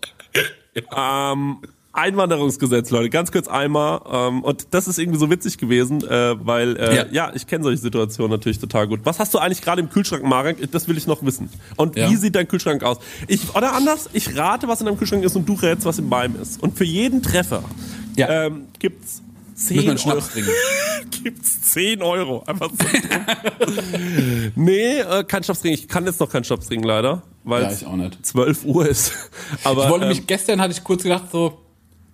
Ähm, 0.96 1.58
Einwanderungsgesetz, 1.92 2.92
Leute, 2.92 3.10
ganz 3.10 3.32
kurz 3.32 3.48
einmal. 3.48 4.02
Ähm, 4.12 4.44
und 4.44 4.68
das 4.72 4.88
ist 4.88 5.00
irgendwie 5.00 5.20
so 5.20 5.30
witzig 5.30 5.58
gewesen, 5.58 6.04
äh, 6.08 6.36
weil, 6.46 6.78
äh, 6.78 6.96
ja. 6.96 7.06
Ja. 7.12 7.32
ich 7.34 7.48
kenne 7.48 7.64
solche 7.64 7.82
Situationen 7.82 8.32
natürlich 8.32 8.60
total 8.60 8.88
gut. 8.88 9.02
Was 9.04 9.20
hast 9.20 9.34
du 9.34 9.40
eigentlich 9.40 9.62
gerade 9.62 9.82
im 9.82 9.90
Kühlschrank, 9.90 10.24
Marek? 10.24 10.72
Das 10.72 10.88
will 10.88 10.98
ich 10.98 11.08
noch 11.08 11.24
wissen. 11.24 11.50
Und 11.78 11.96
Ja. 11.98 12.10
wie 12.10 12.16
sieht 12.16 12.36
dein 12.36 12.48
Kühlschrank 12.48 12.84
aus? 12.84 12.98
Ich, 13.28 13.56
oder 13.56 13.74
anders, 13.74 14.10
ich 14.14 14.38
rate, 14.38 14.68
was 14.68 14.80
in 14.82 14.86
deinem 14.86 14.98
Kühlschrank 14.98 15.24
ist 15.24 15.36
und 15.36 15.48
du 15.50 15.54
rätst, 15.56 15.86
was 15.86 15.98
in 16.00 16.08
meinem 16.08 16.40
ist. 16.42 16.62
Und 16.62 16.78
für 16.78 16.86
jeden 16.86 17.22
Treffer 17.24 17.64
Ja. 18.16 18.46
ähm, 18.46 18.68
gibt's 18.78 19.22
Müssen 19.56 19.76
wir 19.76 19.82
10 19.82 19.90
einen 19.90 19.98
Schnaps 19.98 20.16
Euro. 20.16 20.32
trinken. 20.32 20.52
Gibt's 21.24 21.62
10 21.74 22.02
Euro. 22.02 22.44
Einfach 22.46 22.70
so. 22.70 22.86
nee, 24.56 25.00
äh, 25.00 25.24
kein 25.26 25.44
Schnaps 25.44 25.62
trinken. 25.62 25.80
Ich 25.80 25.88
kann 25.88 26.06
jetzt 26.06 26.20
noch 26.20 26.30
keinen 26.30 26.44
Schnaps 26.46 26.68
trinken, 26.68 26.86
leider. 26.88 27.24
Weil 27.44 27.64
Ja, 27.64 27.70
es 27.70 27.82
ich 27.82 27.88
auch 27.88 27.96
nicht. 27.96 28.26
12 28.26 28.64
Uhr 28.66 28.88
ist. 28.88 29.12
Aber 29.64 29.86
Ich 29.86 29.90
wollte 29.90 30.06
ähm, 30.06 30.10
mich, 30.10 30.28
gestern 30.28 30.62
hatte 30.62 30.72
ich 30.72 30.84
kurz 30.84 31.04
gedacht, 31.04 31.26
so, 31.32 31.58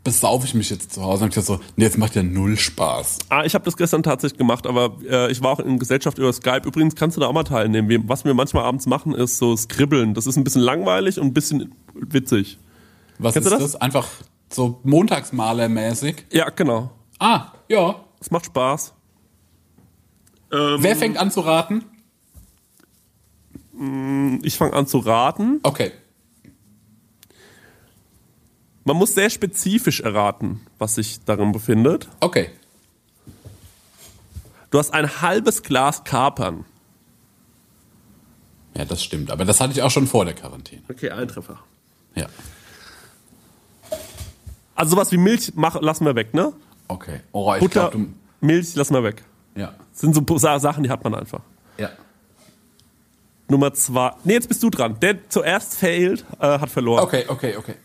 besaufe 0.05 0.45
ich 0.45 0.53
mich 0.53 0.69
jetzt 0.69 0.93
zu 0.93 1.01
Hause. 1.01 1.23
Und 1.25 1.29
ich 1.29 1.35
dachte 1.35 1.47
so, 1.47 1.59
nee, 1.75 1.83
jetzt 1.83 1.97
macht 1.97 2.15
ja 2.15 2.23
null 2.23 2.57
Spaß. 2.57 3.17
Ah, 3.29 3.43
ich 3.43 3.55
habe 3.55 3.65
das 3.65 3.75
gestern 3.75 4.03
tatsächlich 4.03 4.37
gemacht, 4.37 4.67
aber 4.67 4.95
äh, 5.03 5.31
ich 5.31 5.41
war 5.41 5.51
auch 5.51 5.59
in 5.59 5.79
Gesellschaft 5.79 6.19
über 6.19 6.31
Skype. 6.31 6.61
Übrigens 6.65 6.95
kannst 6.95 7.17
du 7.17 7.21
da 7.21 7.27
auch 7.27 7.33
mal 7.33 7.43
teilnehmen. 7.43 7.89
Wir, 7.89 8.07
was 8.07 8.23
wir 8.23 8.33
manchmal 8.35 8.63
abends 8.63 8.85
machen, 8.85 9.13
ist 9.13 9.39
so 9.39 9.57
Skribbeln. 9.57 10.13
Das 10.13 10.27
ist 10.27 10.37
ein 10.37 10.43
bisschen 10.45 10.61
langweilig 10.61 11.19
und 11.19 11.27
ein 11.27 11.33
bisschen 11.33 11.73
witzig. 11.95 12.59
Was 13.17 13.33
Kennst 13.33 13.47
ist 13.47 13.53
du 13.53 13.59
das? 13.59 13.71
das? 13.73 13.81
Einfach 13.81 14.07
so 14.53 14.79
Montagsmaler-mäßig. 14.85 16.25
Ja, 16.31 16.49
genau. 16.51 16.91
Ah, 17.19 17.47
ja. 17.67 17.95
Es 18.21 18.29
macht 18.29 18.45
Spaß. 18.45 18.93
Ähm, 20.53 20.77
Wer 20.79 20.95
fängt 20.95 21.17
an 21.17 21.31
zu 21.31 21.41
raten? 21.41 21.83
Ich 24.43 24.55
fange 24.55 24.73
an 24.73 24.85
zu 24.85 24.99
raten. 24.99 25.59
Okay. 25.63 25.91
Man 28.85 28.97
muss 28.97 29.13
sehr 29.15 29.29
spezifisch 29.31 29.99
erraten, 30.01 30.61
was 30.77 30.95
sich 30.95 31.19
darin 31.25 31.51
befindet. 31.51 32.07
Okay. 32.19 32.51
Du 34.69 34.77
hast 34.77 34.93
ein 34.93 35.21
halbes 35.21 35.63
Glas 35.63 36.03
Kapern. 36.03 36.65
Ja, 38.77 38.85
das 38.85 39.03
stimmt. 39.03 39.31
Aber 39.31 39.43
das 39.43 39.59
hatte 39.59 39.73
ich 39.73 39.81
auch 39.81 39.89
schon 39.89 40.05
vor 40.05 40.23
der 40.25 40.35
Quarantäne. 40.35 40.83
Okay, 40.89 41.09
ein 41.09 41.27
Treffer. 41.27 41.59
Ja. 42.13 42.27
Also 44.75 44.91
sowas 44.91 45.11
wie 45.11 45.17
Milch 45.17 45.53
mach, 45.55 45.81
lassen 45.81 46.05
wir 46.05 46.15
weg, 46.15 46.33
ne? 46.33 46.53
Okay. 46.87 47.21
Oh, 47.31 47.53
ich 47.55 47.61
Butter, 47.61 47.89
glaube, 47.89 47.97
du. 47.97 48.45
Milch 48.45 48.75
lassen 48.75 48.93
wir 48.93 49.03
weg. 49.03 49.23
Ja. 49.55 49.73
Das 49.91 50.01
sind 50.01 50.13
so 50.13 50.37
Sa- 50.37 50.59
Sachen, 50.59 50.83
die 50.83 50.89
hat 50.89 51.03
man 51.03 51.15
einfach. 51.15 51.39
Ja. 51.77 51.89
Nummer 53.47 53.73
zwei. 53.73 54.11
Nee, 54.25 54.33
jetzt 54.33 54.47
bist 54.49 54.61
du 54.61 54.69
dran. 54.69 54.99
Der 54.99 55.27
zuerst 55.29 55.75
failed, 55.75 56.23
äh, 56.39 56.59
hat 56.59 56.69
verloren. 56.69 57.03
Okay, 57.03 57.25
okay, 57.27 57.55
okay. 57.55 57.75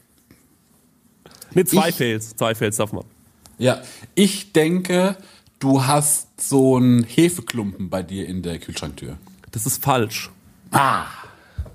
Nee, 1.54 1.64
zwei 1.64 1.88
Ich- 1.90 1.94
Fails. 1.96 2.34
Zwei 2.36 2.54
Fails 2.54 2.76
darf 2.76 2.92
man. 2.92 3.04
Ja. 3.58 3.80
Ich 4.14 4.52
denke, 4.52 5.16
du 5.58 5.86
hast 5.86 6.40
so 6.40 6.76
einen 6.76 7.04
Hefeklumpen 7.04 7.90
bei 7.90 8.02
dir 8.02 8.26
in 8.26 8.42
der 8.42 8.58
Kühlschranktür. 8.58 9.16
Das 9.50 9.66
ist 9.66 9.82
falsch. 9.84 10.30
Ah. 10.70 11.04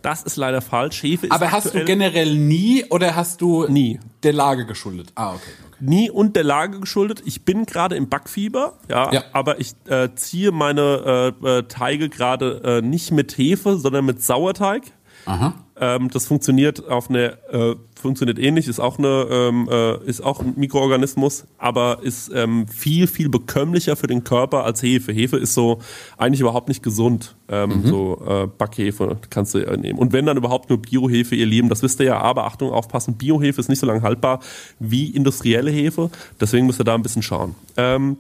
Das 0.02 0.22
ist 0.24 0.36
leider 0.38 0.62
falsch. 0.62 1.02
Hefe 1.04 1.26
ist 1.28 1.32
Aber 1.32 1.52
hast 1.52 1.74
du 1.74 1.84
generell 1.84 2.36
nie 2.36 2.86
oder 2.90 3.16
hast 3.16 3.42
du 3.42 3.66
Nie. 3.68 4.00
der 4.24 4.34
Lage 4.34 4.66
geschuldet? 4.66 5.12
Ah, 5.16 5.32
okay. 5.34 5.42
okay. 5.68 5.76
nie 5.80 6.10
und 6.12 6.36
der 6.36 6.44
Lage 6.44 6.80
geschuldet. 6.80 7.22
Ich 7.26 7.44
bin 7.44 7.66
gerade 7.66 7.96
im 7.96 8.08
Backfieber, 8.08 8.74
ja, 8.90 9.12
Ja. 9.12 9.24
aber 9.34 9.60
ich 9.60 9.74
äh, 9.88 10.10
ziehe 10.16 10.52
meine 10.52 11.34
äh, 11.44 11.48
äh, 11.60 11.64
Teige 11.64 12.08
gerade 12.10 12.62
äh, 12.64 12.82
nicht 12.82 13.12
mit 13.12 13.38
Hefe, 13.38 13.78
sondern 13.78 14.06
mit 14.06 14.22
Sauerteig. 14.24 14.84
Aha. 15.26 15.54
Ähm, 15.78 16.10
das 16.10 16.26
funktioniert 16.28 16.88
auf 16.88 17.10
eine 17.10 17.38
äh, 17.52 17.76
funktioniert 18.00 18.40
ähnlich, 18.40 18.68
ist 18.68 18.80
auch 18.80 18.98
eine 18.98 19.28
ähm, 19.30 19.68
äh, 19.70 19.98
ist 20.06 20.22
auch 20.24 20.40
ein 20.40 20.54
Mikroorganismus, 20.56 21.46
aber 21.58 22.00
ist 22.02 22.32
ähm, 22.34 22.68
viel 22.68 23.08
viel 23.08 23.28
bekömmlicher 23.28 23.96
für 23.98 24.08
den 24.08 24.24
Körper 24.24 24.64
als 24.64 24.82
Hefe. 24.84 25.12
Hefe 25.12 25.38
ist 25.38 25.54
so 25.54 25.80
eigentlich 26.18 26.40
überhaupt 26.40 26.70
nicht 26.70 26.82
gesund. 26.82 27.36
Ähm, 27.50 27.84
So 27.86 28.22
äh, 28.26 28.48
Backhefe 28.48 29.18
kannst 29.30 29.54
du 29.54 29.60
äh, 29.60 29.76
nehmen. 29.78 30.00
Und 30.00 30.14
wenn 30.14 30.26
dann 30.26 30.38
überhaupt 30.38 30.70
nur 30.70 30.82
Biohefe, 30.82 31.36
ihr 31.36 31.46
Lieben, 31.46 31.68
das 31.70 31.84
wisst 31.84 32.00
ihr 32.00 32.06
ja. 32.06 32.20
Aber 32.20 32.46
Achtung, 32.46 32.72
aufpassen, 32.72 33.16
Biohefe 33.18 33.60
ist 33.60 33.68
nicht 33.70 33.80
so 33.80 33.86
lange 33.86 34.02
haltbar 34.02 34.40
wie 34.80 35.10
industrielle 35.10 35.72
Hefe. 35.72 36.10
Deswegen 36.40 36.68
müsst 36.68 36.80
ihr 36.80 36.86
da 36.86 36.96
ein 36.96 37.04
bisschen 37.04 37.22
schauen. 37.22 37.54
Ähm, 37.76 38.18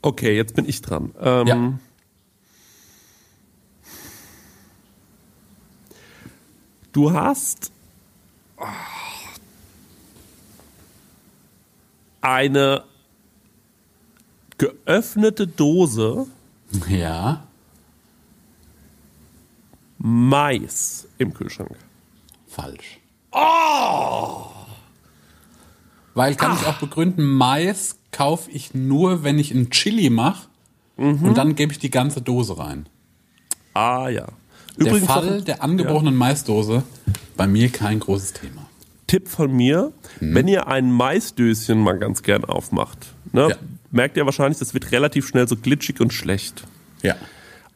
okay, 0.00 0.36
jetzt 0.36 0.54
bin 0.54 0.68
ich 0.68 0.80
dran. 0.80 1.10
Ähm, 1.20 1.46
Ja. 1.46 1.72
Du 6.96 7.12
hast 7.12 7.70
eine 12.22 12.84
geöffnete 14.56 15.46
Dose 15.46 16.26
Ja. 16.88 17.46
Mais 19.98 21.06
im 21.18 21.34
Kühlschrank. 21.34 21.76
Falsch. 22.46 22.98
Oh! 23.30 24.46
Weil 26.14 26.34
kann 26.34 26.56
ich 26.58 26.66
auch 26.66 26.78
begründen, 26.78 27.26
Mais 27.26 27.98
kaufe 28.10 28.50
ich 28.50 28.72
nur, 28.72 29.22
wenn 29.22 29.38
ich 29.38 29.52
einen 29.52 29.68
Chili 29.68 30.08
mache 30.08 30.48
und 30.96 31.34
dann 31.34 31.56
gebe 31.56 31.74
ich 31.74 31.78
die 31.78 31.90
ganze 31.90 32.22
Dose 32.22 32.56
rein. 32.56 32.88
Ah 33.74 34.08
ja. 34.08 34.28
Der 34.78 34.86
Übrigens 34.88 35.06
Fall 35.06 35.38
noch 35.38 35.44
der 35.44 35.62
angebrochenen 35.62 36.14
Maisdose 36.16 36.82
bei 37.36 37.46
mir 37.46 37.68
kein 37.70 38.00
großes 38.00 38.34
Thema. 38.34 38.66
Tipp 39.06 39.28
von 39.28 39.52
mir, 39.52 39.92
wenn 40.20 40.48
ihr 40.48 40.66
ein 40.66 40.90
Maisdöschen 40.90 41.78
mal 41.80 41.98
ganz 41.98 42.22
gern 42.22 42.44
aufmacht, 42.44 42.98
ne, 43.32 43.48
Ja. 43.50 43.56
merkt 43.92 44.16
ihr 44.16 44.24
wahrscheinlich, 44.26 44.58
das 44.58 44.74
wird 44.74 44.90
relativ 44.90 45.28
schnell 45.28 45.46
so 45.46 45.56
glitschig 45.56 46.00
und 46.00 46.12
schlecht. 46.12 46.64
Ja. 47.02 47.14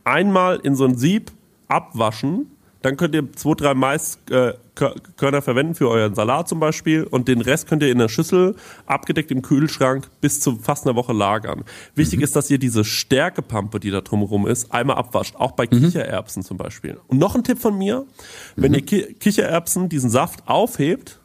Einmal 0.04 0.58
in 0.62 0.74
so 0.74 0.84
ein 0.84 0.96
Sieb 0.96 1.30
abwaschen, 1.68 2.50
dann 2.82 2.96
könnt 2.96 3.14
ihr 3.14 3.30
zwei, 3.32 3.54
drei 3.54 3.74
Maiskörner 3.74 4.56
äh, 4.78 5.42
verwenden 5.42 5.74
für 5.74 5.88
euren 5.88 6.14
Salat 6.14 6.48
zum 6.48 6.60
Beispiel 6.60 7.04
und 7.04 7.28
den 7.28 7.40
Rest 7.40 7.68
könnt 7.68 7.82
ihr 7.82 7.90
in 7.90 7.98
der 7.98 8.08
Schüssel 8.08 8.56
abgedeckt 8.86 9.30
im 9.30 9.42
Kühlschrank 9.42 10.08
bis 10.20 10.40
zu 10.40 10.56
fast 10.56 10.86
einer 10.86 10.96
Woche 10.96 11.12
lagern. 11.12 11.64
Wichtig 11.94 12.22
ist, 12.22 12.36
dass 12.36 12.50
ihr 12.50 12.58
diese 12.58 12.84
Stärkepampe, 12.84 13.80
die 13.80 13.90
da 13.90 14.00
drumherum 14.00 14.46
ist, 14.46 14.72
einmal 14.72 14.96
abwascht, 14.96 15.36
auch 15.36 15.52
bei 15.52 15.66
Kichererbsen 15.66 16.42
zum 16.42 16.56
Beispiel. 16.56 16.98
Und 17.08 17.18
noch 17.18 17.34
ein 17.34 17.44
Tipp 17.44 17.58
von 17.58 17.76
mir, 17.76 18.06
wenn 18.56 18.72
ihr 18.74 18.82
Ki 18.82 19.14
Kichererbsen 19.14 19.88
diesen 19.88 20.10
Saft 20.10 20.48
aufhebt, 20.48 21.20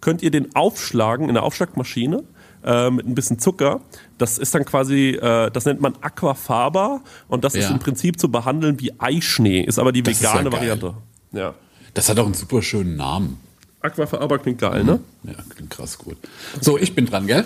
könnt 0.00 0.22
ihr 0.22 0.30
den 0.30 0.54
aufschlagen 0.54 1.28
in 1.28 1.34
der 1.34 1.42
Aufschlagmaschine 1.42 2.24
äh, 2.64 2.90
mit 2.90 3.06
ein 3.06 3.14
bisschen 3.14 3.38
Zucker. 3.38 3.80
Das 4.18 4.38
ist 4.38 4.54
dann 4.54 4.64
quasi, 4.64 5.10
äh, 5.10 5.50
das 5.50 5.64
nennt 5.64 5.80
man 5.80 5.94
Aquafaba 6.00 7.00
und 7.28 7.44
das 7.44 7.54
ist 7.54 7.64
Ja. 7.64 7.70
im 7.70 7.78
Prinzip 7.78 8.18
zu 8.18 8.30
behandeln 8.30 8.80
wie 8.80 8.92
Eischnee, 8.98 9.60
ist 9.62 9.78
aber 9.78 9.92
die 9.92 10.02
Das 10.02 10.14
ist 10.14 10.22
ja 10.22 10.30
vegane 10.32 10.50
geil. 10.50 10.60
Variante. 10.60 10.94
Ja. 11.32 11.54
Das 11.94 12.08
hat 12.08 12.18
auch 12.18 12.24
einen 12.26 12.34
super 12.34 12.62
schönen 12.62 12.96
Namen. 12.96 13.38
Aquafaba 13.80 14.38
klingt 14.38 14.58
geil, 14.60 14.82
ne? 14.84 14.98
Ja, 15.24 15.34
klingt 15.50 15.70
krass 15.70 15.96
gut. 15.98 16.16
So, 16.60 16.76
ich 16.78 16.94
bin 16.94 17.06
dran, 17.06 17.26
gell? 17.26 17.44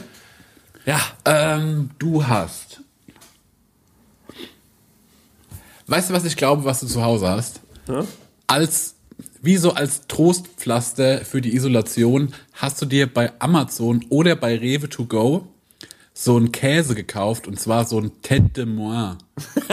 Ja. 0.87 0.99
Ähm, 1.25 1.91
du 1.99 2.27
hast. 2.27 2.81
Weißt 5.87 6.11
du, 6.11 6.15
was 6.15 6.25
ich 6.25 6.37
glaube, 6.37 6.65
was 6.65 6.81
du 6.81 6.87
zu 6.87 7.03
Hause 7.03 7.29
hast? 7.29 7.61
Ja? 7.89 8.05
Als, 8.47 8.92
wie 9.43 9.57
so 9.57 9.73
als 9.73 10.07
Trostpflaster 10.07 11.25
für 11.25 11.41
die 11.41 11.55
Isolation 11.55 12.33
hast 12.55 12.81
du 12.81 12.87
dir 12.87 13.13
bei 13.13 13.33
Amazon 13.41 14.05
oder 14.09 14.37
bei 14.37 14.57
Rewe 14.57 14.89
to 14.89 15.05
go 15.05 15.49
so 16.15 16.37
einen 16.37 16.53
Käse 16.53 16.95
gekauft 16.95 17.47
und 17.49 17.59
zwar 17.59 17.85
so 17.85 17.99
ein 17.99 18.13
Tête 18.23 18.53
de 18.53 18.67
Moine. 18.67 19.19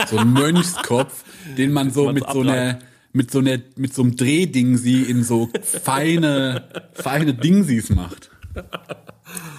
So 0.08 0.16
ein 0.18 0.32
Mönchskopf, 0.32 1.24
den 1.58 1.72
man 1.72 1.90
so 1.92 2.10
mit 2.12 2.24
so 2.30 2.40
einer, 2.40 2.78
mit 3.12 3.30
so 3.30 3.38
einer, 3.40 3.58
mit 3.76 3.94
so 3.94 4.02
einem 4.02 4.16
Drehding 4.16 4.76
sie 4.76 5.02
in 5.02 5.22
so 5.22 5.50
feine, 5.62 6.64
feine 6.94 7.34
Dingsies 7.34 7.90
macht. 7.90 8.30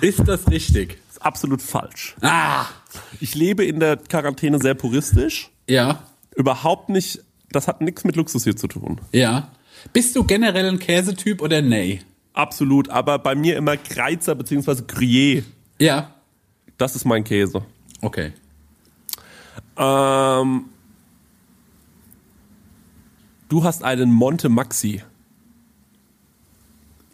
Ist 0.02 0.28
das 0.28 0.50
richtig? 0.50 0.98
Ist 1.10 1.22
absolut 1.22 1.62
falsch. 1.62 2.16
Ah! 2.22 2.66
Ich 3.20 3.36
lebe 3.36 3.64
in 3.64 3.80
der 3.80 3.98
Quarantäne 3.98 4.60
sehr 4.60 4.74
puristisch. 4.74 5.52
Ja, 5.70 6.04
Überhaupt 6.36 6.90
nicht, 6.90 7.20
das 7.52 7.68
hat 7.68 7.82
nichts 7.82 8.04
mit 8.06 8.16
Luxus 8.16 8.44
hier 8.44 8.56
zu 8.56 8.68
tun. 8.68 9.00
ja. 9.14 9.50
Bist 9.94 10.16
du 10.16 10.24
generell 10.24 10.68
ein 10.68 10.80
Käsetyp 10.80 11.42
oder 11.42 11.62
nee? 11.62 12.02
Absolut, 12.34 12.90
aber 12.90 13.20
bei 13.20 13.36
mir 13.36 13.58
immer 13.58 13.78
Kreizer 13.78 14.36
bzw. 14.36 14.72
Gruyère. 14.84 15.44
Ja. 15.80 16.14
Das 16.78 16.96
ist 16.96 17.06
mein 17.06 17.24
Käse. 17.24 17.64
Okay. 18.02 18.32
Ähm, 19.78 20.66
du 23.50 23.64
hast 23.64 23.84
einen 23.84 24.12
Monte 24.12 24.50
Maxi. 24.50 25.02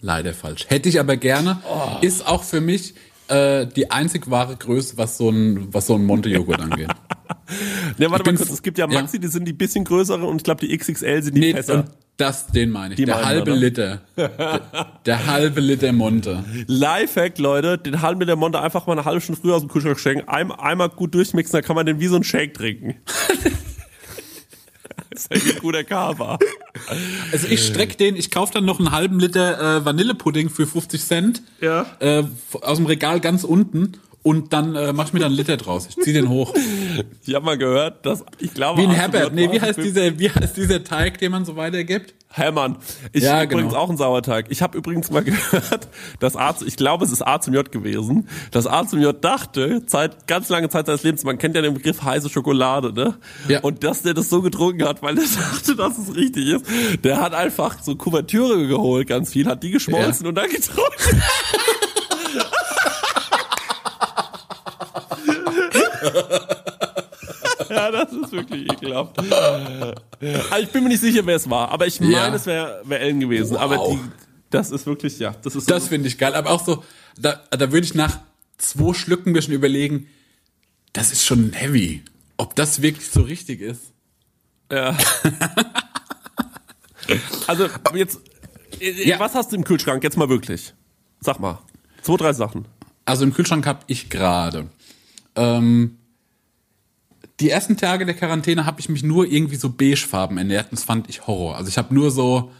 Leider 0.02 0.34
falsch. 0.34 0.66
Hätte 0.70 0.90
ich 0.90 1.00
aber 1.00 1.18
gerne. 1.18 1.60
Ist 2.02 2.26
auch 2.28 2.44
für 2.44 2.62
mich 2.62 2.94
äh, 3.30 3.66
die 3.66 3.90
einzig 3.90 4.30
wahre 4.30 4.56
Größe, 4.56 4.98
was 4.98 5.18
so 5.18 5.30
ein, 5.30 5.74
was 5.74 5.88
so 5.88 5.96
ein 5.96 6.06
Monte-Joghurt 6.06 6.62
angeht. 6.62 6.90
Ja, 7.98 8.12
warte 8.12 8.30
mal 8.30 8.38
kurz, 8.38 8.50
es 8.50 8.62
gibt 8.62 8.78
ja 8.78 8.88
ja. 8.90 9.02
Maxi, 9.02 9.20
die 9.20 9.28
sind 9.28 9.46
die 9.46 9.54
bisschen 9.54 9.86
größere 9.86 10.26
und 10.26 10.38
ich 10.38 10.44
glaube 10.44 10.66
die 10.68 10.78
XXL 10.78 11.24
sind 11.24 11.36
die 11.36 11.40
Nee, 11.40 11.54
besser. 11.54 11.76
und 11.80 11.86
das, 12.18 12.48
den 12.48 12.72
meine 12.72 12.94
ich. 12.94 12.98
Die 12.98 13.06
der 13.06 13.16
meinen 13.16 13.26
halbe 13.26 13.52
ne? 13.52 13.58
Liter. 13.58 14.02
Der, 14.18 14.62
der 15.06 15.28
halbe 15.28 15.62
Liter 15.62 15.94
Monte. 15.94 16.44
Lifehack, 16.66 17.38
Leute, 17.38 17.78
den 17.78 18.02
halben 18.02 18.22
Liter 18.22 18.36
Monte 18.36 18.60
einfach 18.60 18.88
mal 18.88 18.94
eine 18.94 19.06
halbe 19.06 19.22
Stunde 19.22 19.40
früher 19.40 19.56
aus 19.56 19.62
dem 19.62 19.70
Kühlschrank 19.70 20.00
schenken, 20.00 20.28
ein, 20.28 20.52
einmal 20.52 20.90
gut 20.90 21.14
durchmixen, 21.14 21.54
dann 21.54 21.64
kann 21.64 21.76
man 21.76 21.86
den 21.86 22.00
wie 22.00 22.08
so 22.08 22.16
ein 22.16 22.24
Shake 22.24 22.56
trinken. 22.56 22.96
das 25.12 25.28
ist 25.28 25.56
ein 25.56 25.60
guter 25.62 25.84
Kava. 25.84 26.40
Also 27.32 27.48
ich 27.48 27.66
streck 27.66 27.98
den, 27.98 28.16
ich 28.16 28.32
kaufe 28.32 28.54
dann 28.54 28.66
noch 28.66 28.80
einen 28.80 28.92
halben 28.92 29.20
Liter 29.20 29.78
äh, 29.78 29.86
Vanillepudding 29.86 30.50
für 30.50 30.66
50 30.68 31.04
Cent 31.04 31.42
Ja. 31.62 31.86
äh, 32.00 32.24
aus 32.62 32.78
dem 32.78 32.86
Regal 32.88 33.20
ganz 33.20 33.44
unten 33.44 33.94
und 34.24 34.52
dann 34.54 34.76
äh, 34.76 34.92
mach 34.94 35.08
ich 35.08 35.14
mir 35.14 35.20
dann 35.20 35.28
einen 35.28 35.38
Liter 35.38 35.58
draus. 35.58 35.88
Ich 35.90 35.96
zieh 36.04 36.14
den 36.14 36.30
hoch. 36.30 36.54
Ich 37.28 37.36
habe 37.36 37.46
mal 37.46 37.58
gehört, 37.60 38.06
dass 38.08 38.24
ich 38.40 38.54
glaube. 38.56 38.82
Wie 38.82 38.86
ein 38.86 38.90
Arzt 38.90 39.02
Herbert. 39.02 39.34
Nee, 39.34 39.52
wie 39.52 39.62
heißt 39.62 39.78
dieser, 39.78 40.18
wie 40.18 40.32
heißt 40.32 40.58
dieser 40.58 40.84
Teig, 40.84 41.20
den 41.20 41.32
man 41.32 41.46
so 41.46 41.56
weitergibt? 41.56 42.16
Hermann. 42.30 42.78
Ich 43.14 43.24
Ja, 43.24 43.44
übrigens 43.44 43.74
genau. 43.74 43.84
auch 43.84 43.90
einen 43.90 43.98
Sauerteig. 44.00 44.48
Ich 44.50 44.62
habe 44.64 44.78
übrigens 44.78 45.12
mal 45.12 45.24
gehört, 45.24 45.90
dass 46.20 46.36
A, 46.36 46.56
zu- 46.56 46.66
ich 46.66 46.76
glaube, 46.78 47.06
es 47.06 47.12
ist 47.12 47.22
A 47.22 47.40
zum 47.40 47.54
J 47.54 47.72
gewesen, 47.72 48.28
dass 48.52 48.66
A 48.66 48.88
zum 48.88 49.00
J 49.02 49.24
dachte, 49.24 49.86
Zeit, 49.86 50.26
ganz 50.28 50.50
lange 50.50 50.70
Zeit 50.70 50.88
seines 50.88 51.04
Lebens, 51.04 51.24
man 51.24 51.38
kennt 51.38 51.56
ja 51.56 51.62
den 51.62 51.74
Begriff 51.76 52.02
heiße 52.02 52.30
Schokolade, 52.30 52.94
ne? 52.94 53.18
Ja. 53.48 53.60
Und 53.60 53.84
dass 53.84 54.02
der 54.02 54.14
das 54.16 54.30
so 54.30 54.42
getrunken 54.42 54.84
hat, 54.88 55.04
weil 55.04 55.14
der 55.16 55.26
dachte, 55.52 55.76
dass 55.76 55.98
es 56.00 56.16
richtig 56.16 56.48
ist, 56.48 56.66
der 57.04 57.22
hat 57.22 57.34
einfach 57.36 57.78
so 57.84 57.96
Kuvertüre 57.96 58.66
geholt, 58.68 59.08
ganz 59.08 59.32
viel, 59.34 59.46
hat 59.48 59.62
die 59.62 59.72
geschmolzen 59.72 60.26
Ja. 60.26 60.30
und 60.30 60.36
dann 60.36 60.50
getrunken. 60.50 61.22
Ja, 67.70 67.92
das 67.92 68.14
ist 68.14 68.32
wirklich 68.32 68.72
ekelhaft. 68.72 69.20
Also 69.20 70.64
ich 70.64 70.70
bin 70.72 70.84
mir 70.84 70.90
nicht 70.90 71.02
sicher, 71.02 71.26
wer 71.26 71.36
es 71.36 71.50
war, 71.50 71.70
aber 71.70 71.86
ich 71.86 72.00
meine, 72.00 72.14
Ja. 72.14 72.34
es 72.34 72.46
wäre 72.46 72.82
wär 72.86 73.02
Ellen 73.02 73.20
gewesen. 73.20 73.56
Wow. 73.56 73.62
Aber 73.62 73.78
die, 73.90 74.00
das 74.50 74.72
ist 74.72 74.86
wirklich, 74.86 75.20
ja, 75.20 75.36
das 75.44 75.56
ist 75.56 75.70
Das 75.70 75.84
so, 75.84 75.90
finde 75.90 76.08
ich 76.08 76.18
geil. 76.18 76.34
Aber 76.34 76.52
auch 76.52 76.64
so, 76.66 76.84
da, 77.20 77.42
da 77.52 77.72
würde 77.74 77.86
ich 77.86 77.94
nach 77.94 78.20
zwei 78.58 78.94
Schlücken 78.94 79.32
ein 79.32 79.34
bisschen 79.34 79.54
überlegen, 79.54 80.08
das 80.94 81.12
ist 81.12 81.26
schon 81.26 81.52
heavy. 81.52 82.04
Ob 82.38 82.56
das 82.56 82.82
wirklich 82.82 83.10
so 83.10 83.22
richtig 83.22 83.60
ist. 83.62 83.92
ja. 84.72 84.96
Also 87.48 87.68
jetzt, 87.94 88.20
Ja. 88.80 89.20
was 89.20 89.34
hast 89.36 89.52
du 89.52 89.56
im 89.56 89.64
Kühlschrank 89.64 90.04
jetzt 90.04 90.18
mal 90.18 90.30
wirklich? 90.30 90.74
Sag 91.22 91.40
mal, 91.40 91.60
zwei, 92.02 92.18
drei 92.18 92.34
Sachen. 92.34 92.66
Also 93.06 93.24
im 93.24 93.34
Kühlschrank 93.34 93.66
habe 93.66 93.80
ich 93.88 94.10
gerade. 94.10 94.68
Ähm, 95.38 95.98
die 97.40 97.50
ersten 97.50 97.78
Tage 97.78 98.06
der 98.06 98.16
Quarantäne 98.16 98.66
habe 98.66 98.80
ich 98.80 98.90
mich 98.90 99.04
nur 99.04 99.26
irgendwie 99.26 99.56
so 99.56 99.70
beigefarben 99.70 100.38
ernährt 100.38 100.72
und 100.72 100.80
das 100.80 100.84
fand 100.84 101.10
ich 101.10 101.28
Horror. 101.28 101.56
Also 101.56 101.70
ich 101.70 101.78
habe 101.78 101.94
nur 101.94 102.12
so 102.12 102.52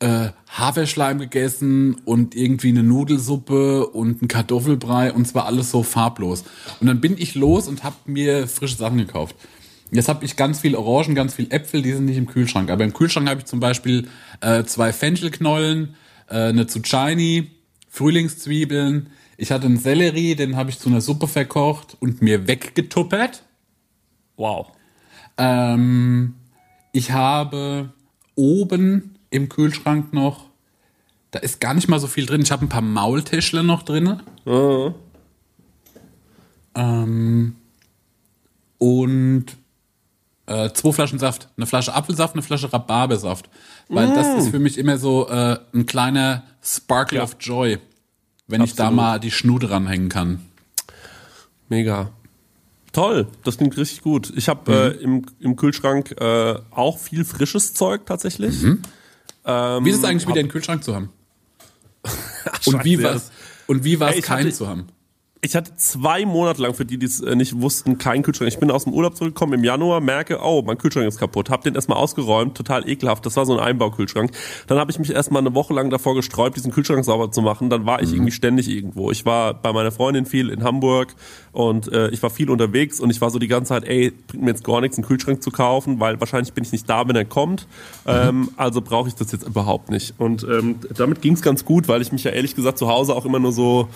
äh, 0.00 0.30
Haferschleim 0.48 1.18
gegessen 1.18 1.96
und 2.04 2.34
irgendwie 2.34 2.70
eine 2.70 2.82
Nudelsuppe 2.82 3.86
und 3.86 4.22
ein 4.22 4.28
Kartoffelbrei 4.28 5.12
und 5.12 5.26
zwar 5.26 5.46
alles 5.46 5.70
so 5.70 5.82
farblos. 5.82 6.44
Und 6.80 6.86
dann 6.86 7.00
bin 7.00 7.16
ich 7.18 7.34
los 7.34 7.68
und 7.68 7.84
habe 7.84 7.96
mir 8.06 8.48
frische 8.48 8.76
Sachen 8.76 8.98
gekauft. 8.98 9.36
Jetzt 9.90 10.08
habe 10.08 10.24
ich 10.24 10.36
ganz 10.36 10.60
viel 10.60 10.74
Orangen, 10.74 11.14
ganz 11.14 11.34
viel 11.34 11.46
Äpfel, 11.50 11.82
die 11.82 11.92
sind 11.92 12.06
nicht 12.06 12.16
im 12.16 12.26
Kühlschrank. 12.26 12.70
Aber 12.70 12.84
im 12.84 12.94
Kühlschrank 12.94 13.28
habe 13.28 13.40
ich 13.40 13.46
zum 13.46 13.60
Beispiel 13.60 14.08
äh, 14.40 14.64
zwei 14.64 14.92
Fenchelknollen, 14.92 15.94
äh, 16.28 16.48
eine 16.48 16.66
Zucchini, 16.66 17.50
Frühlingszwiebeln. 17.90 19.10
Ich 19.36 19.50
hatte 19.50 19.66
einen 19.66 19.78
Sellerie, 19.78 20.34
den 20.36 20.56
habe 20.56 20.70
ich 20.70 20.78
zu 20.78 20.88
einer 20.88 21.00
Suppe 21.00 21.26
verkocht 21.28 21.96
und 22.00 22.22
mir 22.22 22.46
weggetuppert. 22.46 23.42
Wow. 24.36 24.68
Ähm, 25.36 26.34
ich 26.92 27.10
habe 27.12 27.92
oben 28.36 29.16
im 29.30 29.48
Kühlschrank 29.48 30.12
noch, 30.12 30.46
da 31.32 31.40
ist 31.40 31.60
gar 31.60 31.74
nicht 31.74 31.88
mal 31.88 31.98
so 31.98 32.06
viel 32.06 32.26
drin. 32.26 32.42
Ich 32.42 32.52
habe 32.52 32.64
ein 32.64 32.68
paar 32.68 32.80
Maultäschler 32.82 33.62
noch 33.64 33.82
drin. 33.82 34.20
Ähm, 36.76 37.56
und 38.78 39.46
äh, 40.46 40.70
zwei 40.72 40.92
Flaschen 40.92 41.18
Saft. 41.18 41.48
Eine 41.56 41.66
Flasche 41.66 41.94
Apfelsaft, 41.94 42.34
eine 42.34 42.42
Flasche 42.42 42.72
Rhabarbersaft. 42.72 43.48
Weil 43.88 44.14
das 44.14 44.38
ist 44.44 44.50
für 44.50 44.58
mich 44.58 44.78
immer 44.78 44.98
so 44.98 45.28
äh, 45.28 45.58
ein 45.72 45.86
kleiner 45.86 46.44
Sparkle 46.62 47.18
Ja. 47.18 47.24
of 47.24 47.36
Joy, 47.40 47.78
wenn 48.46 48.62
ich 48.62 48.74
da 48.74 48.84
Absolut. 48.84 48.96
mal 48.96 49.20
die 49.20 49.30
Schnute 49.30 49.70
ranhängen 49.70 50.08
kann. 50.08 50.40
Mega. 51.68 52.10
Toll, 52.92 53.26
das 53.42 53.56
klingt 53.56 53.76
richtig 53.76 54.02
gut. 54.02 54.32
Ich 54.36 54.48
habe 54.48 54.94
äh, 54.98 55.02
im, 55.02 55.26
im 55.40 55.56
Kühlschrank 55.56 56.14
äh, 56.20 56.54
auch 56.70 56.98
viel 56.98 57.24
frisches 57.24 57.74
Zeug 57.74 58.06
tatsächlich. 58.06 58.62
Wie 58.62 59.90
ist 59.90 59.98
es 59.98 60.04
eigentlich, 60.04 60.28
wieder 60.28 60.40
einen 60.40 60.48
Kühlschrank 60.48 60.84
zu 60.84 60.94
haben? 60.94 61.10
Und 62.66 62.84
wie 62.84 62.96
Scheiße, 62.96 63.02
war 63.02 63.14
es 63.14 63.30
und 63.66 63.84
wie 63.84 64.00
war 64.00 64.14
es, 64.14 64.22
keinen 64.22 64.52
zu 64.52 64.68
haben? 64.68 64.86
Ich 65.44 65.54
hatte 65.54 65.76
zwei 65.76 66.24
Monate 66.24 66.62
lang, 66.62 66.72
für 66.72 66.86
die, 66.86 66.96
die 66.96 67.04
es 67.04 67.20
äh, 67.20 67.36
nicht 67.36 67.60
wussten, 67.60 67.98
keinen 67.98 68.22
Kühlschrank. 68.22 68.50
Ich 68.50 68.58
bin 68.58 68.70
aus 68.70 68.84
dem 68.84 68.94
Urlaub 68.94 69.14
zurückgekommen 69.14 69.52
im 69.52 69.62
Januar, 69.62 70.00
merke, 70.00 70.38
oh, 70.42 70.62
mein 70.66 70.78
Kühlschrank 70.78 71.06
ist 71.06 71.18
kaputt. 71.18 71.50
Hab 71.50 71.62
den 71.64 71.74
erstmal 71.74 71.98
ausgeräumt, 71.98 72.56
total 72.56 72.88
ekelhaft. 72.88 73.26
Das 73.26 73.36
war 73.36 73.44
so 73.44 73.52
ein 73.52 73.60
Einbaukühlschrank. 73.60 74.30
Dann 74.68 74.78
habe 74.78 74.90
ich 74.90 74.98
mich 74.98 75.10
erstmal 75.10 75.42
eine 75.42 75.54
Woche 75.54 75.74
lang 75.74 75.90
davor 75.90 76.14
gesträubt, 76.14 76.56
diesen 76.56 76.72
Kühlschrank 76.72 77.04
sauber 77.04 77.30
zu 77.30 77.42
machen. 77.42 77.68
Dann 77.68 77.84
war 77.84 78.00
ich 78.00 78.14
irgendwie 78.14 78.30
ständig 78.30 78.70
irgendwo. 78.70 79.10
Ich 79.10 79.26
war 79.26 79.52
bei 79.52 79.70
meiner 79.74 79.92
Freundin 79.92 80.24
viel 80.24 80.48
in 80.48 80.64
Hamburg 80.64 81.14
und 81.52 81.92
äh, 81.92 82.08
ich 82.08 82.22
war 82.22 82.30
viel 82.30 82.48
unterwegs 82.48 82.98
und 82.98 83.10
ich 83.10 83.20
war 83.20 83.28
so 83.28 83.38
die 83.38 83.48
ganze 83.48 83.68
Zeit, 83.68 83.84
ey, 83.84 84.12
bringt 84.26 84.44
mir 84.44 84.50
jetzt 84.50 84.64
gar 84.64 84.80
nichts, 84.80 84.96
einen 84.96 85.06
Kühlschrank 85.06 85.42
zu 85.42 85.50
kaufen, 85.50 86.00
weil 86.00 86.18
wahrscheinlich 86.20 86.54
bin 86.54 86.64
ich 86.64 86.72
nicht 86.72 86.88
da, 86.88 87.06
wenn 87.06 87.16
er 87.16 87.26
kommt. 87.26 87.66
Ähm, 88.06 88.48
also 88.56 88.80
brauche 88.80 89.08
ich 89.08 89.14
das 89.14 89.30
jetzt 89.30 89.46
überhaupt 89.46 89.90
nicht. 89.90 90.14
Und 90.16 90.42
ähm, 90.44 90.76
damit 90.96 91.20
ging 91.20 91.34
es 91.34 91.42
ganz 91.42 91.66
gut, 91.66 91.86
weil 91.86 92.00
ich 92.00 92.12
mich 92.12 92.24
ja 92.24 92.30
ehrlich 92.30 92.56
gesagt 92.56 92.78
zu 92.78 92.88
Hause 92.88 93.14
auch 93.14 93.26
immer 93.26 93.40
nur 93.40 93.52
so 93.52 93.90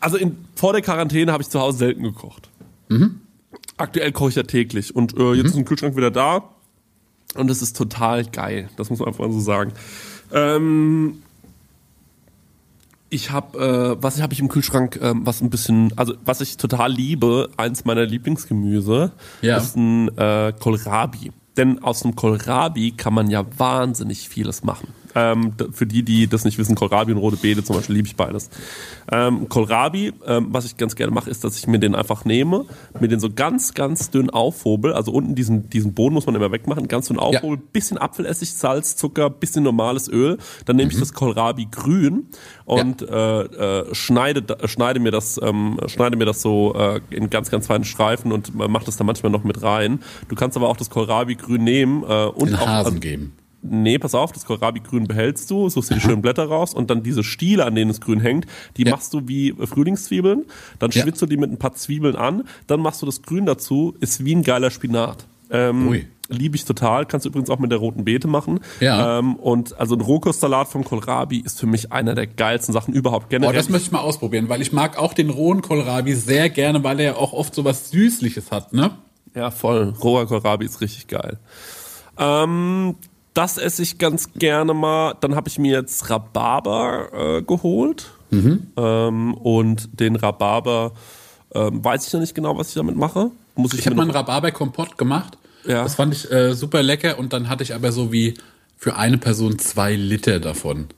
also 0.00 0.16
in, 0.16 0.36
vor 0.54 0.72
der 0.72 0.82
Quarantäne 0.82 1.32
habe 1.32 1.42
ich 1.42 1.48
zu 1.48 1.60
Hause 1.60 1.78
selten 1.78 2.02
gekocht. 2.02 2.48
Aktuell 3.76 4.12
koche 4.12 4.30
ich 4.30 4.34
ja 4.36 4.42
täglich 4.42 4.94
und 4.96 5.16
äh, 5.16 5.34
jetzt 5.34 5.48
ist 5.50 5.56
ein 5.56 5.64
Kühlschrank 5.64 5.96
wieder 5.96 6.10
da 6.10 6.44
und 7.34 7.50
es 7.50 7.62
ist 7.62 7.76
total 7.76 8.24
geil. 8.24 8.68
Das 8.76 8.90
muss 8.90 8.98
man 8.98 9.08
einfach 9.08 9.24
mal 9.26 9.32
so 9.32 9.40
sagen. 9.40 9.72
Ähm, 10.32 11.22
ich 13.10 13.30
habe, 13.30 13.96
äh, 13.98 14.02
was 14.02 14.20
habe 14.20 14.34
ich 14.34 14.40
im 14.40 14.48
Kühlschrank, 14.48 14.98
ähm, 15.02 15.24
was 15.24 15.40
ein 15.40 15.48
bisschen, 15.50 15.92
also 15.96 16.14
was 16.24 16.40
ich 16.40 16.56
total 16.58 16.92
liebe, 16.92 17.48
eins 17.56 17.84
meiner 17.84 18.04
Lieblingsgemüse, 18.04 19.12
Ja. 19.40 19.56
ist 19.56 19.76
ein 19.76 20.08
äh, 20.18 20.52
Kohlrabi. 20.58 21.32
Denn 21.56 21.82
aus 21.82 22.00
dem 22.00 22.14
Kohlrabi 22.14 22.92
kann 22.92 23.14
man 23.14 23.30
ja 23.30 23.44
wahnsinnig 23.58 24.28
vieles 24.28 24.62
machen. 24.62 24.88
Ähm, 25.14 25.54
für 25.72 25.86
die, 25.86 26.02
die 26.02 26.26
das 26.26 26.44
nicht 26.44 26.58
wissen, 26.58 26.74
Kohlrabi 26.74 27.12
und 27.12 27.18
rote 27.18 27.36
Beete 27.36 27.64
zum 27.64 27.76
Beispiel 27.76 27.96
liebe 27.96 28.08
ich 28.08 28.16
beides. 28.16 28.50
Ähm, 29.10 29.48
Kohlrabi, 29.48 30.12
ähm, 30.26 30.48
was 30.50 30.64
ich 30.64 30.76
ganz 30.76 30.96
gerne 30.96 31.12
mache, 31.12 31.30
ist, 31.30 31.44
dass 31.44 31.56
ich 31.56 31.66
mir 31.66 31.78
den 31.78 31.94
einfach 31.94 32.24
nehme, 32.24 32.66
mir 33.00 33.08
den 33.08 33.20
so 33.20 33.30
ganz, 33.30 33.74
ganz 33.74 34.10
dünn 34.10 34.30
aufhobel. 34.30 34.92
Also 34.92 35.12
unten 35.12 35.34
diesen, 35.34 35.70
diesen 35.70 35.94
Boden 35.94 36.14
muss 36.14 36.26
man 36.26 36.34
immer 36.34 36.52
wegmachen, 36.52 36.88
ganz 36.88 37.08
dünn 37.08 37.18
aufhobel, 37.18 37.58
bisschen 37.58 37.98
Apfelessig, 37.98 38.52
Salz, 38.52 38.96
Zucker, 38.96 39.30
bisschen 39.30 39.64
normales 39.64 40.08
Öl. 40.08 40.38
Dann 40.66 40.76
nehme 40.76 40.90
ich 40.92 40.98
das 40.98 41.12
Kohlrabi 41.12 41.68
grün 41.70 42.26
und 42.64 43.02
äh, 43.02 43.42
äh, 43.42 43.94
schneide, 43.94 44.44
schneide 44.66 45.00
mir 45.00 45.10
das, 45.10 45.40
ähm, 45.42 45.78
schneide 45.86 46.16
mir 46.16 46.26
das 46.26 46.42
so 46.42 46.74
äh, 46.74 47.00
in 47.10 47.30
ganz, 47.30 47.50
ganz 47.50 47.66
feinen 47.66 47.84
Streifen 47.84 48.32
und 48.32 48.48
äh, 48.48 48.68
mache 48.68 48.84
das 48.84 48.96
dann 48.96 49.06
manchmal 49.06 49.32
noch 49.32 49.44
mit 49.44 49.62
rein. 49.62 50.00
Du 50.28 50.34
kannst 50.34 50.56
aber 50.56 50.68
auch 50.68 50.76
das 50.76 50.90
Kohlrabi 50.90 51.34
grün 51.36 51.64
nehmen 51.64 52.02
äh, 52.02 52.26
und 52.26 52.50
Den 52.50 52.56
auch 52.56 52.66
Hasen 52.66 52.86
also, 52.86 53.00
geben. 53.00 53.32
Nee, 53.60 53.98
pass 53.98 54.14
auf, 54.14 54.30
das 54.32 54.44
Kohlrabi-Grün 54.46 55.08
behältst 55.08 55.50
du, 55.50 55.68
suchst 55.68 55.90
dir 55.90 55.94
die 55.96 56.00
schönen 56.00 56.22
Blätter 56.22 56.44
raus 56.46 56.74
und 56.74 56.90
dann 56.90 57.02
diese 57.02 57.24
Stiele, 57.24 57.64
an 57.64 57.74
denen 57.74 57.90
es 57.90 58.00
grün 58.00 58.20
hängt, 58.20 58.46
die 58.76 58.84
Ja. 58.84 58.92
machst 58.92 59.12
du 59.12 59.26
wie 59.26 59.52
Frühlingszwiebeln, 59.52 60.44
dann 60.78 60.90
Ja. 60.92 61.02
schwitzt 61.02 61.20
du 61.22 61.26
die 61.26 61.36
mit 61.36 61.50
ein 61.50 61.58
paar 61.58 61.74
Zwiebeln 61.74 62.14
an, 62.14 62.44
dann 62.68 62.80
machst 62.80 63.02
du 63.02 63.06
das 63.06 63.22
Grün 63.22 63.46
dazu, 63.46 63.96
ist 64.00 64.24
wie 64.24 64.34
ein 64.34 64.44
geiler 64.44 64.70
Spinat. 64.70 65.26
Ähm, 65.50 65.88
Ui. 65.88 66.06
Liebe 66.30 66.56
ich 66.56 66.66
total, 66.66 67.06
kannst 67.06 67.24
du 67.24 67.30
übrigens 67.30 67.48
auch 67.48 67.58
mit 67.58 67.70
der 67.72 67.78
roten 67.78 68.04
Beete 68.04 68.28
machen. 68.28 68.60
Ja. 68.80 69.18
Ähm, 69.18 69.34
und 69.36 69.80
also 69.80 69.94
ein 69.96 70.02
Rohkostsalat 70.02 70.68
von 70.68 70.84
Kohlrabi 70.84 71.38
ist 71.38 71.58
für 71.58 71.66
mich 71.66 71.90
einer 71.90 72.14
der 72.14 72.26
geilsten 72.26 72.74
Sachen 72.74 72.92
überhaupt 72.92 73.24
Oh, 73.26 73.30
generell. 73.30 73.54
das 73.56 73.70
möchte 73.70 73.86
ich 73.86 73.92
mal 73.92 74.00
ausprobieren, 74.00 74.50
weil 74.50 74.60
ich 74.60 74.72
mag 74.72 74.98
auch 74.98 75.14
den 75.14 75.30
rohen 75.30 75.62
Kohlrabi 75.62 76.14
sehr 76.14 76.50
gerne, 76.50 76.84
weil 76.84 77.00
er 77.00 77.04
ja 77.12 77.16
auch 77.16 77.32
oft 77.32 77.54
so 77.54 77.64
was 77.64 77.90
Süßliches 77.90 78.50
hat, 78.52 78.74
ne? 78.74 78.90
Ja, 79.34 79.50
voll. 79.50 79.94
Roher 80.02 80.26
Kohlrabi 80.26 80.66
ist 80.66 80.82
richtig 80.82 81.06
geil. 81.08 81.38
Ähm, 82.18 82.96
das 83.38 83.56
esse 83.56 83.82
ich 83.82 83.98
ganz 83.98 84.32
gerne 84.34 84.74
mal. 84.74 85.14
Dann 85.20 85.36
habe 85.36 85.48
ich 85.48 85.60
mir 85.60 85.70
jetzt 85.72 86.10
Rhabarber 86.10 87.36
äh, 87.38 87.42
geholt. 87.42 88.10
Ähm, 88.76 89.34
und 89.34 90.00
den 90.00 90.16
Rhabarber 90.16 90.92
ähm, 91.54 91.82
weiß 91.84 92.06
ich 92.06 92.12
noch 92.12 92.20
nicht 92.20 92.34
genau, 92.34 92.58
was 92.58 92.70
ich 92.70 92.74
damit 92.74 92.96
mache. 92.96 93.30
Muss 93.54 93.72
ich, 93.72 93.78
Ich 93.80 93.86
habe 93.86 93.94
mir 93.94 94.02
mal 94.02 94.08
einen 94.08 94.16
Rhabarber-Kompott 94.16 94.98
gemacht. 94.98 95.38
Ja. 95.64 95.84
Das 95.84 95.94
fand 95.94 96.14
ich 96.14 96.30
äh, 96.32 96.52
super 96.54 96.82
lecker 96.82 97.18
und 97.18 97.32
dann 97.32 97.48
hatte 97.48 97.62
ich 97.62 97.74
aber 97.74 97.92
so 97.92 98.12
wie 98.12 98.34
für 98.76 98.96
eine 98.96 99.18
Person 99.18 99.58
zwei 99.58 99.94
Liter 99.94 100.40
davon. 100.40 100.88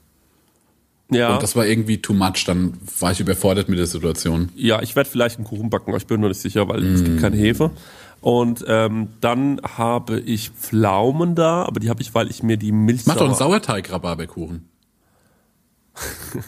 ja, 1.11 1.35
Und 1.35 1.43
das 1.43 1.55
war 1.57 1.67
irgendwie 1.67 1.99
too 2.01 2.15
much. 2.15 2.45
Dann 2.47 2.75
war 3.01 3.13
ich 3.13 3.21
überfordert 3.21 3.69
mit 3.69 3.79
der 3.79 3.87
Situation. 3.87 4.49
ja, 4.57 4.81
ich 4.81 4.97
werde 4.97 5.11
vielleicht 5.11 5.37
einen 5.37 5.47
Kuchen 5.47 5.69
backen, 5.69 5.91
aber 5.91 5.99
ich 5.99 6.07
bin 6.07 6.21
mir 6.21 6.29
nicht 6.29 6.41
sicher, 6.41 6.67
weil 6.69 6.83
es 6.85 7.05
gibt 7.05 7.21
keine 7.21 7.37
Hefe. 7.37 7.71
Und 8.21 8.65
ähm, 8.69 9.09
dann 9.21 9.61
habe 9.77 10.21
ich 10.21 10.51
Pflaumen 10.51 11.35
da, 11.35 11.63
aber 11.65 11.81
die 11.81 11.89
habe 11.89 12.03
ich, 12.03 12.15
weil 12.15 12.29
ich 12.31 12.43
mir 12.43 12.57
die 12.59 12.73
Milch 12.73 13.07
Mach 13.07 13.17
doch 13.17 13.27
einen 13.27 13.35
Sauerteig-Rhabarberkuchen. 13.35 14.69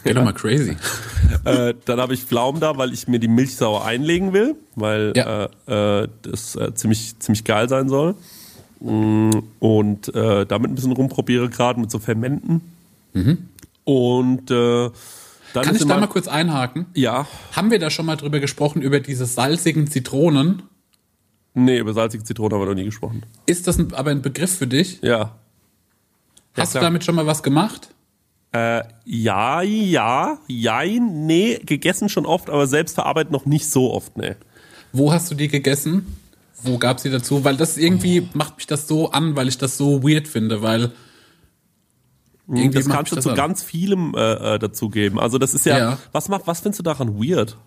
Geht 0.03 0.15
doch 0.15 0.23
mal 0.23 0.33
crazy. 0.33 0.77
äh, 1.45 1.73
dann 1.85 1.99
habe 1.99 2.13
ich 2.13 2.23
Pflaumen 2.23 2.61
da, 2.61 2.77
weil 2.77 2.93
ich 2.93 3.07
mir 3.07 3.19
die 3.19 3.27
Milch 3.27 3.55
sauer 3.55 3.85
einlegen 3.85 4.33
will, 4.33 4.55
weil 4.75 5.13
Ja. 5.15 5.49
äh, 5.67 6.03
äh, 6.03 6.07
das 6.21 6.55
äh, 6.55 6.73
ziemlich, 6.73 7.17
ziemlich 7.19 7.43
geil 7.43 7.67
sein 7.69 7.89
soll. 7.89 8.15
Mm, 8.79 9.31
Und 9.59 10.13
äh, 10.15 10.45
damit 10.45 10.71
ein 10.71 10.75
bisschen 10.75 10.91
rumprobiere 10.91 11.49
gerade 11.49 11.79
mit 11.79 11.89
so 11.91 11.99
Fermenten. 11.99 12.61
Und 13.83 14.49
äh, 14.51 14.89
Dann 15.53 15.63
Kann 15.65 15.75
ich 15.75 15.85
da 15.85 15.99
mal 15.99 16.07
kurz 16.07 16.27
einhaken? 16.27 16.87
Ja. 16.93 17.27
Haben 17.51 17.69
wir 17.71 17.79
da 17.79 17.89
schon 17.89 18.05
mal 18.05 18.15
drüber 18.15 18.39
gesprochen, 18.39 18.81
über 18.81 18.99
diese 18.99 19.25
salzigen 19.25 19.87
Zitronen? 19.87 20.63
Nee, 21.55 21.77
über 21.77 21.93
salzige 21.93 22.23
Zitrone 22.23 22.55
haben 22.55 22.61
wir 22.61 22.65
noch 22.67 22.73
nie 22.73 22.83
gesprochen. 22.85 23.23
Ist 23.45 23.67
das 23.67 23.77
ein, 23.77 23.93
aber 23.93 24.11
ein 24.11 24.21
Begriff 24.21 24.57
für 24.57 24.67
dich? 24.67 24.99
Ja. 25.01 25.35
Hast 26.55 26.73
du 26.75 26.79
klar. 26.79 26.89
damit 26.89 27.03
schon 27.03 27.15
mal 27.15 27.25
was 27.27 27.43
gemacht? 27.43 27.89
Äh, 28.51 28.83
ja, 29.05 29.61
ja, 29.61 30.37
jein, 30.47 31.25
nee, 31.25 31.59
gegessen 31.65 32.09
schon 32.09 32.25
oft, 32.27 32.49
aber 32.49 32.67
selbst 32.67 32.93
verarbeitet 32.93 33.31
noch 33.31 33.45
nicht 33.47 33.67
so 33.69 33.91
oft, 33.91 34.15
nee. 34.17 34.35
Wo 34.91 35.11
hast 35.11 35.31
du 35.31 35.35
die 35.35 35.47
gegessen? 35.47 36.05
Wo 36.61 36.77
gab 36.77 36.99
sie 36.99 37.09
dazu? 37.09 37.43
Weil 37.43 37.57
das 37.57 37.77
irgendwie 37.77 38.29
macht 38.33 38.57
mich 38.57 38.67
das 38.67 38.87
so 38.87 39.09
an, 39.11 39.35
weil 39.35 39.47
ich 39.47 39.57
das 39.57 39.75
so 39.77 40.03
weird 40.03 40.27
finde, 40.27 40.61
weil 40.61 40.91
irgendwie 42.47 42.77
Das 42.77 42.89
kannst 42.89 43.11
du 43.11 43.19
zu 43.19 43.31
an. 43.31 43.35
ganz 43.35 43.63
vielem 43.63 44.13
äh, 44.15 44.55
äh, 44.55 44.59
dazugeben. 44.59 45.19
Also 45.19 45.37
das 45.39 45.53
ist 45.53 45.65
ja, 45.65 45.77
Ja. 45.77 45.97
was 46.11 46.29
macht, 46.29 46.45
was 46.45 46.59
findest 46.59 46.79
du 46.79 46.83
daran 46.83 47.17
weird? 47.19 47.57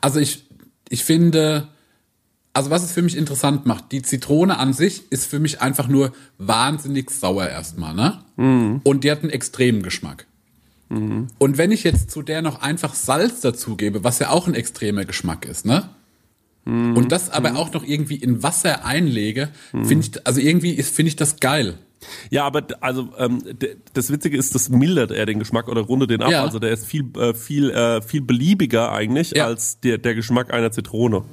Also 0.00 0.18
ich, 0.18 0.44
ich 0.88 1.04
finde, 1.04 1.68
also 2.54 2.70
was 2.70 2.82
es 2.82 2.92
für 2.92 3.02
mich 3.02 3.16
interessant 3.16 3.64
macht, 3.66 3.92
die 3.92 4.02
Zitrone 4.02 4.58
an 4.58 4.72
sich 4.72 5.10
ist 5.10 5.26
für 5.26 5.38
mich 5.38 5.60
einfach 5.62 5.88
nur 5.88 6.12
wahnsinnig 6.38 7.10
sauer 7.10 7.48
erstmal, 7.48 7.94
ne? 7.94 8.80
Und 8.84 9.04
die 9.04 9.10
hat 9.10 9.20
einen 9.22 9.30
extremen 9.30 9.82
Geschmack. 9.82 10.26
Und 10.88 11.56
wenn 11.56 11.72
ich 11.72 11.84
jetzt 11.84 12.10
zu 12.10 12.20
der 12.20 12.42
noch 12.42 12.60
einfach 12.60 12.92
Salz 12.92 13.40
dazugebe, 13.40 14.04
was 14.04 14.18
ja 14.18 14.28
auch 14.28 14.46
ein 14.46 14.54
extremer 14.54 15.06
Geschmack 15.06 15.46
ist, 15.46 15.64
ne? 15.64 15.88
Und 16.64 17.10
das 17.10 17.30
aber 17.30 17.56
auch 17.56 17.72
noch 17.72 17.82
irgendwie 17.84 18.16
in 18.16 18.42
Wasser 18.42 18.84
einlege, 18.84 19.48
finde 19.72 20.06
ich, 20.06 20.26
also 20.26 20.40
irgendwie 20.40 20.72
ist, 20.72 20.94
finde 20.94 21.08
ich 21.08 21.16
das 21.16 21.40
geil. 21.40 21.78
Ja, 22.30 22.44
aber 22.44 22.66
also 22.80 23.08
ähm, 23.18 23.42
das 23.94 24.12
Witzige 24.12 24.36
ist, 24.36 24.54
das 24.54 24.68
mildert 24.68 25.10
er 25.12 25.24
den 25.24 25.38
Geschmack 25.38 25.68
oder 25.68 25.80
rundet 25.80 26.10
den 26.10 26.22
ab. 26.22 26.30
Ja. 26.30 26.42
Also 26.42 26.58
der 26.58 26.70
ist 26.72 26.84
viel 26.84 27.04
äh, 27.16 27.32
viel 27.32 27.70
äh, 27.70 28.02
viel 28.02 28.20
beliebiger 28.20 28.92
eigentlich 28.92 29.32
Ja. 29.34 29.46
als 29.46 29.80
der 29.80 29.98
der 29.98 30.14
Geschmack 30.14 30.52
einer 30.52 30.70
Zitrone. 30.72 31.24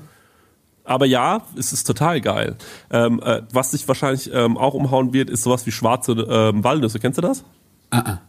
Aber 0.89 1.05
ja, 1.05 1.43
es 1.55 1.71
ist 1.71 1.83
total 1.83 2.19
geil. 2.19 2.55
Ähm, 2.89 3.21
äh, 3.23 3.43
was 3.53 3.71
dich 3.71 3.87
wahrscheinlich 3.87 4.31
ähm, 4.33 4.57
auch 4.57 4.73
umhauen 4.73 5.13
wird, 5.13 5.29
ist 5.29 5.43
sowas 5.43 5.67
wie 5.67 5.71
schwarze 5.71 6.13
ähm, 6.13 6.63
Walnüsse. 6.63 6.97
Kennst 6.97 7.19
du 7.19 7.21
das? 7.21 7.43
Ah, 7.91 7.99
ah. 7.99 8.21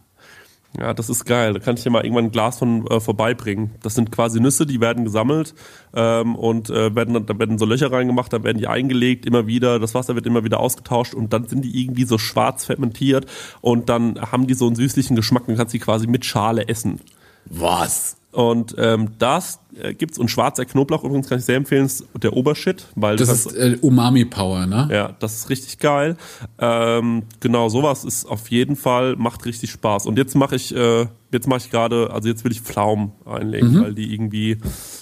Ja, 0.77 0.93
das 0.93 1.09
ist 1.09 1.25
geil. 1.25 1.53
Da 1.53 1.59
kann 1.59 1.75
ich 1.75 1.81
dir 1.81 1.89
mal 1.89 2.03
irgendwann 2.05 2.25
ein 2.25 2.31
Glas 2.31 2.59
von 2.59 2.85
äh, 2.85 2.99
vorbeibringen. 2.99 3.71
Das 3.81 3.95
sind 3.95 4.11
quasi 4.11 4.39
Nüsse, 4.39 4.67
die 4.67 4.79
werden 4.79 5.05
gesammelt 5.05 5.55
ähm, 5.95 6.35
und 6.35 6.69
äh, 6.69 6.95
werden 6.95 7.25
da 7.25 7.39
werden 7.39 7.57
so 7.57 7.65
Löcher 7.65 7.91
reingemacht, 7.91 8.31
dann 8.31 8.43
werden 8.43 8.59
die 8.59 8.67
eingelegt, 8.67 9.25
immer 9.25 9.47
wieder, 9.47 9.79
das 9.79 9.95
Wasser 9.95 10.13
wird 10.13 10.27
immer 10.27 10.43
wieder 10.43 10.59
ausgetauscht 10.59 11.15
und 11.15 11.33
dann 11.33 11.47
sind 11.47 11.65
die 11.65 11.81
irgendwie 11.81 12.05
so 12.05 12.19
schwarz 12.19 12.65
fermentiert 12.65 13.25
und 13.61 13.89
dann 13.89 14.21
haben 14.31 14.45
die 14.45 14.53
so 14.53 14.67
einen 14.67 14.75
süßlichen 14.75 15.15
Geschmack 15.15 15.47
und 15.47 15.57
kannst 15.57 15.73
die 15.73 15.79
quasi 15.79 16.05
mit 16.05 16.25
Schale 16.25 16.67
essen. 16.67 17.01
Was? 17.45 18.17
Und 18.31 18.75
ähm, 18.77 19.09
das 19.19 19.59
äh, 19.75 19.93
gibt's 19.93 20.17
und 20.17 20.29
schwarzer 20.31 20.63
Knoblauch 20.63 21.03
übrigens 21.03 21.27
kann 21.27 21.39
ich 21.39 21.45
sehr 21.45 21.57
empfehlen, 21.57 21.85
ist 21.85 22.05
der 22.21 22.31
Obershit, 22.31 22.85
weil 22.95 23.17
Das 23.17 23.27
kannst- 23.27 23.47
ist 23.47 23.55
äh, 23.57 23.77
Umami 23.81 24.23
Power, 24.23 24.65
ne? 24.67 24.87
ja, 24.89 25.15
das 25.19 25.35
ist 25.35 25.49
richtig 25.49 25.79
geil. 25.79 26.15
Ähm, 26.57 27.23
genau, 27.41 27.67
sowas 27.67 28.05
ist 28.05 28.25
auf 28.25 28.49
jeden 28.49 28.75
Fall 28.77 29.15
macht 29.17 29.45
richtig 29.45 29.71
Spaß. 29.71 30.05
Und 30.05 30.17
jetzt 30.17 30.35
mache 30.35 30.55
ich, 30.55 30.73
äh, 30.73 31.07
jetzt 31.33 31.47
mache 31.47 31.59
ich 31.65 31.71
gerade, 31.71 32.09
also 32.13 32.29
jetzt 32.29 32.43
will 32.45 32.51
ich 32.53 32.61
Pflaumen 32.61 33.11
einlegen, 33.25 33.81
weil 33.83 33.93
die 33.95 34.13
irgendwie, 34.13 34.57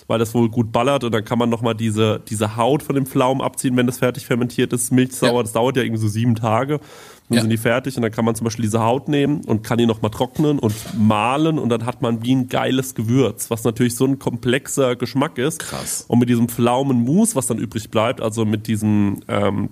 weil 0.07 0.17
das 0.17 0.33
wohl 0.33 0.49
gut 0.49 0.71
ballert 0.71 1.03
und 1.03 1.11
dann 1.13 1.23
kann 1.23 1.37
man 1.37 1.49
noch 1.49 1.61
mal 1.61 1.75
diese 1.75 2.19
diese 2.27 2.55
Haut 2.57 2.81
von 2.81 2.95
dem 2.95 3.05
Pflaumen 3.05 3.43
abziehen, 3.43 3.77
wenn 3.77 3.85
das 3.85 3.99
fertig 3.99 4.25
fermentiert 4.25 4.73
ist, 4.73 4.91
milchsauer. 4.91 5.33
Ja. 5.35 5.41
Das 5.43 5.51
dauert 5.51 5.77
ja 5.77 5.83
irgendwie 5.83 6.01
so 6.01 6.07
sieben 6.07 6.33
Tage. 6.35 6.79
Dann 7.29 7.35
Ja. 7.37 7.41
sind 7.41 7.51
die 7.51 7.57
fertig 7.57 7.95
und 7.95 8.01
dann 8.01 8.11
kann 8.11 8.25
man 8.25 8.33
zum 8.35 8.45
Beispiel 8.45 8.63
diese 8.63 8.81
Haut 8.81 9.07
nehmen 9.07 9.41
und 9.45 9.63
kann 9.63 9.77
die 9.77 9.85
noch 9.85 10.01
mal 10.01 10.09
trocknen 10.09 10.57
und 10.59 10.73
mahlen 10.97 11.59
und 11.59 11.69
dann 11.69 11.85
hat 11.85 12.01
man 12.01 12.23
wie 12.23 12.33
ein 12.35 12.49
geiles 12.49 12.95
Gewürz, 12.95 13.49
was 13.51 13.63
natürlich 13.63 13.95
so 13.95 14.05
ein 14.05 14.17
komplexer 14.19 14.95
Geschmack 14.95 15.37
ist. 15.37 15.59
Krass. 15.59 16.05
Und 16.07 16.19
mit 16.19 16.29
diesem 16.29 16.49
Pflaumenmus, 16.49 17.35
was 17.35 17.45
dann 17.47 17.59
übrig 17.59 17.91
bleibt, 17.91 18.19
also 18.19 18.45
mit 18.45 18.65
diesem 18.67 19.17
ähm, 19.27 19.69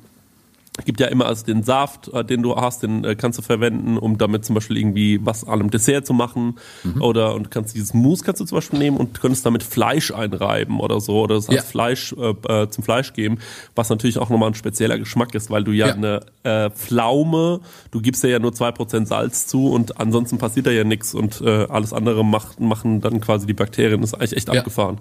gibt 0.86 0.99
ja 0.99 1.08
immer 1.08 1.26
also 1.26 1.45
den 1.45 1.64
Saft, 1.64 2.08
äh, 2.14 2.24
den 2.24 2.41
du 2.44 2.56
hast, 2.56 2.84
den 2.84 3.04
äh, 3.04 3.16
kannst 3.16 3.38
du 3.40 3.44
verwenden, 3.44 3.98
um 3.98 4.18
damit 4.18 4.45
zum 4.45 4.54
Beispiel 4.56 4.78
irgendwie 4.78 5.20
was 5.24 5.44
an 5.44 5.60
einem 5.60 5.72
Dessert 5.72 6.06
zu 6.06 6.14
machen. 6.14 6.56
Oder 6.99 7.36
und 7.36 7.52
kannst 7.52 7.76
dieses 7.76 7.94
Mousse 7.94 8.24
kannst 8.24 8.41
du 8.41 8.45
zum 8.45 8.58
Beispiel 8.58 8.80
nehmen 8.80 8.98
und 8.98 9.20
könntest 9.20 9.45
damit 9.45 9.64
Fleisch 9.64 10.12
einreiben 10.12 10.80
oder 10.80 10.99
so 11.02 11.22
oder 11.22 11.36
es 11.36 11.49
als 11.49 11.56
Ja. 11.58 11.62
Fleisch 11.64 12.14
äh, 12.14 12.34
äh, 12.64 12.70
zum 12.70 12.84
Fleisch 12.84 13.14
geben, 13.14 13.40
was 13.76 13.90
natürlich 13.90 14.18
auch 14.20 14.30
nochmal 14.30 14.49
ein 14.49 14.56
spezieller 14.56 14.98
Geschmack 14.98 15.34
ist, 15.36 15.49
weil 15.49 15.64
du 15.64 15.72
ja, 15.72 15.88
Ja. 15.88 15.94
eine 15.94 16.20
äh, 16.44 16.70
Pflaume, 16.70 17.60
du 17.91 18.02
gibst 18.02 18.24
ja, 18.24 18.30
ja 18.30 18.40
nur 18.40 18.52
2% 18.52 19.06
Salz 19.06 19.48
zu 19.48 19.70
und 19.72 19.99
ansonsten 19.99 20.38
passiert 20.38 20.68
da 20.68 20.72
ja 20.72 20.84
nichts 20.84 21.14
und 21.14 21.41
äh, 21.41 21.66
alles 21.70 21.94
andere 21.94 22.24
macht, 22.26 22.60
machen 22.60 23.02
dann 23.02 23.20
quasi 23.22 23.45
die 23.48 23.54
Bakterien. 23.54 24.02
Das 24.02 24.12
ist 24.12 24.14
eigentlich 24.16 24.38
echt 24.38 24.48
Ja. 24.54 24.60
abgefahren. 24.60 24.99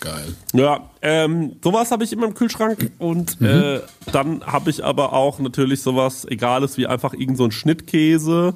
Geil. 0.00 0.34
Ja, 0.54 0.90
ähm, 1.02 1.56
sowas 1.62 1.90
habe 1.90 2.04
ich 2.04 2.12
immer 2.12 2.26
im 2.26 2.34
Kühlschrank 2.34 2.90
und 2.98 3.40
äh, 3.42 3.80
dann 4.12 4.42
habe 4.44 4.70
ich 4.70 4.82
aber 4.82 5.12
auch 5.12 5.38
natürlich 5.38 5.82
sowas 5.82 6.24
Egales 6.24 6.78
wie 6.78 6.86
einfach 6.86 7.12
irgend 7.12 7.36
so 7.36 7.44
ein 7.44 7.52
Schnittkäse. 7.52 8.54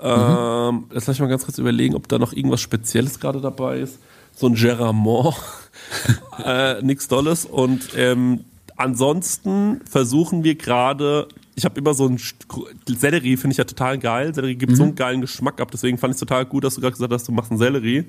Ähm, 0.00 0.84
Jetzt 0.92 1.06
lass 1.06 1.16
ich 1.16 1.20
mal 1.20 1.28
ganz 1.28 1.44
kurz 1.44 1.58
überlegen, 1.58 1.94
ob 1.94 2.08
da 2.08 2.18
noch 2.18 2.32
irgendwas 2.32 2.62
Spezielles 2.62 3.20
gerade 3.20 3.40
dabei 3.40 3.80
ist. 3.80 3.98
So 4.34 4.46
ein 4.46 4.54
Geramont, 4.54 5.36
äh, 6.44 6.80
nix 6.82 7.08
Dolles. 7.08 7.44
Und 7.44 7.90
ähm, 7.96 8.44
ansonsten 8.76 9.82
versuchen 9.84 10.44
wir 10.44 10.54
gerade, 10.54 11.28
ich 11.56 11.66
habe 11.66 11.78
immer 11.78 11.92
so 11.92 12.08
ein 12.08 12.18
Sellerie, 12.86 13.36
finde 13.36 13.52
ich 13.52 13.58
ja 13.58 13.64
total 13.64 13.98
geil. 13.98 14.34
Sellerie 14.34 14.56
gibt 14.56 14.76
so 14.76 14.84
einen 14.84 14.94
geilen 14.94 15.20
Geschmack 15.20 15.60
ab, 15.60 15.70
deswegen 15.70 15.98
fand 15.98 16.12
ich 16.12 16.16
es 16.16 16.20
total 16.20 16.46
gut, 16.46 16.64
dass 16.64 16.76
du 16.76 16.80
gerade 16.80 16.92
gesagt 16.92 17.12
hast, 17.12 17.28
du 17.28 17.32
machst 17.32 17.50
einen 17.50 17.58
Sellerie. 17.58 18.06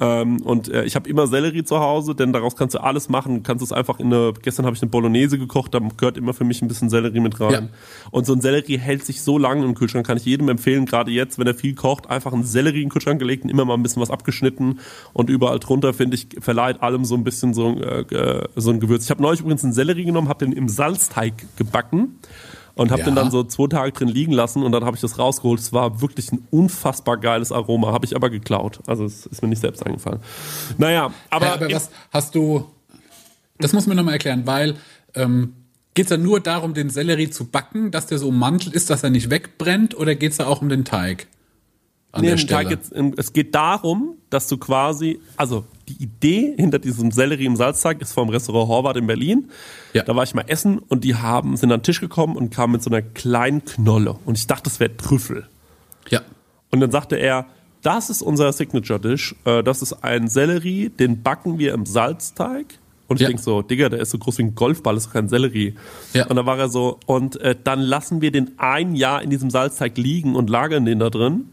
Ähm, 0.00 0.40
und 0.42 0.68
äh, 0.68 0.84
ich 0.84 0.96
habe 0.96 1.08
immer 1.08 1.26
Sellerie 1.26 1.64
zu 1.64 1.78
Hause, 1.78 2.14
denn 2.14 2.32
daraus 2.32 2.56
kannst 2.56 2.74
du 2.74 2.82
alles 2.82 3.08
machen. 3.08 3.36
Du 3.36 3.42
kannst 3.42 3.62
es 3.62 3.72
einfach 3.72 4.00
in 4.00 4.12
eine, 4.12 4.32
gestern 4.42 4.66
habe 4.66 4.76
ich 4.76 4.82
eine 4.82 4.90
Bolognese 4.90 5.38
gekocht, 5.38 5.74
da 5.74 5.80
gehört 5.96 6.16
immer 6.16 6.34
für 6.34 6.44
mich 6.44 6.62
ein 6.62 6.68
bisschen 6.68 6.90
Sellerie 6.90 7.20
mit 7.20 7.40
rein. 7.40 7.52
Ja. 7.52 7.68
Und 8.10 8.26
so 8.26 8.32
ein 8.32 8.40
Sellerie 8.40 8.78
hält 8.78 9.04
sich 9.04 9.22
so 9.22 9.38
lange 9.38 9.64
im 9.64 9.74
Kühlschrank, 9.74 10.06
kann 10.06 10.16
ich 10.16 10.24
jedem 10.24 10.48
empfehlen, 10.48 10.86
gerade 10.86 11.10
jetzt, 11.10 11.38
wenn 11.38 11.46
er 11.46 11.54
viel 11.54 11.74
kocht, 11.74 12.10
einfach 12.10 12.32
einen 12.32 12.44
Sellerie 12.44 12.82
in 12.82 12.88
den 12.88 12.90
Kühlschrank 12.90 13.18
gelegt 13.18 13.44
und 13.44 13.50
immer 13.50 13.64
mal 13.64 13.74
ein 13.74 13.82
bisschen 13.82 14.02
was 14.02 14.10
abgeschnitten 14.10 14.80
und 15.12 15.30
überall 15.30 15.58
drunter, 15.58 15.94
finde 15.94 16.16
ich, 16.16 16.28
verleiht 16.40 16.82
allem 16.82 17.04
so 17.04 17.14
ein 17.14 17.24
bisschen 17.24 17.54
so, 17.54 17.76
äh, 17.80 18.00
äh, 18.00 18.48
so 18.56 18.70
ein 18.70 18.80
Gewürz. 18.80 19.04
Ich 19.04 19.10
habe 19.10 19.22
neulich 19.22 19.40
übrigens 19.40 19.64
einen 19.64 19.72
Sellerie 19.72 20.04
genommen, 20.04 20.28
habe 20.28 20.44
den 20.44 20.52
im 20.52 20.68
Salzteig 20.68 21.34
gebacken 21.56 22.18
und 22.76 22.90
habe 22.90 23.00
Ja. 23.00 23.06
den 23.06 23.14
dann 23.14 23.30
so 23.30 23.44
zwei 23.44 23.68
Tage 23.68 23.92
drin 23.92 24.08
liegen 24.08 24.32
lassen 24.32 24.62
und 24.62 24.72
dann 24.72 24.84
habe 24.84 24.96
ich 24.96 25.00
das 25.00 25.18
rausgeholt. 25.18 25.60
Es 25.60 25.72
war 25.72 26.00
wirklich 26.00 26.32
ein 26.32 26.46
unfassbar 26.50 27.16
geiles 27.18 27.52
Aroma, 27.52 27.92
habe 27.92 28.04
ich 28.06 28.16
aber 28.16 28.30
geklaut. 28.30 28.80
Also 28.86 29.04
es 29.04 29.26
ist 29.26 29.42
mir 29.42 29.48
nicht 29.48 29.60
selbst 29.60 29.84
eingefallen. 29.84 30.20
Naja, 30.78 31.12
aber, 31.30 31.46
Aber, 31.54 31.64
aber 31.66 31.74
was 31.74 31.90
hast 32.12 32.34
du, 32.34 32.64
das 33.58 33.72
muss 33.72 33.86
mir 33.86 33.94
nochmal 33.94 34.14
erklären, 34.14 34.42
weil 34.46 34.74
ähm, 35.14 35.54
geht 35.94 36.06
es 36.06 36.10
da 36.10 36.16
nur 36.16 36.40
darum, 36.40 36.74
den 36.74 36.90
Sellerie 36.90 37.30
zu 37.30 37.44
backen, 37.46 37.90
dass 37.92 38.06
der 38.06 38.18
so 38.18 38.28
ummantelt 38.28 38.74
ist, 38.74 38.90
dass 38.90 39.04
er 39.04 39.10
nicht 39.10 39.30
wegbrennt, 39.30 39.96
oder 39.96 40.16
geht 40.16 40.32
es 40.32 40.38
da 40.38 40.46
auch 40.46 40.60
um 40.60 40.68
den 40.68 40.84
Teig? 40.84 41.28
An 42.10 42.22
Nee, 42.22 42.30
der 42.30 42.36
Stelle. 42.38 42.62
Teig 42.64 42.70
jetzt, 42.70 42.92
es 43.16 43.32
geht 43.32 43.54
darum, 43.54 44.13
dass 44.30 44.46
du 44.48 44.56
quasi, 44.58 45.20
also 45.36 45.64
die 45.88 46.02
Idee 46.02 46.54
hinter 46.56 46.78
diesem 46.78 47.10
Sellerie 47.10 47.44
im 47.44 47.56
Salzteig 47.56 48.00
ist 48.00 48.12
vom 48.12 48.28
Restaurant 48.30 48.68
Horvath 48.68 48.96
in 48.96 49.06
Berlin. 49.06 49.50
Ja. 49.92 50.02
Da 50.02 50.16
war 50.16 50.24
ich 50.24 50.34
mal 50.34 50.44
essen 50.48 50.78
und 50.78 51.04
die 51.04 51.14
haben, 51.14 51.56
sind 51.56 51.70
an 51.72 51.80
den 51.80 51.84
Tisch 51.84 52.00
gekommen 52.00 52.36
und 52.36 52.50
kamen 52.50 52.72
mit 52.72 52.82
so 52.82 52.90
einer 52.90 53.02
kleinen 53.02 53.64
Knolle. 53.64 54.16
Und 54.24 54.38
ich 54.38 54.46
dachte, 54.46 54.64
das 54.64 54.80
wäre 54.80 54.96
Trüffel. 54.96 55.46
ja. 56.10 56.20
Und 56.70 56.80
dann 56.80 56.90
sagte 56.90 57.14
er, 57.16 57.46
das 57.82 58.10
ist 58.10 58.20
unser 58.22 58.52
Signature-Dish. 58.52 59.36
Äh, 59.44 59.62
das 59.62 59.80
ist 59.82 59.92
ein 60.02 60.26
Sellerie, 60.26 60.88
den 60.88 61.22
backen 61.22 61.58
wir 61.58 61.72
im 61.74 61.86
Salzteig. 61.86 62.66
Und 63.06 63.16
ich 63.18 63.22
Ja. 63.22 63.28
denk 63.28 63.38
so, 63.38 63.62
Digga, 63.62 63.90
der 63.90 64.00
ist 64.00 64.10
so 64.10 64.18
groß 64.18 64.38
wie 64.38 64.42
ein 64.44 64.54
Golfball, 64.56 64.96
ist 64.96 65.12
kein 65.12 65.28
Sellerie. 65.28 65.74
Ja. 66.14 66.26
Und 66.26 66.34
dann 66.34 66.46
war 66.46 66.58
er 66.58 66.68
so, 66.70 66.98
und 67.06 67.40
äh, 67.42 67.54
dann 67.62 67.78
lassen 67.80 68.22
wir 68.22 68.32
den 68.32 68.52
ein 68.58 68.96
Jahr 68.96 69.22
in 69.22 69.30
diesem 69.30 69.50
Salzteig 69.50 69.96
liegen 69.98 70.34
und 70.34 70.50
lagern 70.50 70.84
den 70.84 70.98
da 70.98 71.10
drin. 71.10 71.44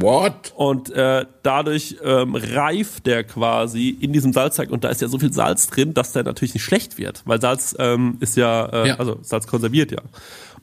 What? 0.00 0.52
Und 0.56 0.90
äh, 0.90 1.26
dadurch 1.42 1.96
ähm, 2.02 2.34
reift 2.36 3.06
der 3.06 3.24
quasi 3.24 3.90
in 3.90 4.12
diesem 4.12 4.32
Salzteig 4.32 4.70
und 4.70 4.82
da 4.84 4.88
ist 4.88 5.00
ja 5.02 5.08
so 5.08 5.18
viel 5.18 5.32
Salz 5.32 5.66
drin, 5.68 5.94
dass 5.94 6.12
der 6.12 6.24
natürlich 6.24 6.54
nicht 6.54 6.64
schlecht 6.64 6.96
wird, 6.98 7.22
weil 7.26 7.40
Salz 7.40 7.74
ähm, 7.78 8.16
ist 8.20 8.36
ja, 8.36 8.66
äh, 8.66 8.88
Ja. 8.88 8.94
also 8.96 9.18
Salz 9.22 9.46
konserviert 9.46 9.92
ja. 9.92 10.00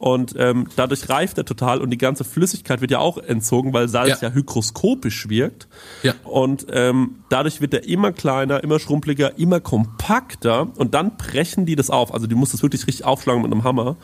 Und 0.02 0.34
ähm, 0.36 0.66
dadurch 0.76 1.10
reift 1.10 1.38
er 1.38 1.46
total 1.46 1.80
und 1.80 1.92
die 1.92 1.98
ganze 2.00 2.24
Flüssigkeit 2.24 2.82
wird 2.82 2.90
ja 2.90 2.98
auch 2.98 3.20
entzogen, 3.20 3.72
weil 3.72 3.88
Salz 3.88 4.20
ja, 4.22 4.30
Ja. 4.30 4.34
hygroskopisch 4.34 5.30
wirkt. 5.30 5.68
Ja. 6.02 6.16
Und 6.24 6.66
ähm, 6.72 7.18
dadurch 7.30 7.62
wird 7.62 7.76
er 7.76 7.88
immer 7.88 8.12
kleiner, 8.12 8.64
immer 8.64 8.80
schrumpeliger, 8.80 9.38
immer 9.38 9.60
kompakter 9.60 10.70
und 10.76 10.96
dann 10.96 11.18
brechen 11.18 11.68
die 11.68 11.76
das 11.76 11.92
auf. 11.92 12.16
Also 12.16 12.26
du 12.26 12.36
musst 12.36 12.52
das 12.52 12.64
wirklich 12.64 12.88
richtig 12.88 13.06
aufschlagen 13.06 13.44
mit 13.44 13.52
einem 13.52 13.64
Hammer. 13.64 13.96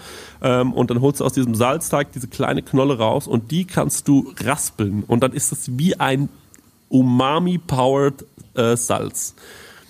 Ähm, 0.44 0.72
und 0.72 0.92
dann 0.92 1.02
holst 1.02 1.20
du 1.20 1.26
aus 1.26 1.34
diesem 1.34 1.56
Salzteig 1.56 2.12
diese 2.12 2.28
kleine 2.28 2.62
Knolle 2.62 3.00
raus 3.00 3.26
und 3.26 3.50
die 3.50 3.66
kannst 3.66 4.08
du 4.08 4.32
raspeln. 4.40 5.04
Und 5.08 5.24
dann 5.24 5.34
ist 5.34 5.52
das 5.52 5.80
wie 5.80 6.00
ein 6.00 6.30
Umami-powered 6.90 8.24
äh, 8.54 8.78
Salz. 8.78 9.34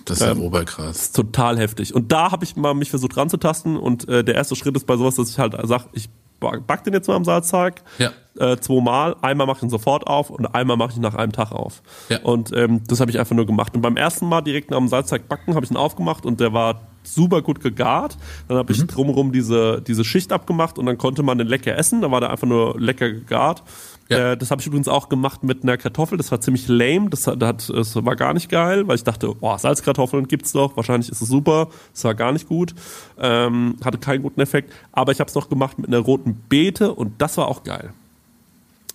Das 0.09 0.19
ist 0.19 0.25
ja 0.25 0.31
Ähm, 0.31 0.41
oberkrass. 0.41 1.11
Total 1.11 1.57
heftig. 1.57 1.93
Und 1.95 2.11
da 2.11 2.31
habe 2.31 2.43
ich 2.45 2.55
mal 2.55 2.73
mich 2.73 2.89
versucht 2.89 3.15
ranzutasten 3.17 3.77
und 3.77 4.07
äh, 4.07 4.23
der 4.23 4.35
erste 4.35 4.55
Schritt 4.55 4.75
ist 4.75 4.87
bei 4.87 4.97
sowas, 4.97 5.15
dass 5.15 5.29
ich 5.29 5.39
halt 5.39 5.55
sage, 5.67 5.85
ich 5.93 6.09
ba- 6.39 6.57
back 6.65 6.83
den 6.83 6.93
jetzt 6.93 7.07
mal 7.07 7.15
am 7.15 7.25
Salzteig. 7.25 7.81
Ja. 7.99 8.11
Äh, 8.39 8.57
zweimal. 8.57 9.15
Einmal 9.21 9.47
mache 9.47 9.57
ich 9.57 9.63
ihn 9.63 9.69
sofort 9.69 10.05
auf 10.05 10.29
und 10.29 10.45
einmal 10.53 10.77
mache 10.77 10.91
ich 10.91 10.97
ihn 10.97 11.01
nach 11.01 11.15
einem 11.15 11.31
Tag 11.31 11.51
auf. 11.51 11.81
Ja. 12.09 12.19
Und 12.21 12.51
ähm, 12.55 12.81
das 12.87 12.99
habe 12.99 13.09
ich 13.09 13.19
einfach 13.19 13.35
nur 13.35 13.45
gemacht. 13.47 13.73
Und 13.75 13.81
beim 13.81 13.97
ersten 13.97 14.27
Mal 14.29 14.41
direkt 14.41 14.69
nach 14.71 14.77
dem 14.77 14.87
Salzteig 14.87 15.27
backen 15.27 15.55
habe 15.55 15.65
ich 15.65 15.71
ihn 15.71 15.77
aufgemacht 15.77 16.25
und 16.25 16.39
der 16.39 16.53
war 16.53 16.81
super 17.03 17.41
gut 17.41 17.61
gegart. 17.61 18.17
Dann 18.47 18.57
habe 18.57 18.71
ich 18.73 18.79
Mhm. 18.81 18.87
drumherum 18.87 19.31
diese, 19.31 19.81
diese 19.81 20.03
Schicht 20.03 20.31
abgemacht 20.31 20.77
und 20.77 20.85
dann 20.85 20.97
konnte 20.99 21.23
man 21.23 21.37
den 21.39 21.47
lecker 21.47 21.75
essen. 21.75 22.01
Da 22.01 22.11
war 22.11 22.19
der 22.19 22.29
einfach 22.29 22.47
nur 22.47 22.79
lecker 22.79 23.09
gegart. 23.09 23.63
Ja. 24.09 24.33
Äh, 24.33 24.37
das 24.37 24.51
habe 24.51 24.61
ich 24.61 24.67
übrigens 24.67 24.87
auch 24.87 25.09
gemacht 25.09 25.43
mit 25.43 25.63
einer 25.63 25.77
Kartoffel. 25.77 26.17
Das 26.17 26.31
war 26.31 26.41
ziemlich 26.41 26.67
lame. 26.67 27.09
Das, 27.09 27.27
hat, 27.27 27.41
das, 27.41 27.95
war 27.95 28.15
gar 28.15 28.33
nicht 28.33 28.49
geil, 28.49 28.87
weil 28.87 28.95
ich 28.95 29.03
dachte, 29.03 29.27
boah, 29.35 29.59
Salzkartoffeln 29.59 30.27
gibt's 30.27 30.51
doch. 30.51 30.75
Wahrscheinlich 30.75 31.09
ist 31.09 31.21
es 31.21 31.27
super. 31.27 31.69
Das 31.93 32.03
war 32.03 32.15
gar 32.15 32.31
nicht 32.31 32.47
gut. 32.47 32.73
Ähm, 33.19 33.75
hatte 33.83 33.97
keinen 33.97 34.23
guten 34.23 34.41
Effekt. 34.41 34.73
Aber 34.91 35.11
ich 35.11 35.19
habe 35.19 35.29
es 35.29 35.35
noch 35.35 35.49
gemacht 35.49 35.77
mit 35.77 35.87
einer 35.87 35.99
roten 35.99 36.35
Beete 36.49 36.93
und 36.93 37.21
das 37.21 37.37
war 37.37 37.47
auch 37.47 37.63
geil. 37.63 37.93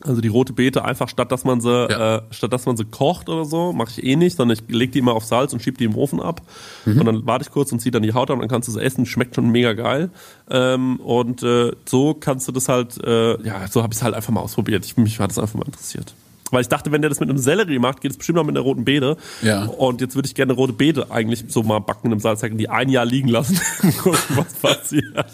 Also 0.04 0.20
die 0.20 0.28
rote 0.28 0.52
Beete 0.52 0.84
einfach 0.84 1.08
statt 1.08 1.30
dass 1.32 1.44
man 1.44 1.60
sie 1.60 1.70
Ja. 1.90 2.16
äh, 2.16 2.22
statt 2.30 2.52
dass 2.52 2.66
man 2.66 2.76
sie 2.76 2.84
kocht 2.84 3.28
oder 3.28 3.44
so, 3.44 3.72
mache 3.72 3.90
ich 3.96 4.04
eh 4.04 4.16
nicht, 4.16 4.36
sondern 4.36 4.58
ich 4.58 4.74
leg 4.74 4.92
die 4.92 4.98
immer 4.98 5.14
auf 5.14 5.24
Salz 5.24 5.52
und 5.52 5.60
schieb 5.62 5.78
die 5.78 5.84
im 5.84 5.96
Ofen 5.96 6.20
ab 6.20 6.42
und 6.86 7.04
dann 7.04 7.24
warte 7.26 7.44
ich 7.44 7.50
kurz 7.50 7.70
und 7.72 7.80
zieh 7.80 7.90
dann 7.90 8.02
die 8.02 8.12
Haut 8.14 8.30
ab 8.30 8.34
und 8.34 8.40
dann 8.40 8.48
kannst 8.48 8.68
du 8.68 8.72
es 8.72 8.78
essen, 8.78 9.06
schmeckt 9.06 9.34
schon 9.36 9.48
mega 9.50 9.72
geil. 9.74 10.10
Ähm, 10.50 10.96
und 11.00 11.42
äh, 11.42 11.72
so 11.86 12.14
kannst 12.14 12.48
du 12.48 12.52
das 12.52 12.68
halt 12.68 12.98
äh, 13.04 13.40
ja, 13.46 13.66
so 13.68 13.82
habe 13.82 13.92
ich 13.92 13.98
es 13.98 14.02
halt 14.02 14.14
einfach 14.14 14.32
mal 14.32 14.40
ausprobiert. 14.40 14.84
Ich, 14.84 14.96
mich 14.96 15.18
hat 15.20 15.30
das 15.30 15.38
einfach 15.38 15.58
mal 15.58 15.66
interessiert. 15.66 16.14
Weil 16.50 16.60
ich 16.60 16.68
dachte, 16.68 16.92
wenn 16.92 17.00
der 17.00 17.08
das 17.08 17.18
mit 17.18 17.30
einem 17.30 17.38
Sellerie 17.38 17.78
macht, 17.78 18.02
geht 18.02 18.10
es 18.10 18.18
bestimmt 18.18 18.38
auch 18.38 18.44
mit 18.44 18.54
einer 18.54 18.64
roten 18.64 18.84
Beete. 18.84 19.16
Ja. 19.40 19.64
Und 19.64 20.02
jetzt 20.02 20.14
würde 20.16 20.26
ich 20.26 20.34
gerne 20.34 20.52
rote 20.52 20.74
Beete 20.74 21.10
eigentlich 21.10 21.44
so 21.48 21.62
mal 21.62 21.78
backen 21.78 22.08
einem 22.08 22.20
Salzteig 22.20 22.52
und 22.52 22.58
die 22.58 22.68
ein 22.68 22.90
Jahr 22.90 23.06
liegen 23.06 23.28
lassen. 23.28 23.58
Gucken, 24.02 24.18
was 24.36 24.52
passiert. 24.54 25.32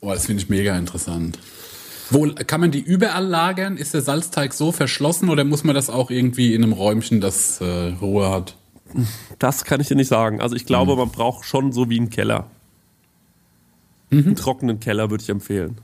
Oh, 0.00 0.10
das 0.12 0.24
finde 0.26 0.42
ich 0.42 0.48
mega 0.48 0.78
interessant. 0.78 1.38
Wo, 2.10 2.28
kann 2.46 2.60
man 2.60 2.70
die 2.70 2.80
überall 2.80 3.26
lagern? 3.26 3.76
Ist 3.76 3.94
der 3.94 4.02
Salzteig 4.02 4.52
so 4.52 4.72
verschlossen 4.72 5.28
oder 5.28 5.44
muss 5.44 5.64
man 5.64 5.74
das 5.74 5.90
auch 5.90 6.10
irgendwie 6.10 6.54
in 6.54 6.62
einem 6.62 6.72
Räumchen, 6.72 7.20
das 7.20 7.60
äh, 7.60 7.94
Ruhe 8.00 8.30
hat? 8.30 8.56
Das 9.38 9.64
kann 9.64 9.80
ich 9.80 9.88
dir 9.88 9.96
nicht 9.96 10.08
sagen. 10.08 10.40
Also 10.40 10.54
ich 10.54 10.66
glaube, 10.66 10.96
man 10.96 11.10
braucht 11.10 11.44
schon 11.44 11.72
so 11.72 11.90
wie 11.90 11.98
einen 11.98 12.10
Keller. 12.10 12.46
Einen 14.10 14.36
trockenen 14.36 14.78
Keller 14.78 15.10
würde 15.10 15.22
ich 15.22 15.30
empfehlen. 15.30 15.78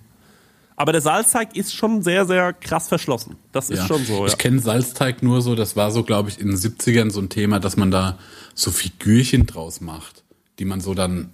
Aber 0.77 0.93
der 0.93 1.01
Salzteig 1.01 1.57
ist 1.57 1.74
schon 1.74 2.03
sehr, 2.03 2.24
sehr 2.24 2.53
krass 2.53 2.89
verschlossen. 2.89 3.36
Das 3.53 3.70
ist 3.70 3.86
schon 3.86 4.05
so, 4.05 4.23
ja. 4.23 4.27
Ich 4.27 4.39
kenne 4.39 4.59
Salzteig 4.59 5.23
nur 5.23 5.43
so, 5.43 5.55
das 5.55 5.77
war 5.77 5.90
so, 5.90 6.03
glaube 6.03 6.31
ich, 6.31 6.40
in 6.40 6.49
den 6.49 6.57
70ern 6.57 7.11
so 7.11 7.20
ein 7.20 7.28
Thema, 7.28 7.61
dass 7.61 7.77
man 7.77 7.90
da 7.90 8.19
so 8.55 8.70
Figürchen 8.70 9.47
draus 9.47 9.81
macht, 9.81 10.24
die 10.59 10.65
man 10.65 10.81
so 10.81 10.94
dann. 10.94 11.31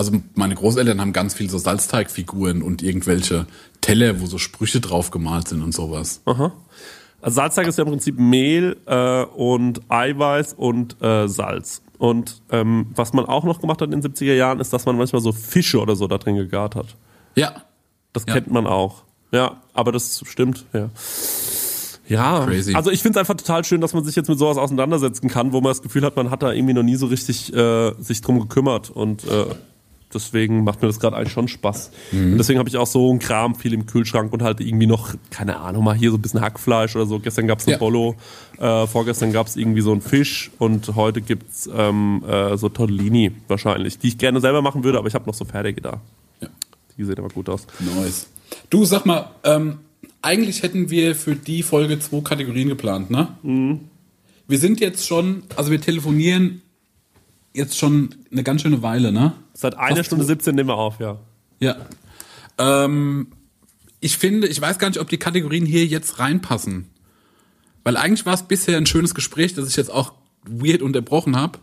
Also 0.00 0.12
meine 0.36 0.54
Großeltern 0.54 1.00
haben 1.00 1.12
ganz 1.12 1.34
viel 1.34 1.50
so 1.50 1.58
Salzteigfiguren 1.58 2.62
und 2.62 2.82
irgendwelche 2.82 3.46
Teller, 3.80 4.20
wo 4.20 4.26
so 4.26 4.38
Sprüche 4.38 4.80
drauf 4.80 5.10
gemalt 5.10 5.48
sind 5.48 5.60
und 5.60 5.74
sowas. 5.74 6.22
Also 6.24 7.34
Salzteig 7.34 7.66
ist 7.66 7.78
ja 7.78 7.84
im 7.84 7.90
Prinzip 7.90 8.16
Mehl 8.16 8.76
äh, 8.86 9.24
und 9.24 9.80
Eiweiß 9.90 10.54
und 10.54 11.02
äh, 11.02 11.26
Salz. 11.28 11.82
Und 11.98 12.42
ähm, 12.50 12.86
was 12.94 13.12
man 13.12 13.24
auch 13.26 13.42
noch 13.42 13.60
gemacht 13.60 13.82
hat 13.82 13.92
in 13.92 14.00
den 14.00 14.12
70er 14.12 14.34
Jahren, 14.34 14.60
ist, 14.60 14.72
dass 14.72 14.86
man 14.86 14.96
manchmal 14.96 15.20
so 15.20 15.32
Fische 15.32 15.80
oder 15.80 15.96
so 15.96 16.06
da 16.06 16.18
drin 16.18 16.36
gegart 16.36 16.76
hat. 16.76 16.94
Ja, 17.34 17.64
Das 18.12 18.22
Ja. 18.28 18.34
kennt 18.34 18.52
man 18.52 18.68
auch. 18.68 19.02
Ja, 19.32 19.60
aber 19.74 19.90
das 19.90 20.22
stimmt, 20.26 20.64
ja. 20.72 20.90
Ja, 22.08 22.46
Crazy. 22.46 22.74
also 22.74 22.90
ich 22.90 23.02
finde 23.02 23.18
es 23.18 23.20
einfach 23.20 23.34
total 23.36 23.64
schön, 23.64 23.80
dass 23.82 23.92
man 23.92 24.02
sich 24.04 24.16
jetzt 24.16 24.28
mit 24.28 24.38
sowas 24.38 24.56
auseinandersetzen 24.56 25.28
kann, 25.28 25.52
wo 25.52 25.60
man 25.60 25.70
das 25.72 25.82
Gefühl 25.82 26.04
hat, 26.04 26.16
man 26.16 26.30
hat 26.30 26.42
da 26.42 26.52
irgendwie 26.52 26.72
noch 26.72 26.82
nie 26.82 26.96
so 26.96 27.06
richtig 27.06 27.52
äh, 27.52 27.92
sich 28.00 28.22
drum 28.22 28.40
gekümmert 28.40 28.88
und 28.90 29.24
äh, 29.24 29.44
deswegen 30.12 30.64
macht 30.64 30.80
mir 30.82 30.88
das 30.88 31.00
gerade 31.00 31.16
eigentlich 31.16 31.32
schon 31.32 31.48
Spaß. 31.48 31.90
Mhm. 32.12 32.32
Und 32.32 32.38
deswegen 32.38 32.58
habe 32.58 32.68
ich 32.68 32.76
auch 32.76 32.86
so 32.86 33.10
einen 33.10 33.18
Kram 33.18 33.54
viel 33.54 33.72
im 33.72 33.86
Kühlschrank 33.86 34.32
und 34.32 34.42
halt 34.42 34.60
irgendwie 34.60 34.86
noch, 34.86 35.14
keine 35.30 35.58
Ahnung, 35.58 35.84
mal 35.84 35.94
hier 35.96 36.10
so 36.10 36.16
ein 36.16 36.22
bisschen 36.22 36.40
Hackfleisch 36.40 36.96
oder 36.96 37.06
so. 37.06 37.18
Gestern 37.18 37.46
gab's 37.46 37.66
ein 37.66 37.72
Ja. 37.72 37.78
Bolo, 37.78 38.16
äh, 38.58 38.86
vorgestern 38.86 39.32
gab's 39.32 39.56
irgendwie 39.56 39.80
so 39.80 39.92
einen 39.92 40.00
Fisch 40.00 40.50
und 40.58 40.94
heute 40.96 41.20
gibt's 41.20 41.68
ähm, 41.72 42.22
äh, 42.26 42.56
so 42.56 42.68
Tortellini 42.68 43.32
wahrscheinlich, 43.48 43.98
die 43.98 44.08
ich 44.08 44.18
gerne 44.18 44.40
selber 44.40 44.62
machen 44.62 44.84
würde, 44.84 44.98
aber 44.98 45.08
ich 45.08 45.14
habe 45.14 45.26
noch 45.26 45.34
so 45.34 45.44
fertige 45.44 45.80
da. 45.80 46.00
Ja. 46.40 46.48
Die 46.96 47.04
sehen 47.04 47.18
aber 47.18 47.28
gut 47.28 47.48
aus. 47.48 47.66
nice. 47.80 48.28
Du 48.70 48.84
sag 48.84 49.04
mal, 49.04 49.30
ähm, 49.44 49.78
eigentlich 50.22 50.62
hätten 50.62 50.90
wir 50.90 51.14
für 51.14 51.36
die 51.36 51.62
Folge 51.62 51.98
zwei 51.98 52.20
Kategorien 52.20 52.68
geplant, 52.68 53.10
ne? 53.10 53.28
Wir 54.46 54.58
sind 54.58 54.80
jetzt 54.80 55.06
schon, 55.06 55.42
also 55.56 55.70
wir 55.70 55.80
telefonieren 55.80 56.62
jetzt 57.58 57.76
schon 57.76 58.14
eine 58.32 58.42
ganz 58.42 58.62
schöne 58.62 58.80
Weile, 58.82 59.12
ne? 59.12 59.32
Seit 59.52 59.76
einer 59.76 60.02
Stunde 60.04 60.24
so. 60.24 60.28
17 60.28 60.54
nehmen 60.54 60.68
wir 60.70 60.76
auf, 60.76 60.98
ja. 61.00 61.18
Ja. 61.60 61.76
Ähm, 62.56 63.26
ich 64.00 64.16
finde, 64.16 64.46
ich 64.48 64.60
weiß 64.60 64.78
gar 64.78 64.88
nicht, 64.88 65.00
ob 65.00 65.08
die 65.08 65.18
Kategorien 65.18 65.66
hier 65.66 65.84
jetzt 65.84 66.18
reinpassen. 66.18 66.88
Weil 67.84 67.96
eigentlich 67.96 68.24
war 68.26 68.34
es 68.34 68.42
bisher 68.44 68.76
ein 68.76 68.86
schönes 68.86 69.14
Gespräch, 69.14 69.54
das 69.54 69.68
ich 69.68 69.76
jetzt 69.76 69.90
auch 69.90 70.12
weird 70.44 70.82
unterbrochen 70.82 71.36
habe. 71.36 71.58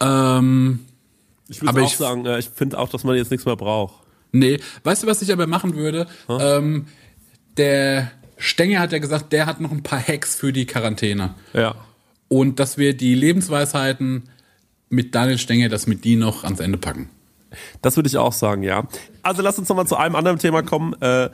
Ähm, 0.00 0.80
Ich 1.48 1.60
würde 1.62 1.82
auch 1.82 1.86
ich- 1.86 1.96
sagen, 1.96 2.26
äh, 2.26 2.38
ich 2.38 2.48
finde 2.48 2.78
auch, 2.78 2.88
dass 2.88 3.04
man 3.04 3.16
jetzt 3.16 3.30
nichts 3.30 3.46
mehr 3.46 3.56
braucht. 3.56 3.94
nee, 4.32 4.58
weißt 4.82 5.02
du, 5.02 5.06
was 5.06 5.22
ich 5.22 5.32
aber 5.32 5.46
machen 5.46 5.74
würde? 5.76 6.06
Ähm, 6.28 6.86
der 7.56 8.10
Stenger 8.36 8.80
hat 8.80 8.92
ja 8.92 8.98
gesagt, 8.98 9.32
der 9.32 9.46
hat 9.46 9.60
noch 9.60 9.70
ein 9.70 9.82
paar 9.82 10.00
Hacks 10.00 10.34
für 10.34 10.52
die 10.52 10.66
Quarantäne. 10.66 11.34
Ja. 11.52 11.74
Und 12.34 12.58
dass 12.58 12.78
wir 12.78 12.96
die 12.96 13.14
Lebensweisheiten 13.14 14.24
mit 14.88 15.14
Daniel 15.14 15.38
Stenger, 15.38 15.68
dass 15.68 15.86
mit 15.86 16.02
die 16.02 16.16
noch 16.16 16.42
ans 16.42 16.58
Ende 16.58 16.78
packen. 16.78 17.08
Das 17.80 17.94
würde 17.94 18.08
ich 18.08 18.16
auch 18.16 18.32
sagen, 18.32 18.64
ja. 18.64 18.88
Also 19.22 19.40
lass 19.40 19.56
uns 19.56 19.68
nochmal 19.68 19.86
zu 19.86 19.94
einem 19.94 20.16
anderen 20.16 20.40
Thema 20.40 20.64
kommen, 20.64 21.00
äh, 21.00 21.30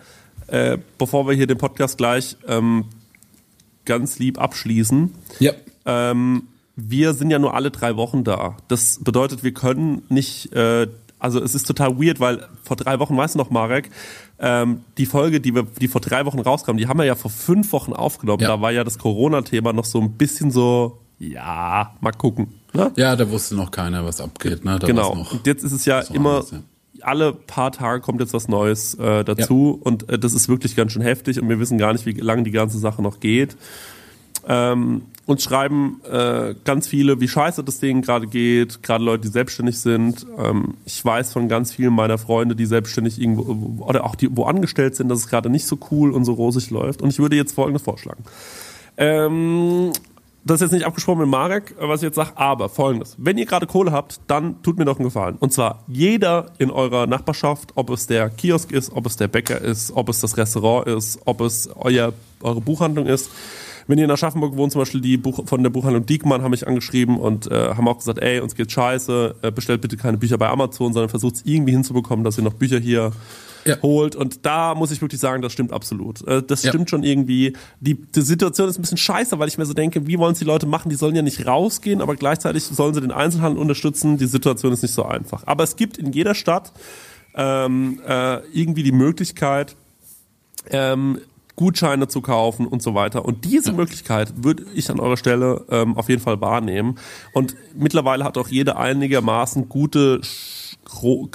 äh, 0.48 0.76
bevor 0.98 1.26
wir 1.26 1.32
hier 1.32 1.46
den 1.46 1.56
Podcast 1.56 1.96
gleich 1.96 2.36
ähm, 2.46 2.84
ganz 3.86 4.18
lieb 4.18 4.38
abschließen. 4.38 5.14
Ja. 5.38 5.52
Ähm, 5.86 6.48
wir 6.76 7.14
sind 7.14 7.30
ja 7.30 7.38
nur 7.38 7.54
alle 7.54 7.70
drei 7.70 7.96
Wochen 7.96 8.22
da. 8.22 8.58
Das 8.68 8.98
bedeutet, 9.02 9.42
wir 9.42 9.54
können 9.54 10.02
nicht, 10.10 10.52
äh, 10.52 10.86
also 11.20 11.40
es 11.40 11.54
ist 11.54 11.66
total 11.66 12.00
weird, 12.00 12.18
weil 12.18 12.46
vor 12.64 12.76
drei 12.76 12.98
Wochen, 12.98 13.16
weißt 13.16 13.34
du 13.34 13.38
noch, 13.38 13.50
Marek, 13.50 13.90
ähm, 14.38 14.80
die 14.98 15.06
Folge, 15.06 15.40
die 15.40 15.54
wir, 15.54 15.64
die 15.64 15.86
vor 15.86 16.00
drei 16.00 16.24
Wochen 16.26 16.40
rauskam, 16.40 16.76
die 16.76 16.88
haben 16.88 16.98
wir 16.98 17.04
ja 17.04 17.14
vor 17.14 17.30
fünf 17.30 17.72
Wochen 17.72 17.92
aufgenommen. 17.92 18.42
Ja. 18.42 18.48
Da 18.48 18.60
war 18.60 18.72
ja 18.72 18.84
das 18.84 18.98
Corona-Thema 18.98 19.72
noch 19.72 19.84
so 19.84 20.00
ein 20.00 20.12
bisschen 20.12 20.50
so, 20.50 20.98
ja, 21.18 21.94
mal 22.00 22.12
gucken. 22.12 22.48
Ne? 22.72 22.90
Ja, 22.96 23.14
da 23.16 23.30
wusste 23.30 23.54
noch 23.54 23.70
keiner, 23.70 24.04
was 24.04 24.20
abgeht. 24.20 24.64
Ne? 24.64 24.78
Da 24.78 24.86
Genau. 24.86 25.14
Noch. 25.14 25.32
Und 25.32 25.46
jetzt 25.46 25.62
ist 25.62 25.72
es 25.72 25.84
ja 25.84 26.00
immer, 26.00 26.36
anders, 26.36 26.52
ja. 26.52 26.58
alle 27.02 27.32
paar 27.34 27.72
Tage 27.72 28.00
kommt 28.00 28.20
jetzt 28.20 28.32
was 28.32 28.48
Neues 28.48 28.94
äh, 28.94 29.22
dazu 29.22 29.78
und 29.82 30.08
äh, 30.08 30.18
das 30.18 30.32
ist 30.32 30.48
wirklich 30.48 30.74
ganz 30.74 30.92
schön 30.92 31.02
heftig 31.02 31.40
und 31.40 31.48
wir 31.48 31.60
wissen 31.60 31.78
gar 31.78 31.92
nicht, 31.92 32.06
wie 32.06 32.12
lange 32.12 32.44
die 32.44 32.50
ganze 32.50 32.78
Sache 32.78 33.02
noch 33.02 33.20
geht. 33.20 33.56
Ähm, 34.48 35.02
uns 35.30 35.44
schreiben 35.44 36.00
äh, 36.10 36.54
ganz 36.64 36.88
viele, 36.88 37.20
wie 37.20 37.28
scheiße 37.28 37.62
das 37.62 37.78
Ding 37.78 38.02
gerade 38.02 38.26
geht, 38.26 38.82
gerade 38.82 39.04
Leute, 39.04 39.22
die 39.22 39.28
selbstständig 39.28 39.78
sind. 39.78 40.26
Ähm, 40.36 40.74
ich 40.84 41.04
weiß 41.04 41.32
von 41.32 41.48
ganz 41.48 41.72
vielen 41.72 41.94
meiner 41.94 42.18
Freunde, 42.18 42.56
die 42.56 42.66
selbstständig 42.66 43.20
irgendwo 43.20 43.84
oder 43.84 44.04
auch 44.04 44.16
die 44.16 44.36
wo 44.36 44.44
angestellt 44.44 44.96
sind, 44.96 45.08
dass 45.08 45.20
es 45.20 45.28
gerade 45.28 45.48
nicht 45.48 45.66
so 45.66 45.78
cool 45.90 46.10
und 46.10 46.24
so 46.24 46.32
rosig 46.32 46.70
läuft. 46.70 47.00
Und 47.00 47.10
ich 47.10 47.18
würde 47.18 47.36
jetzt 47.36 47.54
Folgendes 47.54 47.82
vorschlagen. 47.82 48.24
Ähm, 48.96 49.92
das 50.42 50.56
ist 50.56 50.62
jetzt 50.62 50.72
nicht 50.72 50.86
abgesprochen 50.86 51.20
mit 51.20 51.28
Marek, 51.28 51.74
was 51.78 52.00
ich 52.00 52.06
jetzt 52.06 52.16
sage, 52.16 52.32
aber 52.34 52.68
folgendes. 52.68 53.14
Wenn 53.18 53.38
ihr 53.38 53.46
gerade 53.46 53.66
Kohle 53.66 53.92
habt, 53.92 54.20
dann 54.26 54.62
tut 54.62 54.78
mir 54.78 54.84
doch 54.84 54.96
einen 54.96 55.04
Gefallen. 55.04 55.36
Und 55.38 55.52
zwar 55.52 55.84
jeder 55.86 56.52
in 56.58 56.70
eurer 56.70 57.06
Nachbarschaft, 57.06 57.72
ob 57.76 57.90
es 57.90 58.06
der 58.06 58.30
Kiosk 58.30 58.72
ist, 58.72 58.92
ob 58.92 59.06
es 59.06 59.16
der 59.16 59.28
Bäcker 59.28 59.60
ist, 59.60 59.92
ob 59.94 60.08
es 60.08 60.20
das 60.20 60.36
Restaurant 60.36 60.88
ist, 60.88 61.20
ob 61.26 61.40
es 61.42 61.68
euer, 61.76 62.14
eure 62.40 62.60
Buchhandlung 62.60 63.06
ist. 63.06 63.30
Wenn 63.86 63.98
ihr 63.98 64.04
in 64.04 64.10
Aschaffenburg 64.10 64.56
wohnt, 64.56 64.72
zum 64.72 64.80
Beispiel 64.80 65.00
die 65.00 65.16
Buch 65.16 65.46
von 65.46 65.62
der 65.62 65.70
Buchhandlung 65.70 66.06
Diekmann 66.06 66.42
haben 66.42 66.50
mich 66.50 66.66
angeschrieben 66.66 67.18
und 67.18 67.50
äh, 67.50 67.74
haben 67.74 67.88
auch 67.88 67.98
gesagt, 67.98 68.18
ey, 68.20 68.40
uns 68.40 68.54
geht 68.54 68.70
scheiße, 68.72 69.34
äh, 69.42 69.50
bestellt 69.50 69.80
bitte 69.80 69.96
keine 69.96 70.18
Bücher 70.18 70.38
bei 70.38 70.48
Amazon, 70.48 70.92
sondern 70.92 71.08
versucht 71.08 71.36
es 71.36 71.42
irgendwie 71.44 71.72
hinzubekommen, 71.72 72.24
dass 72.24 72.38
ihr 72.38 72.44
noch 72.44 72.54
Bücher 72.54 72.78
hier 72.78 73.12
Ja. 73.66 73.76
holt. 73.82 74.16
Und 74.16 74.46
da 74.46 74.74
muss 74.74 74.90
ich 74.90 75.02
wirklich 75.02 75.20
sagen, 75.20 75.42
das 75.42 75.52
stimmt 75.52 75.72
absolut. 75.72 76.26
Äh, 76.26 76.42
Das 76.42 76.62
Ja. 76.62 76.70
stimmt 76.70 76.88
schon 76.88 77.02
irgendwie. 77.02 77.52
Die, 77.80 77.94
die 77.94 78.22
Situation 78.22 78.68
ist 78.70 78.78
ein 78.78 78.82
bisschen 78.82 78.96
scheiße, 78.96 79.38
weil 79.38 79.48
ich 79.48 79.58
mir 79.58 79.66
so 79.66 79.74
denke, 79.74 80.06
wie 80.06 80.18
wollen 80.18 80.32
es 80.32 80.38
die 80.38 80.46
Leute 80.46 80.66
machen? 80.66 80.88
Die 80.88 80.96
sollen 80.96 81.14
ja 81.14 81.20
nicht 81.22 81.46
rausgehen, 81.46 82.00
aber 82.00 82.16
gleichzeitig 82.16 82.64
sollen 82.64 82.94
sie 82.94 83.02
den 83.02 83.12
Einzelhandel 83.12 83.60
unterstützen. 83.60 84.16
Die 84.16 84.24
Situation 84.26 84.72
ist 84.72 84.82
nicht 84.82 84.94
so 84.94 85.04
einfach. 85.04 85.42
Aber 85.46 85.62
es 85.64 85.76
gibt 85.76 85.98
in 85.98 86.12
jeder 86.12 86.34
Stadt 86.34 86.72
ähm, 87.34 88.00
äh, 88.08 88.38
irgendwie 88.52 88.82
die 88.82 88.92
Möglichkeit, 88.92 89.76
ähm, 90.70 91.18
Gutscheine 91.60 92.08
zu 92.08 92.22
kaufen 92.22 92.66
und 92.66 92.80
so 92.82 92.94
weiter. 92.94 93.26
Und 93.26 93.44
diese 93.44 93.72
Möglichkeit 93.74 94.32
würde 94.42 94.64
ich 94.74 94.90
an 94.90 94.98
eurer 94.98 95.18
Stelle 95.18 95.66
ähm, 95.68 95.94
auf 95.98 96.08
jeden 96.08 96.22
Fall 96.22 96.40
wahrnehmen. 96.40 96.94
Und 97.34 97.54
mittlerweile 97.76 98.24
hat 98.24 98.38
auch 98.38 98.48
jeder 98.48 98.78
einigermaßen 98.78 99.68
gute 99.68 100.20
Sch- 100.22 100.69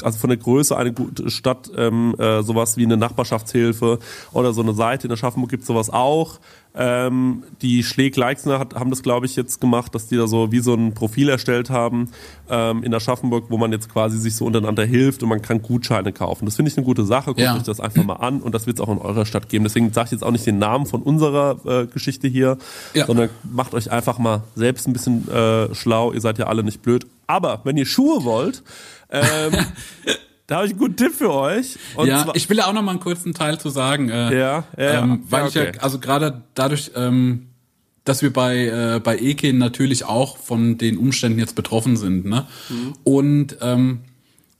also 0.03 0.19
von 0.19 0.29
der 0.29 0.37
Größe 0.37 0.75
eine 0.77 0.91
gute 0.93 1.29
Stadt, 1.29 1.71
ähm, 1.77 2.15
äh, 2.19 2.43
sowas 2.43 2.77
wie 2.77 2.83
eine 2.85 2.97
Nachbarschaftshilfe 2.97 3.99
oder 4.33 4.53
so 4.53 4.61
eine 4.61 4.73
Seite. 4.73 5.07
In 5.07 5.13
Aschaffenburg 5.13 5.49
gibt 5.49 5.65
sowas 5.65 5.89
auch. 5.89 6.39
Ähm, 6.77 7.43
die 7.61 7.83
Schläg-Leixner 7.83 8.59
hat, 8.59 8.75
haben 8.75 8.89
das, 8.89 9.01
glaube 9.01 9.25
ich, 9.25 9.37
jetzt 9.37 9.61
gemacht, 9.61 9.95
dass 9.95 10.07
die 10.07 10.17
da 10.17 10.27
so 10.27 10.51
wie 10.51 10.59
so 10.59 10.73
ein 10.73 10.93
Profil 10.93 11.29
erstellt 11.29 11.69
haben 11.69 12.09
ähm, 12.49 12.83
in 12.83 12.93
Aschaffenburg, 12.93 13.45
wo 13.47 13.57
man 13.57 13.71
jetzt 13.71 13.89
quasi 13.89 14.17
sich 14.17 14.35
so 14.35 14.45
untereinander 14.45 14.83
hilft 14.83 15.23
und 15.23 15.29
man 15.29 15.41
kann 15.41 15.61
Gutscheine 15.61 16.11
kaufen. 16.11 16.43
Das 16.45 16.57
finde 16.57 16.69
ich 16.69 16.75
eine 16.77 16.85
gute 16.85 17.05
Sache. 17.05 17.27
Guckt 17.27 17.39
Ja. 17.39 17.55
euch 17.55 17.63
das 17.63 17.79
einfach 17.79 18.03
mal 18.03 18.15
an 18.15 18.41
und 18.41 18.53
das 18.53 18.67
wird 18.67 18.77
es 18.77 18.83
auch 18.85 18.89
in 18.91 18.97
eurer 18.97 19.25
Stadt 19.25 19.47
geben. 19.47 19.63
Deswegen 19.63 19.93
sage 19.93 20.07
ich 20.07 20.11
jetzt 20.11 20.23
auch 20.23 20.31
nicht 20.31 20.45
den 20.45 20.59
Namen 20.59 20.85
von 20.85 21.01
unserer 21.01 21.59
äh, 21.65 21.85
Geschichte 21.87 22.27
hier, 22.27 22.57
Ja. 22.93 23.05
sondern 23.05 23.29
macht 23.49 23.73
euch 23.73 23.89
einfach 23.89 24.17
mal 24.19 24.43
selbst 24.55 24.85
ein 24.85 24.91
bisschen 24.91 25.29
äh, 25.31 25.73
schlau. 25.73 26.11
Ihr 26.11 26.19
seid 26.19 26.39
ja 26.39 26.47
alle 26.47 26.61
nicht 26.63 26.81
blöd. 26.81 27.07
Aber 27.27 27.61
wenn 27.63 27.77
ihr 27.77 27.85
Schuhe 27.85 28.23
wollt, 28.25 28.63
ähm, 29.09 29.53
da 30.47 30.55
habe 30.57 30.65
ich 30.65 30.71
einen 30.71 30.79
guten 30.79 30.95
Tipp 30.95 31.13
für 31.13 31.33
euch. 31.33 31.77
Und 31.95 32.07
ja, 32.07 32.27
ich 32.33 32.49
will 32.49 32.59
auch 32.61 32.73
noch 32.73 32.81
mal 32.81 32.91
einen 32.91 32.99
kurzen 32.99 33.33
Teil 33.33 33.59
zu 33.59 33.69
sagen. 33.69 34.09
Äh, 34.09 34.37
Ja, 34.37 34.63
ja, 34.77 34.83
ja. 34.83 35.03
ähm, 35.03 35.23
weil 35.29 35.41
Ja, 35.43 35.47
ich 35.47 35.53
ja, 35.55 35.61
okay. 35.63 35.79
also 35.81 35.99
gerade 35.99 36.43
dadurch, 36.53 36.91
ähm, 36.95 37.47
dass 38.03 38.21
wir 38.21 38.31
bei 38.31 38.65
äh, 38.67 38.99
bei 39.03 39.17
Ekin 39.17 39.57
natürlich 39.57 40.05
auch 40.05 40.37
von 40.37 40.77
den 40.77 40.97
Umständen 40.97 41.39
jetzt 41.39 41.55
betroffen 41.55 41.97
sind, 41.97 42.25
ne? 42.25 42.45
Mhm. 42.69 42.93
Und 43.03 43.57
ähm, 43.61 44.01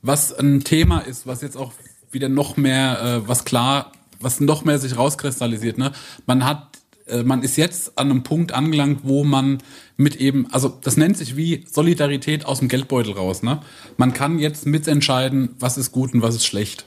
was 0.02 0.32
ein 0.36 0.64
Thema 0.64 1.00
ist, 1.00 1.26
was 1.26 1.42
jetzt 1.42 1.56
auch 1.56 1.72
wieder 2.10 2.28
noch 2.28 2.56
mehr, 2.56 3.00
äh, 3.24 3.28
was 3.28 3.44
klar, 3.44 3.92
was 4.20 4.40
noch 4.40 4.64
mehr 4.64 4.78
sich 4.78 4.96
rauskristallisiert, 4.96 5.78
ne? 5.78 5.92
Man 6.26 6.44
hat 6.44 6.75
man 7.24 7.42
ist 7.42 7.56
jetzt 7.56 7.98
an 7.98 8.10
einem 8.10 8.22
Punkt 8.22 8.52
angelangt, 8.52 9.00
wo 9.04 9.24
man 9.24 9.58
mit 9.96 10.16
eben, 10.16 10.46
also 10.52 10.68
das 10.82 10.96
nennt 10.96 11.16
sich 11.16 11.36
wie 11.36 11.64
Solidarität 11.70 12.44
aus 12.44 12.58
dem 12.58 12.68
Geldbeutel 12.68 13.12
raus. 13.12 13.42
Ne? 13.42 13.60
Man 13.96 14.12
kann 14.12 14.38
jetzt 14.38 14.66
mitentscheiden, 14.66 15.50
was 15.58 15.78
ist 15.78 15.92
gut 15.92 16.14
und 16.14 16.22
was 16.22 16.34
ist 16.34 16.46
schlecht. 16.46 16.86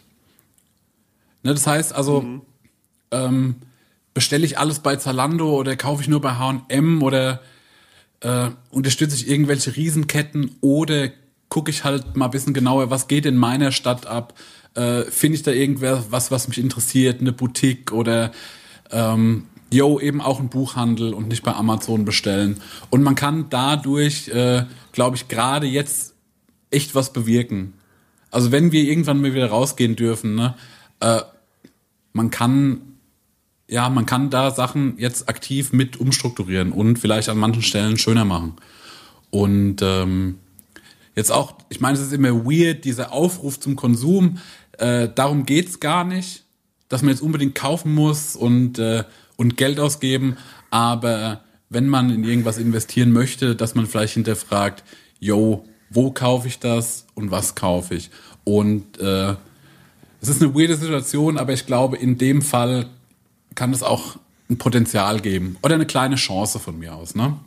Ne, 1.44 1.54
das 1.54 1.66
heißt 1.66 1.94
also, 1.94 2.41
ähm, 3.12 3.56
bestelle 4.14 4.46
ich 4.46 4.58
alles 4.58 4.80
bei 4.80 4.98
Zalando 4.98 5.58
oder 5.58 5.76
kaufe 5.76 6.02
ich 6.02 6.10
nur 6.10 6.22
bei 6.22 6.34
H&M 6.34 7.02
oder 7.02 7.41
äh, 8.22 8.50
unterstütze 8.70 9.16
ich 9.16 9.30
irgendwelche 9.30 9.76
Riesenketten 9.76 10.56
oder 10.62 11.10
gucke 11.48 11.72
ich 11.72 11.84
halt 11.84 12.16
mal 12.16 12.26
ein 12.26 12.32
bisschen 12.32 12.54
genauer, 12.54 12.90
was 12.90 13.08
geht 13.08 13.26
in 13.26 13.38
meiner 13.38 13.72
Stadt 13.72 14.06
ab, 14.06 14.34
äh, 14.76 15.04
finde 15.04 15.38
ich 15.38 15.44
da 15.44 15.52
irgendwer 15.52 16.04
was, 16.10 16.30
was 16.30 16.48
mich 16.48 16.60
interessiert, 16.60 17.22
eine 17.22 17.32
Boutique 17.32 17.91
oder 17.91 18.32
ähm, 18.91 19.46
yo, 19.72 20.00
eben 20.00 20.22
auch 20.22 20.40
ein 20.40 20.50
Buchhandel 20.50 21.14
und 21.14 21.28
nicht 21.28 21.44
bei 21.44 21.54
Amazon 21.54 22.06
bestellen. 22.06 22.62
Und 22.90 23.04
man 23.04 23.16
kann 23.16 23.48
dadurch, 23.50 24.30
äh, 24.30 24.66
glaube 24.91 25.16
ich, 25.16 25.28
gerade 25.28 25.68
jetzt 25.68 26.16
echt 26.72 26.96
was 26.96 27.14
bewirken. 27.14 27.74
Also 28.32 28.52
wenn 28.52 28.72
wir 28.72 28.84
irgendwann 28.84 29.22
mal 29.22 29.34
wieder 29.34 29.50
rausgehen 29.50 29.96
dürfen, 29.96 30.36
ne, 30.36 30.56
äh, 31.00 31.22
man 32.14 32.30
kann 32.30 32.82
ja, 33.70 33.88
man 33.90 34.06
kann 34.06 34.32
da 34.32 34.52
Sachen 34.52 34.96
jetzt 34.98 35.30
aktiv 35.30 35.72
mit 35.72 35.98
umstrukturieren 35.98 36.72
und 36.72 36.98
vielleicht 36.98 37.30
an 37.30 37.38
manchen 37.38 37.62
Stellen 37.62 37.98
schöner 38.00 38.26
machen. 38.26 38.54
Und 39.30 39.78
ähm, 39.84 40.40
jetzt 41.16 41.32
auch, 41.32 41.54
ich 41.70 41.80
meine, 41.80 41.96
es 41.96 42.04
ist 42.04 42.12
immer 42.12 42.46
weird, 42.46 42.84
dieser 42.84 43.14
Aufruf 43.14 43.60
zum 43.60 43.76
Konsum, 43.76 44.40
äh, 44.80 45.08
darum 45.14 45.46
geht's 45.46 45.80
gar 45.80 46.04
nicht, 46.04 46.46
dass 46.88 47.04
man 47.04 47.12
jetzt 47.12 47.22
unbedingt 47.22 47.54
kaufen 47.54 47.94
muss 47.94 48.36
und, 48.36 48.80
äh, 48.80 49.04
und 49.40 49.56
Geld 49.56 49.80
ausgeben, 49.80 50.36
aber 50.70 51.40
wenn 51.70 51.88
man 51.88 52.10
in 52.10 52.26
irgendwas 52.26 52.57
investieren 52.57 53.14
möchte, 53.14 53.56
dass 53.56 53.74
man 53.74 53.88
vielleicht 53.88 54.16
hinterfragt, 54.16 54.84
yo, 55.20 55.66
wo 55.90 56.11
kaufe 56.11 56.48
ich 56.49 56.60
das 56.60 57.06
und 57.16 57.32
was 57.32 57.56
kaufe 57.56 57.95
ich? 57.95 58.11
Und 58.44 58.99
äh, 58.99 59.36
es 60.22 60.28
ist 60.28 60.41
eine 60.41 60.53
weirde 60.53 60.76
Situation, 60.76 61.38
aber 61.38 61.53
ich 61.53 61.66
glaube, 61.66 61.95
in 61.95 62.18
dem 62.18 62.41
Fall 62.41 62.88
kann 63.56 63.72
es 63.72 63.82
auch 63.82 64.18
ein 64.49 64.57
Potenzial 64.57 65.22
geben 65.22 65.56
oder 65.64 65.76
eine 65.76 65.86
kleine 65.86 66.16
Chance 66.16 66.60
von 66.60 66.78
mir 66.78 66.94
aus, 66.94 67.16
ne? 67.16 67.38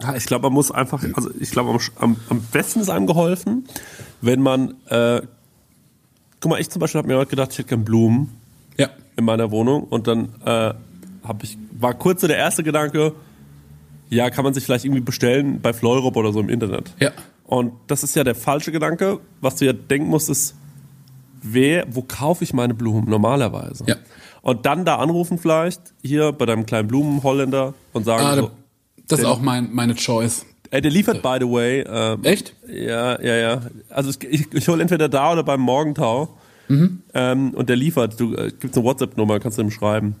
Ja, 0.00 0.16
ich 0.16 0.24
glaube, 0.24 0.44
man 0.44 0.54
muss 0.54 0.70
einfach, 0.70 1.04
also 1.14 1.30
ich 1.38 1.50
glaube, 1.50 1.78
am, 1.96 2.16
am, 2.28 2.40
besten 2.52 2.80
ist 2.80 2.88
einem 2.88 3.06
geholfen, 3.06 3.68
wenn 4.22 4.40
man, 4.40 4.74
äh, 4.88 5.20
guck 6.40 6.50
mal, 6.50 6.60
ich 6.60 6.70
zum 6.70 6.80
Beispiel 6.80 6.98
habe 6.98 7.08
mir 7.08 7.18
heute 7.18 7.30
gedacht, 7.30 7.52
ich 7.52 7.58
hätte 7.58 7.68
gern 7.68 7.84
Blumen 7.84 8.30
Ja. 8.78 8.88
in 9.16 9.24
meiner 9.24 9.50
Wohnung 9.50 9.84
und 9.84 10.06
dann 10.06 10.30
äh, 10.44 10.74
habe 11.24 11.44
ich, 11.44 11.58
war 11.72 11.94
kurz 11.94 12.20
so 12.20 12.26
der 12.26 12.36
erste 12.36 12.62
Gedanke, 12.62 13.14
ja, 14.10 14.30
kann 14.30 14.44
man 14.44 14.54
sich 14.54 14.64
vielleicht 14.64 14.84
irgendwie 14.84 15.00
bestellen 15.00 15.60
bei 15.60 15.72
Fleurop 15.72 16.16
oder 16.16 16.32
so 16.32 16.40
im 16.40 16.48
Internet. 16.48 16.92
Ja. 17.00 17.10
Und 17.44 17.72
das 17.86 18.04
ist 18.04 18.14
ja 18.16 18.24
der 18.24 18.34
falsche 18.34 18.72
Gedanke. 18.72 19.20
Was 19.40 19.56
du 19.56 19.66
ja 19.66 19.72
denken 19.72 20.08
musst, 20.08 20.30
ist, 20.30 20.54
wer, 21.42 21.86
wo 21.90 22.02
kaufe 22.02 22.44
ich 22.44 22.52
meine 22.52 22.74
Blumen 22.74 23.08
normalerweise? 23.08 23.84
Ja. 23.86 23.96
Und 24.42 24.66
dann 24.66 24.84
da 24.84 24.96
anrufen 24.96 25.38
vielleicht, 25.38 25.80
hier 26.02 26.32
bei 26.32 26.46
deinem 26.46 26.66
kleinen 26.66 26.88
Blumenholländer 26.88 27.74
und 27.92 28.04
sagen 28.04 28.24
Ah, 28.24 28.36
so, 28.36 28.50
das 29.08 29.20
ist 29.20 29.24
auch 29.24 29.40
mein, 29.40 29.72
meine 29.72 29.94
Choice. 29.94 30.46
Ey, 30.70 30.80
der 30.80 30.90
liefert, 30.90 31.22
by 31.22 31.36
the 31.40 31.46
way. 31.46 31.84
Ähm, 31.86 32.24
Echt? 32.24 32.54
Ja, 32.66 33.20
ja, 33.22 33.36
ja. 33.36 33.62
Also 33.90 34.10
ich, 34.10 34.22
ich, 34.24 34.52
ich 34.52 34.68
hole 34.68 34.82
entweder 34.82 35.08
da 35.08 35.32
oder 35.32 35.44
beim 35.44 35.60
Morgentau. 35.60 36.36
Mhm. 36.68 37.02
Ähm, 37.14 37.50
und 37.54 37.68
der 37.68 37.76
liefert. 37.76 38.18
Du 38.18 38.34
äh, 38.34 38.50
gibt's 38.58 38.76
eine 38.76 38.84
WhatsApp-Nummer, 38.84 39.38
kannst 39.38 39.58
du 39.58 39.62
ihm 39.62 39.70
schreiben. 39.70 40.16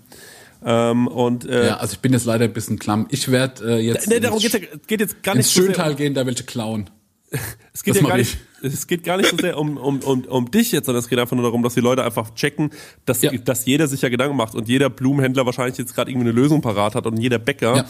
Ähm, 0.64 1.06
und 1.08 1.44
äh, 1.46 1.66
Ja, 1.68 1.76
also 1.76 1.92
ich 1.94 1.98
bin 2.00 2.12
jetzt 2.12 2.24
leider 2.24 2.44
ein 2.46 2.52
bisschen 2.52 2.78
klamm. 2.78 3.06
Ich 3.10 3.30
werde 3.30 3.76
äh, 3.78 3.80
jetzt 3.80 4.08
nee, 4.08 4.20
darum 4.20 4.40
ins, 4.40 4.50
geht's 4.52 4.64
ja, 4.72 4.78
geht 4.86 5.00
jetzt 5.00 5.22
gar 5.22 5.34
ins 5.36 5.46
nicht 5.46 5.54
so 5.54 5.60
sehr 5.60 5.68
um- 5.70 5.74
Schöntal 5.74 5.94
gehen, 5.94 6.14
da 6.14 6.26
welche 6.26 6.44
klauen. 6.44 6.90
Es 7.76 7.82
geht 7.82 7.96
Das 7.96 8.02
ja 8.02 8.08
gar 8.08 8.16
nicht, 8.18 8.38
es 8.62 8.86
geht 8.86 9.02
gar 9.02 9.16
nicht 9.16 9.30
so 9.30 9.36
sehr 9.36 9.58
um, 9.58 9.76
um, 9.76 9.98
um, 9.98 10.24
um 10.26 10.50
dich 10.52 10.70
jetzt, 10.70 10.86
sondern 10.86 11.02
es 11.02 11.08
geht 11.08 11.18
einfach 11.18 11.34
nur 11.34 11.42
darum, 11.44 11.64
dass 11.64 11.74
die 11.74 11.80
Leute 11.80 12.04
einfach 12.04 12.32
checken, 12.36 12.70
dass, 13.04 13.20
Ja. 13.20 13.32
dass 13.32 13.66
jeder 13.66 13.88
sich 13.88 14.00
ja 14.02 14.08
Gedanken 14.10 14.36
macht 14.36 14.54
und 14.54 14.68
jeder 14.68 14.88
Blumenhändler 14.90 15.44
wahrscheinlich 15.44 15.76
jetzt 15.76 15.92
gerade 15.96 16.08
irgendwie 16.12 16.28
eine 16.28 16.38
Lösung 16.40 16.60
parat 16.60 16.94
hat 16.94 17.04
und 17.06 17.16
jeder 17.16 17.40
Bäcker. 17.40 17.84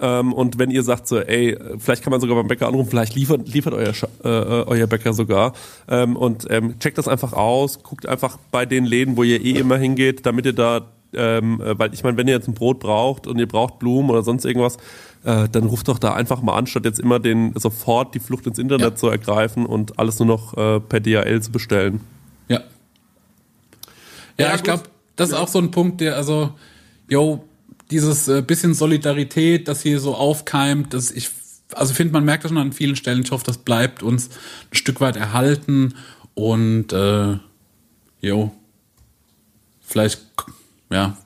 Ähm, 0.00 0.32
und 0.32 0.58
wenn 0.58 0.72
ihr 0.72 0.82
sagt 0.82 1.06
so, 1.06 1.20
ey, 1.20 1.56
vielleicht 1.78 2.02
kann 2.02 2.10
man 2.10 2.20
sogar 2.20 2.34
beim 2.36 2.48
Bäcker 2.48 2.66
anrufen, 2.66 2.90
vielleicht 2.90 3.14
liefert, 3.14 3.46
liefert 3.48 3.74
euer, 3.74 3.92
äh, 4.24 4.28
äh, 4.28 4.64
euer 4.66 4.86
Bäcker 4.88 5.12
sogar. 5.12 5.52
Ähm, 5.88 6.16
und 6.16 6.46
ähm, 6.50 6.80
checkt 6.80 6.98
das 6.98 7.06
einfach 7.06 7.32
aus, 7.32 7.84
guckt 7.84 8.04
einfach 8.06 8.38
bei 8.50 8.66
den 8.66 8.84
Läden, 8.86 9.16
wo 9.16 9.22
ihr 9.22 9.40
eh 9.40 9.52
immer 9.52 9.78
hingeht, 9.78 10.26
damit 10.26 10.46
ihr 10.46 10.52
da 10.52 10.88
ähm, 11.14 11.60
äh, 11.60 11.78
weil 11.78 11.94
ich 11.94 12.02
meine, 12.02 12.16
wenn 12.16 12.28
ihr 12.28 12.34
jetzt 12.34 12.48
ein 12.48 12.54
Brot 12.54 12.80
braucht 12.80 13.26
und 13.26 13.38
ihr 13.38 13.48
braucht 13.48 13.78
Blumen 13.78 14.10
oder 14.10 14.22
sonst 14.22 14.44
irgendwas, 14.44 14.76
äh, 15.24 15.48
dann 15.48 15.64
ruft 15.64 15.88
doch 15.88 15.98
da 15.98 16.14
einfach 16.14 16.42
mal 16.42 16.56
an, 16.56 16.66
statt 16.66 16.84
jetzt 16.84 17.00
immer 17.00 17.18
den 17.18 17.52
sofort 17.56 18.14
die 18.14 18.20
Flucht 18.20 18.46
ins 18.46 18.58
Internet 18.58 18.90
Ja. 18.90 18.94
zu 18.96 19.08
ergreifen 19.08 19.66
und 19.66 19.98
alles 19.98 20.18
nur 20.18 20.26
noch 20.28 20.56
äh, 20.56 20.80
per 20.80 21.00
DHL 21.00 21.40
zu 21.42 21.50
bestellen. 21.50 22.00
Ja. 22.48 22.60
Ja, 24.38 24.48
Ja, 24.48 24.54
ich 24.54 24.62
glaube, 24.62 24.84
das 25.16 25.30
ist 25.30 25.34
auch 25.34 25.48
so 25.48 25.58
ein 25.58 25.70
Punkt, 25.70 26.00
der, 26.00 26.16
also, 26.16 26.50
yo, 27.08 27.44
dieses 27.90 28.28
äh, 28.28 28.42
bisschen 28.42 28.74
Solidarität, 28.74 29.66
das 29.66 29.82
hier 29.82 29.98
so 29.98 30.14
aufkeimt, 30.14 30.94
das 30.94 31.10
ich, 31.10 31.30
also 31.74 31.94
finde, 31.94 32.12
man 32.12 32.24
merkt 32.24 32.44
das 32.44 32.50
schon 32.50 32.58
an 32.58 32.72
vielen 32.72 32.96
Stellen. 32.96 33.22
Ich 33.22 33.30
hoffe, 33.30 33.44
das 33.44 33.58
bleibt 33.58 34.02
uns 34.02 34.28
ein 34.70 34.76
Stück 34.76 35.00
weit 35.00 35.16
erhalten 35.16 35.94
und, 36.34 36.92
äh, 36.92 37.38
yo, 38.20 38.52
vielleicht, 39.80 40.20
ja, 40.90 41.16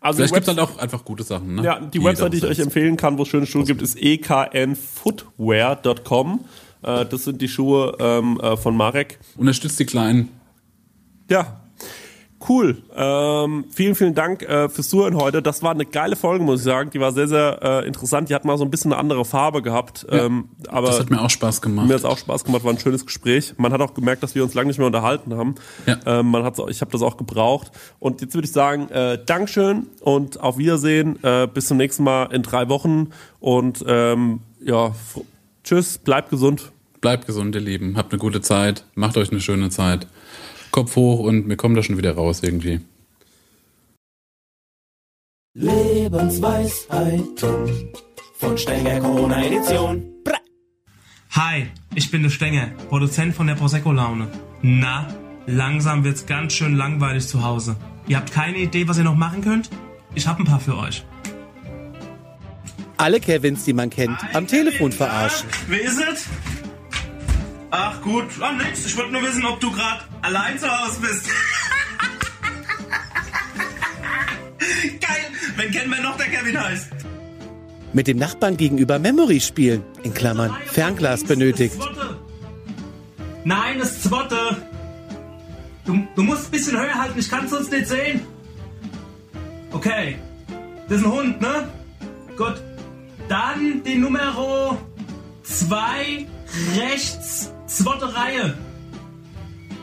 Also 0.00 0.16
vielleicht 0.16 0.32
die, 0.32 0.36
gibt's 0.36 0.48
Webs 0.48 0.58
halt 0.58 0.70
auch 0.70 0.78
einfach 0.78 1.04
gute 1.04 1.22
Sachen, 1.22 1.56
ne? 1.56 1.62
ja, 1.62 1.78
die 1.80 1.98
jeder 1.98 2.10
Website, 2.10 2.32
die 2.32 2.38
ich 2.38 2.44
euch 2.44 2.58
empfehlen 2.58 2.96
kann, 2.96 3.18
wo 3.18 3.22
es 3.22 3.28
schöne 3.28 3.46
Schuhe 3.46 3.64
gibt, 3.64 3.82
ist 3.82 3.96
eknfootwear.com. 4.00 6.44
Äh, 6.82 7.04
das 7.06 7.24
sind 7.24 7.42
die 7.42 7.48
Schuhe 7.48 7.96
ähm, 7.98 8.40
äh, 8.40 8.56
von 8.56 8.76
Marek. 8.76 9.18
Unterstützt 9.36 9.78
die 9.78 9.86
Kleinen. 9.86 10.28
Ja, 11.28 11.59
cool. 12.48 12.78
Ähm, 12.94 13.64
vielen, 13.70 13.94
vielen 13.94 14.14
Dank 14.14 14.42
äh, 14.42 14.68
fürs 14.68 14.88
Zuhören 14.88 15.16
heute. 15.16 15.42
Das 15.42 15.62
war 15.62 15.72
eine 15.72 15.84
geile 15.84 16.16
Folge, 16.16 16.44
muss 16.44 16.60
ich 16.60 16.64
sagen. 16.64 16.90
Die 16.90 17.00
war 17.00 17.12
sehr, 17.12 17.28
sehr 17.28 17.58
äh, 17.62 17.86
interessant. 17.86 18.28
Die 18.28 18.34
hat 18.34 18.44
mal 18.44 18.56
so 18.56 18.64
ein 18.64 18.70
bisschen 18.70 18.92
eine 18.92 19.00
andere 19.00 19.24
Farbe 19.24 19.62
gehabt. 19.62 20.06
ähm, 20.10 20.48
aber 20.68 20.88
das 20.88 21.00
hat 21.00 21.10
mir 21.10 21.20
auch 21.20 21.30
Spaß 21.30 21.60
gemacht. 21.60 21.86
Mir 21.86 21.94
hat 21.94 22.00
es 22.00 22.04
auch 22.04 22.18
Spaß 22.18 22.44
gemacht, 22.44 22.64
war 22.64 22.72
ein 22.72 22.78
schönes 22.78 23.04
Gespräch. 23.04 23.54
Man 23.58 23.72
hat 23.72 23.80
auch 23.80 23.94
gemerkt, 23.94 24.22
dass 24.22 24.34
wir 24.34 24.42
uns 24.42 24.54
lange 24.54 24.68
nicht 24.68 24.78
mehr 24.78 24.86
unterhalten 24.86 25.34
haben. 25.34 25.54
Ja. 25.86 25.98
Ähm, 26.06 26.30
man 26.30 26.44
hat's 26.44 26.60
ich 26.68 26.80
habe 26.80 26.90
das 26.90 27.02
auch 27.02 27.16
gebraucht. 27.16 27.72
Und 27.98 28.20
jetzt 28.20 28.34
würde 28.34 28.46
ich 28.46 28.52
sagen, 28.52 28.88
äh, 28.90 29.18
Dankeschön 29.24 29.86
und 30.00 30.40
auf 30.40 30.58
Wiedersehen. 30.58 31.22
Äh, 31.22 31.48
bis 31.52 31.66
zum 31.66 31.76
nächsten 31.76 32.04
Mal 32.04 32.26
in 32.32 32.42
drei 32.42 32.68
Wochen. 32.68 33.10
Und 33.40 33.84
ähm, 33.86 34.40
ja, 34.64 34.94
tschüss, 35.64 35.98
bleibt 35.98 36.30
gesund. 36.30 36.72
Bleibt 37.00 37.26
gesund, 37.26 37.54
ihr 37.54 37.62
Lieben. 37.62 37.96
Habt 37.96 38.12
eine 38.12 38.18
gute 38.18 38.42
Zeit. 38.42 38.84
Macht 38.94 39.16
euch 39.16 39.30
eine 39.30 39.40
schöne 39.40 39.70
Zeit. 39.70 40.06
Kopf 40.70 40.96
hoch 40.96 41.20
und 41.20 41.48
wir 41.48 41.56
kommen 41.56 41.74
da 41.74 41.82
schon 41.82 41.98
wieder 41.98 42.14
raus 42.14 42.42
irgendwie. 42.42 42.80
Lebensweisheiten 45.54 47.90
von 48.38 48.56
Stenger 48.56 49.00
Corona 49.00 49.44
Edition. 49.44 50.04
Hi, 51.30 51.66
ich 51.94 52.10
bin 52.10 52.22
der 52.22 52.30
Stenger, 52.30 52.68
Produzent 52.88 53.34
von 53.34 53.46
der 53.46 53.54
Prosecco 53.54 53.92
Laune. 53.92 54.28
Na, 54.62 55.08
langsam 55.46 56.04
wird's 56.04 56.26
ganz 56.26 56.52
schön 56.52 56.76
langweilig 56.76 57.26
zu 57.26 57.44
Hause. 57.44 57.76
Ihr 58.06 58.16
habt 58.16 58.32
keine 58.32 58.58
Idee, 58.58 58.88
was 58.88 58.98
ihr 58.98 59.04
noch 59.04 59.16
machen 59.16 59.42
könnt? 59.42 59.70
Ich 60.14 60.26
hab 60.26 60.38
ein 60.38 60.44
paar 60.44 60.60
für 60.60 60.76
euch. 60.76 61.04
Alle 62.96 63.20
Kevins, 63.20 63.64
die 63.64 63.72
man 63.72 63.90
kennt, 63.90 64.18
am 64.34 64.46
Telefon 64.46 64.92
verarschen. 64.92 65.48
Wer 65.68 65.80
ist 65.80 66.00
es? 66.00 66.26
Ach 67.70 68.00
gut, 68.02 68.24
ah, 68.40 68.52
nix. 68.52 68.84
Ich 68.86 68.96
wollte 68.96 69.12
nur 69.12 69.22
wissen, 69.22 69.44
ob 69.44 69.60
du 69.60 69.70
gerade 69.70 70.02
allein 70.22 70.58
zu 70.58 70.66
Hause 70.68 71.00
bist. 71.00 71.26
Geil, 75.00 75.26
wenn 75.56 75.70
kennen 75.70 75.90
wir 75.90 76.00
noch 76.00 76.16
der 76.16 76.26
Kevin 76.26 76.60
heißt. 76.60 76.88
Mit 77.92 78.08
dem 78.08 78.18
Nachbarn 78.18 78.56
gegenüber 78.56 78.98
Memory 78.98 79.40
spielen, 79.40 79.84
in 80.02 80.14
Klammern 80.14 80.56
Fernglas 80.66 81.24
benötigt. 81.24 81.76
Nein, 83.44 83.78
das 83.78 84.02
Zwotte. 84.02 84.36
Du, 85.84 86.06
du 86.14 86.22
musst 86.22 86.46
ein 86.46 86.50
bisschen 86.50 86.78
höher 86.78 86.94
halten, 86.94 87.18
ich 87.18 87.28
kann 87.28 87.44
es 87.44 87.50
sonst 87.50 87.72
nicht 87.72 87.86
sehen. 87.86 88.20
Okay. 89.72 90.16
Das 90.88 90.98
ist 90.98 91.04
ein 91.04 91.12
Hund, 91.12 91.40
ne? 91.40 91.68
Gut. 92.36 92.60
Dann 93.28 93.82
die 93.84 93.96
Numero 93.96 94.76
2 95.44 96.26
rechts, 96.76 97.50
zweite 97.66 98.14
Reihe. 98.14 98.56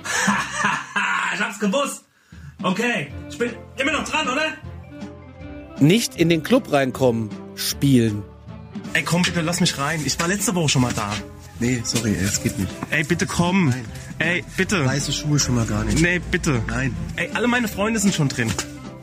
ich 1.33 1.41
hab's 1.41 1.59
gewusst. 1.59 2.05
Okay, 2.63 3.11
ich 3.29 3.37
bin 3.37 3.51
immer 3.77 3.91
noch 3.91 4.03
dran, 4.03 4.27
oder? 4.27 4.53
Nicht 5.79 6.15
in 6.15 6.29
den 6.29 6.41
Club 6.43 6.71
reinkommen, 6.71 7.29
spielen. 7.55 8.23
Ey, 8.93 9.03
komm 9.03 9.21
bitte, 9.21 9.41
lass 9.41 9.59
mich 9.59 9.77
rein. 9.77 10.01
Ich 10.05 10.19
war 10.19 10.27
letzte 10.27 10.55
Woche 10.55 10.69
schon 10.69 10.81
mal 10.81 10.93
da. 10.93 11.13
Nee, 11.59 11.81
sorry, 11.83 12.15
ey, 12.15 12.25
es 12.25 12.41
geht 12.41 12.57
nicht. 12.57 12.71
Ey, 12.89 13.03
bitte 13.03 13.25
komm. 13.25 13.73
Ey, 14.19 14.43
bitte. 14.55 14.85
Weiße 14.85 15.11
Schuhe 15.11 15.39
schon 15.39 15.55
mal 15.55 15.65
gar 15.65 15.83
nicht. 15.83 15.99
Nee, 15.99 16.19
bitte. 16.19 16.61
Nein. 16.67 16.95
Ey, 17.15 17.29
alle 17.33 17.47
meine 17.47 17.67
Freunde 17.67 17.99
sind 17.99 18.13
schon 18.13 18.29
drin. 18.29 18.51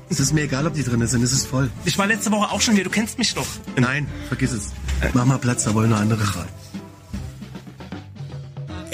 Es 0.09 0.21
ist 0.21 0.33
mir 0.33 0.43
egal, 0.43 0.67
ob 0.67 0.75
die 0.75 0.83
drin 0.83 1.05
sind, 1.07 1.23
es 1.23 1.33
ist 1.33 1.47
voll. 1.47 1.71
Ich 1.85 1.99
war 1.99 2.07
letzte 2.07 2.31
Woche 2.31 2.53
auch 2.53 2.61
schon 2.61 2.75
hier, 2.75 2.85
du 2.85 2.91
kennst 2.91 3.19
mich 3.19 3.35
doch. 3.35 3.47
Nein, 3.77 4.07
vergiss 4.29 4.53
es. 4.53 4.71
Mach 5.13 5.25
mal 5.25 5.39
Platz, 5.39 5.65
da 5.65 5.75
wollen 5.75 5.91
noch 5.91 6.01
andere 6.01 6.23
rein. 6.37 6.49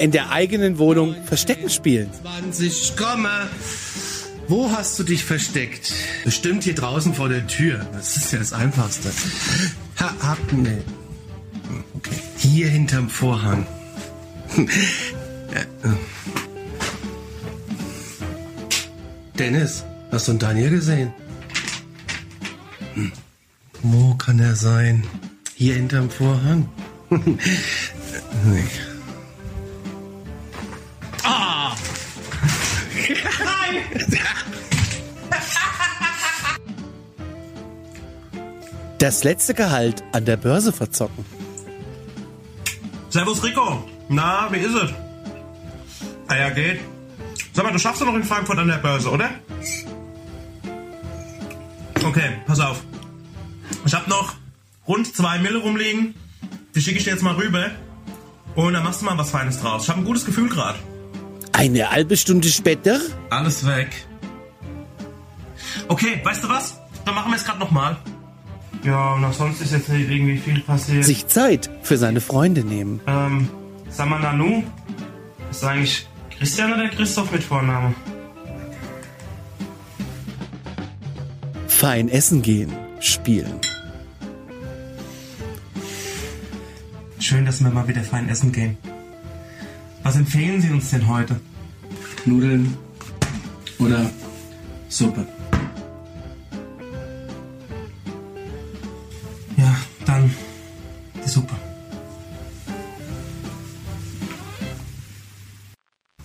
In 0.01 0.13
der 0.13 0.31
eigenen 0.31 0.79
Wohnung 0.79 1.15
Verstecken 1.27 1.69
spielen. 1.69 2.09
20, 2.23 2.97
komme. 2.97 3.51
Wo 4.49 4.73
hast 4.73 4.99
du 4.99 5.05
dich 5.05 5.27
versteckt? 5.27 5.93
Bestimmt 6.25 6.65
hier 6.65 6.75
draußen 6.75 7.13
vor 7.13 7.29
der 7.29 7.47
Tür. 7.47 7.87
Das 7.93 8.17
ist 8.17 8.33
ja 8.33 8.39
das 8.39 8.55
Einfachste. 8.55 9.11
Ha, 10.01 10.15
hab, 10.23 10.53
nee. 10.55 10.79
Okay. 11.99 12.17
Hier 12.39 12.69
hinterm 12.69 13.11
Vorhang. 13.11 13.67
Äh. 15.53 15.65
Dennis, 19.37 19.85
hast 20.13 20.29
du 20.29 20.33
einen 20.33 20.39
Daniel 20.39 20.71
gesehen? 20.71 21.13
Hm. 22.95 23.11
Wo 23.83 24.15
kann 24.15 24.39
er 24.39 24.55
sein? 24.55 25.03
Hier 25.57 25.75
hinterm 25.75 26.09
Vorhang? 26.09 26.69
nee. 27.11 28.65
Das 39.01 39.25
letzte 39.25 39.55
Gehalt 39.55 40.05
an 40.13 40.27
der 40.27 40.37
Börse 40.37 40.75
verzocken. 40.75 41.25
Servus 43.09 43.43
Rico. 43.43 43.89
Na, 44.11 44.53
wie 44.53 44.59
ist 44.59 44.75
es? 44.75 44.91
Ah 46.29 46.37
ja, 46.37 46.51
geht. 46.51 46.81
Sag 47.55 47.65
mal, 47.65 47.73
du 47.73 47.79
schaffst 47.79 48.03
doch 48.03 48.07
noch 48.07 48.15
in 48.15 48.25
Frankfurt 48.25 48.59
an 48.59 48.69
der 48.69 48.77
Börse, 48.77 49.09
oder? 49.11 49.31
Okay, 52.05 52.43
pass 52.47 52.61
auf. 52.61 52.83
Ich 53.87 53.95
hab 53.95 54.07
noch 54.07 54.35
rund 54.87 55.17
zwei 55.17 55.39
Mille 55.39 55.57
rumliegen. 55.57 56.15
Die 56.75 56.83
schicke 56.83 56.99
ich 56.99 57.05
dir 57.05 57.13
jetzt 57.13 57.23
mal 57.23 57.37
rüber. 57.37 57.71
Und 58.55 58.75
dann 58.75 58.85
machst 58.85 59.01
du 59.01 59.07
mal 59.07 59.17
was 59.17 59.31
Feines 59.31 59.63
draus. 59.63 59.85
Ich 59.85 59.89
habe 59.89 60.01
ein 60.01 60.05
gutes 60.05 60.27
Gefühl 60.27 60.51
gerade. 60.51 60.79
Eine 61.53 61.91
halbe 61.91 62.19
Stunde 62.19 62.49
später 62.49 63.01
Alles 63.31 63.67
weg. 63.67 64.07
Okay, 65.89 66.21
weißt 66.23 66.45
du 66.45 66.51
was? 66.51 66.79
Dann 67.07 67.15
machen 67.15 67.33
wir 67.33 67.37
es 67.37 67.45
gerade 67.47 67.61
nochmal. 67.61 67.97
Ja, 68.85 69.15
und 69.15 69.25
auch 69.25 69.33
sonst 69.33 69.61
ist 69.61 69.73
jetzt 69.73 69.89
nicht 69.89 70.09
irgendwie 70.09 70.39
viel 70.39 70.61
passiert. 70.61 71.05
sich 71.05 71.27
Zeit 71.27 71.71
für 71.83 71.97
seine 71.97 72.21
Freunde 72.21 72.65
nehmen. 72.65 73.01
Ähm, 73.07 73.49
sag 73.91 74.09
mal, 74.09 74.21
Nanu, 74.21 74.63
ist 75.51 75.65
eigentlich 75.65 76.07
Christian 76.39 76.73
oder 76.73 76.89
Christoph 76.89 77.31
mit 77.33 77.43
Vorname? 77.43 77.95
Fein 81.69 82.09
essen 82.09 82.43
gehen, 82.43 82.73
spielen. 83.01 83.59
Schön, 87.19 87.45
dass 87.45 87.63
wir 87.63 87.71
mal 87.71 87.87
wieder 87.87 88.03
fein 88.03 88.29
essen 88.29 88.53
gehen. 88.53 88.77
Was 90.03 90.17
empfehlen 90.17 90.61
Sie 90.61 90.71
uns 90.71 90.91
denn 90.91 91.07
heute? 91.07 91.39
Nudeln 92.25 92.77
oder 93.79 94.11
Suppe. 94.89 95.27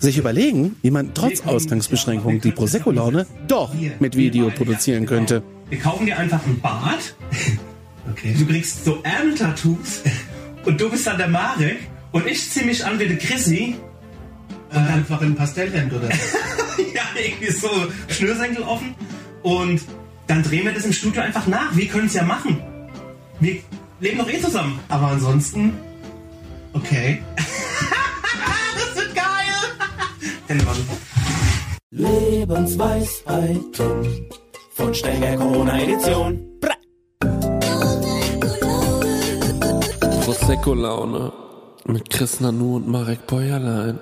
Sich 0.06 0.18
überlegen, 0.18 0.76
wie 0.82 0.92
man 0.92 1.14
trotz 1.14 1.40
Ausgangsbeschränkungen 1.40 2.40
die 2.40 2.52
Prosecco-Laune 2.52 3.26
doch 3.48 3.74
mit 3.98 4.16
Video 4.16 4.50
produzieren 4.50 5.04
könnte. 5.04 5.42
Wir 5.68 5.80
kaufen 5.80 6.06
dir 6.06 6.16
einfach 6.16 6.46
ein 6.46 6.60
Bad. 6.60 7.16
Okay. 8.12 8.36
Du 8.38 8.46
kriegst 8.46 8.84
so 8.84 9.00
Ärmeltattoos. 9.02 10.02
Und 10.64 10.80
du 10.80 10.88
bist 10.88 11.08
dann 11.08 11.18
der 11.18 11.26
Marek. 11.26 11.78
Und 12.12 12.24
ich 12.28 12.48
zieh 12.48 12.64
mich 12.64 12.84
an 12.84 13.00
wie 13.00 13.08
der 13.08 13.18
Chrissy. 13.18 13.74
Äh, 14.72 14.76
einfach 14.78 15.20
in 15.22 15.34
Pastellhemd 15.34 15.92
oder 15.92 16.08
ja, 16.94 17.02
irgendwie 17.20 17.50
so 17.50 17.68
Schnürsenkel 18.06 18.62
offen. 18.62 18.94
Und 19.42 19.80
dann 20.28 20.44
drehen 20.44 20.66
wir 20.66 20.72
das 20.72 20.84
im 20.84 20.92
Studio 20.92 21.22
einfach 21.22 21.48
nach. 21.48 21.74
Wir 21.74 21.88
können 21.88 22.06
es 22.06 22.14
ja 22.14 22.22
machen. 22.22 22.62
Wir 23.40 23.56
leben 23.98 24.18
doch 24.18 24.32
eh 24.32 24.40
zusammen. 24.40 24.78
Aber 24.88 25.08
ansonsten, 25.08 25.72
okay. 26.74 27.24
Wann? 30.48 30.76
Lebensweisheiten 31.90 34.28
von 34.74 34.94
Stenger 34.94 35.36
Corona 35.36 35.82
Edition. 35.82 36.38
Prosecco-Laune 40.24 41.32
mit 41.86 42.08
Chris 42.10 42.38
Nanu 42.40 42.76
und 42.76 42.86
Marek 42.86 43.26
Bäuerlein. 43.26 43.98